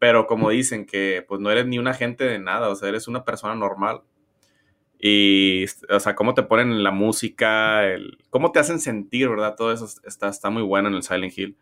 pero 0.00 0.26
como 0.26 0.50
dicen 0.50 0.86
que 0.86 1.24
pues 1.28 1.40
no 1.40 1.52
eres 1.52 1.66
ni 1.66 1.78
un 1.78 1.86
agente 1.86 2.24
de 2.24 2.40
nada, 2.40 2.68
o 2.68 2.74
sea, 2.74 2.88
eres 2.88 3.06
una 3.06 3.24
persona 3.24 3.54
normal. 3.54 4.02
Y, 5.06 5.66
o 5.90 6.00
sea, 6.00 6.14
cómo 6.14 6.32
te 6.32 6.44
ponen 6.44 6.82
la 6.82 6.90
música, 6.90 7.84
el, 7.84 8.16
cómo 8.30 8.52
te 8.52 8.58
hacen 8.58 8.80
sentir, 8.80 9.28
¿verdad? 9.28 9.54
Todo 9.54 9.70
eso 9.70 9.86
está, 10.06 10.30
está 10.30 10.48
muy 10.48 10.62
bueno 10.62 10.88
en 10.88 10.94
el 10.94 11.02
Silent 11.02 11.36
Hill. 11.36 11.58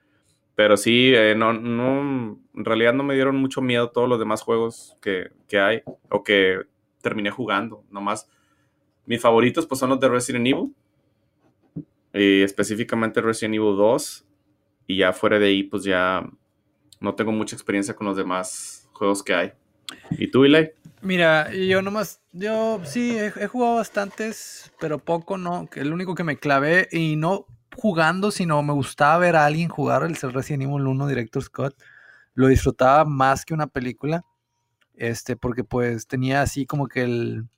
Pero 0.54 0.76
sí, 0.76 1.12
eh, 1.12 1.34
no, 1.36 1.52
no, 1.52 2.38
en 2.54 2.64
realidad 2.64 2.92
no 2.92 3.02
me 3.02 3.14
dieron 3.14 3.34
mucho 3.34 3.60
miedo 3.60 3.90
todos 3.90 4.08
los 4.08 4.20
demás 4.20 4.42
juegos 4.42 4.96
que, 5.02 5.32
que 5.48 5.58
hay 5.58 5.82
o 6.08 6.22
que 6.22 6.60
terminé 7.00 7.32
jugando. 7.32 7.82
Nomás, 7.90 8.30
mis 9.06 9.20
favoritos 9.20 9.66
pues 9.66 9.80
son 9.80 9.90
los 9.90 9.98
de 9.98 10.08
Resident 10.08 10.46
Evil. 10.46 10.72
Y 12.14 12.42
específicamente 12.42 13.20
Resident 13.20 13.56
Evil 13.56 13.76
2. 13.76 14.24
Y 14.86 14.98
ya 14.98 15.12
fuera 15.12 15.40
de 15.40 15.46
ahí, 15.46 15.64
pues 15.64 15.82
ya 15.82 16.24
no 17.00 17.16
tengo 17.16 17.32
mucha 17.32 17.56
experiencia 17.56 17.96
con 17.96 18.06
los 18.06 18.16
demás 18.16 18.88
juegos 18.92 19.20
que 19.20 19.34
hay. 19.34 19.52
¿Y 20.12 20.28
tú, 20.28 20.44
Eli? 20.44 20.70
Mira, 21.00 21.52
yo 21.52 21.82
nomás, 21.82 22.21
yo 22.32 22.80
sí, 22.84 23.16
he, 23.18 23.46
jugado 23.46 23.76
bastantes, 23.76 24.72
pero 24.80 24.98
poco, 24.98 25.38
¿no? 25.38 25.68
El 25.74 25.92
único 25.92 26.14
que 26.14 26.24
me 26.24 26.38
clavé, 26.38 26.88
y 26.90 27.16
no 27.16 27.46
jugando, 27.76 28.30
sino 28.30 28.62
me 28.62 28.72
gustaba 28.72 29.18
ver 29.18 29.36
a 29.36 29.46
alguien 29.46 29.68
jugar 29.68 30.02
el 30.02 30.16
Resident 30.16 30.64
Evil 30.64 30.86
1 30.86 31.06
Director 31.06 31.42
Scott. 31.42 31.76
Lo 32.34 32.48
disfrutaba 32.48 33.04
más 33.04 33.44
que 33.44 33.54
una 33.54 33.66
película, 33.66 34.24
este, 34.94 35.36
porque 35.36 35.64
pues 35.64 36.06
tenía 36.06 36.42
así 36.42 36.66
como 36.66 36.88
que 36.88 37.02
el, 37.02 37.48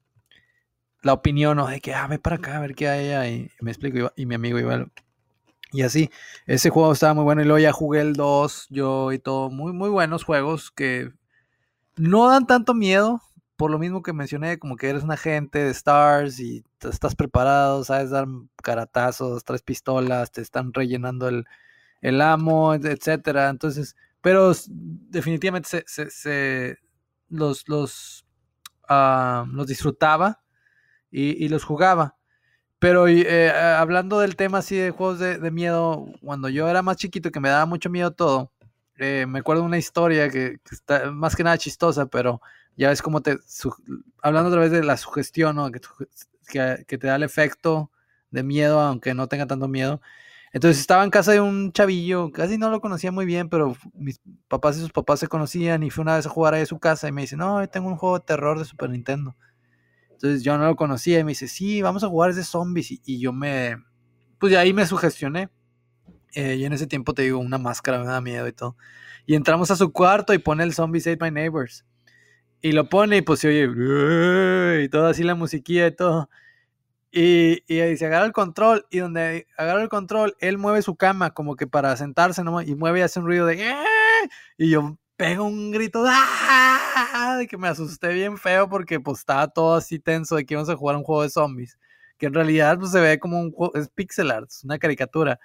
la 1.02 1.12
opinión, 1.12 1.56
¿no? 1.56 1.66
De 1.66 1.80
que, 1.80 1.94
ah, 1.94 2.06
ve 2.09 2.18
para 2.18 2.36
acá, 2.36 2.56
a 2.56 2.60
ver 2.60 2.74
qué 2.74 2.88
hay 2.88 3.10
ahí. 3.10 3.51
Me 3.60 3.70
explico, 3.70 4.12
y 4.16 4.26
mi 4.26 4.34
amigo 4.34 4.59
iba, 4.59 4.86
y 5.74 5.82
así, 5.82 6.10
ese 6.46 6.70
juego 6.70 6.92
estaba 6.92 7.14
muy 7.14 7.24
bueno 7.24 7.42
y 7.42 7.44
luego 7.46 7.59
ya 7.59 7.72
jugué 7.72 8.01
el 8.01 8.12
2, 8.14 8.68
yo 8.70 9.10
y 9.12 9.18
todo, 9.18 9.51
muy, 9.51 9.72
muy 9.72 9.90
buenos 9.90 10.22
juegos 10.22 10.70
que 10.70 11.12
no 11.96 12.28
dan 12.28 12.46
tanto 12.46 12.74
miedo, 12.74 13.20
por 13.64 13.70
lo 13.70 13.78
mismo 13.78 14.02
que 14.02 14.12
mencioné, 14.12 14.58
como 14.58 14.76
que 14.76 14.90
eres 14.90 15.04
un 15.04 15.10
agente 15.10 15.58
de 15.58 15.70
Stars 15.70 16.38
y 16.38 16.62
estás 16.82 17.14
preparado, 17.14 17.82
sabes 17.82 18.10
dar 18.10 18.26
caratazos, 18.62 19.42
tres 19.42 19.62
pistolas, 19.62 20.30
te 20.30 20.42
están 20.42 20.74
rellenando 20.74 21.28
el, 21.28 21.46
el 22.02 22.20
amo, 22.20 22.74
etcétera. 22.74 23.48
Entonces, 23.48 23.96
pero 24.20 24.52
definitivamente 24.68 25.82
se, 25.86 26.76
los, 27.30 27.66
los, 27.66 28.26
ah, 28.86 29.46
los 29.50 29.66
disfrutaba 29.66 30.42
y, 31.10 31.48
los 31.48 31.64
jugaba. 31.64 32.18
Pero 32.78 33.08
eh, 33.08 33.50
hablando 33.50 34.20
del 34.20 34.36
tema 34.36 34.58
así 34.58 34.76
de 34.76 34.90
juegos 34.90 35.20
de, 35.20 35.50
miedo, 35.50 36.04
cuando 36.22 36.50
yo 36.50 36.68
era 36.68 36.82
más 36.82 36.98
chiquito 36.98 37.30
que 37.30 37.40
me 37.40 37.48
daba 37.48 37.64
mucho 37.64 37.88
miedo 37.88 38.10
todo, 38.10 38.52
eh, 38.98 39.24
me 39.26 39.38
acuerdo 39.38 39.62
de 39.62 39.68
una 39.68 39.78
historia 39.78 40.28
que, 40.28 40.58
está 40.70 41.10
más 41.10 41.34
que 41.34 41.44
nada 41.44 41.56
chistosa, 41.56 42.04
pero 42.04 42.42
ya 42.76 42.88
ves 42.88 43.02
cómo 43.02 43.22
te, 43.22 43.38
hablando 44.22 44.48
a 44.48 44.52
través 44.52 44.70
de 44.70 44.82
la 44.82 44.96
sugestión, 44.96 45.56
¿no? 45.56 45.70
que, 45.70 45.80
te 46.86 47.06
da 47.06 47.16
el 47.16 47.22
efecto 47.22 47.90
de 48.30 48.42
miedo, 48.42 48.80
aunque 48.80 49.14
no 49.14 49.28
tenga 49.28 49.46
tanto 49.46 49.68
miedo. 49.68 50.01
Entonces 50.52 50.80
estaba 50.80 51.02
en 51.02 51.10
casa 51.10 51.32
de 51.32 51.40
un 51.40 51.72
chavillo, 51.72 52.30
casi 52.30 52.59
no 52.59 52.70
lo 52.70 52.80
conocía 52.80 53.10
muy 53.10 53.26
bien, 53.26 53.48
pero 53.48 53.76
mis 53.92 54.20
papás 54.46 54.76
y 54.76 54.80
sus 54.80 54.92
papás 54.92 55.18
se 55.18 55.26
conocían 55.26 55.82
y 55.82 55.90
fui 55.90 56.02
una 56.02 56.16
vez 56.16 56.26
a 56.26 56.30
jugar 56.30 56.55
ahí 56.55 56.62
a 56.62 56.66
su 56.66 56.78
casa 56.78 57.09
y 57.09 57.12
me 57.12 57.22
dice, 57.22 57.36
no, 57.36 57.66
tengo 57.68 57.88
un 57.88 57.96
juego 57.96 58.18
de 58.18 58.24
terror 58.24 58.59
de 58.59 58.64
Super 58.64 58.90
Nintendo. 58.90 59.36
Entonces 60.12 60.44
yo 60.44 60.56
no 60.56 60.64
lo 60.64 60.76
conocía 60.76 61.18
y 61.18 61.24
me 61.24 61.32
dice, 61.32 61.48
sí, 61.48 61.82
vamos 61.82 62.05
a 62.05 62.09
jugar 62.09 62.30
ese 62.30 62.44
zombies. 62.44 62.92
Y, 63.05 63.18
yo 63.18 63.32
me, 63.32 63.76
pues 64.38 64.52
de 64.52 64.59
ahí 64.59 64.72
me 64.72 64.86
sugestioné. 64.86 65.51
Eh, 66.34 66.56
y 66.56 66.64
en 66.64 66.72
ese 66.72 66.86
tiempo 66.86 67.14
te 67.14 67.22
digo, 67.22 67.38
una 67.38 67.59
máscara 67.59 67.98
me 67.98 68.06
da 68.06 68.20
miedo 68.20 68.46
y 68.46 68.52
todo. 68.52 68.76
Y 69.26 69.34
entramos 69.34 69.70
a 69.70 69.76
su 69.76 69.92
cuarto 69.92 70.34
y 70.34 70.38
pone 70.38 70.62
el 70.62 70.72
zombie 70.72 71.01
Save 71.01 71.18
My 71.20 71.30
Neighbors. 71.30 71.84
Y 72.64 72.72
lo 72.72 72.88
pone 72.88 73.18
y 73.18 73.20
pues 73.20 73.40
se 73.40 73.48
oye 73.48 74.84
y 74.84 74.88
todo 74.88 75.08
así 75.08 75.22
la 75.22 75.34
musiquilla 75.34 75.86
y 75.86 75.94
todo. 75.94 76.30
Y, 77.12 77.62
y 77.68 77.96
se 77.98 78.06
agarra 78.06 78.24
el 78.24 78.32
control 78.32 78.86
y 78.90 79.00
donde 79.00 79.46
agarra 79.58 79.82
el 79.82 79.90
control, 79.90 80.34
él 80.40 80.56
mueve 80.56 80.80
su 80.80 80.96
cama 80.96 81.32
como 81.34 81.56
que 81.56 81.66
para 81.66 81.94
sentarse 81.98 82.40
y 82.40 82.74
mueve 82.74 83.00
y 83.00 83.02
hace 83.02 83.20
un 83.20 83.26
ruido 83.26 83.44
de 83.44 83.62
y 84.56 84.70
yo 84.70 84.96
pego 85.16 85.44
un 85.44 85.72
grito 85.72 86.04
de 86.04 87.46
que 87.50 87.58
me 87.58 87.68
asusté 87.68 88.14
bien 88.14 88.38
feo 88.38 88.66
porque 88.66 88.98
pues 88.98 89.18
estaba 89.18 89.46
todo 89.48 89.74
así 89.74 89.98
tenso 89.98 90.36
de 90.36 90.46
que 90.46 90.54
íbamos 90.54 90.70
a 90.70 90.76
jugar 90.76 90.96
un 90.96 91.04
juego 91.04 91.22
de 91.22 91.28
zombies. 91.28 91.78
Que 92.16 92.26
en 92.26 92.32
realidad 92.32 92.78
pues 92.78 92.92
se 92.92 93.00
ve 93.00 93.18
como 93.18 93.40
un 93.40 93.52
juego, 93.52 93.74
es 93.74 93.90
pixel 93.90 94.30
art, 94.30 94.48
es 94.48 94.64
una 94.64 94.78
caricatura. 94.78 95.38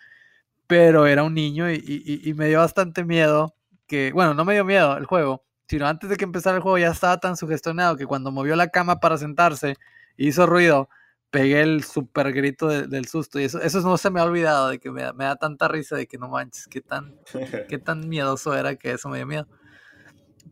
Pero 0.67 1.05
era 1.05 1.23
un 1.23 1.33
niño 1.33 1.69
y, 1.69 1.83
y 2.23 2.33
me 2.33 2.47
dio 2.47 2.59
bastante 2.59 3.03
miedo 3.03 3.55
que, 3.87 4.13
bueno, 4.13 4.33
no 4.33 4.45
me 4.45 4.53
dio 4.53 4.63
miedo 4.63 4.95
el 4.97 5.05
juego, 5.05 5.43
sino 5.69 5.85
antes 5.85 6.09
de 6.09 6.17
que 6.17 6.25
empezara 6.25 6.57
el 6.57 6.63
juego 6.63 6.79
ya 6.79 6.89
estaba 6.89 7.19
tan 7.19 7.37
sugestionado 7.37 7.95
que 7.95 8.07
cuando 8.07 8.31
movió 8.31 8.55
la 8.55 8.69
cama 8.69 8.99
para 8.99 9.17
sentarse 9.17 9.75
hizo 10.17 10.47
ruido, 10.47 10.89
pegué 11.29 11.61
el 11.61 11.83
super 11.83 12.33
grito 12.33 12.67
del 12.67 13.05
susto 13.05 13.39
y 13.39 13.43
eso, 13.43 13.61
eso 13.61 13.79
no 13.81 13.97
se 13.97 14.09
me 14.09 14.19
ha 14.19 14.23
olvidado 14.23 14.69
de 14.69 14.79
que 14.79 14.89
me, 14.89 15.03
da 15.03 15.35
tanta 15.35 15.67
risa 15.67 15.95
de 15.95 16.07
que 16.07 16.17
no 16.17 16.27
manches, 16.27 16.67
qué 16.67 16.81
tan, 16.81 17.15
qué 17.69 17.77
tan 17.77 18.09
miedoso 18.09 18.57
era 18.57 18.75
que 18.75 18.93
eso 18.93 19.09
me 19.09 19.17
dio 19.17 19.27
miedo. 19.27 19.47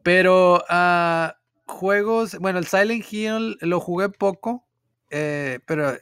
Pero 0.04 0.64
uh, 0.70 1.32
juegos, 1.66 2.38
bueno, 2.40 2.60
el 2.60 2.68
Silent 2.68 3.12
Hill 3.12 3.58
lo 3.62 3.80
jugué 3.80 4.10
poco, 4.10 4.68
eh, 5.10 5.60
pero 5.66 5.94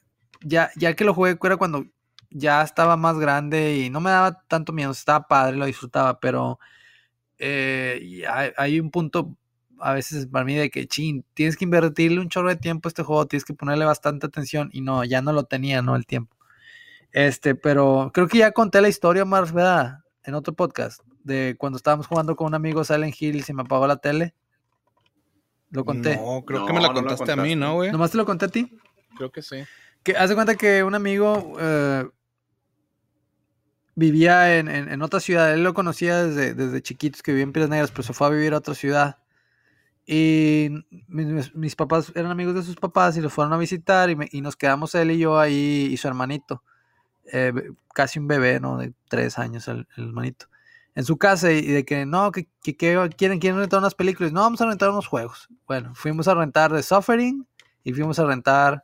ya, 0.42 0.72
ya 0.76 0.94
que 0.94 1.06
lo 1.06 1.14
jugué 1.14 1.38
era 1.42 1.56
cuando 1.56 1.86
ya 2.32 2.62
estaba 2.64 2.98
más 2.98 3.18
grande 3.18 3.78
y 3.78 3.90
no 3.90 4.02
me 4.02 4.12
daba 4.12 4.44
tanto 4.50 4.74
miedo, 4.74 4.92
estaba 4.92 5.26
padre, 5.28 5.56
lo 5.56 5.66
disfrutaba, 5.66 6.20
pero 6.20 6.60
eh, 7.40 8.24
hay, 8.58 8.80
un 8.80 8.92
punto 8.92 9.36
a 9.80 9.94
veces 9.94 10.28
para 10.28 10.46
mí 10.46 10.56
de 10.56 10.70
que, 10.70 10.88
chin, 10.88 11.26
tienes 11.34 11.58
que 11.58 11.66
invertirle 11.66 12.20
un 12.20 12.30
chorro 12.30 12.50
de 12.50 12.56
tiempo 12.56 12.88
a 12.88 12.90
este 12.90 13.04
juego, 13.04 13.28
tienes 13.28 13.46
que 13.46 13.54
ponerle 13.54 13.86
bastante 13.86 14.26
atención 14.26 14.70
y 14.72 14.82
no, 14.82 15.04
ya 15.04 15.22
no 15.22 15.34
lo 15.34 15.44
tenía, 15.44 15.82
¿no? 15.82 15.96
El 15.96 16.06
tiempo. 16.06 16.36
Este, 17.12 17.56
pero 17.56 18.12
creo 18.14 18.28
que 18.28 18.40
ya 18.40 18.52
conté 18.52 18.82
la 18.82 18.90
historia 18.90 19.26
más, 19.26 19.54
¿verdad? 19.54 20.00
En 20.24 20.34
otro 20.34 20.54
podcast, 20.54 21.02
de 21.24 21.56
cuando 21.58 21.78
estábamos 21.78 22.08
jugando 22.08 22.36
con 22.36 22.48
un 22.48 22.56
amigo 22.56 22.84
Silent 22.84 23.16
Hill 23.20 23.36
y 23.36 23.42
se 23.42 23.54
me 23.54 23.62
apagó 23.62 23.88
la 23.88 23.98
tele. 23.98 24.34
Lo 25.70 25.86
conté. 25.86 26.16
No, 26.18 26.44
creo 26.46 26.66
que 26.66 26.74
me 26.74 26.82
la 26.82 26.94
contaste, 26.94 27.32
a 27.32 27.36
mí, 27.36 27.56
¿no, 27.56 27.76
güey? 27.76 27.92
¿Nomás 27.92 28.12
te 28.12 28.18
lo 28.18 28.26
conté 28.26 28.46
a 28.46 28.50
ti? 28.50 28.72
Creo 29.18 29.32
que 29.32 29.42
sí. 29.42 29.64
Que 30.04 30.16
hace 30.16 30.36
cuenta 30.36 30.56
que 30.56 30.84
un 30.84 30.96
amigo 30.96 31.56
eh, 31.60 32.06
vivía 33.96 34.58
en, 34.58 34.68
en, 34.68 35.02
otra 35.02 35.20
ciudad. 35.20 35.54
Él 35.54 35.64
lo 35.64 35.74
conocía 35.74 36.24
desde, 36.24 36.54
desde 36.54 36.82
chiquitos, 36.82 37.24
que 37.24 37.32
vivía 37.32 37.44
en 37.44 37.54
Piedras 37.54 37.70
Negras, 37.70 37.92
pero 37.92 38.04
se 38.04 38.14
fue 38.14 38.28
a 38.28 38.30
vivir 38.30 38.54
a 38.54 38.58
otra 38.58 38.76
ciudad. 38.76 39.18
Y 40.08 40.70
mis, 41.08 41.76
papás 41.76 42.12
eran 42.16 42.32
amigos 42.32 42.54
de 42.54 42.64
sus 42.64 42.76
papás 42.76 43.18
y 43.18 43.22
los 43.22 43.34
fueron 43.34 43.54
a 43.54 43.58
visitar 43.58 44.10
y, 44.10 44.42
nos 44.42 44.56
quedamos 44.56 44.94
él 44.94 45.12
y 45.12 45.18
yo 45.18 45.40
ahí 45.40 45.90
y 45.92 45.98
su 45.98 46.08
hermanito. 46.08 46.64
Eh, 47.32 47.54
casi 47.94 48.20
un 48.20 48.28
bebé, 48.28 48.60
¿no? 48.60 48.78
De 48.78 48.94
tres 49.10 49.40
años 49.40 49.68
el, 49.68 49.88
hermanito. 49.98 50.48
En 50.94 51.04
su 51.04 51.18
casa 51.18 51.52
y 51.52 51.66
de 51.66 51.84
que 51.86 52.06
no, 52.06 52.32
que, 52.32 52.48
quieren, 52.62 53.10
quieren 53.12 53.58
rentar 53.58 53.80
unas 53.80 53.96
películas. 53.96 54.32
No, 54.32 54.42
vamos 54.42 54.62
a 54.62 54.68
rentar 54.68 54.92
unos 54.92 55.08
juegos. 55.08 55.50
Bueno, 55.68 55.94
fuimos 55.96 56.28
a 56.28 56.36
rentar 56.36 56.72
The 56.72 56.84
Suffering 56.84 57.48
y 57.84 57.94
fuimos 57.94 58.20
a 58.20 58.26
rentar 58.26 58.84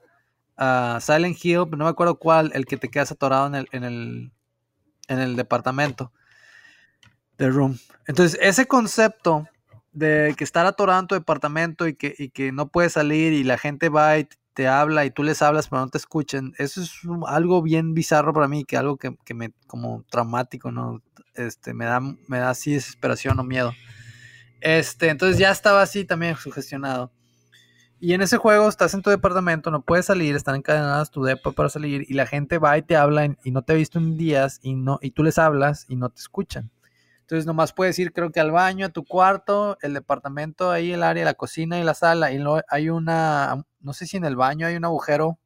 a 0.58 1.00
Silent 1.02 1.38
Hill, 1.44 1.66
no 1.72 1.86
me 1.86 1.90
acuerdo 1.90 2.16
cuál, 2.16 2.52
el 2.54 2.66
que 2.66 2.78
te 2.78 2.90
quedas 2.90 3.12
atorado 3.12 3.56
el, 3.56 3.68
en 3.72 3.84
el, 3.84 4.32
en 5.12 5.20
el 5.20 5.36
departamento. 5.36 6.12
The 7.38 7.50
Room. 7.50 7.78
Entonces, 8.08 8.40
ese 8.42 8.66
concepto 8.68 9.48
de 9.92 10.34
que 10.38 10.44
estar 10.44 10.66
atorado 10.66 11.02
en 11.02 11.08
tu 11.08 11.16
departamento 11.16 11.88
y 11.88 11.96
que, 11.96 12.16
y 12.18 12.30
que 12.30 12.52
no 12.52 12.70
puedes 12.70 12.94
salir 12.94 13.34
y 13.34 13.44
la 13.44 13.58
gente 13.58 13.90
va 13.90 14.18
y 14.18 14.28
te 14.54 14.68
habla 14.68 15.06
y 15.06 15.12
tú 15.12 15.24
les 15.24 15.42
hablas 15.42 15.68
pero 15.68 15.82
no 15.82 15.90
te 15.90 15.98
escuchen, 15.98 16.54
eso 16.58 16.82
es 16.82 16.92
algo 17.28 17.62
bien 17.62 17.94
bizarro 17.94 18.34
para 18.34 18.48
mí, 18.48 18.66
que 18.66 18.78
algo 18.78 18.98
que, 18.98 19.16
que, 19.26 19.34
me, 19.34 19.54
como 19.68 20.04
traumático, 20.10 20.72
¿no? 20.72 21.02
Este, 21.36 21.74
me 21.74 21.86
da, 21.86 22.00
me 22.00 22.40
da 22.40 22.50
así 22.50 22.74
desesperación 22.74 23.40
o 23.40 23.44
miedo. 23.44 23.74
Este, 24.60 25.10
entonces 25.10 25.38
ya 25.38 25.52
estaba 25.52 25.82
así 25.82 26.06
también 26.06 26.36
sugestionado. 26.36 27.12
Y 28.04 28.16
en 28.16 28.22
ese 28.24 28.38
juego 28.38 28.68
estás 28.68 28.96
en 28.96 29.04
tu 29.04 29.12
departamento, 29.12 29.70
no 29.70 29.84
puedes 29.84 30.08
salir, 30.08 30.36
están 30.36 30.56
encadenadas 30.56 31.12
tu 31.12 31.24
depa 31.24 31.52
para 31.52 31.70
salir 31.70 32.04
y 32.10 32.16
la 32.16 32.26
gente 32.26 32.58
va 32.58 32.76
y 32.76 32.82
te 32.82 32.96
habla 32.96 33.28
y 33.44 33.52
no 33.52 33.62
te 33.62 33.74
ha 33.74 33.76
visto 33.76 34.00
en 34.00 34.18
días 34.18 34.60
y, 34.64 34.74
no, 34.74 34.98
y 35.04 35.12
tú 35.12 35.22
les 35.22 35.38
hablas 35.38 35.86
y 35.88 35.96
no 35.96 36.10
te 36.10 36.20
escuchan. 36.20 36.72
Entonces 37.20 37.46
nomás 37.46 37.74
puedes 37.74 38.00
ir 38.00 38.12
creo 38.12 38.32
que 38.32 38.40
al 38.40 38.50
baño, 38.50 38.88
a 38.88 38.90
tu 38.90 39.06
cuarto, 39.06 39.78
el 39.84 39.94
departamento, 39.94 40.72
ahí 40.72 40.94
el 40.94 41.04
área, 41.04 41.24
la 41.24 41.36
cocina 41.36 41.80
y 41.80 41.84
la 41.84 41.94
sala. 41.94 42.32
Y 42.32 42.40
no, 42.40 42.60
hay 42.70 42.90
una, 42.90 43.64
no 43.80 43.94
sé 43.94 44.08
si 44.08 44.18
en 44.18 44.26
el 44.26 44.36
baño 44.36 44.66
hay 44.66 44.78
un 44.78 44.86
agujero. 44.86 45.38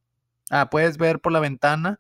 Ah, 0.50 0.70
puedes 0.70 0.98
ver 0.98 1.20
por 1.20 1.34
la 1.34 1.42
ventana. 1.42 2.00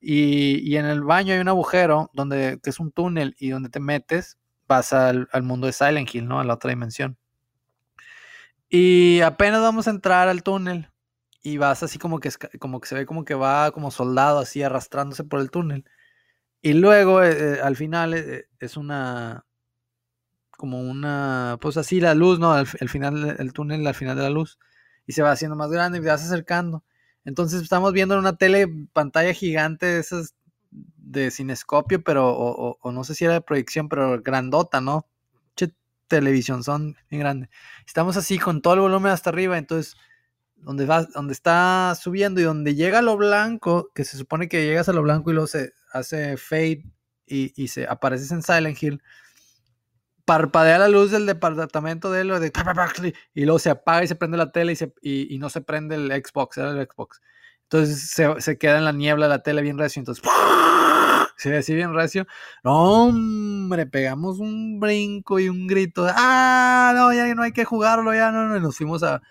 Y, 0.00 0.76
en 0.76 0.86
el 0.86 1.02
baño 1.02 1.34
hay 1.34 1.40
un 1.40 1.48
agujero 1.48 2.08
donde, 2.14 2.60
que 2.62 2.70
es 2.70 2.78
un 2.78 2.92
túnel 2.92 3.34
y 3.36 3.50
donde 3.50 3.68
te 3.68 3.80
metes, 3.80 4.38
vas 4.68 4.92
al, 4.92 5.28
mundo 5.42 5.66
de 5.66 5.72
Silent 5.72 6.14
Hill, 6.14 6.28
¿no? 6.28 6.38
A 6.40 6.44
la 6.44 6.54
otra 6.54 6.70
dimensión. 6.70 7.18
Y 8.74 9.20
apenas 9.20 9.60
vamos 9.60 9.86
a 9.86 9.90
entrar 9.90 10.28
al 10.28 10.42
túnel 10.42 10.88
y 11.42 11.58
vas 11.58 11.82
así 11.82 11.98
como 11.98 12.20
que, 12.20 12.30
como 12.58 12.80
que 12.80 12.88
se 12.88 12.94
ve 12.94 13.04
como 13.04 13.26
que 13.26 13.34
va 13.34 13.70
como 13.72 13.90
soldado 13.90 14.38
así 14.38 14.62
arrastrándose 14.62 15.24
por 15.24 15.40
el 15.40 15.50
túnel. 15.50 15.84
Y 16.62 16.74
luego, 16.74 17.22
eh, 17.22 17.56
eh, 17.56 17.60
al 17.62 17.76
final, 17.76 18.14
eh, 18.14 18.46
es 18.60 18.78
una. 18.78 19.44
Como 20.52 20.80
una. 20.80 21.58
Pues 21.60 21.76
así 21.76 22.00
la 22.00 22.14
luz, 22.14 22.38
¿no? 22.38 22.52
Al, 22.54 22.66
final, 22.66 23.36
el 23.38 23.52
túnel, 23.52 23.86
al 23.86 23.94
final 23.94 24.16
de 24.16 24.22
la 24.22 24.30
luz. 24.30 24.58
Y 25.06 25.12
se 25.12 25.22
va 25.22 25.32
haciendo 25.32 25.56
más 25.56 25.70
grande 25.70 25.98
y 25.98 26.00
vas 26.00 26.24
acercando. 26.24 26.84
Entonces, 27.26 27.62
estamos 27.62 27.92
viendo 27.92 28.14
en 28.14 28.20
una 28.20 28.36
tele, 28.38 28.68
pantalla 28.94 29.34
gigante, 29.34 29.86
de 29.86 30.00
esas 30.00 30.34
de 30.70 31.30
cinescopio, 31.30 32.02
pero. 32.02 32.32
O, 32.34 32.92
no 32.92 33.04
sé 33.04 33.14
si 33.14 33.24
era 33.26 33.34
de 33.34 33.42
proyección, 33.42 33.88
pero 33.90 34.22
grandota, 34.22 34.80
¿no? 34.80 35.06
Televisión 36.16 36.62
son 36.62 36.94
bien 37.08 37.20
grande. 37.20 37.48
Estamos 37.86 38.18
así 38.18 38.38
con 38.38 38.60
todo 38.60 38.74
el 38.74 38.80
volumen 38.80 39.12
hasta 39.12 39.30
arriba, 39.30 39.56
entonces 39.56 39.96
donde 40.56 40.84
va, 40.84 41.04
donde 41.04 41.32
está 41.32 41.96
subiendo 41.98 42.38
y 42.38 42.44
donde 42.44 42.74
llega 42.74 43.00
lo 43.00 43.16
blanco, 43.16 43.90
que 43.94 44.04
se 44.04 44.18
supone 44.18 44.48
que 44.48 44.66
llegas 44.66 44.90
a 44.90 44.92
lo 44.92 45.00
blanco 45.00 45.30
y 45.30 45.32
luego 45.32 45.46
se 45.46 45.72
hace 45.90 46.36
fade 46.36 46.84
y, 47.26 47.68
se 47.68 47.86
apareces 47.86 48.30
en 48.30 48.42
Silent 48.42 48.82
Hill, 48.82 49.02
parpadea 50.26 50.78
la 50.78 50.88
luz 50.88 51.10
del 51.10 51.24
departamento 51.24 52.12
de 52.12 52.20
él 52.20 52.28
de, 52.28 53.14
y 53.32 53.44
luego 53.46 53.58
se 53.58 53.70
apaga 53.70 54.04
y 54.04 54.08
se 54.08 54.14
prende 54.14 54.36
la 54.36 54.52
tele 54.52 54.72
y, 54.72 54.76
se, 54.76 54.92
y, 55.00 55.38
no 55.38 55.48
se 55.48 55.62
prende 55.62 55.94
el 55.94 56.10
Xbox, 56.10 56.58
era 56.58 56.72
el 56.72 56.86
Xbox. 56.86 57.22
Entonces 57.62 58.10
se, 58.38 58.58
queda 58.58 58.76
en 58.76 58.84
la 58.84 58.92
niebla 58.92 59.28
la 59.28 59.42
tele 59.42 59.62
bien 59.62 59.78
recio, 59.78 60.00
entonces 60.00 60.22
se 61.36 61.50
ve 61.50 61.62
bien 61.68 61.94
recio. 61.94 62.26
No, 62.64 63.04
hombre, 63.06 63.86
pegamos 63.86 64.38
un 64.38 64.80
brinco 64.80 65.38
y 65.40 65.48
un 65.48 65.66
grito. 65.66 66.06
ah, 66.08 66.92
no, 66.94 67.12
ya 67.12 67.34
no 67.34 67.42
hay 67.42 67.52
que 67.52 67.64
jugarlo, 67.64 68.14
ya 68.14 68.32
no, 68.32 68.48
no. 68.48 68.56
Y 68.56 68.60
nos 68.60 68.76
fuimos 68.76 69.02
a, 69.02 69.22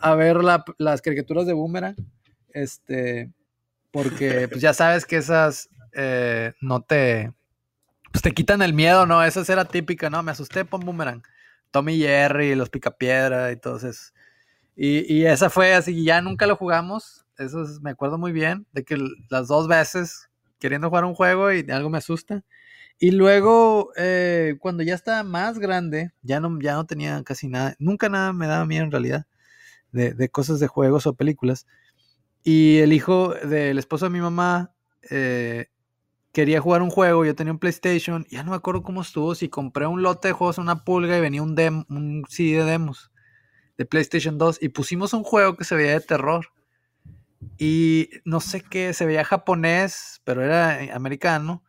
a 0.00 0.14
ver 0.14 0.38
las 0.78 1.02
caricaturas 1.02 1.46
de 1.46 1.52
Boomerang. 1.52 1.96
Este, 2.52 3.30
porque 3.90 4.48
pues 4.48 4.60
ya 4.60 4.74
sabes 4.74 5.06
que 5.06 5.16
esas 5.16 5.68
eh, 5.92 6.52
no 6.60 6.82
te, 6.82 7.32
pues 8.12 8.22
te 8.22 8.32
quitan 8.32 8.62
el 8.62 8.74
miedo, 8.74 9.06
¿no? 9.06 9.22
Esa 9.24 9.50
era 9.52 9.64
típica, 9.64 10.10
¿no? 10.10 10.22
Me 10.22 10.32
asusté, 10.32 10.64
pon 10.64 10.80
Boomerang. 10.80 11.22
Tommy 11.70 11.98
Jerry, 11.98 12.54
los 12.54 12.70
Picapiedra 12.70 13.50
y 13.50 13.56
todo 13.56 13.76
eso. 13.76 14.12
Y, 14.76 15.12
y 15.12 15.26
esa 15.26 15.50
fue 15.50 15.74
así, 15.74 16.04
ya 16.04 16.20
nunca 16.20 16.46
lo 16.46 16.56
jugamos. 16.56 17.26
Eso 17.38 17.64
me 17.82 17.90
acuerdo 17.90 18.18
muy 18.18 18.30
bien, 18.32 18.66
de 18.72 18.84
que 18.84 18.96
las 19.28 19.48
dos 19.48 19.66
veces 19.66 20.28
queriendo 20.58 20.88
jugar 20.88 21.04
un 21.04 21.14
juego 21.14 21.52
y 21.52 21.68
algo 21.70 21.90
me 21.90 21.98
asusta. 21.98 22.44
Y 22.98 23.10
luego, 23.10 23.90
eh, 23.96 24.56
cuando 24.60 24.82
ya 24.82 24.94
estaba 24.94 25.22
más 25.24 25.58
grande, 25.58 26.12
ya 26.22 26.40
no, 26.40 26.58
ya 26.60 26.74
no 26.74 26.86
tenía 26.86 27.22
casi 27.24 27.48
nada, 27.48 27.74
nunca 27.78 28.08
nada 28.08 28.32
me 28.32 28.46
daba 28.46 28.66
miedo 28.66 28.84
en 28.84 28.92
realidad 28.92 29.26
de, 29.92 30.28
cosas 30.28 30.60
de 30.60 30.68
juegos 30.68 31.06
o 31.06 31.14
películas. 31.14 31.66
Y 32.44 32.78
el 32.78 32.92
hijo 32.92 33.34
del 33.34 33.78
esposo 33.78 34.06
de 34.06 34.10
mi 34.10 34.20
mamá 34.20 34.74
eh, 35.10 35.68
quería 36.32 36.60
jugar 36.60 36.82
un 36.82 36.90
juego, 36.90 37.24
yo 37.24 37.34
tenía 37.34 37.52
un 37.52 37.58
PlayStation, 37.58 38.26
ya 38.30 38.42
no 38.42 38.50
me 38.50 38.56
acuerdo 38.56 38.82
cómo 38.82 39.02
estuvo, 39.02 39.34
si 39.34 39.48
compré 39.48 39.86
un 39.86 40.02
lote 40.02 40.28
de 40.28 40.34
juegos, 40.34 40.58
una 40.58 40.84
pulga 40.84 41.16
y 41.16 41.20
venía 41.20 41.42
un, 41.42 41.54
dem 41.54 41.84
un 41.88 42.24
CD 42.28 42.58
de 42.58 42.64
demos 42.64 43.12
de 43.76 43.86
PlayStation 43.86 44.38
2 44.38 44.58
y 44.62 44.68
pusimos 44.68 45.12
un 45.14 45.24
juego 45.24 45.56
que 45.56 45.64
se 45.64 45.74
veía 45.74 45.92
de 45.92 46.00
terror. 46.00 46.46
Y 47.58 48.10
no 48.24 48.40
sé 48.40 48.60
qué, 48.62 48.92
se 48.92 49.06
veía 49.06 49.24
japonés, 49.24 50.20
pero 50.24 50.42
era 50.42 50.94
americano. 50.94 51.62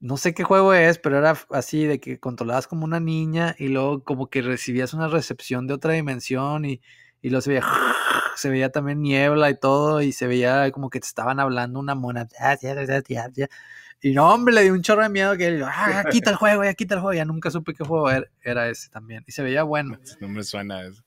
No 0.00 0.16
sé 0.16 0.34
qué 0.34 0.44
juego 0.44 0.72
es, 0.74 0.98
pero 0.98 1.18
era 1.18 1.36
así 1.50 1.84
de 1.84 2.00
que 2.00 2.18
controlabas 2.18 2.66
como 2.66 2.84
una 2.84 3.00
niña 3.00 3.54
y 3.58 3.68
luego 3.68 4.02
como 4.02 4.28
que 4.30 4.42
recibías 4.42 4.94
una 4.94 5.08
recepción 5.08 5.66
de 5.66 5.74
otra 5.74 5.92
dimensión 5.92 6.64
y 6.64 6.80
y 7.22 7.30
luego 7.30 7.42
se 7.42 7.50
veía, 7.50 7.62
se 8.36 8.50
veía 8.50 8.70
también 8.70 9.02
niebla 9.02 9.50
y 9.50 9.58
todo, 9.58 10.00
y 10.02 10.12
se 10.12 10.26
veía 10.26 10.70
como 10.72 10.90
que 10.90 11.00
te 11.00 11.06
estaban 11.06 11.40
hablando 11.40 11.78
una 11.78 11.94
mona. 11.94 12.26
Y 14.02 14.12
no, 14.12 14.32
hombre, 14.32 14.54
le 14.54 14.62
dio 14.62 14.72
un 14.72 14.80
chorro 14.80 15.02
de 15.02 15.10
miedo 15.10 15.36
que 15.36 15.62
ah, 15.62 16.04
quita 16.10 16.30
el 16.30 16.36
juego, 16.36 16.64
ya 16.64 16.72
quita 16.72 16.94
el 16.94 17.00
juego. 17.02 17.14
Ya 17.14 17.26
nunca 17.26 17.50
supe 17.50 17.74
qué 17.74 17.84
juego 17.84 18.10
era, 18.42 18.68
ese 18.68 18.88
también. 18.88 19.22
Y 19.26 19.32
se 19.32 19.42
veía 19.42 19.62
bueno. 19.62 19.98
No 20.20 20.28
me 20.28 20.42
suena 20.42 20.82
eso. 20.82 21.02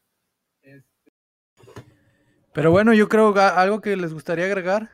Pero 2.53 2.71
bueno, 2.71 2.93
yo 2.93 3.09
creo 3.09 3.34
que 3.34 3.39
algo 3.39 3.81
que 3.81 3.95
les 3.95 4.13
gustaría 4.13 4.45
agregar. 4.45 4.89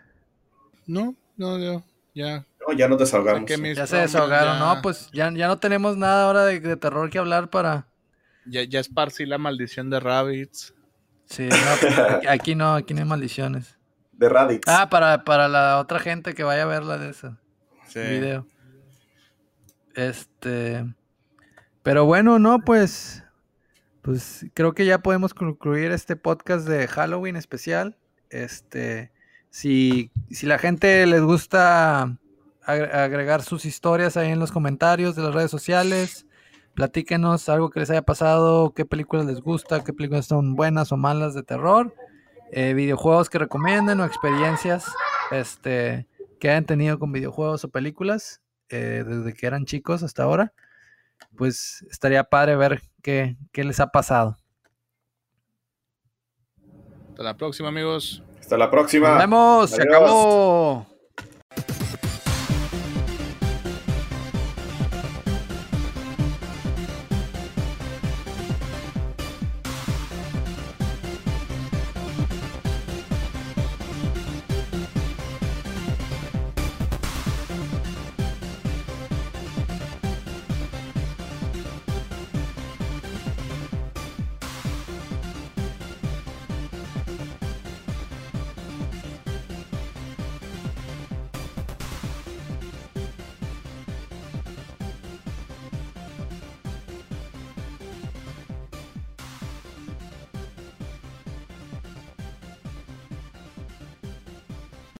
No, 0.88 1.16
no, 1.38 1.58
no, 1.58 1.84
ya. 2.16 2.46
No, 2.66 2.74
ya 2.76 2.88
nos 2.88 3.00
desahogamos. 3.00 3.50
Ya 3.76 3.88
se 3.88 3.98
desahogaron, 3.98 4.60
¿no? 4.60 4.82
Pues 4.82 5.10
ya, 5.12 5.32
ya 5.32 5.48
no 5.48 5.60
tenemos 5.60 5.98
nada 5.98 6.26
ahora 6.26 6.46
de, 6.46 6.60
de 6.60 6.78
terror 6.78 7.10
que 7.10 7.20
hablar 7.20 7.50
para. 7.50 7.86
Ya, 8.46 8.64
ya 8.64 8.80
esparcí 8.80 9.26
la 9.26 9.38
maldición 9.38 9.90
de 9.90 10.00
Rabbits. 10.00 10.74
Sí, 11.26 11.48
no, 11.48 11.58
pues, 11.80 12.28
aquí 12.28 12.56
no, 12.56 12.74
aquí 12.74 12.94
no 12.94 13.02
hay 13.02 13.08
maldiciones. 13.08 13.78
De 14.14 14.28
Radix. 14.28 14.68
Ah, 14.68 14.90
para, 14.90 15.24
para 15.24 15.48
la 15.48 15.80
otra 15.80 16.00
gente 16.00 16.34
que 16.34 16.44
vaya 16.44 16.64
a 16.64 16.66
verla 16.66 16.98
de 16.98 17.12
ese 17.12 17.30
video. 17.94 18.48
Este. 19.96 20.86
Pero 21.84 22.06
bueno, 22.06 22.40
no, 22.40 22.60
pues. 22.60 23.24
Pues 24.02 24.46
creo 24.54 24.74
que 24.74 24.86
ya 24.86 25.00
podemos 25.00 25.34
concluir 25.34 25.92
este 25.92 26.16
podcast 26.16 26.68
de 26.68 26.88
Halloween 26.88 27.36
especial. 27.36 27.98
Este. 28.30 29.12
Si, 29.50 30.12
si 30.30 30.46
la 30.46 30.60
gente 30.60 31.06
les 31.08 31.22
gusta 31.22 32.20
agregar 32.70 33.42
sus 33.42 33.66
historias 33.66 34.18
ahí 34.18 34.32
en 34.32 34.40
los 34.40 34.52
comentarios 34.52 35.16
de 35.16 35.24
las 35.24 35.34
redes 35.34 35.52
sociales. 35.52 36.26
Platíquenos 36.76 37.50
algo 37.50 37.70
que 37.70 37.80
les 37.80 37.90
haya 37.90 38.04
pasado, 38.04 38.74
qué 38.74 38.86
películas 38.86 39.26
les 39.26 39.42
gusta, 39.42 39.84
qué 39.84 39.92
películas 39.92 40.28
son 40.28 40.56
buenas 40.56 40.92
o 40.92 40.98
malas 40.98 41.34
de 41.34 41.44
terror, 41.44 41.94
eh, 42.52 42.74
videojuegos 42.74 43.30
que 43.30 43.40
recomienden 43.40 44.00
o 44.00 44.06
experiencias 44.06 44.86
este, 45.32 46.08
que 46.40 46.50
hayan 46.50 46.66
tenido 46.66 47.00
con 47.00 47.12
videojuegos 47.12 47.64
o 47.64 47.70
películas 47.70 48.42
eh, 48.70 49.04
desde 49.06 49.34
que 49.34 49.48
eran 49.48 49.66
chicos 49.66 50.04
hasta 50.04 50.24
ahora. 50.24 50.54
Pues 51.38 51.86
estaría 51.90 52.24
padre 52.24 52.56
ver 52.56 52.82
qué, 53.02 53.38
qué 53.52 53.64
les 53.64 53.80
ha 53.80 53.88
pasado. 53.88 54.38
Hasta 57.10 57.24
la 57.24 57.38
próxima, 57.38 57.70
amigos. 57.70 58.24
Hasta 58.40 58.58
la 58.58 58.72
próxima. 58.72 59.10
Nos 59.10 59.18
vemos. 59.20 59.70
Se 59.72 59.84
acabó. 59.84 60.88